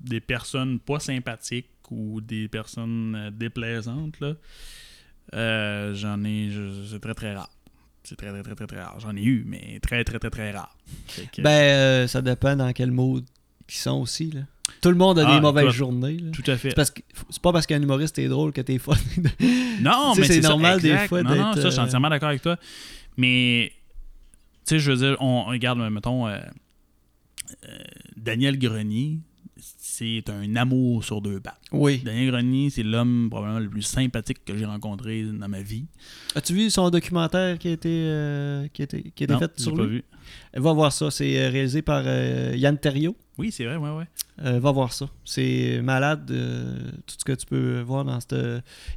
des 0.00 0.20
personnes 0.20 0.78
pas 0.78 1.00
sympathiques 1.00 1.66
ou 1.90 2.20
des 2.20 2.46
personnes 2.48 3.14
euh, 3.16 3.30
déplaisantes, 3.30 4.18
là. 4.20 4.34
Euh, 5.34 5.94
j'en 5.94 6.22
ai. 6.24 6.50
C'est 6.90 7.00
très 7.00 7.14
très 7.14 7.34
rare. 7.34 7.50
C'est 8.04 8.16
très 8.16 8.30
très 8.30 8.42
très 8.42 8.54
très 8.54 8.66
très 8.66 8.80
rare. 8.80 8.98
J'en 9.00 9.16
ai 9.16 9.22
eu, 9.22 9.44
mais 9.46 9.80
très 9.80 10.04
très 10.04 10.18
très 10.18 10.30
très 10.30 10.52
rare. 10.52 10.76
Que- 11.32 11.42
Ben, 11.42 11.50
euh, 11.50 12.06
ça 12.06 12.22
dépend 12.22 12.54
dans 12.56 12.72
quel 12.72 12.90
mode 12.92 13.24
ils 13.68 13.74
sont 13.74 14.00
aussi. 14.00 14.30
Là. 14.30 14.42
Tout 14.80 14.90
le 14.90 14.96
monde 14.96 15.18
a 15.18 15.28
Ah, 15.28 15.34
des 15.34 15.40
mauvaises 15.40 15.64
écoute. 15.64 15.76
journées. 15.76 16.16
là. 16.18 16.30
tout 16.32 16.48
à 16.50 16.56
fait. 16.56 16.70
C'est 17.30 17.42
pas 17.42 17.52
parce 17.52 17.66
qu'un 17.66 17.80
humoriste 17.82 18.18
est 18.18 18.28
drôle 18.28 18.52
que 18.52 18.60
t'es 18.60 18.78
fun. 18.78 18.92
Non, 19.80 20.14
mais 20.16 20.24
c'est 20.24 20.40
ça, 20.40 20.48
normal 20.48 20.80
des 20.80 20.96
fois 21.06 21.22
Non, 21.22 21.34
non, 21.36 21.52
ça, 21.52 21.60
je 21.62 21.68
suis 21.68 21.78
euh, 21.80 21.82
entièrement 21.82 22.08
d'accord 22.08 22.30
avec 22.30 22.40
toi. 22.40 22.56
Mais, 23.18 23.72
tu 24.66 24.70
sais, 24.70 24.78
je 24.78 24.90
veux 24.90 24.96
dire, 24.96 25.16
on 25.20 25.44
regarde, 25.44 25.78
mettons, 25.90 26.26
euh, 26.28 26.38
Daniel 28.16 28.58
Grenier, 28.58 29.18
c'est 29.98 30.28
un 30.30 30.56
amour 30.56 31.04
sur 31.04 31.20
deux 31.20 31.40
pattes. 31.40 31.60
oui. 31.72 32.02
Daniel 32.04 32.30
Grenier, 32.30 32.70
c'est 32.70 32.82
l'homme 32.82 33.28
probablement 33.30 33.60
le 33.60 33.68
plus 33.68 33.82
sympathique 33.82 34.44
que 34.44 34.56
j'ai 34.56 34.64
rencontré 34.66 35.22
dans 35.24 35.48
ma 35.48 35.62
vie. 35.62 35.86
As-tu 36.34 36.52
vu 36.54 36.70
son 36.70 36.90
documentaire 36.90 37.58
qui 37.58 37.68
a 37.68 37.72
été, 37.72 37.88
euh, 37.90 38.68
qui 38.72 38.82
a 38.82 38.84
été, 38.84 39.02
qui 39.14 39.22
a 39.22 39.24
été 39.24 39.32
Non, 39.32 39.38
fait 39.38 39.58
sur 39.60 39.74
pas 39.74 39.84
lui? 39.84 39.88
vu. 39.96 40.04
Va 40.54 40.72
voir 40.72 40.92
ça. 40.92 41.10
C'est 41.10 41.38
euh, 41.40 41.48
réalisé 41.50 41.82
par 41.82 42.02
euh, 42.06 42.52
Yann 42.56 42.76
Terriot. 42.78 43.16
Oui, 43.38 43.50
c'est 43.52 43.64
vrai, 43.64 43.76
ouais, 43.76 43.90
ouais. 43.90 44.04
Euh, 44.44 44.60
va 44.60 44.70
voir 44.72 44.92
ça. 44.92 45.08
C'est 45.24 45.80
malade, 45.82 46.30
euh, 46.30 46.78
tout 47.06 47.14
ce 47.18 47.24
que 47.24 47.32
tu 47.32 47.46
peux 47.46 47.80
voir 47.80 48.04
dans 48.04 48.18
cette. 48.20 48.34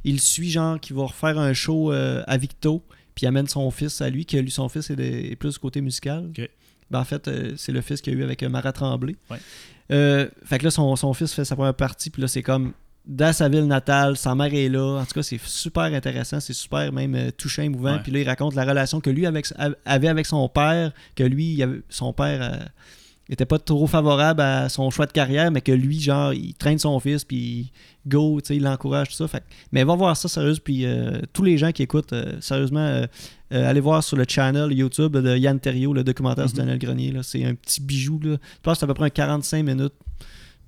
Il 0.04 0.20
suit, 0.20 0.50
genre, 0.50 0.78
qui 0.80 0.92
va 0.92 1.04
refaire 1.04 1.38
un 1.38 1.52
show 1.52 1.92
euh, 1.92 2.22
à 2.26 2.36
Victo, 2.36 2.82
puis 3.14 3.24
il 3.24 3.26
amène 3.28 3.46
son 3.48 3.70
fils 3.70 4.00
à 4.00 4.10
lui, 4.10 4.24
qui 4.26 4.36
a 4.38 4.42
lui, 4.42 4.50
son 4.50 4.68
fils 4.68 4.90
est, 4.90 4.96
de- 4.96 5.02
est 5.02 5.36
plus 5.36 5.52
du 5.54 5.58
côté 5.58 5.80
musical. 5.80 6.30
Ben, 6.90 6.98
en 7.00 7.04
fait, 7.04 7.28
euh, 7.28 7.52
c'est 7.56 7.70
le 7.72 7.80
fils 7.82 8.00
qu'il 8.00 8.12
a 8.14 8.16
eu 8.16 8.22
avec 8.24 8.42
euh, 8.42 8.48
Marat 8.48 8.72
Tremblay. 8.72 9.14
Ouais. 9.30 9.38
Euh, 9.90 10.28
fait 10.44 10.58
que 10.58 10.64
là, 10.64 10.70
son, 10.70 10.94
son 10.96 11.12
fils 11.14 11.32
fait 11.32 11.44
sa 11.44 11.56
première 11.56 11.74
partie, 11.74 12.10
puis 12.10 12.22
là, 12.22 12.28
c'est 12.28 12.42
comme 12.42 12.72
dans 13.06 13.32
sa 13.32 13.48
ville 13.48 13.66
natale, 13.66 14.16
sa 14.16 14.34
mère 14.34 14.52
est 14.54 14.68
là. 14.68 14.98
En 15.00 15.04
tout 15.04 15.14
cas, 15.14 15.22
c'est 15.22 15.40
super 15.42 15.84
intéressant, 15.84 16.38
c'est 16.38 16.52
super 16.52 16.92
même 16.92 17.14
euh, 17.14 17.30
touchant, 17.30 17.62
émouvant. 17.62 17.94
Puis 18.02 18.12
là, 18.12 18.20
il 18.20 18.28
raconte 18.28 18.54
la 18.54 18.64
relation 18.64 19.00
que 19.00 19.10
lui 19.10 19.26
avec, 19.26 19.46
avait 19.84 20.08
avec 20.08 20.26
son 20.26 20.48
père, 20.48 20.92
que 21.16 21.24
lui, 21.24 21.54
il 21.54 21.62
avait- 21.62 21.80
son 21.88 22.12
père 22.12 22.40
euh, 22.42 22.64
était 23.32 23.46
pas 23.46 23.58
trop 23.58 23.86
favorable 23.86 24.40
à 24.40 24.68
son 24.68 24.90
choix 24.90 25.06
de 25.06 25.12
carrière, 25.12 25.50
mais 25.50 25.60
que 25.60 25.72
lui, 25.72 26.00
genre, 26.00 26.32
il 26.34 26.54
traîne 26.54 26.78
son 26.78 26.98
fils, 27.00 27.24
puis 27.24 27.70
go, 28.06 28.40
tu 28.40 28.48
sais, 28.48 28.56
il 28.56 28.62
l'encourage, 28.62 29.08
tout 29.08 29.14
ça. 29.14 29.28
Fait, 29.28 29.44
mais 29.72 29.84
va 29.84 29.94
voir 29.94 30.16
ça, 30.16 30.28
sérieux, 30.28 30.54
puis 30.64 30.84
euh, 30.84 31.20
tous 31.32 31.42
les 31.44 31.56
gens 31.58 31.70
qui 31.72 31.82
écoutent, 31.82 32.12
euh, 32.12 32.40
sérieusement, 32.40 32.80
euh, 32.80 33.06
allez 33.52 33.80
voir 33.80 34.02
sur 34.02 34.16
le 34.16 34.24
channel 34.28 34.72
YouTube 34.72 35.16
de 35.16 35.36
Yann 35.36 35.60
Terriot, 35.60 35.92
le 35.92 36.02
documentaire 36.04 36.48
sur 36.48 36.56
Mhm. 36.58 36.64
Daniel 36.64 36.78
Grenier. 36.78 37.14
C'est 37.22 37.44
un 37.44 37.54
petit 37.54 37.80
bijou, 37.80 38.18
là. 38.22 38.32
Je 38.32 38.60
pense 38.62 38.74
que 38.74 38.78
c'est 38.80 38.84
à 38.84 38.88
peu 38.88 38.94
près 38.94 39.06
un 39.06 39.10
45 39.10 39.64
minutes. 39.64 39.94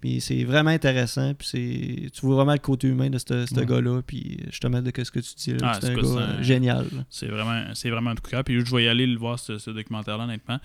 Puis 0.00 0.20
c'est 0.20 0.42
vraiment 0.42 0.70
intéressant. 0.70 1.32
Puis 1.34 1.46
c'est, 1.48 2.10
tu 2.10 2.26
vois 2.26 2.34
vraiment 2.34 2.52
le 2.54 2.58
côté 2.58 2.88
humain 2.88 3.08
de 3.08 3.18
ce 3.18 3.54
Ouais. 3.54 3.64
gars-là. 3.66 4.02
Puis 4.04 4.36
je 4.50 4.58
te 4.58 4.66
mets 4.66 4.82
de 4.82 4.90
ce 5.04 5.10
que 5.12 5.20
tu 5.20 5.34
dis. 5.36 5.52
là. 5.52 5.58
Ah, 5.74 5.78
c'est 5.80 5.90
un 5.90 5.94
gars 5.94 6.02
un- 6.38 6.42
génial. 6.42 6.86
C'est 7.08 7.26
vraiment, 7.28 7.62
vraiment 7.84 8.10
un 8.10 8.14
coup 8.16 8.22
de 8.22 8.28
cœur. 8.28 8.42
Puis 8.42 8.58
je 8.66 8.74
vais 8.74 8.82
y 8.84 8.88
aller 8.88 9.06
le 9.06 9.16
voir, 9.16 9.38
ce, 9.38 9.58
ce 9.58 9.70
documentaire-là, 9.70 10.24
honnêtement. 10.24 10.58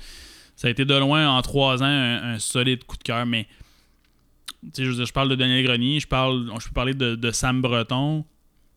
Ça 0.57 0.67
a 0.67 0.71
été 0.71 0.83
de 0.83 0.95
loin, 0.95 1.29
en 1.29 1.41
trois 1.41 1.81
ans, 1.81 1.85
un, 1.85 2.39
solide 2.39 2.83
coup 2.83 2.97
de 2.97 3.03
cœur. 3.03 3.25
Mais 3.25 3.47
je, 4.77 4.89
veux 4.89 5.05
je 5.05 5.13
parle 5.13 5.29
de 5.29 5.35
Daniel 5.35 5.63
Grenier, 5.63 5.99
je 6.01 6.07
parle, 6.07 6.51
je 6.59 6.67
peux 6.67 6.73
parler 6.73 6.93
de, 6.93 7.31
Sam 7.31 7.61
Breton, 7.61 8.25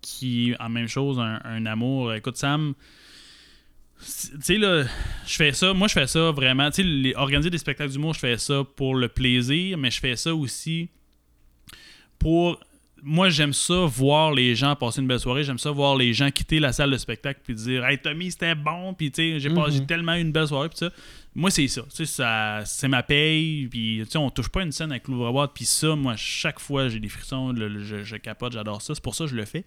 qui, 0.00 0.54
en 0.60 0.68
même 0.68 0.86
chose, 0.86 1.18
un, 1.18 1.40
un 1.42 1.66
amour. 1.66 2.14
Écoute, 2.14 2.36
Sam, 2.36 2.74
tu 4.00 4.40
sais, 4.40 4.56
là, 4.56 4.84
je 5.26 5.36
fais 5.36 5.52
ça, 5.52 5.74
moi, 5.74 5.88
je 5.88 5.92
fais 5.92 6.06
ça 6.06 6.30
vraiment. 6.30 6.70
Tu 6.70 6.82
sais, 6.82 7.16
organiser 7.16 7.50
des 7.50 7.58
spectacles 7.58 7.92
d'humour, 7.92 8.14
je 8.14 8.20
fais 8.20 8.38
ça 8.38 8.62
pour 8.76 8.94
le 8.94 9.08
plaisir, 9.08 9.76
mais 9.76 9.90
je 9.90 10.00
fais 10.00 10.16
ça 10.16 10.34
aussi 10.34 10.88
pour. 12.18 12.60
Moi, 13.03 13.28
j'aime 13.30 13.53
ça 13.53 13.86
voir 13.86 14.32
les 14.32 14.55
gens 14.55 14.76
passer 14.76 15.01
une 15.01 15.07
belle 15.07 15.20
soirée. 15.20 15.42
J'aime 15.44 15.59
ça 15.59 15.70
voir 15.70 15.96
les 15.96 16.12
gens 16.12 16.30
quitter 16.30 16.61
la 16.61 16.72
salle 16.72 16.90
de 16.90 16.96
spectacle 16.98 17.40
puis 17.42 17.55
dire 17.55 17.84
Hey 17.86 17.98
Tommy, 17.98 18.30
c'était 18.30 18.55
bon. 18.55 18.92
Puis, 18.94 19.11
tu 19.11 19.22
sais, 19.34 19.40
j'ai 19.40 19.51
pas- 19.51 19.68
Mhm. 19.68 19.86
tellement 19.86 20.14
une 20.14 20.32
belle 20.32 20.48
soirée. 20.48 20.68
Puis, 20.68 20.78
ça. 20.78 20.90
Moi, 21.34 21.51
c'est 21.51 21.68
ça. 21.68 21.82
Tu 21.82 21.88
sais, 21.96 22.07
ça 22.07 22.62
c'est 22.66 22.88
ma 22.88 23.03
paye. 23.03 23.68
Puis, 23.68 24.01
tu 24.05 24.11
sais, 24.11 24.18
on 24.18 24.30
touche 24.30 24.48
pas 24.48 24.62
une 24.62 24.72
scène 24.72 24.90
avec 24.90 25.09
l'ouvre-boîte. 25.09 25.53
Puis, 25.55 25.64
ça, 25.64 25.94
moi, 25.96 26.14
chaque 26.16 26.61
fois, 26.61 26.88
j'ai 26.88 27.01
des 27.01 27.09
frissons. 27.09 27.53
le- 27.53 27.68
le- 27.68 27.82
je, 27.84 28.03
je 28.05 28.16
capote, 28.16 28.53
j'adore 28.53 28.82
ça. 28.82 28.94
C'est 28.94 29.03
pour 29.03 29.14
ça 29.14 29.24
que 29.24 29.30
je 29.30 29.36
le 29.36 29.44
fais. 29.44 29.64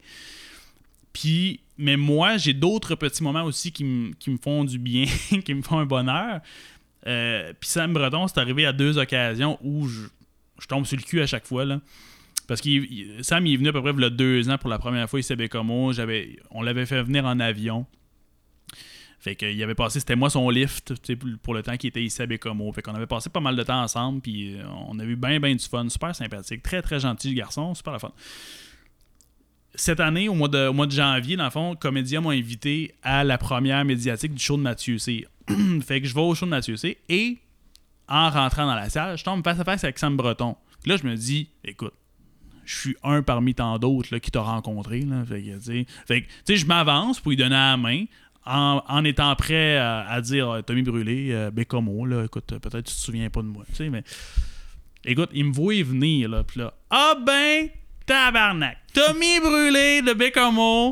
Puis, 1.11 1.59
mais 1.77 1.95
moi, 1.97 2.37
j'ai 2.37 2.53
d'autres 2.53 2.95
petits 2.95 3.23
moments 3.23 3.43
aussi 3.43 3.71
qui, 3.71 3.83
me- 3.83 4.13
qui 4.13 4.29
me 4.31 4.37
font 4.37 4.63
du 4.63 4.77
bien, 4.79 5.05
qui 5.45 5.53
me 5.53 5.61
font 5.61 5.79
un 5.79 5.85
bonheur. 5.85 6.41
Euh, 7.05 7.51
puis 7.59 7.69
Sam 7.69 7.93
Breton, 7.93 8.27
c'est 8.27 8.39
arrivé 8.39 8.65
à 8.65 8.73
deux 8.73 8.97
occasions 8.97 9.59
où 9.61 9.87
je, 9.87 10.01
je 10.59 10.67
tombe 10.67 10.85
sur 10.85 10.97
le 10.97 11.03
cul 11.03 11.21
à 11.21 11.27
chaque 11.27 11.45
fois. 11.45 11.65
Là. 11.65 11.81
Parce 12.53 12.61
que 12.61 13.23
Sam, 13.23 13.47
il 13.47 13.55
est 13.55 13.57
venu 13.57 13.69
à 13.69 13.73
peu 13.73 13.81
près 13.81 13.93
il 13.97 13.99
y 13.99 14.05
a 14.05 14.11
deux 14.11 14.47
ans 14.51 14.59
pour 14.59 14.69
la 14.69 14.77
première 14.77 15.09
fois 15.09 15.19
ici 15.19 15.33
à 15.33 15.35
Bécomo. 15.35 15.91
On 16.51 16.61
l'avait 16.61 16.85
fait 16.85 17.01
venir 17.01 17.25
en 17.25 17.39
avion. 17.39 17.87
Fait 19.19 19.35
qu'il 19.35 19.63
avait 19.63 19.73
passé, 19.73 19.99
c'était 19.99 20.15
moi 20.15 20.29
son 20.29 20.47
lift 20.51 20.93
pour 21.41 21.55
le 21.55 21.63
temps 21.63 21.77
qu'il 21.77 21.87
était 21.87 22.03
ici 22.03 22.21
à 22.21 22.27
Bécomo. 22.27 22.71
Fait 22.71 22.83
qu'on 22.83 22.93
avait 22.93 23.07
passé 23.07 23.31
pas 23.31 23.39
mal 23.39 23.55
de 23.55 23.63
temps 23.63 23.81
ensemble, 23.81 24.21
puis 24.21 24.53
euh, 24.53 24.65
on 24.87 24.99
a 24.99 25.03
eu 25.03 25.15
bien, 25.15 25.39
bien 25.39 25.55
du 25.55 25.65
fun. 25.65 25.89
Super 25.89 26.15
sympathique, 26.15 26.61
très, 26.61 26.83
très 26.83 26.99
gentil 26.99 27.33
garçon, 27.33 27.73
super 27.73 27.93
la 27.93 27.97
fun 27.97 28.11
cette 29.73 29.99
année, 29.99 30.29
au 30.29 30.35
mois, 30.35 30.49
de, 30.49 30.69
mois 30.69 30.85
de 30.85 30.91
janvier, 30.91 31.35
dans 31.35 31.45
le 31.45 31.49
fond, 31.49 31.75
Comédia 31.75 32.21
m'a 32.21 32.29
invité 32.33 32.93
à 33.01 33.23
la 33.23 33.39
première 33.39 33.83
médiatique 33.83 34.35
du 34.35 34.43
show 34.43 34.57
de 34.57 34.61
Mathieu 34.61 34.99
C. 34.99 35.25
fait 35.81 36.01
que 36.01 36.07
je 36.07 36.13
vais 36.13 36.21
au 36.21 36.35
show 36.35 36.45
de 36.45 36.51
Mathieu 36.51 36.75
C. 36.75 36.99
Et 37.09 37.39
en 38.07 38.29
rentrant 38.29 38.67
dans 38.67 38.75
la 38.75 38.91
salle, 38.91 39.17
je 39.17 39.23
tombe 39.23 39.43
face 39.43 39.59
à 39.59 39.63
face 39.63 39.83
avec 39.83 39.97
Sam 39.97 40.15
Breton. 40.15 40.55
Là, 40.85 40.97
je 40.97 41.07
me 41.07 41.15
dis, 41.15 41.49
écoute, 41.63 41.95
je 42.65 42.75
suis 42.75 42.95
un 43.03 43.21
parmi 43.21 43.53
tant 43.55 43.77
d'autres 43.79 44.17
qui 44.17 44.31
t'a 44.31 44.41
rencontré. 44.41 45.01
Là. 45.01 45.23
Fait 46.07 46.21
que, 46.21 46.55
je 46.55 46.65
m'avance 46.65 47.19
pour 47.19 47.31
lui 47.31 47.37
donner 47.37 47.55
la 47.55 47.77
main. 47.77 48.05
En, 48.45 48.83
en 48.89 49.05
étant 49.05 49.33
prêt 49.37 49.77
à, 49.77 50.01
à 50.01 50.19
dire 50.19 50.49
euh, 50.49 50.61
Tommy 50.61 50.81
Brûlé, 50.81 51.29
euh, 51.31 51.49
Bécomo, 51.49 52.05
là, 52.05 52.25
écoute, 52.25 52.43
peut-être 52.47 52.83
tu 52.83 52.93
te 52.93 52.99
souviens 52.99 53.29
pas 53.29 53.41
de 53.41 53.47
moi. 53.47 53.63
Tu 53.69 53.75
sais, 53.75 53.89
mais 53.89 54.03
écoute, 55.05 55.29
il 55.33 55.45
me 55.45 55.53
voit 55.53 55.81
venir, 55.81 56.27
là, 56.27 56.43
puis 56.43 56.59
là, 56.59 56.73
ah 56.89 57.15
ben, 57.25 57.69
tabarnak, 58.05 58.77
Tommy 58.93 59.39
Brûlé 59.39 60.01
de 60.01 60.11
Bécomo. 60.11 60.91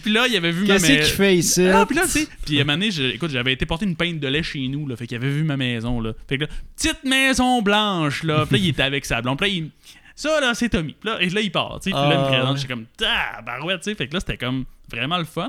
Puis 0.00 0.12
là, 0.12 0.28
il 0.28 0.36
avait 0.36 0.52
vu 0.52 0.60
ma 0.60 0.74
Qu'est-ce 0.74 0.86
qu'il 0.86 0.94
maison. 0.96 1.14
fait 1.16 1.36
ici? 1.36 1.66
Ah, 1.66 1.84
puis 1.86 1.96
là, 1.96 2.02
tu 2.04 2.10
sais, 2.10 2.28
puis 2.44 2.58
à 2.58 2.60
un 2.60 2.64
moment 2.64 2.74
donné, 2.78 2.92
je- 2.92 3.02
écoute, 3.02 3.32
j'avais 3.32 3.52
été 3.54 3.66
porter 3.66 3.84
une 3.84 3.96
pinte 3.96 4.20
de 4.20 4.28
lait 4.28 4.44
chez 4.44 4.68
nous, 4.68 4.86
là, 4.86 4.94
fait 4.94 5.08
qu'il 5.08 5.16
avait 5.16 5.28
vu 5.30 5.42
ma 5.42 5.56
maison, 5.56 6.00
là. 6.00 6.12
Fait 6.28 6.38
que 6.38 6.44
là, 6.44 6.50
petite 6.76 7.02
maison 7.02 7.62
blanche, 7.62 8.22
là, 8.22 8.46
puis 8.46 8.58
là, 8.58 8.64
il 8.64 8.68
était 8.68 8.82
avec 8.84 9.04
sa 9.06 9.20
blonde, 9.22 9.38
puis 9.38 9.50
là, 9.50 9.56
il... 9.56 9.70
Ça, 10.16 10.40
là, 10.40 10.54
c'est 10.54 10.70
Tommy. 10.70 10.96
Là, 11.04 11.18
et 11.20 11.28
là, 11.28 11.40
il 11.42 11.52
part, 11.52 11.78
tu 11.80 11.90
sais, 11.90 11.96
puis 11.96 12.00
là, 12.08 12.14
il 12.14 12.18
me 12.18 12.24
Ah, 12.24 12.28
présente, 12.28 12.56
j'étais 12.56 12.68
comme, 12.72 12.86
tabarouette, 12.96 13.80
tu 13.82 13.90
sais, 13.90 13.94
fait 13.94 14.08
que 14.08 14.14
là, 14.14 14.20
c'était 14.20 14.38
comme 14.38 14.64
vraiment 14.90 15.18
le 15.18 15.24
fun. 15.24 15.48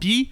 Puis, 0.00 0.30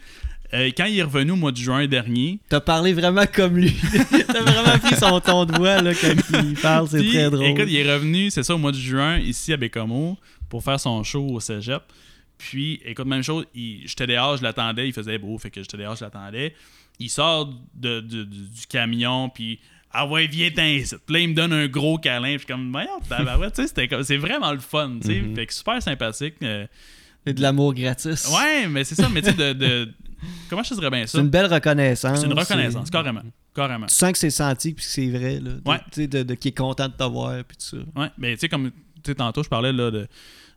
euh, 0.55 0.71
quand 0.77 0.87
il 0.87 0.99
est 0.99 1.03
revenu 1.03 1.33
au 1.33 1.37
mois 1.37 1.53
de 1.53 1.57
juin 1.57 1.87
dernier, 1.87 2.39
T'as 2.49 2.61
parlé 2.61 2.93
vraiment 2.93 3.25
comme 3.33 3.57
lui. 3.57 3.75
T'as 4.27 4.43
vraiment 4.43 4.79
pris 4.79 4.97
son 4.97 5.21
ton 5.21 5.45
de 5.45 5.57
voix 5.57 5.81
là, 5.83 5.93
quand 5.95 6.13
il 6.43 6.55
parle, 6.55 6.89
c'est 6.89 7.07
très 7.07 7.31
drôle. 7.31 7.45
Écoute, 7.47 7.67
il 7.69 7.77
est 7.77 7.93
revenu, 7.93 8.31
c'est 8.31 8.43
ça, 8.43 8.55
au 8.55 8.59
mois 8.59 8.73
de 8.73 8.77
juin, 8.79 9.19
ici 9.19 9.53
à 9.53 9.57
Bécomo, 9.57 10.17
pour 10.49 10.63
faire 10.65 10.81
son 10.81 11.03
show 11.03 11.27
au 11.29 11.41
cégep. 11.41 11.83
Puis, 12.39 12.81
écoute, 12.85 13.07
même 13.07 13.23
chose, 13.23 13.45
j'étais 13.55 14.07
dehors, 14.07 14.37
je 14.39 14.43
l'attendais, 14.43 14.89
il 14.89 14.93
faisait 14.93 15.19
beau, 15.19 15.37
fait 15.39 15.51
que 15.51 15.61
j'étais 15.61 15.77
dehors, 15.77 15.97
je 15.97 16.05
l'attendais. 16.05 16.55
Il 16.99 17.11
sort 17.11 17.47
de, 17.75 18.01
de- 18.01 18.25
du, 18.25 18.25
du 18.25 18.67
camion, 18.69 19.29
puis 19.29 19.59
ah 19.95 20.07
ouais, 20.07 20.27
viens. 20.27 20.95
Puis 21.07 21.15
là, 21.15 21.19
il 21.21 21.29
me 21.31 21.35
donne 21.35 21.53
un 21.53 21.67
gros 21.69 21.99
câlin, 21.99 22.23
puis 22.29 22.33
je 22.35 22.39
suis 22.39 22.47
comme, 22.47 22.71
sais, 23.55 23.67
c'était 23.69 23.89
comme- 23.89 24.03
c'est 24.03 24.17
vraiment 24.17 24.53
le 24.53 24.59
fun, 24.59 24.99
tu 25.01 25.07
sais. 25.09 25.21
Mhm. 25.23 25.35
Fait 25.37 25.47
que 25.47 25.55
super 25.55 25.83
sympathique. 25.83 26.35
euh, 26.43 26.67
C'est 27.27 27.35
de 27.35 27.41
l'amour 27.43 27.73
gratis. 27.75 28.29
ouais, 28.37 28.69
mais 28.69 28.85
c'est 28.85 28.95
ça, 28.97 29.09
mais 29.09 29.23
tu 29.23 29.31
sais, 29.31 29.35
de, 29.35 29.53
de- 29.55 29.93
Comment 30.49 30.63
je 30.63 30.71
te 30.71 30.75
dirais 30.75 30.91
bien 30.91 31.07
C'est 31.07 31.19
ça? 31.19 31.21
une 31.23 31.29
belle 31.29 31.53
reconnaissance. 31.53 32.21
C'est 32.21 32.27
une 32.27 32.33
reconnaissance, 32.33 32.87
C'est- 32.87 32.91
carrément. 32.93 33.23
Carrément. 33.55 33.87
Tu 33.87 33.95
sens 33.95 34.13
que 34.13 34.19
c'est 34.19 34.31
senti 34.31 34.73
puis 34.73 34.85
que 34.85 34.91
c'est 34.91 35.09
vrai. 35.11 35.35
Là, 35.39 35.51
De- 35.53 35.63
Ouais. 35.71 35.79
Tu 35.93 36.03
sais, 36.03 36.07
de, 36.07 36.23
de, 36.23 36.35
qu'il 36.35 36.49
est 36.49 36.57
content 36.57 36.89
de 36.89 36.95
t'avoir 36.95 37.45
puis 37.45 37.57
tout 37.57 37.77
ça. 37.77 38.01
Ouais, 38.01 38.09
mais 38.19 38.35
tu 38.35 38.41
sais, 38.41 38.49
comme 38.49 38.71
tu 38.71 38.79
sais, 39.07 39.15
tantôt, 39.15 39.43
je 39.43 39.49
parlais 39.49 39.73
là, 39.73 39.91
de, 39.91 40.07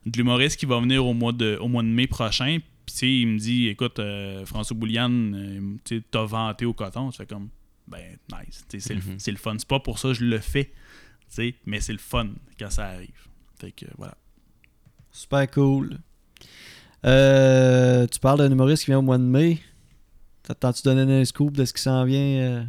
de 0.06 0.16
l'humoriste 0.16 0.58
qui 0.58 0.64
va 0.66 0.80
venir 0.80 1.04
au 1.04 1.12
mois 1.14 1.32
de, 1.32 1.58
au 1.60 1.68
mois 1.68 1.82
de 1.82 1.88
mai 1.88 2.06
prochain. 2.06 2.58
Puis, 2.86 2.94
tu 2.94 2.98
sais, 2.98 3.10
il 3.10 3.26
me 3.28 3.38
dit 3.38 3.68
écoute, 3.68 3.98
euh, 3.98 4.44
François 4.46 4.74
Boulian, 4.76 5.10
euh, 5.12 5.60
tu 5.84 5.98
sais, 5.98 6.02
t'as 6.10 6.24
vanté 6.24 6.64
au 6.64 6.72
coton. 6.72 7.10
Tu 7.10 7.18
fais 7.18 7.26
comme 7.26 7.48
ben, 7.88 8.16
nice. 8.32 8.64
C'est 8.68 8.90
le- 8.94 9.00
Mhm. 9.00 9.18
c'est 9.18 9.30
le 9.30 9.36
fun. 9.36 9.54
C'est 9.58 9.68
pas 9.68 9.80
pour 9.80 9.98
ça 9.98 10.08
que 10.08 10.14
je 10.14 10.24
le 10.24 10.38
fais, 10.38 10.72
mais 11.66 11.80
c'est 11.80 11.92
le 11.92 11.98
fun 11.98 12.28
quand 12.58 12.70
ça 12.70 12.86
arrive. 12.86 13.10
Fait 13.60 13.72
que 13.72 13.86
voilà. 13.96 14.16
Super 15.10 15.50
cool. 15.50 15.98
Euh, 17.04 18.06
tu 18.06 18.18
parles 18.18 18.38
d'un 18.38 18.50
humoriste 18.50 18.84
qui 18.84 18.90
vient 18.90 18.98
au 18.98 19.02
mois 19.02 19.18
de 19.18 19.22
mai. 19.24 19.58
T'attends-tu 20.42 20.82
donner 20.82 21.20
un 21.20 21.24
scoop 21.24 21.56
de 21.56 21.64
ce 21.64 21.72
qui 21.72 21.82
s'en 21.82 22.04
vient 22.04 22.18
euh, 22.20 22.64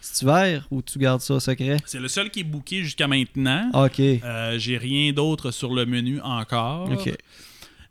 cet 0.00 0.22
hiver 0.22 0.66
ou 0.70 0.82
tu 0.82 0.98
gardes 0.98 1.20
ça 1.20 1.38
secret? 1.40 1.76
C'est 1.86 2.00
le 2.00 2.08
seul 2.08 2.30
qui 2.30 2.40
est 2.40 2.44
booké 2.44 2.82
jusqu'à 2.82 3.06
maintenant. 3.08 3.70
Ok. 3.74 4.00
Euh, 4.00 4.58
J'ai 4.58 4.76
rien 4.78 5.12
d'autre 5.12 5.50
sur 5.50 5.72
le 5.74 5.86
menu 5.86 6.20
encore. 6.20 6.90
Ok. 6.90 7.12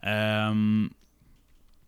Euh, 0.06 0.88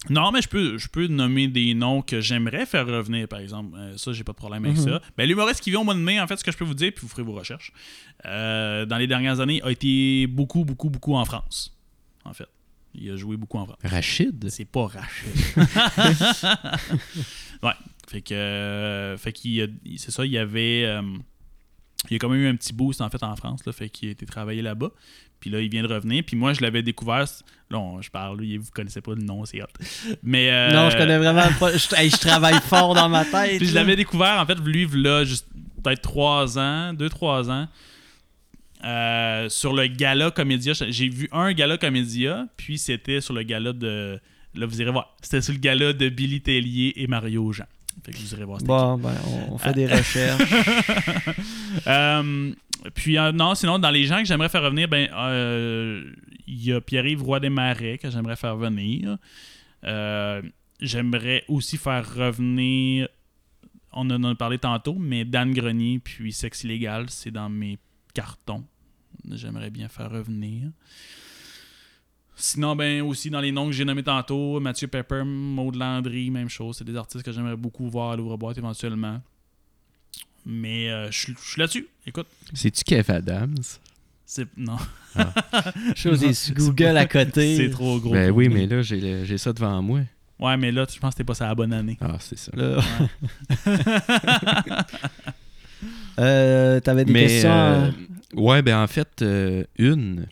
non, 0.09 0.31
mais 0.31 0.41
je 0.41 0.49
peux, 0.49 0.77
je 0.77 0.87
peux 0.89 1.07
nommer 1.07 1.47
des 1.47 1.73
noms 1.73 2.01
que 2.01 2.19
j'aimerais 2.19 2.65
faire 2.65 2.85
revenir, 2.85 3.27
par 3.27 3.39
exemple. 3.39 3.75
Euh, 3.77 3.97
ça, 3.97 4.11
j'ai 4.13 4.23
pas 4.23 4.33
de 4.33 4.37
problème 4.37 4.65
avec 4.65 4.77
Mhm. 4.77 4.83
ça. 4.83 5.01
Ben, 5.17 5.25
L'humoriste 5.27 5.61
qui 5.61 5.69
vient 5.69 5.79
au 5.79 5.83
mois 5.85 5.93
de 5.95 5.99
mai, 5.99 6.19
en 6.19 6.27
fait, 6.27 6.35
ce 6.37 6.43
que 6.43 6.51
je 6.51 6.57
peux 6.57 6.65
vous 6.65 6.73
dire, 6.73 6.91
puis 6.93 7.01
vous 7.03 7.07
ferez 7.07 7.23
vos 7.23 7.33
recherches, 7.33 7.71
euh, 8.25 8.85
dans 8.85 8.97
les 8.97 9.07
dernières 9.07 9.39
années, 9.39 9.61
a 9.63 9.71
été 9.71 10.27
beaucoup, 10.27 10.65
beaucoup, 10.65 10.89
beaucoup 10.89 11.15
en 11.15 11.23
France. 11.25 11.77
En 12.25 12.33
fait. 12.33 12.47
Il 12.95 13.09
a 13.11 13.15
joué 13.15 13.37
beaucoup 13.37 13.57
en 13.57 13.65
France. 13.65 13.79
Rachid? 13.83 14.49
C'est 14.49 14.65
pas 14.65 14.85
Rachel. 14.87 15.31
ouais. 17.63 17.71
Fait 18.07 18.21
que. 18.21 18.33
euh, 18.33 19.17
fait 19.17 19.31
qu'il 19.33 19.73
C'est 19.97 20.11
ça, 20.11 20.25
il 20.25 20.31
y 20.31 20.37
avait. 20.37 20.81
il 20.81 22.11
y 22.11 22.15
a 22.15 22.19
quand 22.19 22.29
même 22.29 22.41
eu 22.41 22.47
un 22.47 22.55
petit 22.55 22.73
boost 22.73 23.01
en 23.01 23.09
fait 23.09 23.23
en 23.23 23.35
France, 23.35 23.65
là, 23.65 23.71
fait 23.71 23.89
qu'il 23.89 24.09
a 24.09 24.11
été 24.11 24.25
travaillé 24.25 24.61
là-bas. 24.61 24.91
Puis 25.43 25.49
là, 25.49 25.59
il 25.59 25.69
vient 25.69 25.83
de 25.83 25.93
revenir. 25.93 26.23
Puis 26.25 26.37
moi, 26.37 26.53
je 26.53 26.61
l'avais 26.61 26.81
découvert. 26.81 27.25
Là, 27.69 27.77
on- 27.77 28.01
je 28.01 28.09
parle, 28.09 28.39
lui, 28.39 28.55
vous 28.57 28.69
connaissez 28.73 29.01
pas 29.01 29.11
le 29.13 29.21
nom, 29.23 29.43
c'est 29.43 29.61
hot. 29.61 29.65
Mais. 30.23 30.49
euh, 30.49 30.71
Non, 30.71 30.89
je 30.89 30.95
connais 30.95 31.17
vraiment 31.17 31.49
pas. 31.59 31.75
Je, 31.75 31.85
hey, 31.97 32.09
je 32.09 32.15
travaille 32.15 32.61
fort 32.61 32.93
dans 32.95 33.09
ma 33.09 33.25
tête. 33.25 33.57
Puis 33.57 33.67
je 33.67 33.75
l'avais 33.75 33.97
découvert, 33.97 34.39
en 34.39 34.45
fait, 34.45 34.57
lui, 34.63 34.87
là, 34.93 35.25
juste 35.25 35.45
peut-être 35.83 36.01
trois 36.01 36.57
ans, 36.57 36.93
deux, 36.93 37.09
trois 37.09 37.49
ans. 37.51 37.67
euh, 38.85 39.49
sur 39.49 39.73
le 39.73 39.87
gala 39.87 40.31
comédia, 40.31 40.71
j'ai 40.87 41.09
vu 41.09 41.27
un 41.33 41.51
gala 41.51 41.77
comédia, 41.77 42.47
puis 42.55 42.77
c'était 42.77 43.19
sur 43.19 43.33
le 43.33 43.43
gala 43.43 43.73
de. 43.73 44.19
Là, 44.55 44.65
vous 44.65 44.79
irez 44.81 44.91
voir. 44.91 45.13
C'était 45.21 45.41
sur 45.41 45.53
le 45.53 45.59
gala 45.59 45.91
de 45.91 46.07
Billy 46.07 46.39
Tellier 46.39 46.93
et 46.95 47.07
Mario 47.07 47.51
Jean. 47.51 47.65
Fait 48.05 48.11
que 48.13 48.17
vous 48.17 48.33
irez 48.33 48.43
voir. 48.45 48.59
Bon, 48.59 48.97
ben, 48.97 49.13
on, 49.49 49.53
on 49.55 49.57
fait 49.57 49.69
Ah. 49.69 49.73
des 49.73 49.87
recherches. 49.87 50.41
Euh, 51.87 52.51
puis 52.93 53.17
euh, 53.17 53.31
non, 53.31 53.55
sinon, 53.55 53.79
dans 53.79 53.89
les 53.89 54.05
gens 54.05 54.19
que 54.19 54.25
j'aimerais 54.25 54.49
faire 54.49 54.63
revenir, 54.63 54.87
ben 54.87 55.09
euh, 55.13 56.11
il 56.47 56.65
y 56.65 56.73
a 56.73 56.81
Pierre-Yves 56.81 57.23
Roy 57.23 57.39
des 57.39 57.49
Marais 57.49 57.97
que 57.97 58.09
j'aimerais 58.09 58.35
faire 58.35 58.57
venir. 58.57 59.17
Euh, 59.83 60.41
j'aimerais 60.79 61.43
aussi 61.47 61.77
faire 61.77 62.13
revenir, 62.13 63.07
on 63.91 64.09
en 64.09 64.23
a 64.23 64.35
parlé 64.35 64.57
tantôt, 64.57 64.95
mais 64.95 65.25
Dan 65.25 65.53
Grenier 65.53 65.99
puis 65.99 66.33
Sexe 66.33 66.63
Illégal, 66.63 67.09
c'est 67.09 67.31
dans 67.31 67.49
mes 67.49 67.77
cartons. 68.13 68.65
J'aimerais 69.31 69.69
bien 69.69 69.87
faire 69.87 70.11
revenir. 70.11 70.69
Sinon, 72.35 72.75
ben 72.75 73.01
aussi 73.01 73.29
dans 73.29 73.41
les 73.41 73.51
noms 73.51 73.67
que 73.67 73.73
j'ai 73.73 73.85
nommés 73.85 74.03
tantôt, 74.03 74.59
Mathieu 74.59 74.87
Pepper, 74.87 75.23
Maud 75.23 75.75
Landry, 75.75 76.31
même 76.31 76.49
chose. 76.49 76.77
C'est 76.77 76.83
des 76.83 76.95
artistes 76.95 77.23
que 77.23 77.31
j'aimerais 77.31 77.55
beaucoup 77.55 77.87
voir 77.89 78.11
à 78.11 78.15
l'ouvre-boîte 78.15 78.57
éventuellement. 78.57 79.21
Mais 80.45 80.89
euh, 80.89 81.09
je 81.11 81.17
suis 81.19 81.59
là-dessus. 81.59 81.87
Écoute, 82.05 82.27
C'est-tu 82.53 82.83
Kev 82.83 83.09
Adams? 83.11 83.55
c'est. 84.25 84.47
Non. 84.57 84.77
Chose 85.95 86.21
Non, 86.21 86.27
des 86.27 86.33
c'est 86.33 86.53
Google 86.53 86.97
à 86.97 87.05
côté. 87.05 87.55
C'est 87.57 87.69
trop 87.69 87.99
gros. 87.99 88.11
Ben 88.13 88.31
oui, 88.31 88.49
mais 88.49 88.65
là, 88.65 88.81
j'ai 88.81 88.99
le- 88.99 89.23
j'ai 89.25 89.37
ça 89.37 89.53
devant 89.53 89.81
moi. 89.81 90.01
Ouais, 90.39 90.57
mais 90.57 90.71
là, 90.71 90.85
je 90.91 90.99
pense 90.99 91.13
que 91.13 91.19
t'es 91.19 91.23
pas 91.23 91.35
ça 91.35 91.47
la 91.47 91.55
bonne 91.55 91.71
année. 91.71 91.97
Ah, 92.01 92.17
c'est 92.19 92.37
ça. 92.37 92.51
Là. 92.55 92.81
Euh, 96.19 96.79
T'avais 96.79 97.05
des 97.05 97.11
Mais, 97.11 97.27
questions? 97.27 97.49
euh, 97.49 97.89
hein? 97.89 97.93
ouais, 98.35 98.61
ben 98.61 98.81
en 98.81 98.87
fait, 98.87 99.21
euh, 99.21 99.63
une. 99.77 100.27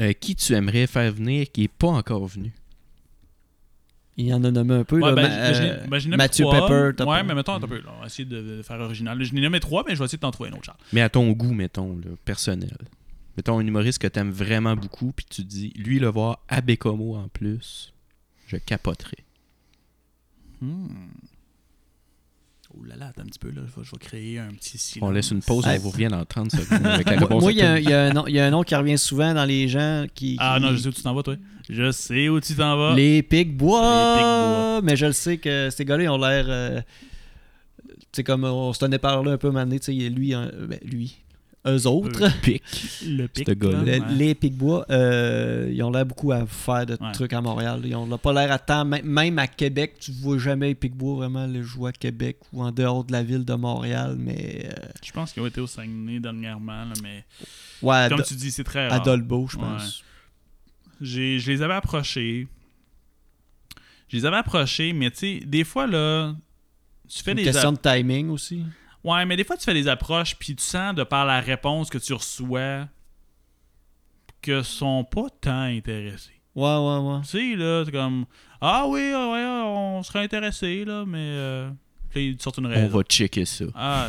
Euh, 0.00 0.12
qui 0.12 0.34
tu 0.34 0.52
aimerais 0.52 0.86
faire 0.86 1.10
venir 1.12 1.46
qui 1.50 1.64
est 1.64 1.68
pas 1.72 1.86
encore 1.88 2.26
venu? 2.26 2.52
Il 4.18 4.32
en 4.32 4.42
a 4.44 4.50
nommé 4.50 4.74
un 4.74 4.84
peu. 4.84 4.96
Ouais, 4.96 5.10
là, 5.10 5.14
ben, 5.14 5.28
Ma- 5.28 5.88
ben, 5.88 6.02
nommé 6.04 6.16
Mathieu 6.16 6.44
trois. 6.44 6.68
Pepper. 6.68 6.96
t'as 6.96 7.04
Ouais, 7.04 7.22
mais 7.22 7.34
mettons, 7.34 7.54
un 7.54 7.60
peu. 7.60 7.76
là, 7.76 7.92
on 7.96 8.00
va 8.00 8.06
essayer 8.06 8.24
de, 8.24 8.62
faire 8.62 8.80
original. 8.80 9.22
Je 9.22 9.34
n'ai 9.34 9.42
nommé 9.42 9.60
trois, 9.60 9.84
mais 9.86 9.94
je 9.94 9.98
vais 9.98 10.06
essayer 10.06 10.16
de 10.16 10.22
t'en 10.22 10.30
trouver 10.30 10.50
un 10.50 10.54
autre, 10.54 10.64
Charles. 10.64 10.78
Mais 10.92 11.02
à 11.02 11.10
ton 11.10 11.30
goût, 11.32 11.52
mettons, 11.52 11.96
là, 11.96 12.10
personnel. 12.24 12.76
Mettons 13.36 13.58
un 13.58 13.66
humoriste 13.66 14.00
que 14.00 14.06
t'aimes 14.06 14.30
vraiment 14.30 14.74
beaucoup, 14.74 15.12
puis 15.12 15.26
tu 15.28 15.42
te 15.42 15.48
dis, 15.48 15.72
lui, 15.76 15.98
le 15.98 16.08
voir 16.08 16.40
à 16.48 16.62
Bécomo 16.62 17.16
en 17.16 17.28
plus, 17.28 17.92
je 18.46 18.56
capoterais. 18.56 19.24
Hmm. 20.62 20.86
Oh 22.78 22.84
là 22.84 22.94
là, 22.96 23.06
attends 23.06 23.22
un 23.22 23.26
petit 23.26 23.38
peu. 23.38 23.48
Là. 23.48 23.62
Je, 23.66 23.80
vais, 23.80 23.84
je 23.86 23.90
vais 23.90 23.98
créer 23.98 24.38
un 24.38 24.48
petit 24.48 24.76
silence. 24.78 25.08
On 25.08 25.10
laisse 25.12 25.30
une 25.30 25.40
pause, 25.42 25.64
on 25.66 25.78
vous 25.78 25.90
revient 25.90 26.08
dans 26.10 26.24
30 26.24 26.50
secondes 26.50 26.86
avec 26.86 27.06
la 27.08 27.16
Moi, 27.16 27.26
réponse 27.28 27.42
moi, 27.42 27.50
à 27.50 27.52
il 27.52 27.58
y, 27.88 27.92
a 27.92 28.02
un- 28.04 28.10
y 28.10 28.12
nom- 28.14 28.26
il 28.26 28.34
y 28.34 28.38
a 28.40 28.46
un 28.46 28.50
nom 28.50 28.62
qui 28.62 28.74
revient 28.74 28.98
souvent 28.98 29.32
dans 29.34 29.44
les 29.44 29.66
gens 29.68 30.04
qui. 30.14 30.36
Ah 30.38 30.58
non, 30.60 30.72
je 30.72 30.76
sais 30.76 30.88
où 30.88 30.92
tu 30.92 31.02
t'en 31.02 31.14
vas, 31.14 31.22
toi. 31.22 31.36
Je 31.68 31.90
sais 31.90 32.28
où 32.28 32.40
tu 32.40 32.54
t'en 32.54 32.76
vas. 32.76 32.94
Les 32.94 33.22
Pic-Bois. 33.22 34.80
Mais 34.82 34.96
je 34.96 35.06
le 35.06 35.12
sais 35.12 35.38
que 35.38 35.70
ces 35.70 35.84
gars-là, 35.84 36.04
ils 36.04 36.08
ont 36.08 36.18
l'air. 36.18 36.44
euh, 36.48 36.80
tu 37.88 37.94
sais, 38.12 38.24
comme 38.24 38.44
on 38.44 38.72
se 38.72 38.78
tenait 38.78 38.98
parlé 38.98 39.30
un 39.32 39.38
peu 39.38 39.50
maintenant, 39.50 39.76
tu 39.78 39.82
sais, 39.84 40.08
lui, 40.08 40.32
hein, 40.34 40.50
ben, 40.68 40.78
lui, 40.84 41.16
eux 41.66 41.86
autres, 41.86 42.28
Pic. 42.42 42.62
Le 43.06 43.26
pic. 43.26 43.48
Là, 43.48 43.54
le- 43.60 43.84
ouais. 43.84 44.00
les 44.12 44.34
Pic-Bois, 44.34 44.86
euh, 44.90 45.68
ils 45.72 45.82
ont 45.82 45.90
l'air 45.90 46.06
beaucoup 46.06 46.32
à 46.32 46.46
faire 46.46 46.86
de 46.86 46.92
Ouais. 47.00 47.12
trucs 47.12 47.32
à 47.32 47.40
Montréal. 47.40 47.80
Ils 47.84 47.94
ont 47.96 48.06
pas 48.18 48.32
l'air 48.32 48.52
à 48.52 48.58
tant. 48.58 48.84
même- 48.84 49.04
Même 49.06 49.38
à 49.38 49.46
Québec, 49.46 49.96
tu 50.00 50.12
vois 50.12 50.38
jamais 50.38 50.68
les 50.68 50.74
Pic-Bois 50.74 51.16
vraiment 51.16 51.46
les 51.46 51.62
jouer 51.62 51.90
à 51.90 51.92
Québec 51.92 52.38
ou 52.52 52.62
en 52.62 52.70
dehors 52.72 53.04
de 53.04 53.12
la 53.12 53.22
ville 53.22 53.44
de 53.44 53.54
Montréal. 53.54 54.16
Mais. 54.18 54.68
euh, 54.70 54.88
Je 55.04 55.12
pense 55.12 55.32
qu'ils 55.32 55.42
ont 55.42 55.46
été 55.46 55.60
au 55.60 55.66
Saguenay 55.66 56.20
dernièrement, 56.20 56.84
là, 56.84 56.92
mais 57.02 57.24
ouais, 57.82 57.94
à, 57.96 58.08
comme 58.08 58.22
tu 58.22 58.34
dis, 58.34 58.50
c'est 58.50 58.64
très 58.64 58.86
à 58.86 58.90
rare. 58.90 59.02
Dolbeau, 59.02 59.46
je 59.50 59.56
pense. 59.56 60.02
J'ai- 61.00 61.38
je 61.38 61.50
les 61.50 61.62
avais 61.62 61.74
approchés. 61.74 62.48
Je 64.08 64.16
les 64.16 64.24
avais 64.24 64.36
approchés, 64.36 64.92
mais 64.92 65.10
tu 65.10 65.18
sais, 65.18 65.40
des 65.44 65.64
fois, 65.64 65.86
là, 65.86 66.34
tu 67.08 67.22
fais 67.22 67.32
une 67.32 67.38
des 67.38 67.42
question 67.44 67.72
de 67.72 67.78
timing 67.78 68.30
aussi. 68.30 68.62
Ouais, 69.06 69.24
mais 69.24 69.36
des 69.36 69.44
fois, 69.44 69.56
tu 69.56 69.64
fais 69.64 69.72
des 69.72 69.86
approches, 69.88 70.34
puis 70.36 70.56
tu 70.56 70.64
sens 70.64 70.94
de 70.94 71.04
par 71.04 71.24
la 71.24 71.40
réponse 71.40 71.88
que 71.90 71.98
tu 71.98 72.12
reçois 72.12 72.88
que 74.42 74.62
sont 74.62 75.04
pas 75.04 75.26
tant 75.40 75.62
intéressés. 75.62 76.30
Ouais, 76.56 76.64
ouais, 76.64 76.98
ouais. 76.98 77.20
Tu 77.22 77.28
sais, 77.28 77.56
là, 77.56 77.84
c'est 77.84 77.92
comme 77.92 78.26
Ah 78.60 78.84
oui, 78.88 79.12
ah 79.14 79.30
ouais, 79.30 79.44
on 79.44 80.02
serait 80.02 80.24
intéressé, 80.24 80.84
là, 80.84 81.04
mais. 81.06 81.18
Euh... 81.20 81.70
Puis 82.10 82.30
ils 82.30 82.42
sortent 82.42 82.58
une 82.58 82.66
On 82.66 82.70
raison. 82.70 82.96
va 82.98 83.02
checker 83.04 83.44
ça. 83.44 83.64
Ah. 83.74 84.08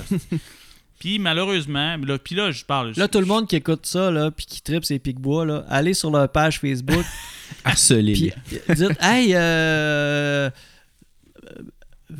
puis 1.00 1.20
malheureusement, 1.20 1.98
là, 1.98 2.18
puis 2.18 2.36
là, 2.36 2.52
je 2.52 2.66
parle. 2.66 2.93
Là, 2.95 3.08
tout 3.08 3.20
le 3.20 3.26
monde 3.26 3.48
qui 3.48 3.56
écoute 3.58 3.86
ça, 3.86 4.10
là, 4.10 4.32
puis 4.32 4.45
qui 4.45 4.62
tripe 4.62 4.86
ses 4.86 4.98
pics-bois, 4.98 5.45
là, 5.45 5.66
allez 5.70 5.93
sur 5.93 6.10
leur 6.10 6.32
page 6.32 6.60
Facebook, 6.60 7.06
Harceler. 7.64 8.34
puis 8.45 8.60
dites 8.76 8.98
Hey, 9.02 9.36
euh, 9.36 10.50
euh, 10.50 10.50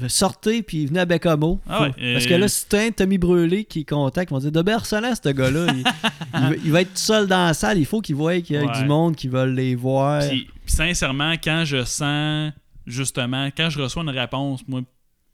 sortez, 0.08 0.64
puis 0.64 0.86
venez 0.86 1.00
à 1.00 1.06
Bécamo. 1.06 1.62
Ah 1.68 1.84
ouais, 1.84 1.90
Parce 2.14 2.26
euh, 2.26 2.30
que 2.30 2.34
là, 2.36 2.48
t'as 2.70 2.86
un 2.88 2.92
Tommy 2.92 3.18
Brûlé 3.18 3.64
qui 3.66 3.86
contacte, 3.86 4.30
ils 4.32 4.34
vont 4.34 4.40
dire 4.40 4.52
De 4.52 4.62
Bersola, 4.62 5.14
ce 5.16 5.30
gars-là, 5.30 5.68
il, 5.74 5.80
il 6.34 6.40
va, 6.42 6.56
il 6.66 6.72
va 6.72 6.82
être 6.82 6.90
tout 6.94 6.98
seul 6.98 7.28
dans 7.28 7.46
la 7.48 7.54
salle. 7.54 7.78
Il 7.78 7.86
faut 7.86 8.02
qu'il 8.02 8.16
voie 8.16 8.40
qu'il 8.42 8.56
y 8.56 8.60
a 8.60 8.66
Ouais. 8.66 8.80
du 8.82 8.86
monde 8.86 9.16
qui 9.16 9.28
veulent 9.28 9.54
les 9.56 9.76
voir. 9.76 10.28
Puis, 10.28 10.50
puis 10.66 10.76
sincèrement, 10.76 11.34
quand 11.42 11.64
je 11.66 11.84
sens, 11.86 12.52
justement, 12.86 13.50
quand 13.56 13.70
je 13.70 13.82
reçois 13.82 14.04
une 14.04 14.10
réponse, 14.10 14.62
moi, 14.68 14.82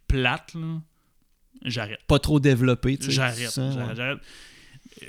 plate, 0.07 0.53
j'arrête. 1.65 1.99
Pas 2.07 2.19
trop 2.19 2.39
développé. 2.39 2.97
tu 2.97 3.05
sais, 3.05 3.11
J'arrête. 3.11 3.53
J'arrête. 3.55 3.97
ouais. 5.01 5.07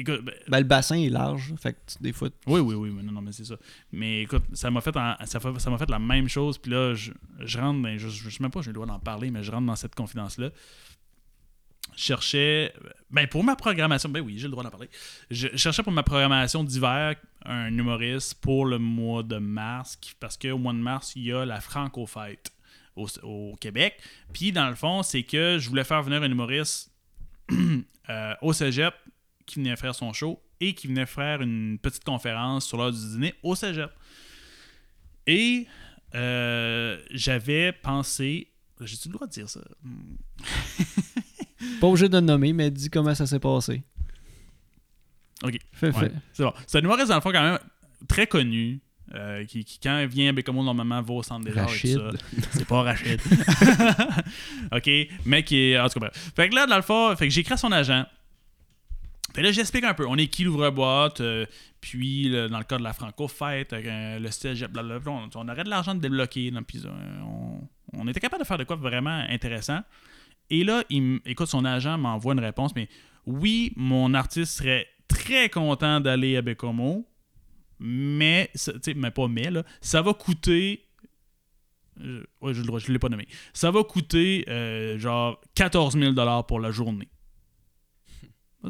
Écoute, 0.00 0.24
ben, 0.24 0.34
Ben, 0.48 0.58
le 0.58 0.64
bassin 0.64 0.96
est 0.96 1.08
large. 1.08 1.54
Fait 1.60 1.72
que 1.74 1.78
des 2.00 2.12
fois, 2.12 2.28
oui, 2.46 2.60
oui, 2.60 2.74
oui, 2.74 2.90
mais 2.90 3.02
non, 3.02 3.12
non, 3.12 3.20
mais 3.22 3.32
c'est 3.32 3.44
ça. 3.44 3.56
Mais 3.92 4.22
écoute, 4.22 4.44
ça 4.52 4.70
m'a 4.70 4.80
fait, 4.80 4.96
en- 4.96 5.16
ça 5.24 5.40
fait, 5.40 5.58
ça 5.58 5.70
m'a 5.70 5.78
fait 5.78 5.90
la 5.90 5.98
même 5.98 6.28
chose. 6.28 6.58
Puis 6.58 6.70
là, 6.72 6.94
je, 6.94 7.12
je 7.40 7.58
rentre, 7.58 7.80
dans, 7.82 7.98
je, 7.98 8.08
je 8.08 8.30
sais 8.30 8.38
même 8.42 8.50
pas, 8.50 8.60
j'ai 8.62 8.68
le 8.68 8.74
droit 8.74 8.86
d'en 8.86 8.98
parler, 8.98 9.30
mais 9.30 9.42
je 9.42 9.50
rentre 9.50 9.66
dans 9.66 9.76
cette 9.76 9.94
confidence-là. 9.94 10.50
Je 11.96 12.02
cherchais, 12.04 12.72
ben 13.10 13.26
pour 13.26 13.42
ma 13.42 13.56
programmation, 13.56 14.08
ben 14.08 14.20
oui, 14.20 14.34
j'ai 14.38 14.44
le 14.46 14.52
droit 14.52 14.62
d'en 14.62 14.70
parler. 14.70 14.88
Je 15.30 15.48
cherchais 15.56 15.82
pour 15.82 15.92
ma 15.92 16.04
programmation 16.04 16.62
d'hiver 16.62 17.16
un 17.44 17.76
humoriste 17.76 18.34
pour 18.40 18.66
le 18.66 18.78
mois 18.78 19.22
de 19.24 19.38
mars, 19.38 19.98
parce 20.20 20.36
qu'au 20.36 20.58
mois 20.58 20.72
de 20.74 20.78
mars, 20.78 21.14
il 21.16 21.24
y 21.24 21.32
a 21.32 21.44
la 21.44 21.60
Franco-Fête 21.60 22.52
au, 22.94 23.08
au 23.24 23.56
Québec. 23.60 23.98
Puis 24.32 24.52
dans 24.52 24.68
le 24.68 24.76
fond, 24.76 25.02
c'est 25.02 25.24
que 25.24 25.58
je 25.58 25.68
voulais 25.68 25.82
faire 25.84 26.02
venir 26.02 26.22
un 26.22 26.30
humoriste 26.30 26.92
euh, 28.10 28.34
au 28.42 28.52
cégep 28.52 28.94
qui 29.48 29.56
venait 29.56 29.76
faire 29.76 29.94
son 29.94 30.12
show 30.12 30.40
et 30.60 30.74
qui 30.74 30.86
venait 30.86 31.06
faire 31.06 31.42
une 31.42 31.78
petite 31.80 32.04
conférence 32.04 32.66
sur 32.66 32.78
l'heure 32.78 32.92
du 32.92 32.98
dîner 32.98 33.34
au 33.42 33.54
cégep. 33.54 33.90
Et 35.26 35.66
euh, 36.14 36.98
j'avais 37.10 37.72
pensé. 37.72 38.50
J'ai-tu 38.80 39.08
le 39.08 39.14
droit 39.14 39.26
de 39.26 39.32
dire 39.32 39.48
ça? 39.48 39.60
Pas 41.80 41.86
obligé 41.86 42.08
de 42.08 42.14
le 42.14 42.20
nommer, 42.20 42.52
mais 42.52 42.70
dis 42.70 42.88
comment 42.90 43.14
ça 43.14 43.26
s'est 43.26 43.40
passé. 43.40 43.82
Ok. 45.42 45.58
Ouais, 45.82 45.92
c'est 46.32 46.42
bon. 46.44 46.52
C'est 46.66 46.78
un 46.78 46.82
humoriste, 46.82 47.08
dans 47.08 47.16
le 47.16 47.20
fond, 47.20 47.32
quand 47.32 47.42
même 47.42 47.58
très 48.08 48.26
connu. 48.26 48.80
euh, 49.14 49.44
qui, 49.44 49.64
qui, 49.64 49.78
quand 49.80 49.98
il 50.00 50.08
vient 50.08 50.28
à 50.28 50.32
Bécamo, 50.32 50.62
normalement, 50.62 51.00
va 51.02 51.14
au 51.14 51.22
centre 51.22 51.44
des 51.44 51.56
arts 51.58 51.72
et 51.72 51.94
tout 51.94 52.00
ça. 52.00 52.10
C'est 52.52 52.66
pas 52.66 52.82
Rachid. 52.82 53.20
OK. 54.72 54.90
Mais 55.24 55.42
qui 55.42 55.56
est. 55.72 55.78
En 55.78 55.88
tout 55.88 55.98
cas, 56.00 56.08
bref. 56.08 56.32
Fait 56.36 56.48
que 56.48 56.54
là, 56.54 56.66
dans 56.66 56.76
le 56.76 56.82
fond, 56.82 57.14
fait 57.16 57.26
que 57.26 57.34
j'écris 57.34 57.54
à 57.54 57.56
son 57.56 57.72
agent. 57.72 58.04
Fait 59.38 59.44
là, 59.44 59.52
j'explique 59.52 59.84
un 59.84 59.94
peu. 59.94 60.04
On 60.04 60.16
est 60.16 60.26
qui 60.26 60.42
l'ouvre-boîte, 60.42 61.20
euh, 61.20 61.46
puis 61.80 62.28
dans 62.28 62.58
le 62.58 62.64
cas 62.64 62.76
de 62.76 62.82
la 62.82 62.92
Franco-Fête, 62.92 63.72
euh, 63.72 64.18
le 64.18 64.30
cégep, 64.32 64.72
blablabla, 64.72 65.12
on, 65.12 65.30
on 65.32 65.48
aurait 65.48 65.62
de 65.62 65.70
l'argent 65.70 65.94
de 65.94 66.00
débloquer. 66.00 66.50
euh, 66.52 66.90
on, 67.92 68.08
était 68.08 68.18
capable 68.18 68.42
de 68.42 68.46
faire 68.48 68.58
de 68.58 68.64
quoi 68.64 68.74
vraiment 68.74 69.24
intéressant. 69.28 69.78
Et 70.50 70.64
là, 70.64 70.82
il 70.90 71.20
écoute, 71.24 71.46
son 71.46 71.64
agent 71.64 71.96
m'envoie 71.98 72.32
une 72.32 72.40
réponse, 72.40 72.74
mais 72.74 72.88
oui, 73.26 73.72
mon 73.76 74.12
artiste 74.12 74.58
serait 74.58 74.88
très 75.06 75.48
content 75.48 76.00
d'aller 76.00 76.36
à 76.36 76.42
Bécomo, 76.42 77.08
mais, 77.78 78.50
mais 78.96 79.12
pas 79.12 79.28
mais, 79.28 79.52
là, 79.52 79.62
ça 79.80 80.02
va 80.02 80.14
coûter. 80.14 80.84
droit, 81.96 82.80
je 82.80 82.88
ne 82.88 82.92
l'ai 82.92 82.98
pas 82.98 83.08
nommé. 83.08 83.28
Ça 83.52 83.70
va 83.70 83.84
coûter 83.84 84.44
genre 84.98 85.40
14 85.54 85.96
000 85.96 86.42
pour 86.42 86.58
la 86.58 86.72
journée. 86.72 87.08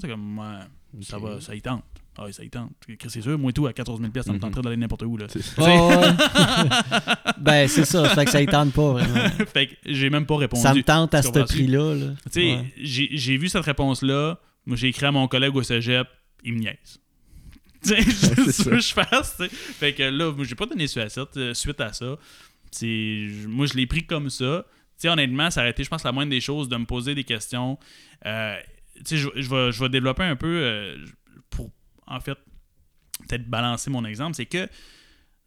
C'est 0.01 0.09
comme, 0.09 0.39
ouais, 0.39 1.03
ça 1.03 1.19
Ok. 1.19 1.25
va, 1.25 1.41
ça 1.41 1.55
y 1.55 1.63
tente. 1.63 1.85
Ah, 2.21 2.27
ça 2.33 2.43
y 2.45 2.51
tente. 2.51 2.73
C'est 3.09 3.21
sûr, 3.21 3.39
moi 3.39 3.51
et 3.51 3.53
tout, 3.53 3.67
à 3.69 3.73
14 3.73 4.01
000 4.01 4.11
ça 4.23 4.31
me 4.33 4.37
Mhm. 4.37 4.41
tenterait 4.41 4.63
d'aller 4.63 4.77
n'importe 4.77 5.03
où. 5.05 5.17
Là. 5.17 5.27
Ben, 7.39 7.69
c'est 7.69 7.85
ça. 7.85 8.09
Fait 8.11 8.25
que 8.25 8.31
ça 8.31 8.41
ne 8.41 8.47
tente 8.47 8.73
pas 8.73 8.93
vraiment. 8.93 9.29
fait 9.53 9.69
que 9.69 9.75
j'ai 9.87 10.11
même 10.11 10.27
pas 10.27 10.37
répondu. 10.37 10.63
Ça 10.63 10.75
me 10.75 10.83
tente 10.83 11.15
à 11.15 11.23
ce 11.23 11.31
prix-là. 11.31 11.95
là. 11.95 12.07
Tu 12.25 12.31
sais, 12.33 12.41
Ouais. 12.57 12.73
j'ai 12.77 13.09
j'ai 13.13 13.37
vu 13.37 13.49
cette 13.49 13.65
réponse-là. 13.65 14.39
Moi, 14.67 14.77
j'ai 14.77 14.89
écrit 14.89 15.07
à 15.07 15.13
mon 15.13 15.27
collègue 15.29 15.55
au 15.57 15.63
cégep, 15.63 16.07
il 16.45 16.55
me 16.55 16.59
niaise. 16.61 17.01
Tu 17.83 17.95
sais, 17.95 18.65
que 18.71 18.81
je 18.81 18.93
fasse. 18.93 19.41
Fait 19.79 19.93
que 19.95 20.03
là, 20.03 20.33
moi, 20.33 20.45
j'ai 20.45 20.57
pas 20.57 20.67
donné 20.67 20.89
suite 20.89 21.05
à 21.05 21.09
ça. 21.09 21.25
euh, 21.37 21.55
Suite 21.55 21.81
à 21.81 21.93
ça. 21.93 22.17
Moi, 22.83 23.67
je 23.67 23.75
l'ai 23.75 23.87
pris 23.87 24.05
comme 24.05 24.31
ça. 24.31 24.65
Honnêtement, 25.05 25.49
ça 25.51 25.61
aurait 25.61 25.71
été, 25.71 25.85
je 25.85 25.89
pense, 25.89 26.03
la 26.03 26.11
moindre 26.11 26.31
des 26.31 26.41
choses 26.41 26.69
de 26.69 26.77
me 26.77 26.85
poser 26.87 27.15
des 27.15 27.23
questions. 27.23 27.79
Euh, 28.27 28.57
je, 29.07 29.17
je 29.17 29.51
vais, 29.51 29.73
je 29.73 29.83
vais 29.83 29.89
développer 29.89 30.25
un 30.25 30.37
peu 30.37 30.47
euh, 30.47 30.97
pour, 31.51 31.71
en 32.07 32.21
fait, 32.21 32.39
peut-être 33.29 33.49
balancer 33.49 33.91
mon 33.91 34.05
exemple. 34.05 34.35
C'est 34.35 34.47
que 34.47 34.69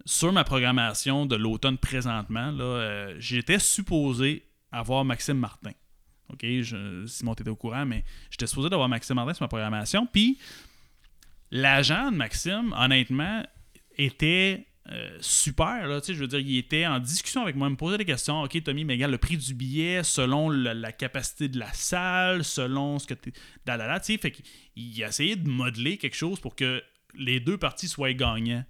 sur 0.05 0.31
ma 0.31 0.43
programmation 0.43 1.25
de 1.25 1.35
l'automne 1.35 1.77
présentement, 1.77 2.55
euh, 2.59 3.15
j'étais 3.19 3.59
supposé 3.59 4.45
avoir 4.71 5.05
Maxime 5.05 5.37
Martin. 5.37 5.71
OK, 6.29 6.43
je, 6.43 7.05
Simon, 7.07 7.35
t'étais 7.35 7.49
au 7.49 7.55
courant, 7.55 7.85
mais 7.85 8.03
j'étais 8.29 8.47
supposé 8.47 8.69
d'avoir 8.69 8.87
Maxime 8.87 9.15
Martin 9.15 9.33
sur 9.33 9.43
ma 9.43 9.49
programmation. 9.49 10.07
Puis, 10.11 10.39
l'agent 11.51 12.11
de 12.11 12.15
Maxime, 12.15 12.73
honnêtement, 12.77 13.43
était 13.97 14.65
euh, 14.89 15.17
super. 15.21 15.87
Là, 15.87 16.01
Tu 16.01 16.07
sais, 16.07 16.13
je 16.15 16.19
veux 16.21 16.27
dire, 16.27 16.39
il 16.39 16.57
était 16.57 16.85
en 16.87 16.99
discussion 16.99 17.43
avec 17.43 17.55
moi, 17.55 17.67
il 17.67 17.71
me 17.71 17.75
posait 17.77 17.97
des 17.99 18.05
questions. 18.05 18.41
OK, 18.41 18.63
Tommy, 18.63 18.83
mais 18.83 18.93
regarde, 18.93 19.11
le 19.11 19.17
prix 19.19 19.37
du 19.37 19.53
billet, 19.53 20.03
selon 20.03 20.49
la 20.49 20.91
capacité 20.91 21.47
de 21.49 21.59
la 21.59 21.71
salle, 21.73 22.43
selon 22.43 22.97
ce 22.99 23.07
que 23.07 23.13
tu 23.13 23.31
Da, 23.65 23.77
da, 23.77 23.87
da, 23.87 23.99
tu 23.99 24.13
sais, 24.13 24.17
fait 24.17 24.31
qu'il 24.31 24.45
il 24.75 25.03
a 25.03 25.09
essayé 25.09 25.35
de 25.35 25.47
modeler 25.47 25.97
quelque 25.97 26.15
chose 26.15 26.39
pour 26.39 26.55
que 26.55 26.81
les 27.15 27.39
deux 27.39 27.57
parties 27.57 27.87
soient 27.87 28.13
gagnants. 28.13 28.63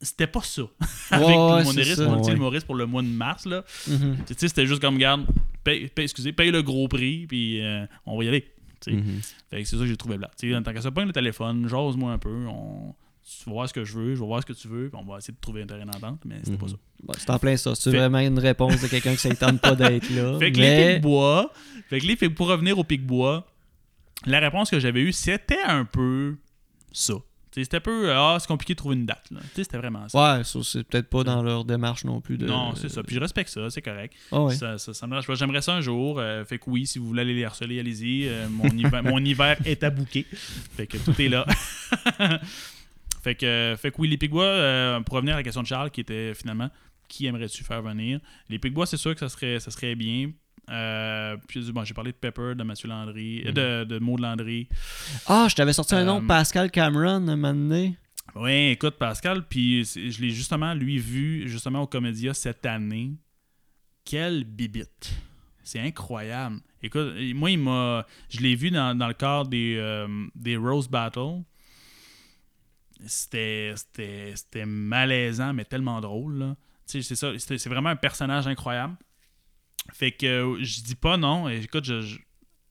C'était 0.00 0.26
pas 0.26 0.42
ça. 0.42 0.62
avec 1.10 1.28
ouais, 1.28 1.34
mon 1.36 1.64
c'est 1.64 1.72
humoriste, 1.72 1.94
ça. 1.96 2.04
mon 2.08 2.20
petit 2.20 2.30
Ouais. 2.30 2.36
humoriste 2.36 2.66
pour 2.66 2.74
le 2.74 2.86
mois 2.86 3.02
de 3.02 3.06
mars, 3.08 3.46
là. 3.46 3.64
Tu 3.84 4.34
sais, 4.36 4.48
c'était 4.48 4.66
juste 4.66 4.80
comme, 4.80 4.94
regarde, 4.94 5.26
paye, 5.62 5.88
paye- 5.88 6.04
excusez, 6.04 6.32
paye 6.32 6.50
le 6.50 6.62
gros 6.62 6.88
prix, 6.88 7.26
puis 7.28 7.60
euh, 7.60 7.86
on 8.06 8.18
va 8.18 8.24
y 8.24 8.28
aller. 8.28 8.52
tu 8.80 8.92
sais. 8.92 9.02
Fait 9.50 9.62
que 9.62 9.68
c'est 9.68 9.76
ça 9.76 9.82
que 9.82 9.88
j'ai 9.88 9.96
trouvé 9.96 10.18
là. 10.18 10.28
Tu 10.38 10.50
sais, 10.50 10.56
en 10.56 10.62
tant 10.62 10.72
que 10.72 10.80
ça, 10.80 10.90
pogne 10.90 11.06
le 11.06 11.12
téléphone, 11.12 11.68
jase-moi 11.68 12.12
un 12.12 12.18
peu, 12.18 12.46
on... 12.48 12.94
tu 13.24 13.44
vas 13.46 13.52
voir 13.52 13.68
ce 13.68 13.74
que 13.74 13.84
je 13.84 13.92
veux, 13.92 14.14
je 14.14 14.20
vais 14.20 14.26
voir 14.26 14.40
ce 14.42 14.46
que 14.46 14.52
tu 14.52 14.68
veux, 14.68 14.88
puis 14.88 15.00
on 15.00 15.10
va 15.10 15.18
essayer 15.18 15.34
de 15.34 15.40
trouver 15.40 15.62
un 15.62 15.66
terrain 15.66 15.84
d'entente, 15.86 16.20
mais 16.24 16.36
c'était 16.44 16.56
pas 16.56 16.66
Mhm. 16.66 16.72
ça. 16.72 16.76
Bon, 17.02 17.14
c'est 17.18 17.30
en 17.30 17.38
plein 17.38 17.56
ça. 17.56 17.74
C'est 17.74 17.90
Fait- 17.90 17.96
vraiment 17.98 18.18
une 18.18 18.38
réponse 18.38 18.80
de 18.80 18.86
quelqu'un 18.88 19.14
qui 19.16 19.28
ne 19.28 19.34
tente 19.34 19.60
pas 19.60 19.74
d'être 19.74 20.08
là. 20.10 20.36
Fait 20.40 20.52
que 20.52 20.58
les 20.58 20.62
mais... 20.62 20.94
pics-bois, 20.94 21.52
fait 21.88 22.00
que 22.00 22.06
les 22.06 22.16
pour 22.30 22.48
revenir 22.48 22.78
aux 22.78 22.84
pics-bois, 22.84 23.46
la 24.26 24.38
réponse 24.40 24.70
que 24.70 24.78
j'avais 24.78 25.00
eue, 25.02 25.12
c'était 25.12 25.60
un 25.66 25.84
peu 25.84 26.36
ça. 26.92 27.14
C'était 27.54 27.76
un 27.76 27.80
peu, 27.80 28.10
ah, 28.14 28.38
c'est 28.40 28.46
compliqué 28.48 28.72
de 28.72 28.78
trouver 28.78 28.96
une 28.96 29.04
date. 29.04 29.28
C'était 29.54 29.76
vraiment 29.76 30.08
ça. 30.08 30.38
Ouais, 30.38 30.42
ça, 30.44 30.60
c'est 30.62 30.84
peut-être 30.84 31.10
pas 31.10 31.22
dans 31.22 31.42
leur 31.42 31.66
démarche 31.66 32.02
non 32.04 32.18
plus. 32.22 32.38
De... 32.38 32.46
Non, 32.46 32.74
c'est 32.76 32.88
ça. 32.88 33.02
Puis 33.02 33.14
je 33.14 33.20
respecte 33.20 33.50
ça, 33.50 33.68
c'est 33.68 33.82
correct. 33.82 34.14
Ah 34.30 34.44
ouais. 34.44 34.54
Ça, 34.54 34.78
ça, 34.78 34.94
ça 34.94 35.06
me 35.06 35.10
dérange 35.12 35.26
pas. 35.26 35.34
J'aimerais 35.34 35.60
ça 35.60 35.74
un 35.74 35.82
jour. 35.82 36.18
euh, 36.18 36.46
fait 36.46 36.56
que 36.58 36.64
oui, 36.70 36.86
si 36.86 36.98
vous 36.98 37.06
voulez 37.08 37.20
aller 37.20 37.34
les 37.34 37.44
harceler, 37.44 37.78
allez-y. 37.78 38.26
Euh, 38.26 38.48
mon, 38.48 38.68
hiver, 38.70 39.02
mon 39.02 39.18
hiver 39.22 39.58
est 39.66 39.82
à 39.84 39.90
bouquer. 39.90 40.24
Fait 40.30 40.86
que 40.86 40.96
tout 40.96 41.20
est 41.20 41.28
là. 41.28 41.44
fait, 43.22 43.34
que, 43.34 43.74
fait 43.78 43.90
que 43.90 43.96
oui, 43.98 44.08
les 44.08 44.18
Pigbois, 44.18 44.44
euh, 44.44 45.00
pour 45.00 45.16
revenir 45.16 45.34
à 45.34 45.38
la 45.38 45.42
question 45.42 45.62
de 45.62 45.66
Charles, 45.66 45.90
qui 45.90 46.00
était 46.00 46.34
finalement 46.34 46.70
qui 47.08 47.26
aimerais-tu 47.26 47.62
faire 47.62 47.82
venir? 47.82 48.20
Les 48.48 48.58
Pigbois, 48.58 48.86
c'est 48.86 48.96
sûr 48.96 49.12
que 49.14 49.20
ça 49.20 49.28
serait, 49.28 49.60
ça 49.60 49.70
serait 49.70 49.94
bien. 49.94 50.32
Euh, 50.70 51.36
puis 51.46 51.70
bon, 51.72 51.84
j'ai 51.84 51.92
parlé 51.92 52.12
de 52.12 52.16
Pepper, 52.16 52.54
de 52.56 52.62
Mathieu 52.62 52.88
Landry, 52.88 53.42
euh, 53.46 53.84
de, 53.84 53.84
de 53.84 53.98
Maud 53.98 54.20
Landry. 54.20 54.68
Ah, 55.26 55.46
je 55.50 55.54
t'avais 55.54 55.72
sorti 55.72 55.94
un 55.94 56.04
nom, 56.04 56.26
Pascal 56.26 56.70
Cameron, 56.70 57.28
un 57.28 57.36
moment 57.36 57.52
donné. 57.52 57.96
Oui, 58.34 58.70
écoute, 58.70 58.94
Pascal, 58.94 59.46
puis 59.46 59.84
je 59.84 60.20
l'ai 60.22 60.30
justement, 60.30 60.72
lui, 60.72 60.98
vu 60.98 61.48
justement 61.48 61.82
au 61.82 61.86
Comédia 61.86 62.32
cette 62.32 62.64
année. 62.64 63.12
Quelle 64.04 64.44
bibite. 64.44 65.14
C'est 65.62 65.80
incroyable. 65.80 66.60
Écoute, 66.82 67.14
moi, 67.34 67.50
il 67.50 67.58
m'a. 67.58 68.06
Je 68.30 68.40
l'ai 68.40 68.54
vu 68.54 68.70
dans, 68.70 68.96
dans 68.96 69.06
le 69.06 69.14
cadre 69.14 69.48
des, 69.50 69.76
euh, 69.78 70.08
des 70.34 70.56
Rose 70.56 70.88
Battle. 70.88 71.42
C'était, 73.06 73.72
c'était, 73.76 74.32
c'était 74.34 74.66
malaisant, 74.66 75.52
mais 75.52 75.64
tellement 75.64 76.00
drôle. 76.00 76.54
c'est 76.86 77.02
ça. 77.02 77.32
C'est 77.38 77.66
vraiment 77.68 77.90
un 77.90 77.96
personnage 77.96 78.46
incroyable. 78.46 78.94
Fait 79.92 80.12
que 80.12 80.58
je 80.62 80.82
dis 80.82 80.94
pas 80.94 81.16
non. 81.16 81.48
Et 81.48 81.56
écoute, 81.58 81.84
je, 81.84 82.00
je, 82.02 82.16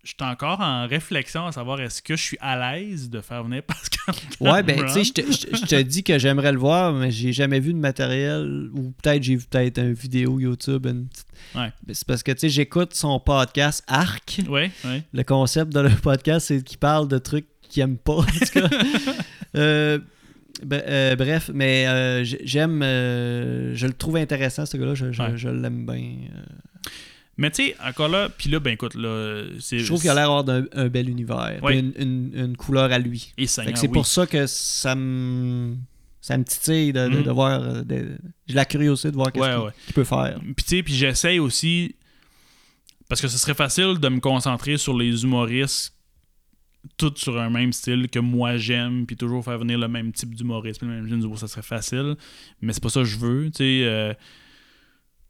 je 0.04 0.08
suis 0.08 0.16
encore 0.22 0.62
en 0.62 0.88
réflexion 0.88 1.46
à 1.46 1.52
savoir 1.52 1.82
est-ce 1.82 2.02
que 2.02 2.16
je 2.16 2.22
suis 2.22 2.38
à 2.40 2.58
l'aise 2.74 3.10
de 3.10 3.20
faire 3.22 3.44
venir 3.44 3.62
Pascal. 3.68 4.16
Ouais, 4.40 4.64
ben, 4.64 4.78
tu 4.86 5.04
sais, 5.04 5.04
je 5.04 5.66
te- 5.66 5.82
dis 5.82 6.04
que 6.04 6.18
j'aimerais 6.18 6.52
le 6.54 6.58
voir, 6.58 6.94
mais 6.94 7.12
j'ai 7.12 7.34
jamais 7.34 7.60
vu 7.60 7.74
de 7.74 7.80
matériel, 7.80 8.70
ou 8.74 8.92
peut-être 9.02 9.22
j'ai 9.22 9.36
vu 9.36 9.46
peut-être 9.46 9.78
une 9.80 9.94
vidéo 9.94 10.40
YouTube. 10.40 10.86
une 10.88 11.08
petite- 11.08 11.28
Ouais. 11.56 11.72
C'est 11.92 12.08
parce 12.08 12.24
que, 12.24 12.32
tu 12.32 12.40
sais, 12.40 12.50
j'écoute 12.50 12.94
son 12.94 13.20
podcast 13.20 13.84
Arc. 13.88 14.40
Ouais, 14.48 14.72
ouais. 14.86 15.04
Le 15.12 15.24
concept 15.24 15.74
de 15.74 15.82
leur 15.82 16.00
podcast, 16.02 16.48
c'est 16.48 16.64
qu'il 16.64 16.78
parle 16.78 17.08
de 17.10 17.18
trucs 17.18 17.48
qu'il 17.62 17.84
aime 17.84 17.98
pas, 17.98 18.14
en 18.14 18.24
tout 18.24 18.40
cas. 18.54 18.70
Euh, 19.58 20.00
euh, 20.72 21.16
bref, 21.16 21.50
mais 21.54 21.88
euh, 21.88 22.24
j'aime, 22.24 22.82
euh, 22.84 23.74
je 23.76 23.88
le 23.88 23.94
trouve 23.94 24.18
intéressant, 24.18 24.66
ce 24.66 24.78
gars-là, 24.78 24.96
je, 24.96 25.12
je- 25.12 25.22
Ouais. 25.22 25.32
je 25.38 25.50
l'aime 25.50 25.86
bien. 25.86 26.12
Mais 27.38 27.50
tu 27.50 27.64
sais, 27.68 27.76
encore 27.84 28.10
là, 28.10 28.30
puis 28.30 28.50
là, 28.50 28.60
ben 28.60 28.72
écoute, 28.74 28.94
là. 28.96 29.44
Je 29.60 29.86
trouve 29.86 30.02
qu'il 30.02 30.10
a 30.10 30.14
l'air 30.14 30.26
d'avoir 30.26 30.44
d'un- 30.44 30.66
un 30.74 30.88
bel 30.90 31.10
univers, 31.10 31.60
Ouais. 31.64 31.80
une, 31.80 31.94
une- 31.98 32.32
une 32.36 32.58
couleur 32.58 32.92
à 32.92 33.00
lui. 33.00 33.34
Et 33.38 33.48
c'est 33.48 33.64
oui. 33.82 33.88
pour 33.88 34.06
ça 34.06 34.28
que 34.28 34.46
ça 34.48 34.94
me, 34.96 35.76
ça 36.20 36.38
me 36.38 36.44
titille 36.44 36.94
de, 36.94 37.08
de- 37.08 37.18
Mhm. 37.18 37.24
de 37.24 37.32
voir. 37.32 37.84
de- 37.84 38.18
J'ai 38.48 38.54
la 38.56 38.66
curiosité 38.66 39.10
de 39.10 39.16
voir 39.16 39.32
qu'est-ce 39.32 39.44
Ouais, 39.46 39.52
qu'il 39.56 39.64
ouais. 39.66 39.72
qu'il 39.86 39.94
peut 39.96 40.04
faire. 40.04 40.40
Puis 40.56 40.66
tu 40.66 40.76
sais, 40.78 40.84
puis 40.84 40.94
j'essaye 40.94 41.40
aussi. 41.40 41.96
Parce 43.10 43.22
que 43.22 43.28
ce 43.28 43.38
serait 43.38 43.56
facile 43.56 43.98
de 44.00 44.08
me 44.10 44.20
concentrer 44.20 44.78
sur 44.78 44.96
les 44.98 45.24
humoristes, 45.24 45.94
tous 46.98 47.14
sur 47.16 47.40
un 47.40 47.50
même 47.50 47.74
style 47.74 48.10
que 48.10 48.20
moi 48.20 48.58
j'aime, 48.58 49.06
puis 49.06 49.16
toujours 49.16 49.44
faire 49.44 49.60
venir 49.60 49.78
le 49.78 49.88
même 49.88 50.12
type 50.12 50.34
d'humoriste, 50.36 50.82
le 50.82 50.88
même 50.88 51.08
genre 51.08 51.20
d'humour, 51.20 51.38
ça 51.38 51.48
serait 51.48 51.62
facile. 51.62 52.16
Mais 52.62 52.74
c'est 52.74 52.84
pas 52.84 52.90
ça 52.90 53.02
que 53.02 53.06
je 53.06 53.18
veux. 53.18 53.46
Tu 53.52 53.58
sais, 53.58 53.82
euh, 53.86 54.14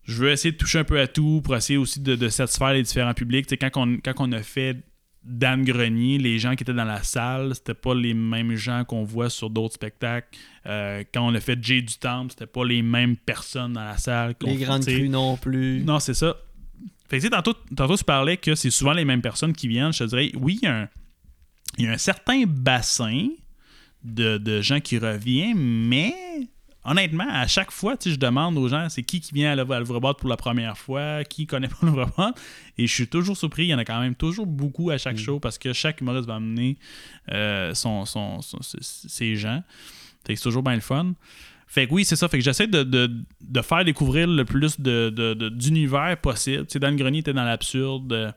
je 0.03 0.15
veux 0.15 0.31
essayer 0.31 0.51
de 0.51 0.57
toucher 0.57 0.79
un 0.79 0.83
peu 0.83 0.99
à 0.99 1.07
tout 1.07 1.41
pour 1.43 1.55
essayer 1.55 1.77
aussi 1.77 1.99
de, 1.99 2.15
de 2.15 2.29
satisfaire 2.29 2.73
les 2.73 2.83
différents 2.83 3.13
publics. 3.13 3.47
Tu 3.47 3.51
sais, 3.51 3.57
quand 3.57 3.71
on, 3.75 3.97
quand 3.97 4.13
on 4.19 4.31
a 4.31 4.41
fait 4.41 4.77
Dan 5.23 5.63
Grenier, 5.63 6.17
les 6.17 6.39
gens 6.39 6.55
qui 6.55 6.63
étaient 6.63 6.73
dans 6.73 6.85
la 6.85 7.03
salle, 7.03 7.53
c'était 7.53 7.75
pas 7.75 7.93
les 7.93 8.13
mêmes 8.13 8.55
gens 8.55 8.83
qu'on 8.85 9.03
voit 9.03 9.29
sur 9.29 9.49
d'autres 9.49 9.75
spectacles. 9.75 10.37
Euh, 10.65 11.03
quand 11.13 11.27
on 11.27 11.35
a 11.35 11.39
fait 11.39 11.63
Jay 11.63 11.81
du 11.81 11.95
Temple, 11.97 12.31
c'était 12.31 12.47
pas 12.47 12.65
les 12.65 12.81
mêmes 12.81 13.15
personnes 13.17 13.73
dans 13.73 13.83
la 13.83 13.97
salle. 13.97 14.35
Les 14.41 14.55
grandes 14.55 14.85
crues 14.85 15.09
non 15.09 15.37
plus. 15.37 15.83
non, 15.83 15.99
c'est 15.99 16.15
ça. 16.15 16.37
Fait 17.07 17.17
que, 17.17 17.21
tu 17.23 17.27
sais, 17.27 17.29
tantôt, 17.29 17.53
tantôt, 17.75 17.97
tu 17.97 18.03
parlais 18.03 18.37
que 18.37 18.55
c'est 18.55 18.71
souvent 18.71 18.93
les 18.93 19.05
mêmes 19.05 19.21
personnes 19.21 19.53
qui 19.53 19.67
viennent. 19.67 19.91
Je 19.91 20.05
te 20.05 20.09
dirais, 20.09 20.31
oui, 20.35 20.57
il 20.61 20.65
y 20.65 20.67
a 20.67 20.83
un, 20.83 20.89
il 21.78 21.86
y 21.86 21.88
a 21.88 21.91
un 21.91 21.97
certain 21.97 22.43
bassin 22.45 23.28
de, 24.03 24.38
de 24.38 24.61
gens 24.61 24.80
qui 24.80 24.97
revient, 24.97 25.53
mais 25.55 26.13
honnêtement, 26.84 27.28
à 27.30 27.45
chaque 27.47 27.72
fois, 27.72 27.95
je 28.03 28.15
demande 28.15 28.57
aux 28.57 28.67
gens, 28.67 28.89
c'est 28.89 29.03
qui 29.03 29.19
qui 29.22 29.34
vient 29.34 29.51
à 29.51 29.55
l'Ouvre- 29.55 29.76
à 29.76 29.80
l'Ouvre-Boîte 29.80 30.17
pour 30.17 30.30
la 30.30 30.38
première 30.38 30.78
fois, 30.78 31.24
qui 31.24 31.45
connaît 31.45 31.67
pas 31.67 31.78
l'Ouvre-Boîte, 31.84 32.39
et 32.78 32.88
je 32.88 32.93
suis 32.93 33.07
toujours 33.07 33.38
surpris, 33.38 33.65
il 33.65 33.69
y 33.69 33.74
en 33.76 33.78
a 33.78 33.86
quand 33.86 33.99
même 33.99 34.15
toujours 34.15 34.47
beaucoup 34.47 34.89
à 34.89 34.97
chaque 34.97 35.17
show, 35.17 35.39
parce 35.39 35.57
que 35.57 35.74
chaque 35.74 36.01
humoriste 36.01 36.28
va 36.28 36.36
amener 36.36 36.78
euh, 37.32 37.74
son, 37.76 38.05
son- 38.05 38.41
son- 38.41 38.59
ses- 38.61 39.36
gens. 39.36 39.63
C'est 40.26 40.36
toujours 40.41 40.63
bien 40.63 40.76
le 40.76 40.82
fun. 40.82 41.13
Fait 41.67 41.88
que 41.88 41.93
oui, 41.93 42.03
c'est 42.05 42.15
ça. 42.15 42.28
Fait 42.28 42.38
que 42.38 42.43
j'essaie 42.43 42.67
de, 42.67 42.84
de- 42.84 43.11
de 43.41 43.61
faire 43.61 43.86
découvrir 43.86 44.28
le 44.28 44.43
plus 44.45 44.80
de, 44.80 45.09
de- 45.09 45.49
d'univers 45.49 46.17
possible. 46.19 46.65
Tu 46.65 46.74
sais, 46.74 46.80
Dan 46.80 46.95
Grenier 46.95 47.19
était 47.19 47.34
dans 47.34 47.43
l'absurde 47.45 48.11
euh, 48.11 48.32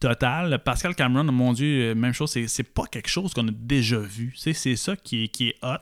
total. 0.00 0.62
Pascal 0.64 0.94
Cameron, 0.94 1.24
mon 1.32 1.52
Dieu, 1.52 1.90
euh, 1.90 1.94
même 1.94 2.12
chose. 2.12 2.30
C'est, 2.46 2.62
pas 2.62 2.84
quelque 2.86 3.08
chose 3.08 3.32
qu'on 3.34 3.48
a 3.48 3.52
déjà 3.52 3.98
vu. 3.98 4.32
C'est 4.36 4.52
ça 4.76 4.96
qui 4.96 5.24
est, 5.24 5.28
qui 5.28 5.48
est 5.48 5.56
hot. 5.62 5.76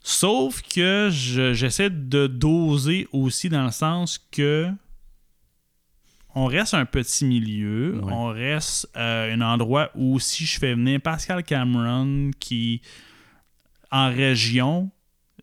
Sauf 0.00 0.62
que 0.62 1.08
je- 1.12 1.52
j'essaie 1.54 1.90
de 1.90 2.26
doser 2.26 3.08
aussi 3.12 3.48
dans 3.48 3.64
le 3.66 3.72
sens 3.72 4.18
que 4.30 4.68
on 6.34 6.46
reste 6.46 6.74
un 6.74 6.84
petit 6.86 7.24
milieu, 7.24 7.98
Ouais. 8.00 8.12
on 8.12 8.26
reste 8.28 8.88
euh, 8.96 9.34
un 9.34 9.40
endroit 9.40 9.90
où 9.96 10.20
si 10.20 10.46
je 10.46 10.58
fais 10.58 10.74
venir 10.74 11.00
Pascal 11.00 11.42
Cameron 11.42 12.30
qui 12.38 12.80
en 13.90 14.08
région 14.08 14.90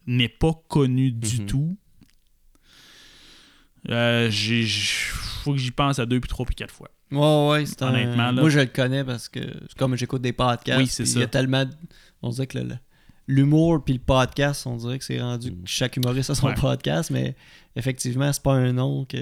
n'est 0.08 0.30
pas 0.30 0.54
connu 0.70 1.12
du 1.12 1.42
Mhm. 1.42 1.46
tout. 1.48 1.78
Euh, 3.90 4.30
j'ai, 4.32 4.64
j'- 4.64 5.10
faut 5.44 5.52
que 5.54 5.60
j'y 5.60 5.72
pense 5.72 6.00
à 6.00 6.06
deux, 6.06 6.20
puis 6.20 6.30
trois, 6.30 6.46
puis 6.46 6.56
quatre 6.56 6.74
fois. 6.74 6.90
Ouais, 7.12 7.50
ouais, 7.50 7.66
c'est 7.66 7.82
un... 7.84 7.90
Honnêtement, 7.90 8.32
là. 8.32 8.42
Moi, 8.42 8.50
je 8.50 8.60
le 8.60 8.66
connais 8.66 9.04
parce 9.04 9.30
que 9.30 9.40
c'est 9.40 9.78
comme 9.78 9.96
j'écoute 9.96 10.22
des 10.22 10.34
podcasts. 10.34 10.80
Oui, 10.80 10.88
c'est 10.88 11.04
puis 11.04 11.12
ça. 11.12 11.20
Il 11.20 11.22
y 11.22 11.26
a 11.26 11.28
tellement. 11.28 11.66
de- 11.66 11.72
On 12.22 12.30
dirait 12.30 12.48
que 12.48 12.58
le- 12.58 12.68
l'humour 13.28 13.84
puis 13.84 13.94
le 13.94 14.00
podcast, 14.00 14.66
on 14.68 14.76
dirait 14.78 15.00
que 15.00 15.06
c'est 15.06 15.20
rendu 15.22 15.52
Mm. 15.52 15.56
que 15.64 15.68
chaque 15.70 15.98
humoriste 15.98 16.30
a 16.32 16.36
son 16.36 16.48
Ouais. 16.48 16.54
podcast, 16.56 17.12
mais 17.12 17.36
effectivement, 17.76 18.32
c'est 18.34 18.42
pas 18.44 18.54
un 18.54 18.74
nom 18.74 19.06
que. 19.06 19.18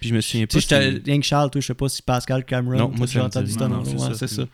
Puis 0.00 0.08
je 0.10 0.14
me 0.14 0.20
souviens 0.20 0.46
pas. 0.46 0.58
Tu 0.58 0.60
sais, 0.60 0.92
si- 1.04 1.20
que 1.20 1.22
Charles, 1.22 1.50
toi, 1.50 1.60
je 1.60 1.66
sais 1.66 1.74
pas 1.74 1.88
si 1.88 2.02
Pascal 2.02 2.44
Cameron. 2.44 2.78
Non, 2.78 2.88
moi, 2.96 3.06
ça 3.06 3.18
me 3.20 3.24
entendu 3.24 3.56
nom 3.56 3.68
Non, 3.68 3.82
Ouais, 3.82 4.14
c'est 4.14 4.14
c'est 4.14 4.26
ça. 4.28 4.42
ça. 4.42 4.48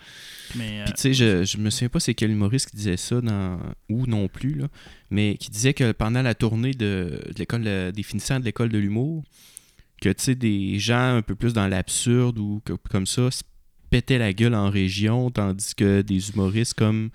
Mais, 0.55 0.81
euh, 0.81 0.85
Puis 0.85 0.93
tu 0.95 1.01
sais, 1.01 1.13
je, 1.15 1.45
je 1.45 1.59
me 1.59 1.71
souviens 1.71 1.89
pas 1.89 1.99
c'est 1.99 2.15
quel 2.15 2.31
humoriste 2.31 2.71
qui 2.71 2.77
disait 2.77 2.97
ça 2.97 3.21
dans 3.21 3.59
ou 3.91 4.07
non 4.07 4.29
plus 4.29 4.55
là, 4.55 4.69
mais 5.11 5.37
qui 5.39 5.51
disait 5.51 5.75
que 5.75 5.91
pendant 5.93 6.23
la 6.23 6.35
tournée 6.35 6.73
de, 6.73 7.21
de 7.27 7.39
l'école 7.39 7.63
de- 7.65 7.91
des 7.91 8.03
finissants 8.05 8.39
de 8.39 8.45
l'école 8.45 8.69
de 8.69 8.79
l'humour, 8.79 9.25
que 10.01 10.09
tu 10.11 10.23
sais 10.23 10.35
des 10.35 10.79
gens 10.79 11.17
un 11.17 11.23
peu 11.23 11.35
plus 11.35 11.53
dans 11.53 11.67
l'absurde 11.69 12.39
ou 12.39 12.61
que- 12.65 12.75
comme 12.91 13.07
ça 13.07 13.31
se 13.31 13.43
pétaient 13.91 14.19
la 14.19 14.33
gueule 14.33 14.55
en 14.55 14.69
région, 14.71 15.31
tandis 15.31 15.75
que 15.75 16.03
des 16.03 16.31
humoristes 16.31 16.75
comme 16.75 17.11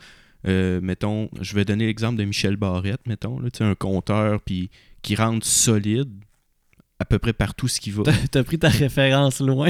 euh, 0.47 0.79
mettons, 0.81 1.29
je 1.39 1.53
vais 1.53 1.65
donner 1.65 1.85
l'exemple 1.85 2.17
de 2.17 2.23
Michel 2.23 2.55
Barrette, 2.55 3.05
mettons, 3.05 3.39
là, 3.39 3.51
tu 3.51 3.59
sais, 3.59 3.63
un 3.63 3.75
conteur 3.75 4.41
puis 4.41 4.71
qui 5.03 5.15
rentre 5.15 5.45
solide 5.45 6.09
à 6.97 7.05
peu 7.05 7.19
près 7.19 7.33
partout 7.33 7.67
ce 7.67 7.79
qu'il 7.79 7.93
va. 7.93 8.03
T'as 8.31 8.43
pris 8.43 8.57
ta 8.57 8.69
référence 8.69 9.39
loin. 9.41 9.69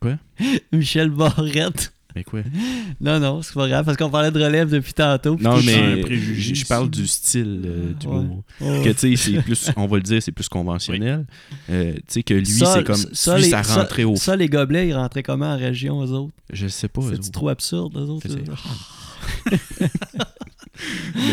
Quoi? 0.00 0.18
Michel 0.72 1.08
Barrette. 1.10 1.94
Mais 2.16 2.24
quoi? 2.24 2.40
Non, 3.00 3.18
non, 3.20 3.40
c'est 3.42 3.54
pas 3.54 3.68
grave, 3.68 3.84
parce 3.84 3.96
qu'on 3.96 4.10
parlait 4.10 4.30
de 4.30 4.42
relève 4.42 4.68
depuis 4.68 4.92
tantôt. 4.92 5.36
Non, 5.40 5.56
tout 5.56 5.62
c'est 5.62 5.74
un 5.80 5.96
mais 5.96 6.00
préjugé 6.02 6.54
je 6.54 6.60
je 6.60 6.66
parle 6.66 6.90
du 6.90 7.06
style 7.06 7.62
euh, 7.64 7.92
d'humour. 7.94 8.42
Ouais. 8.60 8.82
que 8.84 8.90
tu 8.90 9.16
sais 9.16 9.32
c'est 9.32 9.42
plus 9.42 9.70
on 9.76 9.86
va 9.86 9.96
le 9.96 10.02
dire 10.02 10.22
c'est 10.22 10.32
plus 10.32 10.48
conventionnel 10.48 11.26
Euh, 11.70 11.94
tu 11.94 12.00
sais 12.08 12.22
que 12.22 12.34
lui 12.34 12.44
Ça, 12.46 12.74
c'est 12.74 12.84
comme 12.84 12.96
ça, 13.12 13.36
lui 13.36 13.44
les- 13.44 13.50
ça 13.50 13.62
ça- 13.62 13.80
rentrait 13.82 14.04
au 14.04 14.16
Ça, 14.16 14.36
les 14.36 14.48
gobelets, 14.48 14.88
ils 14.88 14.94
rentraient 14.94 15.22
comment 15.22 15.52
en 15.52 15.56
région, 15.56 16.04
eux 16.04 16.10
autres? 16.10 16.34
Je 16.52 16.66
sais 16.68 16.88
pas 16.88 17.00
C'est 17.10 17.30
trop 17.32 17.48
absurde, 17.48 17.96
eux 17.96 18.08
autres. 18.10 18.26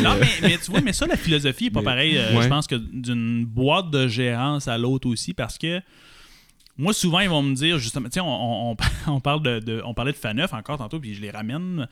Non, 0.03 0.15
mais, 0.19 0.27
mais 0.41 0.57
tu 0.63 0.71
vois, 0.71 0.81
mais 0.81 0.91
ça, 0.93 1.05
la 1.07 1.15
philosophie 1.15 1.67
est 1.67 1.71
pas 1.71 1.79
Mais- 1.79 1.85
pareille. 1.85 2.17
euh, 2.17 2.35
ouais. 2.35 2.43
Je 2.43 2.47
pense 2.49 2.67
que 2.67 2.75
d'une 2.75 3.45
boîte 3.45 3.89
de 3.91 4.07
gérance 4.07 4.67
à 4.67 4.77
l'autre 4.77 5.07
aussi, 5.09 5.33
parce 5.33 5.57
que 5.57 5.79
moi, 6.77 6.93
souvent, 6.93 7.19
ils 7.19 7.29
vont 7.29 7.41
me 7.43 7.55
dire, 7.55 7.77
justement, 7.79 8.07
tu 8.09 8.13
sais, 8.13 8.19
on, 8.19 8.71
on, 8.71 8.77
on 9.07 9.19
parle 9.19 9.41
de, 9.43 9.59
de- 9.59 9.81
on 9.85 9.93
parlait 9.93 10.11
de 10.11 10.17
Faneuf 10.17 10.53
encore 10.53 10.77
tantôt, 10.77 10.99
puis 10.99 11.13
je 11.13 11.21
les 11.21 11.31
ramène. 11.31 11.87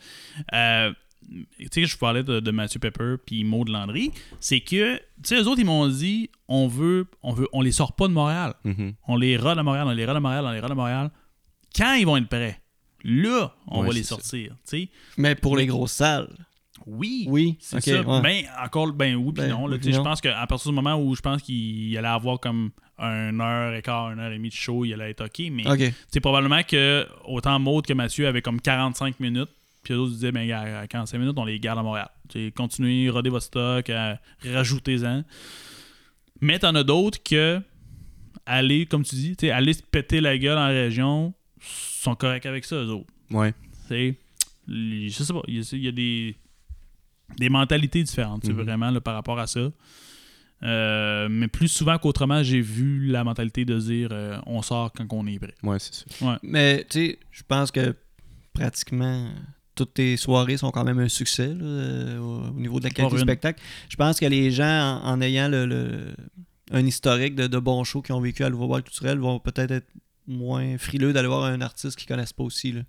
Euh, 0.54 0.92
tu 1.58 1.66
sais, 1.72 1.84
je 1.86 1.92
vous 1.92 1.98
parlais 1.98 2.22
de, 2.22 2.38
de 2.40 2.50
Mathieu 2.52 2.78
Pepper 2.78 3.16
puis 3.24 3.42
Maud 3.42 3.68
Landry. 3.68 4.12
C'est 4.38 4.60
que, 4.60 4.96
tu 4.96 5.02
sais, 5.24 5.36
eux 5.36 5.48
autres, 5.48 5.60
ils 5.60 5.66
m'ont 5.66 5.88
dit, 5.88 6.30
on 6.46 6.68
veut, 6.68 7.06
on 7.22 7.32
veut, 7.32 7.48
on 7.52 7.62
les 7.62 7.72
sort 7.72 7.94
pas 7.94 8.06
de 8.06 8.12
Montréal. 8.12 8.54
Mhm. 8.64 8.94
On 9.08 9.16
les 9.16 9.36
rôde 9.36 9.58
à 9.58 9.62
Montréal, 9.62 9.86
on 9.88 9.92
les 9.92 10.06
rôde 10.06 10.16
à 10.16 10.20
Montréal, 10.20 10.44
on 10.46 10.52
les 10.52 10.60
rôde 10.60 10.70
à 10.70 10.74
Montréal. 10.74 11.10
Quand 11.74 11.94
ils 11.94 12.06
vont 12.06 12.16
être 12.16 12.28
prêts, 12.28 12.60
là, 13.02 13.52
on 13.66 13.80
Ouais, 13.80 13.88
va 13.88 13.92
les 13.94 14.02
sortir. 14.04 14.52
Tu 14.68 14.82
sais, 14.82 14.88
Mais 15.16 15.34
pour 15.34 15.56
les 15.56 15.66
grosses 15.66 15.92
salles. 15.92 16.28
Oui. 16.86 17.26
Oui, 17.28 17.56
C'est 17.60 17.76
ok. 17.76 17.82
ça. 17.82 18.00
ouais. 18.02 18.20
Ben, 18.22 18.44
encore, 18.64 18.92
ben 18.92 19.14
oui, 19.16 19.32
puis 19.32 19.42
Ben, 19.44 19.50
non. 19.50 19.68
je 19.70 20.00
pense 20.00 20.20
qu'à 20.20 20.46
partir 20.46 20.70
du 20.70 20.74
moment 20.74 20.94
où 20.96 21.14
je 21.14 21.20
pense 21.20 21.42
qu'il 21.42 21.96
allait 21.98 22.06
avoir 22.08 22.38
comme 22.40 22.70
un 22.98 23.38
heure 23.40 23.74
et 23.74 23.82
quart, 23.82 24.10
une 24.12 24.20
heure 24.20 24.30
et 24.32 24.36
demie 24.36 24.48
de 24.48 24.54
show, 24.54 24.84
il 24.84 24.94
allait 24.94 25.10
être 25.10 25.24
OK. 25.26 25.42
Mais 25.50 25.64
c'est 26.08 26.20
probablement 26.20 26.62
que 26.62 27.06
autant 27.24 27.58
Maud 27.58 27.84
que 27.86 27.92
Mathieu 27.92 28.26
avaient 28.26 28.42
comme 28.42 28.60
45 28.60 29.20
minutes, 29.20 29.50
Puis 29.82 29.94
d'autres 29.94 30.12
disaient, 30.12 30.32
ben, 30.32 30.50
à 30.50 30.86
45 30.86 31.18
minutes, 31.18 31.34
on 31.38 31.44
les 31.44 31.60
garde 31.60 31.78
à 31.78 31.82
Montréal. 31.82 32.08
T'sais, 32.28 32.52
continuez, 32.56 33.08
rodez 33.10 33.30
votre 33.30 33.44
stock, 33.46 33.88
euh, 33.90 34.14
rajoutez-en. 34.44 35.22
Mais 36.40 36.58
t'en 36.58 36.74
as 36.74 36.82
d'autres 36.84 37.22
que 37.22 37.60
aller, 38.46 38.86
comme 38.86 39.02
tu 39.04 39.14
dis, 39.16 39.50
aller 39.50 39.72
se 39.72 39.82
péter 39.82 40.20
la 40.20 40.38
gueule 40.38 40.58
en 40.58 40.68
région, 40.68 41.34
sont 41.60 42.14
corrects 42.14 42.46
avec 42.46 42.64
ça, 42.64 42.76
eux 42.76 42.90
autres. 42.90 43.06
Ouais. 43.30 43.52
T'sais, 43.86 44.16
je 44.68 45.08
sais 45.10 45.32
pas, 45.32 45.42
il 45.48 45.62
y 45.82 45.88
a 45.88 45.92
des, 45.92 46.36
des 47.38 47.48
mentalités 47.48 48.02
différentes, 48.02 48.44
Mhm. 48.48 48.54
vraiment, 48.62 48.90
là, 48.90 49.00
par 49.00 49.14
rapport 49.14 49.38
à 49.38 49.46
ça. 49.46 49.70
Euh, 50.62 51.28
mais 51.30 51.48
plus 51.48 51.68
souvent 51.68 51.98
qu'autrement, 51.98 52.42
j'ai 52.42 52.60
vu 52.62 53.06
la 53.08 53.24
mentalité 53.24 53.64
de 53.66 53.78
dire 53.78 54.08
euh, 54.12 54.38
on 54.46 54.62
sort 54.62 54.90
quand 54.92 55.06
on 55.10 55.26
est 55.26 55.38
prêt. 55.38 55.54
Ouais, 55.62 55.78
c'est 55.78 55.94
ça. 55.94 56.38
Mais 56.42 56.86
tu 56.88 56.98
sais, 56.98 57.18
je 57.30 57.42
pense 57.46 57.70
que 57.70 57.94
pratiquement 58.54 59.28
toutes 59.74 59.92
tes 59.92 60.16
soirées 60.16 60.56
sont 60.56 60.70
quand 60.70 60.84
même 60.84 60.98
un 60.98 61.08
succès 61.08 61.48
là, 61.48 61.62
euh, 61.62 62.18
au 62.18 62.48
au 62.48 62.52
niveau 62.54 62.78
de 62.78 62.84
la 62.84 62.90
qualité 62.90 63.16
du 63.16 63.20
spectacle. 63.20 63.60
Je 63.90 63.96
pense 63.96 64.18
que 64.18 64.24
les 64.24 64.50
gens, 64.50 65.00
en, 65.04 65.10
en 65.10 65.20
ayant 65.20 65.48
le, 65.48 65.66
le- 65.66 66.14
un 66.72 66.86
historique 66.86 67.34
de, 67.34 67.46
de 67.48 67.58
bons 67.58 67.84
shows 67.84 68.00
qui 68.00 68.12
ont 68.12 68.20
vécu 68.20 68.42
à 68.42 68.48
l'Ouvroir 68.48 68.82
culturel, 68.82 69.18
vont 69.18 69.38
peut-être 69.38 69.70
être 69.72 69.88
moins 70.26 70.78
frileux 70.78 71.12
d'aller 71.12 71.28
voir 71.28 71.44
un 71.44 71.60
artiste 71.60 71.96
qu'ils 71.98 72.08
connaissent 72.08 72.32
pas 72.32 72.44
aussi. 72.44 72.72
là. 72.72 72.80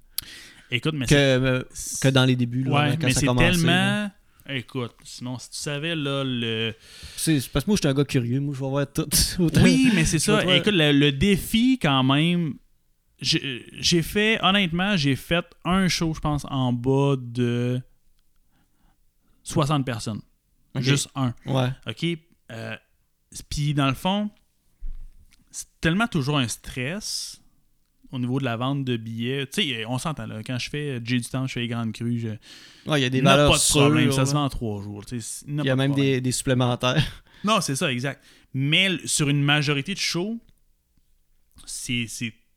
Écoute, 0.72 0.93
mais 0.95 1.05
Que, 1.05 1.09
c'est- 1.15 1.15
euh, 1.18 1.64
que 2.01 2.07
dans 2.07 2.23
les 2.26 2.38
débuts, 2.38 2.64
là, 2.64 2.72
ouais, 2.72 2.97
quand 2.97 3.07
mais 3.07 3.14
ça 3.14 3.19
c'est 3.19 3.26
commençait. 3.26 3.51
tellement. 3.51 3.68
là. 3.73 4.11
Écoute, 4.49 4.94
sinon, 5.03 5.38
si 5.40 5.49
tu 5.49 5.57
savais, 5.57 5.95
là, 5.95 6.24
le. 6.24 6.74
C'est 7.18 7.34
parce 7.52 7.65
que 7.65 7.72
moi, 7.72 7.76
je 7.76 7.82
suis 7.82 7.88
un 7.90 7.94
gars 7.94 8.06
curieux. 8.06 8.40
Moi, 8.40 8.53
je 8.56 8.60
vais 8.61 8.69
voir 8.69 8.91
tout. 8.91 9.07
Oui, 9.61 9.91
mais 9.94 10.06
c'est 10.06 10.19
ça. 10.19 10.44
Écoute, 10.56 10.74
le, 10.74 10.91
le 10.91 11.11
défi, 11.11 11.78
quand 11.82 12.03
même. 12.03 12.56
J'ai 13.19 14.02
fait, 14.03 14.40
honnêtement, 14.44 14.95
j'ai 14.95 15.15
fait 15.15 15.44
un 15.65 15.88
show, 15.88 16.14
je 16.14 16.19
pense, 16.19 16.45
en 16.49 16.72
bas 16.72 17.15
de 17.18 17.82
60 19.44 19.86
personnes. 19.86 20.22
Juste 20.76 21.10
un. 21.15 21.34
Ouais. 21.45 21.69
OK? 21.88 22.06
Euh, 22.52 22.76
Puis, 23.49 23.74
dans 23.74 23.88
le 23.88 23.95
fond, 23.95 24.30
c'est 25.49 25.65
tellement 25.82 26.07
toujours 26.07 26.38
un 26.38 26.48
stress 26.48 27.41
au 28.12 28.20
niveau 28.20 28.40
de 28.40 28.46
la 28.46 28.58
vente 28.58 28.84
de 28.86 28.98
billets. 28.98 29.48
Tu 29.48 29.62
sais, 29.64 29.86
on 29.86 29.98
s'entend, 29.98 30.26
là. 30.28 30.42
Quand 30.46 30.58
je 30.58 30.70
fais 30.70 30.98
euh, 30.98 31.00
J 31.04 31.20
du 31.20 31.28
temps, 31.28 31.46
je 31.48 31.54
fais 31.54 31.60
les 31.62 31.68
grandes 31.68 31.92
crues, 31.94 32.20
je... 32.20 32.30
Ouais, 32.90 33.00
il 33.00 33.04
y 33.04 33.06
a 33.06 33.10
des 33.10 33.18
il 33.20 33.24
n'y 33.24 33.30
a 33.30 33.36
valeurs 33.36 33.52
pas 33.52 33.58
de 33.58 33.70
problème. 33.70 34.04
sûres, 34.06 34.14
Ça 34.14 34.26
se 34.26 34.34
vend 34.34 34.46
en 34.46 34.50
trois 34.50 34.82
jours. 34.82 35.04
il 35.12 35.20
Il 35.48 35.56
y 35.66 35.70
a 35.70 35.74
de 35.74 35.78
même 35.78 35.94
des, 35.94 36.22
des 36.22 36.32
supplémentaires. 36.32 37.04
Non, 37.44 37.62
c'est 37.62 37.76
ça, 37.76 37.92
exact. 37.92 38.24
Mais 38.56 38.90
sur 39.06 39.30
une 39.30 39.44
majorité 39.44 39.94
de 39.94 40.00
shows, 40.00 40.40
c'est 41.68 42.08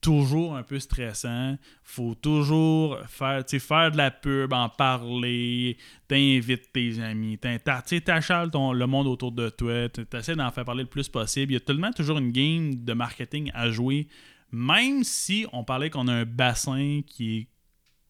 toujours 0.01 0.57
un 0.57 0.63
peu 0.63 0.79
stressant. 0.79 1.57
Faut 1.85 2.15
toujours 2.15 2.99
faire, 3.09 3.45
faire 3.47 3.91
de 3.91 3.97
la 3.97 4.11
pub, 4.11 4.53
en 4.53 4.69
parler, 4.69 5.77
t'invites 6.09 6.73
tes 6.73 7.01
amis, 7.01 7.39
t'achales 7.39 8.51
le 8.55 8.87
monde 8.87 9.07
autour 9.07 9.33
de 9.33 9.49
toi, 9.51 9.89
t'essaies 9.89 10.37
d'en 10.37 10.51
faire 10.51 10.65
parler 10.65 10.85
le 10.85 10.89
plus 10.89 11.09
possible. 11.09 11.53
Il 11.53 11.55
y 11.55 11.59
a 11.59 11.61
tellement 11.61 11.93
toujours 11.93 12.19
une 12.19 12.33
game 12.33 12.75
de 12.85 12.93
marketing 12.93 13.51
à 13.55 13.71
jouer, 13.71 14.09
même 14.53 15.05
si 15.05 15.47
on 15.53 15.65
parlait 15.65 15.91
qu'on 15.91 16.09
a 16.09 16.13
un 16.13 16.25
bassin 16.25 17.01
qui 17.07 17.39
est 17.39 17.47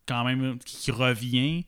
quand 0.06 0.24
même 0.24 0.58
qui 0.64 0.90
revient, 0.90 1.64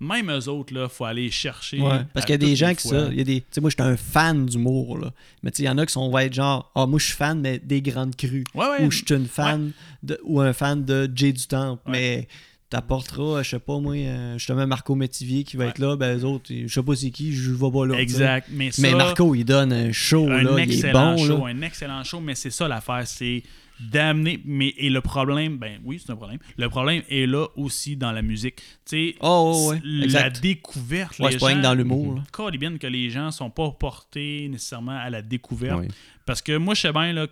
même 0.00 0.30
eux 0.30 0.48
autres, 0.48 0.74
là, 0.74 0.88
faut 0.88 1.06
aller 1.06 1.30
chercher. 1.30 1.80
Ouais, 1.80 2.00
parce 2.12 2.26
qu'il 2.26 2.34
y 2.34 2.34
a 2.34 2.38
des 2.38 2.54
gens 2.54 2.74
qui 2.74 2.88
ça. 2.88 3.08
Il 3.10 3.16
y 3.16 3.20
a 3.20 3.24
des. 3.24 3.40
Tu 3.40 3.46
sais, 3.52 3.60
moi, 3.62 3.70
j'étais 3.70 3.84
un 3.84 3.96
fan 3.96 4.44
d'humour, 4.44 4.98
là. 4.98 5.12
Mais 5.42 5.50
tu 5.50 5.58
sais, 5.58 5.62
il 5.62 5.66
y 5.66 5.68
en 5.70 5.78
a 5.78 5.86
qui 5.86 5.92
sont, 5.94 6.10
va 6.10 6.24
être 6.24 6.34
genre, 6.34 6.70
ah, 6.74 6.84
moi, 6.86 6.98
je 6.98 7.06
suis 7.06 7.14
fan, 7.14 7.40
mais 7.40 7.58
des 7.58 7.80
grandes 7.80 8.14
crues. 8.14 8.44
Ouais, 8.54 8.66
ouais. 8.66 8.84
Ou 8.84 8.90
je 8.90 8.98
suis 8.98 9.14
une 9.14 9.26
fan, 9.26 9.72
de, 10.02 10.20
ou 10.24 10.40
un 10.40 10.52
fan 10.52 10.84
de 10.84 11.10
Jay 11.14 11.32
du 11.32 11.46
Temple. 11.46 11.82
Mais 11.88 12.28
t'apporteras, 12.68 13.42
je 13.44 13.50
sais 13.50 13.58
pas, 13.60 13.78
moi, 13.78 13.94
euh, 13.94 14.36
justement, 14.38 14.66
Marco 14.66 14.94
Métivier 14.94 15.44
qui 15.44 15.56
va 15.56 15.64
Ouais. 15.64 15.70
être 15.70 15.78
là, 15.78 15.96
ben, 15.96 16.16
les 16.16 16.24
autres, 16.24 16.50
je 16.52 16.66
sais 16.66 16.82
pas 16.82 16.96
c'est 16.96 17.10
qui, 17.10 17.32
je 17.32 17.52
vais 17.52 17.70
pas 17.70 17.86
là. 17.86 17.96
Exact. 17.98 18.48
Mais, 18.50 18.70
Mais 18.78 18.92
Marco, 18.92 19.34
il 19.34 19.44
donne 19.44 19.72
un 19.72 19.92
show, 19.92 20.28
un 20.28 20.42
là. 20.42 20.50
Il 20.56 20.58
est 20.58 20.74
excellent 20.74 21.14
bon, 21.14 21.24
show, 21.24 21.46
là. 21.46 21.52
un 21.52 21.62
excellent 21.62 22.02
show, 22.04 22.20
mais 22.20 22.34
c'est 22.34 22.50
ça 22.50 22.66
l'affaire, 22.68 23.06
c'est 23.06 23.42
d'amener. 23.80 24.40
Mais 24.44 24.74
et 24.78 24.90
le 24.90 25.00
problème, 25.00 25.58
ben 25.58 25.80
oui, 25.84 26.00
c'est 26.04 26.10
un 26.12 26.16
problème. 26.16 26.38
Le 26.56 26.68
problème 26.68 27.02
est 27.08 27.26
là 27.26 27.46
aussi 27.56 27.96
dans 27.96 28.12
la 28.12 28.22
musique. 28.22 28.56
Tu 28.56 28.62
sais, 28.86 29.14
Oh, 29.20 29.68
ouais, 29.70 29.76
ouais, 29.76 30.06
la 30.08 30.30
découverte. 30.30 31.18
Ouais, 31.18 31.32
les 31.32 31.38
gens- 31.38 31.60
dans 31.60 31.74
l'humour. 31.74 32.22
Calais 32.32 32.58
bien 32.58 32.76
que 32.78 32.86
les 32.86 33.10
gens 33.10 33.30
sont 33.30 33.50
pas 33.50 33.70
portés 33.72 34.48
nécessairement 34.48 34.96
à 34.98 35.10
la 35.10 35.22
découverte. 35.22 35.84
Parce 36.24 36.42
que 36.42 36.56
moi, 36.56 36.74
je 36.74 36.80
sais 36.82 36.92
bien, 36.92 37.12
là, 37.12 37.26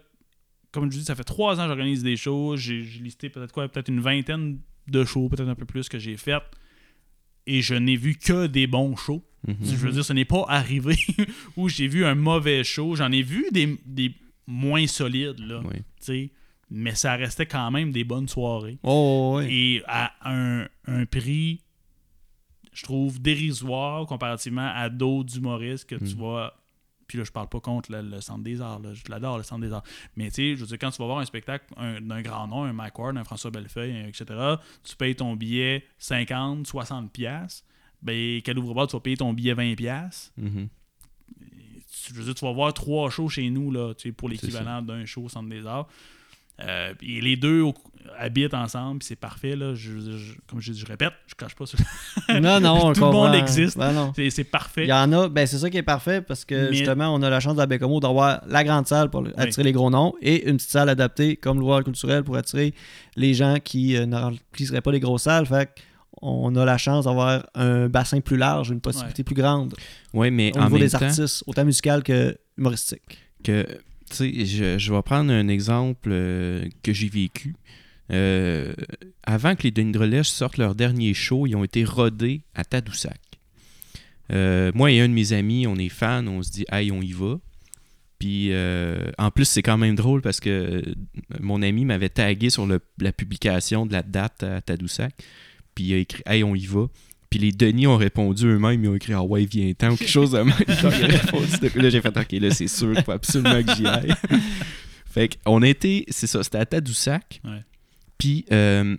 comme 0.70 0.90
je 0.90 0.98
dis, 0.98 1.04
ça 1.04 1.14
fait 1.14 1.24
trois 1.24 1.58
ans 1.60 1.62
que 1.64 1.68
j'organise 1.68 2.02
des 2.02 2.16
shows. 2.16 2.56
J'ai 2.56 2.82
listé 2.82 3.28
peut-être 3.28 3.52
quoi, 3.52 3.68
peut-être 3.68 3.88
une 3.88 4.00
vingtaine 4.00 4.58
de 4.88 5.04
shows, 5.04 5.28
peut-être 5.28 5.48
un 5.48 5.54
peu 5.54 5.64
plus 5.66 5.88
que 5.88 5.98
j'ai 5.98 6.16
fait. 6.16 6.42
Et 7.46 7.60
je 7.62 7.74
n'ai 7.74 7.96
vu 7.96 8.16
que 8.16 8.46
des 8.46 8.66
bons 8.66 8.96
shows. 8.96 9.22
Mhm. 9.46 9.56
Je 9.62 9.76
veux 9.76 9.92
dire, 9.92 10.04
ce 10.04 10.12
n'est 10.14 10.24
pas 10.24 10.44
arrivé 10.48 10.96
où 11.56 11.68
j'ai 11.68 11.86
vu 11.86 12.04
un 12.06 12.14
mauvais 12.14 12.64
show. 12.64 12.96
J'en 12.96 13.12
ai 13.12 13.22
vu 13.22 13.44
des, 13.52 13.78
des 13.84 14.14
moins 14.46 14.86
solides, 14.86 15.40
là. 15.40 15.60
Mais 16.70 16.94
ça 16.94 17.14
restait 17.16 17.46
quand 17.46 17.70
même 17.70 17.92
des 17.92 18.04
bonnes 18.04 18.28
soirées. 18.28 18.78
Oh. 18.82 19.40
Et 19.44 19.82
à 19.86 20.12
un, 20.24 20.66
un 20.86 21.04
prix, 21.06 21.60
je 22.72 22.82
trouve, 22.82 23.20
dérisoire 23.20 24.06
comparativement 24.06 24.70
à 24.74 24.88
d'autres 24.88 25.36
humoristes 25.36 25.88
que 25.88 25.96
tu 25.96 26.14
Mm. 26.16 26.18
vas. 26.20 26.54
Puis 27.06 27.18
là, 27.18 27.24
je 27.24 27.30
parle 27.30 27.48
pas 27.50 27.60
contre 27.60 27.92
le, 27.92 28.00
le 28.00 28.20
Centre 28.22 28.42
des 28.42 28.60
Arts. 28.62 28.80
là. 28.80 28.94
Je 28.94 29.02
l'adore, 29.10 29.36
le 29.36 29.42
Centre 29.44 29.60
des 29.60 29.72
Arts. 29.72 29.84
Mais 30.16 30.28
tu 30.30 30.36
sais, 30.36 30.56
je 30.56 30.62
veux 30.62 30.66
dire, 30.66 30.78
quand 30.78 30.90
tu 30.90 30.98
vas 30.98 31.04
voir 31.06 31.18
un 31.18 31.24
spectacle 31.26 31.66
un- 31.76 32.00
d'un 32.00 32.22
grand 32.22 32.48
nom, 32.48 32.64
un 32.64 32.72
Mike 32.72 32.98
Ward, 32.98 33.16
un 33.18 33.24
François 33.24 33.50
Bellefeuille, 33.50 34.08
etc., 34.08 34.24
tu 34.82 34.96
payes 34.96 35.14
ton 35.14 35.36
billet 35.36 35.84
50, 35.98 36.66
60 36.66 37.12
pièces 37.12 37.62
ben, 38.00 38.40
qu'à 38.42 38.52
l'ouvre 38.54 38.86
tu 38.86 38.96
vas 38.96 39.00
payer 39.00 39.18
ton 39.18 39.32
billet 39.34 39.52
20 39.54 39.74
pièces 39.76 40.32
je 42.08 42.14
veux 42.14 42.24
dire, 42.24 42.34
tu 42.34 42.44
vas 42.44 42.52
voir 42.52 42.72
trois 42.74 43.10
shows 43.10 43.28
chez 43.28 43.48
nous 43.50 43.70
là, 43.70 43.94
tu 43.94 44.08
sais, 44.08 44.12
pour 44.12 44.28
l'équivalent 44.28 44.82
d'un 44.82 45.04
show 45.04 45.22
au 45.22 45.28
Centre 45.28 45.48
des 45.48 45.66
Arts. 45.66 45.86
Euh, 46.62 46.94
et 47.02 47.20
les 47.20 47.34
deux 47.36 47.62
au- 47.62 47.74
habitent 48.16 48.54
ensemble, 48.54 49.00
puis 49.00 49.08
c'est 49.08 49.16
parfait. 49.16 49.56
Là. 49.56 49.74
Je, 49.74 49.98
je- 49.98 50.34
comme 50.46 50.60
je, 50.60 50.72
je 50.72 50.86
répète, 50.86 51.12
je 51.26 51.34
cache 51.34 51.56
pas 51.56 51.64
ça. 51.66 51.76
Non, 52.40 52.60
non, 52.60 52.78
on 52.86 52.92
Tout 52.92 53.00
le 53.06 53.10
monde 53.10 53.34
existe. 53.34 53.76
Ben 53.76 53.92
non. 53.92 54.12
C'est, 54.30 54.44
parfait. 54.44 54.84
Il 54.84 54.88
y 54.88 54.92
en 54.92 55.12
a, 55.12 55.28
ben 55.28 55.48
c'est 55.48 55.58
ça 55.58 55.68
qui 55.68 55.78
est 55.78 55.82
parfait 55.82 56.20
parce 56.20 56.44
que 56.44 56.70
Mais- 56.70 56.76
justement, 56.76 57.12
on 57.12 57.22
a 57.22 57.30
la 57.30 57.40
chance 57.40 57.58
à 57.58 57.66
Bécomo 57.66 57.98
d'avoir 57.98 58.40
la 58.46 58.62
grande 58.62 58.86
salle 58.86 59.10
pour 59.10 59.26
attirer 59.36 59.64
les 59.64 59.72
gros 59.72 59.90
noms 59.90 60.14
et 60.22 60.48
une 60.48 60.58
petite 60.58 60.70
salle 60.70 60.88
adaptée 60.90 61.34
comme 61.34 61.58
le 61.58 61.64
World 61.64 61.86
culturel 61.86 62.22
pour 62.22 62.36
attirer 62.36 62.72
les 63.16 63.34
gens 63.34 63.56
qui 63.62 63.96
euh, 63.96 64.06
ne 64.06 64.16
remplisseraient 64.16 64.80
pas 64.80 64.92
les 64.92 65.00
grosses 65.00 65.22
salles. 65.22 65.46
Fait 65.46 65.68
on 66.26 66.56
a 66.56 66.64
la 66.64 66.78
chance 66.78 67.04
d'avoir 67.04 67.46
un 67.54 67.88
bassin 67.88 68.20
plus 68.20 68.36
large, 68.36 68.70
une 68.70 68.80
possibilité 68.80 69.22
plus 69.24 69.34
grande 69.34 69.74
Ouais, 70.12 70.30
mais 70.30 70.52
au 70.54 70.58
en 70.60 70.64
niveau 70.64 70.76
même 70.78 70.86
des 70.86 70.90
temps 70.90 71.02
artistes, 71.02 71.44
autant 71.46 71.64
musical 71.64 72.02
que 72.02 72.36
humoristique. 72.58 73.18
que, 73.42 73.66
tu 74.10 74.16
sais, 74.16 74.44
je, 74.46 74.78
je 74.78 74.92
vais 74.92 75.02
prendre 75.02 75.32
un 75.32 75.48
exemple 75.48 76.08
euh, 76.12 76.66
que 76.82 76.92
j'ai 76.92 77.08
vécu. 77.08 77.54
Euh, 78.12 78.72
avant 79.22 79.54
que 79.56 79.62
les 79.62 79.70
Denis 79.70 79.92
Drelèche 79.92 80.28
sortent 80.28 80.58
leur 80.58 80.74
dernier 80.74 81.14
show, 81.14 81.46
ils 81.46 81.56
ont 81.56 81.64
été 81.64 81.84
rodés 81.84 82.42
à 82.54 82.64
Tadoussac. 82.64 83.20
Euh, 84.32 84.72
moi 84.74 84.90
et 84.90 85.00
un 85.00 85.08
de 85.08 85.12
mes 85.14 85.32
amis, 85.32 85.66
on 85.66 85.76
est 85.76 85.88
fans, 85.88 86.26
on 86.26 86.42
se 86.42 86.50
dit, 86.50 86.64
hey, 86.72 86.90
on 86.92 87.02
y 87.02 87.12
va. 87.12 87.38
Puis, 88.18 88.52
euh, 88.52 89.10
en 89.18 89.30
plus, 89.30 89.44
c'est 89.44 89.62
quand 89.62 89.76
même 89.76 89.96
drôle 89.96 90.22
parce 90.22 90.40
que 90.40 90.82
mon 91.40 91.60
ami 91.62 91.84
m'avait 91.84 92.08
tagué 92.08 92.48
sur 92.48 92.64
le- 92.66 92.80
la 93.00 93.12
publication 93.12 93.84
de 93.86 93.92
la 93.92 94.02
date 94.02 94.42
à 94.44 94.60
Tadoussac. 94.62 95.12
Puis, 95.74 95.84
il 95.84 95.94
a 95.94 95.98
écrit, 95.98 96.22
hey, 96.26 96.44
on 96.44 96.54
y 96.54 96.66
va. 96.66 96.86
Puis, 97.30 97.38
les 97.38 97.52
Denis 97.52 97.86
ont 97.86 97.96
répondu 97.96 98.46
eux-mêmes, 98.46 98.84
ils 98.84 98.88
ont 98.88 98.94
écrit, 98.94 99.12
ah 99.12 99.22
ouais, 99.22 99.44
viens-t'en, 99.44 99.92
ou 99.92 99.96
quelque 99.96 100.08
chose 100.08 100.32
de 100.32 100.38
même. 100.38 100.54
Là, 101.82 101.90
j'ai 101.90 102.00
fait, 102.00 102.16
ok, 102.16 102.32
là, 102.32 102.50
c'est 102.50 102.68
sûr, 102.68 102.92
il 102.94 103.02
faut 103.02 103.12
absolument 103.12 103.62
que 103.62 103.74
j'y 103.74 103.86
aille. 103.86 104.14
fait 105.10 105.36
qu'on 105.44 105.62
était, 105.62 106.04
c'est 106.08 106.26
ça, 106.26 106.42
c'était 106.42 106.58
à 106.58 106.66
Tadoussac. 106.66 107.40
Ouais. 107.44 107.62
Puis, 108.18 108.44
euh, 108.52 108.96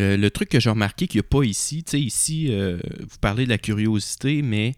euh, 0.00 0.16
le 0.16 0.30
truc 0.30 0.48
que 0.48 0.58
j'ai 0.58 0.70
remarqué 0.70 1.06
qu'il 1.06 1.18
n'y 1.20 1.26
a 1.26 1.28
pas 1.28 1.44
ici, 1.44 1.84
tu 1.84 1.92
sais, 1.92 2.00
ici, 2.00 2.46
euh, 2.50 2.78
vous 3.00 3.18
parlez 3.20 3.44
de 3.44 3.50
la 3.50 3.58
curiosité, 3.58 4.42
mais 4.42 4.74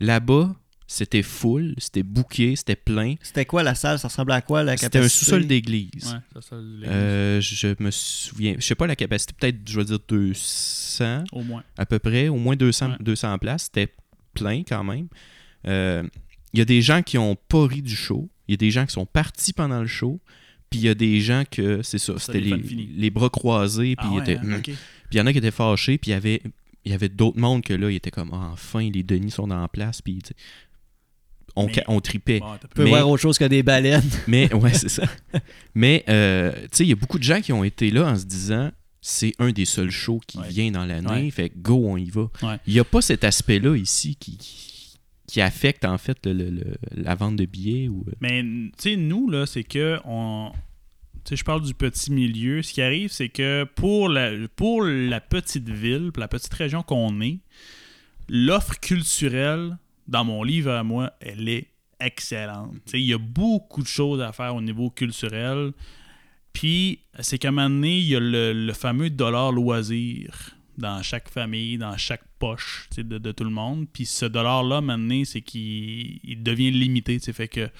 là-bas, 0.00 0.54
c'était 0.86 1.22
full, 1.22 1.74
c'était 1.78 2.02
bouqué, 2.02 2.56
c'était 2.56 2.76
plein. 2.76 3.14
C'était 3.22 3.44
quoi 3.46 3.62
la 3.62 3.74
salle? 3.74 3.98
Ça 3.98 4.08
ressemblait 4.08 4.34
à 4.34 4.42
quoi 4.42 4.62
la 4.62 4.76
C'était 4.76 4.98
capacité? 4.98 5.04
un 5.04 5.08
sous-sol 5.24 5.46
d'église. 5.46 6.14
Ouais, 6.34 6.40
Euh, 6.86 7.40
je 7.40 7.74
me 7.82 7.90
souviens, 7.90 8.54
je 8.58 8.64
sais 8.64 8.74
pas 8.74 8.86
la 8.86 8.96
capacité, 8.96 9.32
peut-être, 9.38 9.58
je 9.68 9.78
vais 9.80 9.84
dire 9.86 9.98
200 10.08 11.24
Au 11.32 11.42
moins. 11.42 11.62
à 11.78 11.86
peu 11.86 11.98
près, 11.98 12.28
au 12.28 12.36
moins 12.36 12.56
200, 12.56 12.90
Ouais. 12.90 12.96
200 13.00 13.38
places. 13.38 13.64
C'était 13.72 13.92
plein 14.34 14.62
quand 14.62 14.84
même. 14.84 15.08
Euh, 15.66 16.02
Il 16.52 16.58
y 16.58 16.62
a 16.62 16.64
des 16.66 16.82
gens 16.82 17.02
qui 17.02 17.18
ont 17.18 17.34
pas 17.36 17.66
ri 17.66 17.82
du 17.82 17.96
show. 17.96 18.28
Il 18.46 18.52
y 18.52 18.54
a 18.54 18.58
des 18.58 18.70
gens 18.70 18.86
qui 18.86 18.92
sont 18.92 19.06
partis 19.06 19.52
pendant 19.52 19.80
le 19.80 19.86
show. 19.88 20.20
Puis 20.70 20.80
il 20.80 20.84
y 20.84 20.88
a 20.88 20.94
des 20.94 21.20
gens 21.20 21.42
que, 21.50 21.82
c'est 21.82 21.98
ça, 21.98 22.14
c'était 22.18 22.40
les 22.40 22.56
les, 22.96 23.10
bras 23.10 23.28
croisés. 23.30 23.96
Puis 23.96 24.06
Ah 24.08 24.14
ouais, 24.14 24.20
étaient, 24.22 24.36
hein, 24.36 24.60
il 25.10 25.16
y 25.16 25.20
en 25.20 25.26
a 25.26 25.32
qui 25.32 25.38
étaient 25.38 25.50
fâchés. 25.50 25.98
Puis 25.98 26.10
il 26.10 26.14
y 26.14 26.16
avait, 26.16 26.42
il 26.84 26.92
y 26.92 26.94
avait 26.94 27.08
d'autres 27.08 27.38
mondes 27.40 27.62
que 27.64 27.74
là, 27.74 27.90
ils 27.90 27.96
étaient 27.96 28.10
comme, 28.12 28.30
Ah, 28.32 28.50
enfin, 28.52 28.88
les 28.88 29.02
Denis 29.02 29.30
sont 29.32 29.50
en 29.50 29.66
place. 29.68 30.00
Puis 30.02 30.18
tu 30.18 30.28
sais, 30.28 30.34
on, 31.56 31.66
Mais- 31.66 31.84
on 31.88 32.00
tripait. 32.00 32.40
Bon, 32.40 32.46
t'as 32.60 32.68
Tu 32.68 32.74
peux 32.74 32.84
mais- 32.84 32.90
voir 32.90 33.08
autre 33.08 33.22
chose 33.22 33.38
que 33.38 33.44
des 33.44 33.62
baleines. 33.62 34.02
Mais, 34.26 34.52
ouais, 34.54 34.72
c'est 34.74 34.88
ça. 34.88 35.04
Mais, 35.74 36.04
euh, 36.08 36.52
tu 36.62 36.68
sais, 36.72 36.84
il 36.84 36.88
y 36.88 36.92
a 36.92 36.96
beaucoup 36.96 37.18
de 37.18 37.24
gens 37.24 37.40
qui 37.40 37.52
ont 37.52 37.64
été 37.64 37.90
là 37.90 38.06
en 38.10 38.16
se 38.16 38.24
disant 38.24 38.70
c'est 39.00 39.34
un 39.38 39.50
des 39.52 39.64
seuls 39.66 39.90
shows 39.90 40.20
qui 40.26 40.38
Ouais. 40.38 40.48
vient 40.48 40.70
dans 40.70 40.84
l'année. 40.86 41.24
Ouais. 41.26 41.30
Fait 41.30 41.50
que 41.50 41.58
go, 41.58 41.84
on 41.86 41.96
y 41.96 42.08
va. 42.10 42.22
Ouais. 42.42 42.58
Il 42.66 42.72
n'y 42.74 42.80
a 42.80 42.84
pas 42.84 43.02
cet 43.02 43.22
aspect-là 43.24 43.76
ici 43.76 44.16
qui, 44.16 44.38
affecte 45.40 45.84
en 45.84 45.98
fait 45.98 46.24
le- 46.26 46.32
le- 46.32 46.50
le- 46.50 46.76
la 46.92 47.14
vente 47.16 47.36
de 47.36 47.44
billets. 47.44 47.88
Ou... 47.88 48.04
euh, 48.08 48.12
Mais 48.20 48.42
tu 48.42 48.70
sais, 48.78 48.96
nous, 48.96 49.28
là, 49.28 49.46
c'est 49.46 49.64
que 49.64 49.98
on. 50.04 50.50
Tu 51.24 51.30
sais, 51.30 51.36
je 51.36 51.44
parle 51.44 51.62
du 51.62 51.74
petit 51.74 52.12
milieu. 52.12 52.62
Ce 52.62 52.72
qui 52.72 52.82
arrive, 52.82 53.10
c'est 53.10 53.28
que 53.30 53.64
pour 53.74 54.08
la, 54.08 54.30
pour 54.56 54.82
la 54.84 55.20
petite 55.20 55.68
ville, 55.70 56.10
pour 56.12 56.20
la 56.20 56.28
petite 56.28 56.52
région 56.54 56.82
qu'on 56.82 57.20
est, 57.20 57.38
l'offre 58.28 58.78
culturelle, 58.80 59.76
dans 60.06 60.24
mon 60.24 60.42
livre 60.42 60.72
à 60.72 60.82
moi, 60.82 61.12
elle 61.20 61.48
est 61.48 61.68
excellente. 62.00 62.92
Il 62.92 63.00
y 63.00 63.14
a 63.14 63.18
beaucoup 63.18 63.82
de 63.82 63.88
choses 63.88 64.20
à 64.20 64.32
faire 64.32 64.54
au 64.54 64.60
niveau 64.60 64.90
culturel. 64.90 65.72
Puis, 66.52 67.00
c'est 67.20 67.38
qu'à 67.38 67.48
un 67.48 67.52
moment 67.52 67.70
donné, 67.70 67.98
il 67.98 68.06
y 68.06 68.16
a 68.16 68.20
le, 68.20 68.52
le 68.52 68.72
fameux 68.72 69.10
dollar 69.10 69.52
loisir 69.52 70.54
dans 70.78 71.02
chaque 71.02 71.28
famille, 71.28 71.78
dans 71.78 71.96
chaque 71.96 72.24
poche 72.38 72.88
de, 72.96 73.18
de 73.18 73.32
tout 73.32 73.44
le 73.44 73.50
monde. 73.50 73.86
Puis 73.92 74.06
ce 74.06 74.26
dollar-là, 74.26 74.80
maintenant, 74.80 75.22
c'est 75.24 75.40
qu'il 75.40 76.20
il 76.24 76.42
devient 76.42 76.70
limité. 76.70 77.18
sais. 77.18 77.32
Fait 77.32 77.48
que, 77.48 77.66
tu 77.66 77.70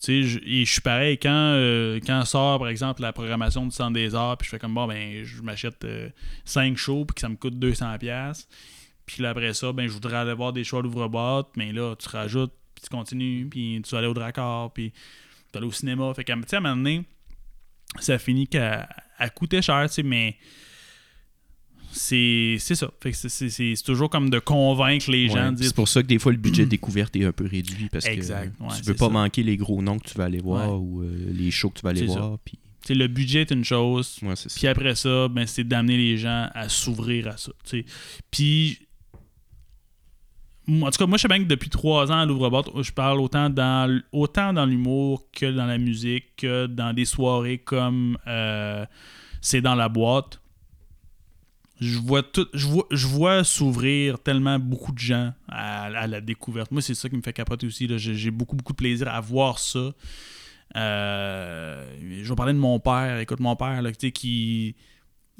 sais, 0.00 0.22
je, 0.22 0.64
suis 0.64 0.80
pareil, 0.80 1.18
quand, 1.18 1.30
euh, 1.30 2.00
quand 2.04 2.24
sort, 2.24 2.58
par 2.58 2.68
exemple, 2.68 3.02
la 3.02 3.12
programmation 3.12 3.64
du 3.64 3.72
Centre 3.72 3.92
des 3.92 4.14
Arts, 4.14 4.38
puis 4.38 4.46
je 4.46 4.50
fais 4.50 4.58
comme, 4.58 4.74
bon, 4.74 4.86
ben, 4.86 5.24
je 5.24 5.42
m'achète 5.42 5.86
5 6.44 6.76
shows, 6.76 7.04
puis 7.06 7.14
que 7.14 7.20
ça 7.20 7.28
me 7.28 7.36
coûte 7.36 7.54
200$. 7.54 8.46
Puis 9.06 9.22
là, 9.22 9.30
après 9.30 9.54
ça, 9.54 9.72
ben, 9.72 9.86
je 9.86 9.92
voudrais 9.92 10.16
aller 10.16 10.34
voir 10.34 10.52
des 10.52 10.64
shows 10.64 10.78
à 10.78 10.82
l'ouvre-boîte, 10.82 11.46
mais 11.56 11.72
là, 11.72 11.94
tu 11.96 12.08
rajoutes, 12.08 12.52
puis 12.74 12.82
tu 12.82 12.88
continues, 12.90 13.46
puis 13.48 13.80
tu 13.84 13.90
vas 13.92 13.98
aller 13.98 14.08
au 14.08 14.14
Dracor, 14.14 14.72
puis 14.72 14.90
tu 14.90 14.96
vas 15.54 15.58
aller 15.58 15.66
au 15.68 15.72
cinéma. 15.72 16.12
Fait 16.14 16.24
que, 16.24 16.32
tu 16.32 16.42
sais, 16.48 16.56
à 16.56 16.58
un 16.58 16.62
moment 16.62 16.76
donné, 16.76 17.04
ça 18.00 18.18
finit 18.18 18.46
qu'à 18.48 18.88
à 19.18 19.30
coûter 19.30 19.62
cher, 19.62 19.86
tu 19.88 19.94
sais, 19.94 20.02
mais 20.02 20.36
c'est 21.92 22.56
c'est 22.58 22.74
ça. 22.74 22.90
Fait 23.00 23.12
que 23.12 23.16
c'est- 23.16 23.84
toujours 23.84 24.10
comme 24.10 24.28
de 24.28 24.38
convaincre 24.38 25.10
les 25.10 25.28
gens 25.28 25.46
ouais, 25.46 25.50
de 25.52 25.56
dire 25.56 25.66
c'est 25.68 25.74
pour 25.74 25.88
ça 25.88 26.02
que 26.02 26.06
des 26.06 26.18
fois 26.18 26.32
le 26.32 26.38
budget 26.38 26.66
découverte 26.66 27.16
est 27.16 27.24
un 27.24 27.32
peu 27.32 27.46
réduit 27.46 27.88
parce 27.90 28.04
Exact, 28.06 28.54
que 28.58 28.62
ouais, 28.62 28.68
tu 28.70 28.74
c'est 28.76 28.86
veux 28.88 28.94
pas 28.94 29.06
ça. 29.06 29.12
manquer 29.12 29.42
les 29.42 29.56
gros 29.56 29.80
noms 29.80 29.98
que 29.98 30.08
tu 30.08 30.18
vas 30.18 30.24
aller 30.24 30.40
voir 30.40 30.72
Ouais. 30.72 30.78
ou 30.78 31.02
euh, 31.02 31.30
les 31.32 31.50
shows 31.50 31.70
que 31.70 31.78
tu 31.78 31.82
vas 31.84 31.90
aller 31.90 32.04
voir. 32.06 32.38
Puis, 32.40 32.58
le 32.94 33.08
budget 33.08 33.40
est 33.42 33.50
une 33.50 33.64
chose. 33.64 34.20
Puis 34.54 34.66
après 34.68 34.94
ça, 34.94 35.26
ben, 35.28 35.44
c'est 35.46 35.64
d'amener 35.64 35.96
les 35.96 36.18
gens 36.18 36.48
à 36.54 36.68
s'ouvrir 36.68 37.26
à 37.28 37.36
ça. 37.36 37.50
Puis, 38.30 38.78
en 40.68 40.90
tout 40.90 40.98
cas, 40.98 41.06
moi, 41.06 41.16
je 41.16 41.22
sais 41.22 41.28
bien 41.28 41.38
que 41.38 41.48
depuis 41.48 41.70
trois 41.70 42.10
ans 42.10 42.18
à 42.18 42.26
l'ouvre-boîte, 42.26 42.66
je 42.82 42.92
parle 42.92 43.20
autant 43.20 43.50
dans, 43.50 44.00
autant 44.12 44.52
dans 44.52 44.66
l'humour 44.66 45.26
que 45.32 45.50
dans 45.50 45.66
la 45.66 45.78
musique, 45.78 46.36
que 46.36 46.66
dans 46.66 46.92
des 46.92 47.04
soirées 47.04 47.58
comme 47.58 48.18
euh, 48.26 48.84
C'est 49.40 49.60
dans 49.60 49.76
la 49.76 49.88
boîte. 49.88 50.40
Je 51.78 51.98
vois 51.98 52.22
tout, 52.22 52.48
je 52.54 52.66
vois, 52.66 52.86
je 52.90 53.06
vois 53.06 53.44
s'ouvrir 53.44 54.18
tellement 54.18 54.58
beaucoup 54.58 54.92
de 54.92 54.98
gens 54.98 55.34
à, 55.48 56.06
la 56.06 56.20
découverte. 56.20 56.72
Moi, 56.72 56.80
c'est 56.80 56.94
ça 56.94 57.08
qui 57.08 57.16
me 57.16 57.22
fait 57.22 57.34
capoter 57.34 57.66
aussi. 57.66 57.86
J'ai 57.98 58.30
beaucoup, 58.30 58.56
beaucoup 58.56 58.72
de 58.72 58.78
plaisir 58.78 59.08
à 59.08 59.20
voir 59.20 59.58
ça. 59.58 59.92
Euh, 60.74 61.86
je 62.22 62.28
vais 62.28 62.34
parler 62.34 62.54
de 62.54 62.58
mon 62.58 62.80
père. 62.80 63.18
Écoute, 63.20 63.40
mon 63.40 63.56
père, 63.56 63.82
là, 63.82 63.92
qui. 63.92 64.74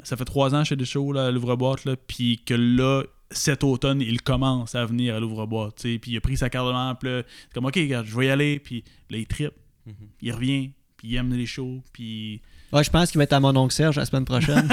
Ça 0.02 0.16
fait 0.18 0.26
trois 0.26 0.54
ans 0.54 0.62
chez 0.62 0.76
des 0.76 0.84
shows 0.84 1.10
là, 1.12 1.28
à 1.28 1.30
l'ouvre-boîte, 1.30 1.88
puis 2.06 2.42
que 2.44 2.52
là, 2.52 3.02
cet 3.30 3.64
automne, 3.64 4.00
il 4.00 4.22
commence 4.22 4.74
à 4.74 4.84
venir 4.84 5.14
à 5.16 5.20
l'ouvre-boîte, 5.20 5.76
tu 5.76 5.92
sais, 5.92 5.98
puis 5.98 6.12
il 6.12 6.16
a 6.16 6.20
pris 6.20 6.36
sa 6.36 6.48
carte 6.48 6.66
de 6.68 6.72
membre, 6.72 6.98
c'est 7.02 7.24
comme, 7.54 7.66
OK, 7.66 7.74
regarde, 7.76 8.06
je 8.06 8.16
vais 8.16 8.26
y 8.26 8.30
aller, 8.30 8.58
puis 8.60 8.84
là, 9.10 9.18
il 9.18 9.26
trippe, 9.26 9.52
Mhm. 9.86 9.94
il 10.22 10.32
revient, 10.32 10.70
puis 10.96 11.08
il 11.08 11.16
aime 11.16 11.32
les 11.34 11.46
shows, 11.46 11.82
puis... 11.92 12.40
Ouais, 12.72 12.82
je 12.82 12.90
pense 12.90 13.10
qu'il 13.12 13.18
va 13.18 13.24
être 13.24 13.32
à 13.32 13.38
mon 13.38 13.54
oncle 13.54 13.72
Serge 13.72 13.94
la 13.96 14.04
semaine 14.04 14.24
prochaine. 14.24 14.68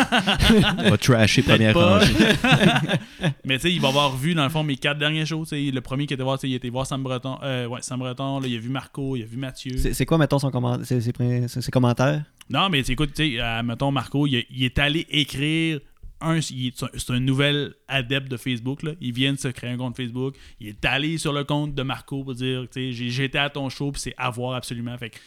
On 0.80 0.90
va 0.90 0.98
trasher 0.98 1.44
première 1.44 1.74
pas. 1.76 2.00
rangée. 2.00 2.14
Mais 3.46 3.58
tu 3.58 3.62
sais, 3.64 3.72
il 3.74 3.80
va 3.80 3.90
avoir 3.90 4.16
vu, 4.18 4.34
dans 4.34 4.44
le 4.44 4.50
fond, 4.50 4.64
mes 4.64 4.76
quatre 4.78 4.98
derniers 4.98 5.26
shows, 5.28 5.44
tu 5.46 5.50
sais, 5.50 5.72
le 5.72 5.82
premier 5.82 6.08
qui 6.08 6.14
était 6.16 6.24
voir, 6.24 6.38
tu 6.40 6.48
sais, 6.48 6.50
il 6.52 6.56
était 6.56 6.70
voir 6.70 6.88
Sam 6.88 7.04
Breton, 7.04 7.38
euh, 7.44 7.68
ouais, 7.68 7.82
Sam 7.84 8.00
Breton, 8.00 8.40
là, 8.40 8.48
il 8.48 8.56
a 8.58 8.60
vu 8.60 8.70
Marco, 8.70 9.16
il 9.16 9.22
a 9.24 9.26
vu 9.26 9.38
Mathieu. 9.38 9.78
c'est 9.78 10.06
quoi, 10.08 10.18
mettons, 10.18 10.40
son 10.40 10.50
comment- 10.50 10.84
ses, 10.84 11.02
ses 11.02 11.14
pré- 11.14 11.48
ses- 11.48 11.62
ses 11.62 11.72
commentaires? 11.72 12.24
Non, 12.50 12.68
mais 12.70 12.80
écoute, 12.82 13.14
tu 13.14 13.36
sais, 13.36 13.40
euh, 13.40 13.62
mettons, 13.64 13.92
Marco, 13.92 14.26
il, 14.28 14.44
il 14.50 14.64
est 14.64 14.80
allé 14.80 15.06
écrire. 15.10 15.80
Un, 16.24 16.40
c'est 16.42 17.10
un 17.10 17.20
nouvel 17.20 17.76
adepte 17.88 18.30
de 18.30 18.38
Facebook. 18.38 18.84
Là. 18.84 18.94
Il 19.02 19.14
vient 19.14 19.34
de 19.34 19.40
se 19.40 19.50
créer 19.50 19.72
un 19.72 19.78
compte 19.78 19.98
Facebook. 19.98 20.36
Il 20.60 20.70
est 20.70 20.86
allé 20.86 21.18
sur 21.18 21.34
le 21.34 21.44
compte 21.44 21.76
de 21.76 21.84
Marco 21.84 22.24
pour 22.24 22.34
dire 22.34 22.66
J'étais 22.74 23.38
à 23.38 23.50
ton 23.50 23.70
show, 23.70 23.92
puis 23.92 24.02
c'est 24.02 24.16
à 24.18 24.30
voir 24.30 24.56
absolument. 24.56 24.98
Fait 24.98 25.10
que, 25.10 25.18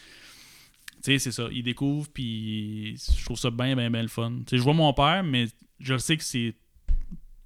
c'est 1.01 1.19
ça. 1.19 1.47
Il 1.51 1.63
découvre, 1.63 2.09
puis 2.11 2.97
je 2.97 3.23
trouve 3.23 3.37
ça 3.37 3.51
bien, 3.51 3.75
bien, 3.75 3.89
bien 3.89 4.01
le 4.01 4.07
fun. 4.07 4.39
Je 4.51 4.57
vois 4.57 4.73
mon 4.73 4.91
père, 4.93 5.23
mais 5.23 5.47
je 5.79 5.97
sais 5.97 6.17
que 6.17 6.23
c'est 6.23 6.55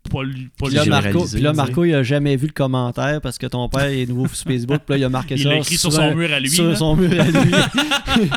pas 0.09 0.23
lui. 0.23 0.49
Pas 0.57 0.65
Puis 0.67 0.75
là, 0.75 0.85
Marco, 0.85 1.25
puis 1.25 1.41
là. 1.41 1.53
Marco, 1.53 1.85
il 1.85 1.93
a 1.93 2.03
jamais 2.03 2.35
vu 2.35 2.47
le 2.47 2.53
commentaire 2.53 3.21
parce 3.21 3.37
que 3.37 3.45
ton 3.47 3.69
père 3.69 3.85
est 3.85 4.05
nouveau 4.05 4.27
sur 4.27 4.47
Facebook. 4.47 4.81
Puis 4.85 4.93
là, 4.93 4.97
il 4.97 5.03
a 5.05 5.09
marqué 5.09 5.35
Il 5.35 5.43
ça. 5.43 5.49
l'a 5.49 5.57
écrit 5.57 5.77
sur 5.77 5.91
son 5.93 6.15
mur 6.15 6.33
à 6.33 6.39
lui. 6.39 6.49
Sur 6.49 6.65
là. 6.69 6.75
son 6.75 6.95
mur 6.95 7.11
à 7.19 7.23
lui. 7.25 7.51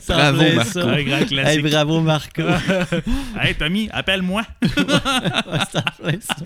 Ça 0.00 0.14
Bravo, 0.14 0.38
plaît, 0.38 0.54
Marco. 0.54 0.70
ça. 0.72 0.80
Un 0.88 1.02
grand 1.02 1.16
Hey, 1.18 1.26
classique. 1.26 1.62
bravo, 1.70 2.00
Marco. 2.00 2.42
hey, 3.40 3.54
Tommy, 3.54 3.88
appelle-moi. 3.92 4.42
Ouais, 4.62 5.58
ça 5.72 5.82
plaît, 6.00 6.18
ça. 6.20 6.36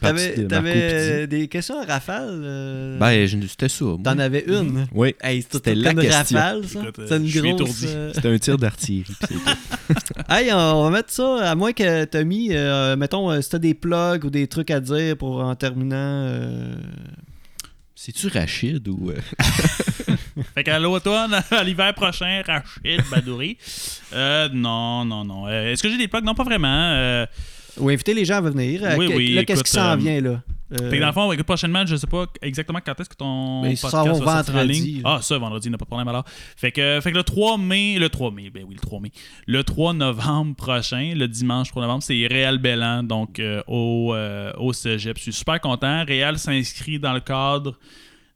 T'avais 0.00 0.34
euh, 0.72 1.26
des 1.26 1.48
questions 1.48 1.80
à 1.80 1.84
rafale? 1.84 2.28
euh, 2.42 2.98
Ben, 2.98 3.26
je- 3.26 3.46
c'était 3.46 3.68
ça. 3.68 3.84
moi. 3.84 3.98
T'en 4.04 4.18
avais 4.18 4.44
une? 4.46 4.86
Oui, 4.92 5.14
Hey, 5.22 5.44
c'était 5.50 5.74
la 5.74 5.90
une 5.92 6.00
question. 6.00 6.38
rafale, 6.38 6.68
ça? 6.68 6.80
Écoute, 6.80 7.00
C'est 7.08 7.16
une 7.16 7.30
grosse... 7.56 7.82
euh, 7.86 8.12
c'était 8.14 8.28
un 8.28 8.38
tir 8.38 8.58
d'artillerie. 8.58 9.14
Hey, 10.28 10.52
on 10.52 10.82
va 10.84 10.90
mettre 10.90 11.12
ça, 11.12 11.50
à 11.50 11.54
moins 11.54 11.72
que 11.72 12.04
Tommy, 12.06 12.48
euh, 12.50 12.96
mettons, 12.96 13.30
euh, 13.30 13.40
si 13.40 13.50
t'as 13.50 13.58
des 13.58 13.74
plugs 13.74 14.24
ou 14.24 14.30
des 14.30 14.48
trucs 14.48 14.70
à 14.72 14.80
dire 14.80 15.16
pour 15.16 15.40
en 15.40 15.54
terminant... 15.54 15.94
euh, 15.96 16.74
C'est-tu 17.94 18.26
Rachid 18.28 18.86
ou. 18.88 19.10
euh, 19.10 19.20
Fait 20.54 20.64
qu'à 20.64 20.78
l'automne, 20.78 21.40
à 21.50 21.64
l'hiver 21.64 21.94
prochain, 21.94 22.42
Rachid 22.46 23.00
Badouri. 23.10 23.56
Euh, 24.12 24.48
non, 24.52 25.04
non, 25.04 25.24
non. 25.24 25.46
Euh, 25.46 25.72
Est-ce 25.72 25.82
que 25.82 25.88
j'ai 25.90 25.96
des 25.98 26.08
plugs? 26.08 26.24
Non, 26.24 26.34
pas 26.34 26.44
vraiment. 26.44 26.68
Euh, 26.92 27.26
Ou 27.78 27.88
inviter 27.90 28.14
les 28.14 28.24
gens 28.24 28.36
à 28.36 28.40
venir. 28.40 28.80
Euh, 28.84 28.96
Oui, 28.96 29.10
oui, 29.14 29.34
là, 29.34 29.44
qu'est-ce 29.44 29.64
qui 29.64 29.70
s'en 29.70 29.92
euh, 29.92 29.96
vient, 29.96 30.20
là? 30.20 30.42
Euh, 30.72 30.90
Fait 30.90 30.96
que 30.96 31.00
dans 31.00 31.06
le 31.06 31.12
fond, 31.12 31.30
écoute, 31.30 31.46
prochainement, 31.46 31.86
je 31.86 31.94
sais 31.94 32.08
pas 32.08 32.26
exactement 32.42 32.80
quand 32.84 32.98
est-ce 32.98 33.08
que 33.08 33.14
ton 33.14 33.62
Ben, 33.62 33.76
podcast 33.76 33.84
va 33.94 34.00
sortir 34.02 34.54
en 34.54 34.58
vendredi, 34.58 34.80
ligne. 34.80 35.02
là. 35.02 35.16
Ah, 35.18 35.22
ça, 35.22 35.38
vendredi, 35.38 35.70
n'a 35.70 35.78
pas 35.78 35.84
de 35.84 35.88
problème 35.88 36.08
alors. 36.08 36.24
Fait 36.56 36.72
que, 36.72 36.98
fait 37.00 37.12
que 37.12 37.16
le 37.16 37.22
3 37.22 37.56
mai, 37.56 37.98
le 38.00 38.08
3 38.08 38.32
mai, 38.32 38.50
ben 38.50 38.64
oui, 38.68 38.74
le 38.74 38.80
3 38.80 38.98
mai. 39.00 39.12
Le 39.46 39.62
3 39.62 39.92
novembre 39.94 40.56
prochain, 40.56 41.12
le 41.14 41.28
dimanche 41.28 41.68
3 41.68 41.82
novembre, 41.82 42.02
c'est 42.02 42.26
Réal 42.26 42.58
Bellan, 42.58 43.04
donc 43.04 43.38
euh, 43.38 43.62
au, 43.68 44.12
euh, 44.14 44.52
au 44.58 44.72
cégep. 44.72 45.16
Je 45.18 45.22
suis 45.22 45.32
super 45.32 45.60
content. 45.60 46.04
Réal 46.04 46.36
s'inscrit 46.36 46.98
dans 46.98 47.12
le 47.12 47.20
cadre 47.20 47.78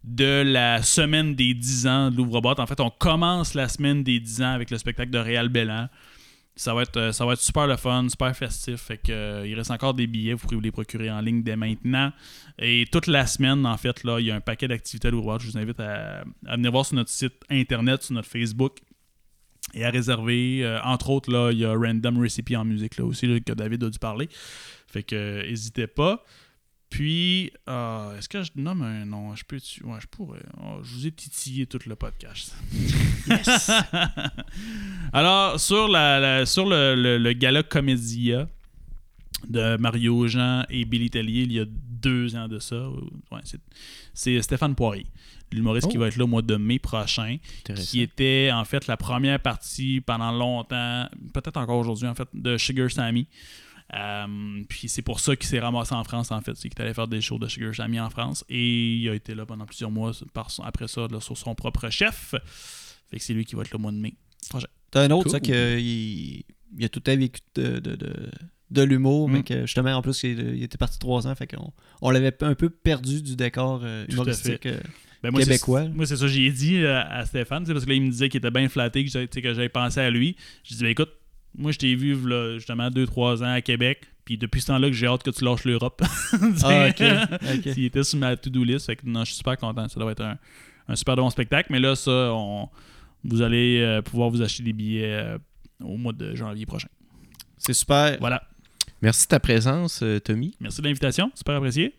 de 0.05 0.43
la 0.47 0.83
semaine 0.83 1.35
des 1.35 1.53
10 1.53 1.87
ans 1.89 2.11
de 2.13 2.17
l'ouvre-boîte. 2.17 2.61
En 2.61 2.67
fait, 2.67 2.79
on 2.81 2.91
commence 2.91 3.55
la 3.55 3.69
semaine 3.69 4.05
des 4.05 4.21
10 4.21 4.43
ans 4.43 4.53
avec 4.53 4.71
le 4.71 4.79
spectacle 4.79 5.11
de 5.11 5.19
Réal 5.19 5.49
Bellan. 5.49 5.89
Ça 6.57 6.75
va, 6.75 6.83
être, 6.83 6.97
euh, 6.97 7.13
ça 7.13 7.25
va 7.25 7.33
être 7.33 7.41
super 7.41 7.67
le 7.67 7.77
fun, 7.77 8.09
super 8.09 8.37
festif. 8.37 8.81
Fait 8.83 8.99
que, 8.99 9.13
euh, 9.13 9.47
il 9.47 9.55
reste 9.55 9.71
encore 9.71 9.95
des 9.95 10.07
billets, 10.07 10.35
vous 10.35 10.41
pourrez 10.41 10.57
vous 10.57 10.63
les 10.63 10.73
procurer 10.73 11.11
en 11.11 11.21
ligne 11.21 11.43
dès 11.43 11.57
maintenant. 11.57 12.13
Et 12.59 12.87
toute 12.93 13.07
la 13.07 13.27
semaine, 13.27 13.65
en 13.65 13.77
fait, 13.77 14.05
là, 14.05 14.21
il 14.21 14.27
y 14.27 14.31
a 14.31 14.35
un 14.35 14.41
paquet 14.41 14.69
d'activités 14.69 15.09
à 15.09 15.11
l'ouvroir. 15.11 15.41
Je 15.41 15.51
vous 15.51 15.57
invite 15.57 15.81
à, 15.81 16.25
venir 16.45 16.71
voir 16.71 16.85
sur 16.85 16.97
notre 16.97 17.11
site 17.11 17.35
internet, 17.49 18.03
sur 18.03 18.15
notre 18.15 18.29
Facebook 18.29 18.79
et 19.73 19.85
à 19.85 19.91
réserver. 19.91 20.61
Euh, 20.63 20.81
entre 20.83 21.11
autres, 21.11 21.33
là, 21.33 21.51
il 21.51 21.59
y 21.59 21.65
a 21.65 21.73
Random 21.73 22.21
Recipe 22.21 22.55
en 22.55 22.65
musique 22.65 22.99
là 22.99 23.05
aussi 23.05 23.27
que 23.43 23.53
David 23.53 23.85
a 23.85 23.91
dû 23.91 23.99
parler. 23.99 24.29
Fait 24.87 25.03
que 25.03 25.47
n'hésitez 25.49 25.87
pas. 25.87 26.25
Puis, 26.91 27.53
euh, 27.69 28.19
est-ce 28.19 28.29
que 28.29 28.43
je 28.43 28.51
nomme 28.57 28.83
un 28.83 29.05
nom? 29.07 29.35
Je 29.37 29.45
peux 29.45 29.59
Ouais, 29.85 29.99
je 30.01 30.07
pourrais. 30.09 30.41
Oh, 30.63 30.81
je 30.83 30.93
vous 30.95 31.07
ai 31.07 31.13
titillé 31.13 31.65
tout 31.67 31.79
le 31.87 31.95
podcast. 31.95 32.55
Yes! 33.29 33.71
Alors, 35.13 35.59
sur, 35.61 35.89
la, 35.89 36.19
la- 36.21 36.47
sur 36.47 36.67
le, 36.67 36.95
le- 36.95 37.19
le 37.19 37.33
gala 37.33 37.63
Comédia 37.63 38.49
de 39.49 39.77
Mario 39.77 40.27
Jean 40.27 40.65
et 40.69 40.85
Billy 40.85 41.11
Tellier, 41.11 41.43
il 41.43 41.53
y 41.53 41.61
a 41.61 41.65
deux 41.67 42.35
ans 42.37 42.49
de 42.49 42.59
ça, 42.59 42.89
ouais, 43.31 43.41
c'est- 44.15 44.43
Stéphane 44.43 44.75
Poirier, 44.75 45.07
l'humoriste 45.53 45.89
qui 45.89 45.97
Oh. 45.97 46.01
va 46.01 46.09
être 46.09 46.17
là 46.17 46.25
au 46.25 46.29
mois 46.29 46.43
de 46.43 46.57
mai 46.57 46.79
prochain 46.79 47.37
qui 47.77 48.01
était 48.03 48.51
en 48.53 48.65
fait 48.65 48.87
la 48.87 48.97
première 48.97 49.41
partie 49.41 50.01
pendant 50.01 50.31
longtemps, 50.33 51.09
peut-être 51.33 51.57
encore 51.57 51.79
aujourd'hui 51.79 52.09
en 52.09 52.15
fait, 52.15 52.29
de 52.35 52.59
Sugar 52.59 52.91
Sammy. 52.91 53.27
Euh, 53.95 54.63
puis 54.69 54.89
c'est 54.89 55.03
pour 55.03 55.19
ça 55.19 55.35
qu'il 55.35 55.49
s'est 55.49 55.59
ramassé 55.59 55.95
en 55.95 56.05
France 56.05 56.31
en 56.31 56.41
fait, 56.41 56.53
c'est 56.55 56.69
qu'il 56.69 56.81
allait 56.81 56.95
faire 56.95 57.09
des 57.09 57.21
shows 57.21 57.39
de 57.41 57.49
Sugar 57.49 57.75
Sammy 57.75 57.99
en 57.99 58.09
France 58.09 58.45
et 58.49 58.95
il 58.97 59.09
a 59.09 59.15
été 59.15 59.35
là 59.35 59.45
pendant 59.47 59.67
plusieurs 59.67 59.91
mois 59.91 60.13
par 60.33 60.51
son- 60.53 60.63
après 60.63 60.87
ça 60.87 61.09
là, 61.11 61.21
sur 61.21 61.37
son 61.37 61.55
propre 61.57 61.91
chef. 61.91 62.35
Fait 63.11 63.19
que 63.19 63.25
c'est 63.25 63.35
lui 63.35 63.45
qui 63.45 63.57
va 63.57 63.63
être 63.63 63.73
le 63.73 63.79
mois 63.79 63.91
de 63.91 63.97
mai 63.97 64.15
prochain. 64.49 64.69
T'as 64.93 65.03
un 65.03 65.11
autre, 65.11 65.25
Cool. 65.25 65.33
ça, 65.33 65.41
qu'il 65.41 65.55
il 66.79 66.85
a 66.85 66.89
tout 66.89 67.01
temps 67.01 67.17
vécu 67.17 67.41
de, 67.57 67.81
de, 67.81 67.97
de, 67.97 68.31
de 68.71 68.83
l'humour, 68.83 69.29
mais 69.29 69.41
Mm. 69.41 69.45
que 69.45 69.61
justement, 69.67 69.93
en 69.95 70.03
plus, 70.03 70.23
il, 70.23 70.39
il 70.57 70.63
était 70.63 70.79
parti 70.79 70.99
trois 71.01 71.27
ans, 71.27 71.35
fait 71.35 71.49
qu'on 71.49 71.73
on 72.01 72.11
l'avait 72.11 72.33
un 72.45 72.55
peu 72.55 72.71
perdu 72.71 73.23
du 73.23 73.35
décor 73.35 73.81
euh, 73.83 74.05
à 74.09 74.13
humoristique. 74.13 74.67
euh, 74.67 74.79
Ben, 75.25 75.33
moi, 75.33 75.41
c'est- 75.41 75.47
Québécois. 75.49 75.89
Moi, 75.89 76.07
c'est 76.07 76.17
ça, 76.17 76.29
j'ai 76.29 76.51
dit 76.53 76.87
à 76.87 77.27
Stéphane, 77.27 77.65
parce 77.67 77.85
que 77.85 77.89
là, 77.91 77.95
il 77.97 78.03
me 78.03 78.11
disait 78.11 78.29
qu'il 78.29 78.39
était 78.39 78.51
bien 78.53 78.69
flatté, 78.69 79.05
que 79.05 79.11
j'ai- 79.11 79.29
j'avais 79.43 79.69
pensé 79.69 79.99
à 80.01 80.11
lui. 80.11 80.37
Je 80.65 80.75
dis, 80.77 80.83
ben, 80.83 80.91
écoute, 80.91 81.11
moi, 81.57 81.73
je 81.73 81.79
t'ai 81.79 81.95
vu, 81.95 82.17
là, 82.29 82.55
justement, 82.55 82.89
2-3 82.89 83.43
ans 83.43 83.53
à 83.53 83.61
Québec, 83.61 84.07
puis 84.25 84.39
depuis 84.39 84.61
ce 84.61 84.69
temps-là, 84.69 84.89
que 84.89 84.95
j'ai 84.95 85.07
hâte 85.07 85.23
que 85.23 85.31
tu 85.31 85.45
lâches 85.45 85.65
l'Europe. 85.65 86.03
Ah, 86.63 86.89
ok. 86.89 87.03
ok. 87.43 87.73
Il 87.77 87.85
était 87.85 88.05
sur 88.05 88.19
ma 88.19 88.37
to-do 88.37 88.65
list, 88.65 88.87
fait 88.87 88.97
que 88.97 89.03
non, 89.07 89.21
je 89.21 89.27
suis 89.27 89.37
super 89.37 89.57
content. 89.57 89.89
Ça 89.89 89.99
doit 89.99 90.13
être 90.13 90.23
un, 90.23 90.39
un 90.89 90.97
super 90.97 91.17
bon 91.17 91.31
spectacle. 91.31 91.69
Mais 91.73 91.81
là, 91.81 91.97
ça, 91.97 92.11
on, 92.33 92.69
vous 93.25 93.43
allez 93.43 93.81
euh, 93.81 94.03
pouvoir 94.03 94.31
vous 94.31 94.43
acheter 94.43 94.63
des 94.63 94.73
billets 94.73 95.13
euh, 95.13 95.39
au 95.83 95.97
mois 95.97 96.13
de 96.13 96.35
janvier 96.35 96.67
prochain. 96.67 96.89
C'est 97.57 97.73
super. 97.73 98.17
Voilà. 98.21 98.43
Merci 99.03 99.25
de 99.25 99.29
ta 99.29 99.41
présence, 99.41 100.01
euh, 100.03 100.19
Tommy. 100.21 100.55
Merci 100.61 100.81
de 100.81 100.87
l'invitation. 100.87 101.31
Super 101.35 101.57
apprécié. 101.57 101.95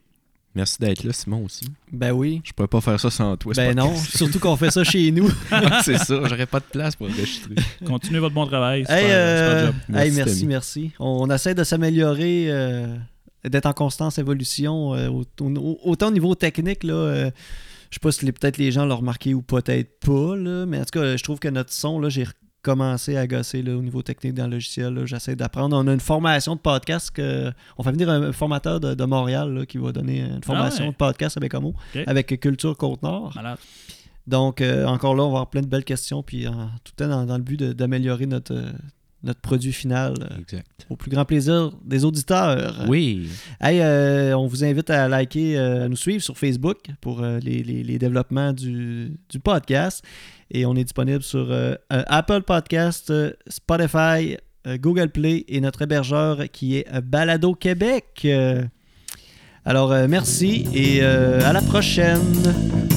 Merci 0.53 0.77
d'être 0.79 1.03
là, 1.05 1.13
Simon 1.13 1.45
aussi. 1.45 1.65
Ben 1.91 2.11
oui. 2.11 2.41
Je 2.43 2.51
pourrais 2.51 2.67
pas 2.67 2.81
faire 2.81 2.99
ça 2.99 3.09
sans 3.09 3.37
toi. 3.37 3.53
Ben 3.55 3.73
non, 3.75 3.95
surtout 3.95 4.37
qu'on 4.39 4.57
fait 4.57 4.69
ça 4.71 4.83
chez 4.83 5.09
nous. 5.11 5.29
c'est 5.83 5.97
ça, 5.97 6.19
j'aurais 6.25 6.45
pas 6.45 6.59
de 6.59 6.65
place 6.65 6.95
pour 6.97 7.07
enregistrer. 7.07 7.55
Continuez 7.85 8.19
votre 8.19 8.35
bon 8.35 8.45
travail. 8.45 8.81
Super, 8.81 8.97
Hey, 8.97 9.11
euh, 9.11 9.47
super 9.47 9.65
job. 9.67 9.75
hey, 9.97 10.11
Merci, 10.11 10.15
merci, 10.15 10.45
merci. 10.47 10.91
On, 10.99 11.29
essaie 11.29 11.55
de 11.55 11.63
s'améliorer, 11.63 12.47
euh, 12.49 12.95
d'être 13.47 13.65
en 13.65 13.73
constante 13.73 14.19
évolution, 14.19 14.93
euh, 14.93 15.07
au- 15.09 15.23
au- 15.41 15.79
autant 15.85 16.09
au 16.09 16.11
niveau 16.11 16.35
technique, 16.35 16.83
là. 16.83 16.93
euh, 16.93 17.31
je 17.89 17.95
sais 17.95 17.99
pas 18.01 18.11
si 18.11 18.25
les- 18.25 18.31
peut-être 18.33 18.57
les 18.57 18.71
gens 18.71 18.85
l'ont 18.85 18.97
remarqué 18.97 19.33
ou 19.33 19.41
peut-être 19.41 19.99
pas, 20.01 20.35
là, 20.35 20.65
mais 20.65 20.79
en 20.79 20.83
tout 20.85 20.99
cas, 20.99 21.15
je 21.15 21.23
trouve 21.23 21.39
que 21.39 21.47
notre 21.47 21.71
son, 21.71 21.97
là, 21.99 22.09
j'ai 22.09 22.25
recommencé 22.71 23.17
à 23.17 23.25
gosser 23.27 23.61
là, 23.63 23.75
au 23.75 23.81
niveau 23.81 24.01
technique 24.03 24.35
dans 24.35 24.45
le 24.45 24.51
logiciel. 24.53 25.01
J'essaie 25.05 25.35
d'apprendre. 25.35 25.75
On 25.77 25.87
a 25.87 25.93
une 25.93 25.99
formation 25.99 26.55
de 26.55 26.59
podcast. 26.59 27.09
Que, 27.11 27.51
on 27.77 27.83
fait 27.83 27.91
venir 27.91 28.09
un 28.09 28.31
formateur 28.31 28.79
de, 28.79 28.93
de 28.93 29.03
Montréal 29.03 29.51
là, 29.53 29.65
qui 29.65 29.77
va 29.79 29.91
donner 29.91 30.19
une 30.21 30.43
formation 30.43 30.83
Ah 30.83 30.87
ouais. 30.87 30.91
de 30.91 30.97
podcast 30.97 31.37
avec 31.37 31.53
Homo, 31.53 31.73
Ok. 31.95 32.03
avec 32.05 32.39
Culture 32.39 32.77
Côte-Nord. 32.77 33.33
Donc, 34.27 34.61
euh, 34.61 34.85
encore 34.85 35.15
là, 35.15 35.23
on 35.23 35.27
va 35.31 35.37
avoir 35.37 35.49
plein 35.49 35.61
de 35.61 35.67
belles 35.67 35.83
questions, 35.83 36.21
puis 36.21 36.47
en- 36.47 36.67
tout 36.83 36.93
le 36.97 37.05
temps 37.05 37.09
dans, 37.09 37.25
dans 37.25 37.37
le 37.37 37.43
but 37.43 37.59
d'améliorer 37.59 38.27
notre, 38.27 38.53
euh, 38.53 38.69
notre 39.23 39.41
produit 39.41 39.73
final 39.73 40.13
euh, 40.21 40.37
Exact. 40.39 40.85
au 40.91 40.95
plus 40.95 41.09
grand 41.09 41.25
plaisir 41.25 41.71
des 41.83 42.05
auditeurs. 42.05 42.85
Oui. 42.87 43.27
Hey, 43.59 43.79
euh, 43.81 44.37
on 44.37 44.45
vous 44.45 44.63
invite 44.63 44.91
à 44.91 45.07
liker, 45.07 45.57
à 45.57 45.89
nous 45.89 45.95
suivre 45.95 46.21
sur 46.23 46.37
Facebook 46.37 46.77
pour 47.01 47.21
les, 47.23 47.63
les- 47.63 47.83
les 47.83 47.97
développements 47.97 48.53
du, 48.53 49.11
du 49.29 49.39
podcast. 49.39 50.05
Et 50.53 50.65
on 50.65 50.75
est 50.75 50.83
disponible 50.83 51.23
sur 51.23 51.47
euh, 51.49 51.75
Apple 51.89 52.41
Podcast, 52.41 53.09
euh, 53.09 53.31
Spotify, 53.47 54.37
euh, 54.67 54.77
Google 54.77 55.09
Play 55.09 55.45
et 55.47 55.61
notre 55.61 55.81
hébergeur 55.81 56.43
qui 56.51 56.77
est 56.77 57.01
Balado 57.01 57.55
Québec. 57.55 58.27
Alors, 59.63 59.93
merci 60.09 60.67
et 60.73 61.01
à 61.03 61.53
la 61.53 61.61
prochaine. 61.61 62.90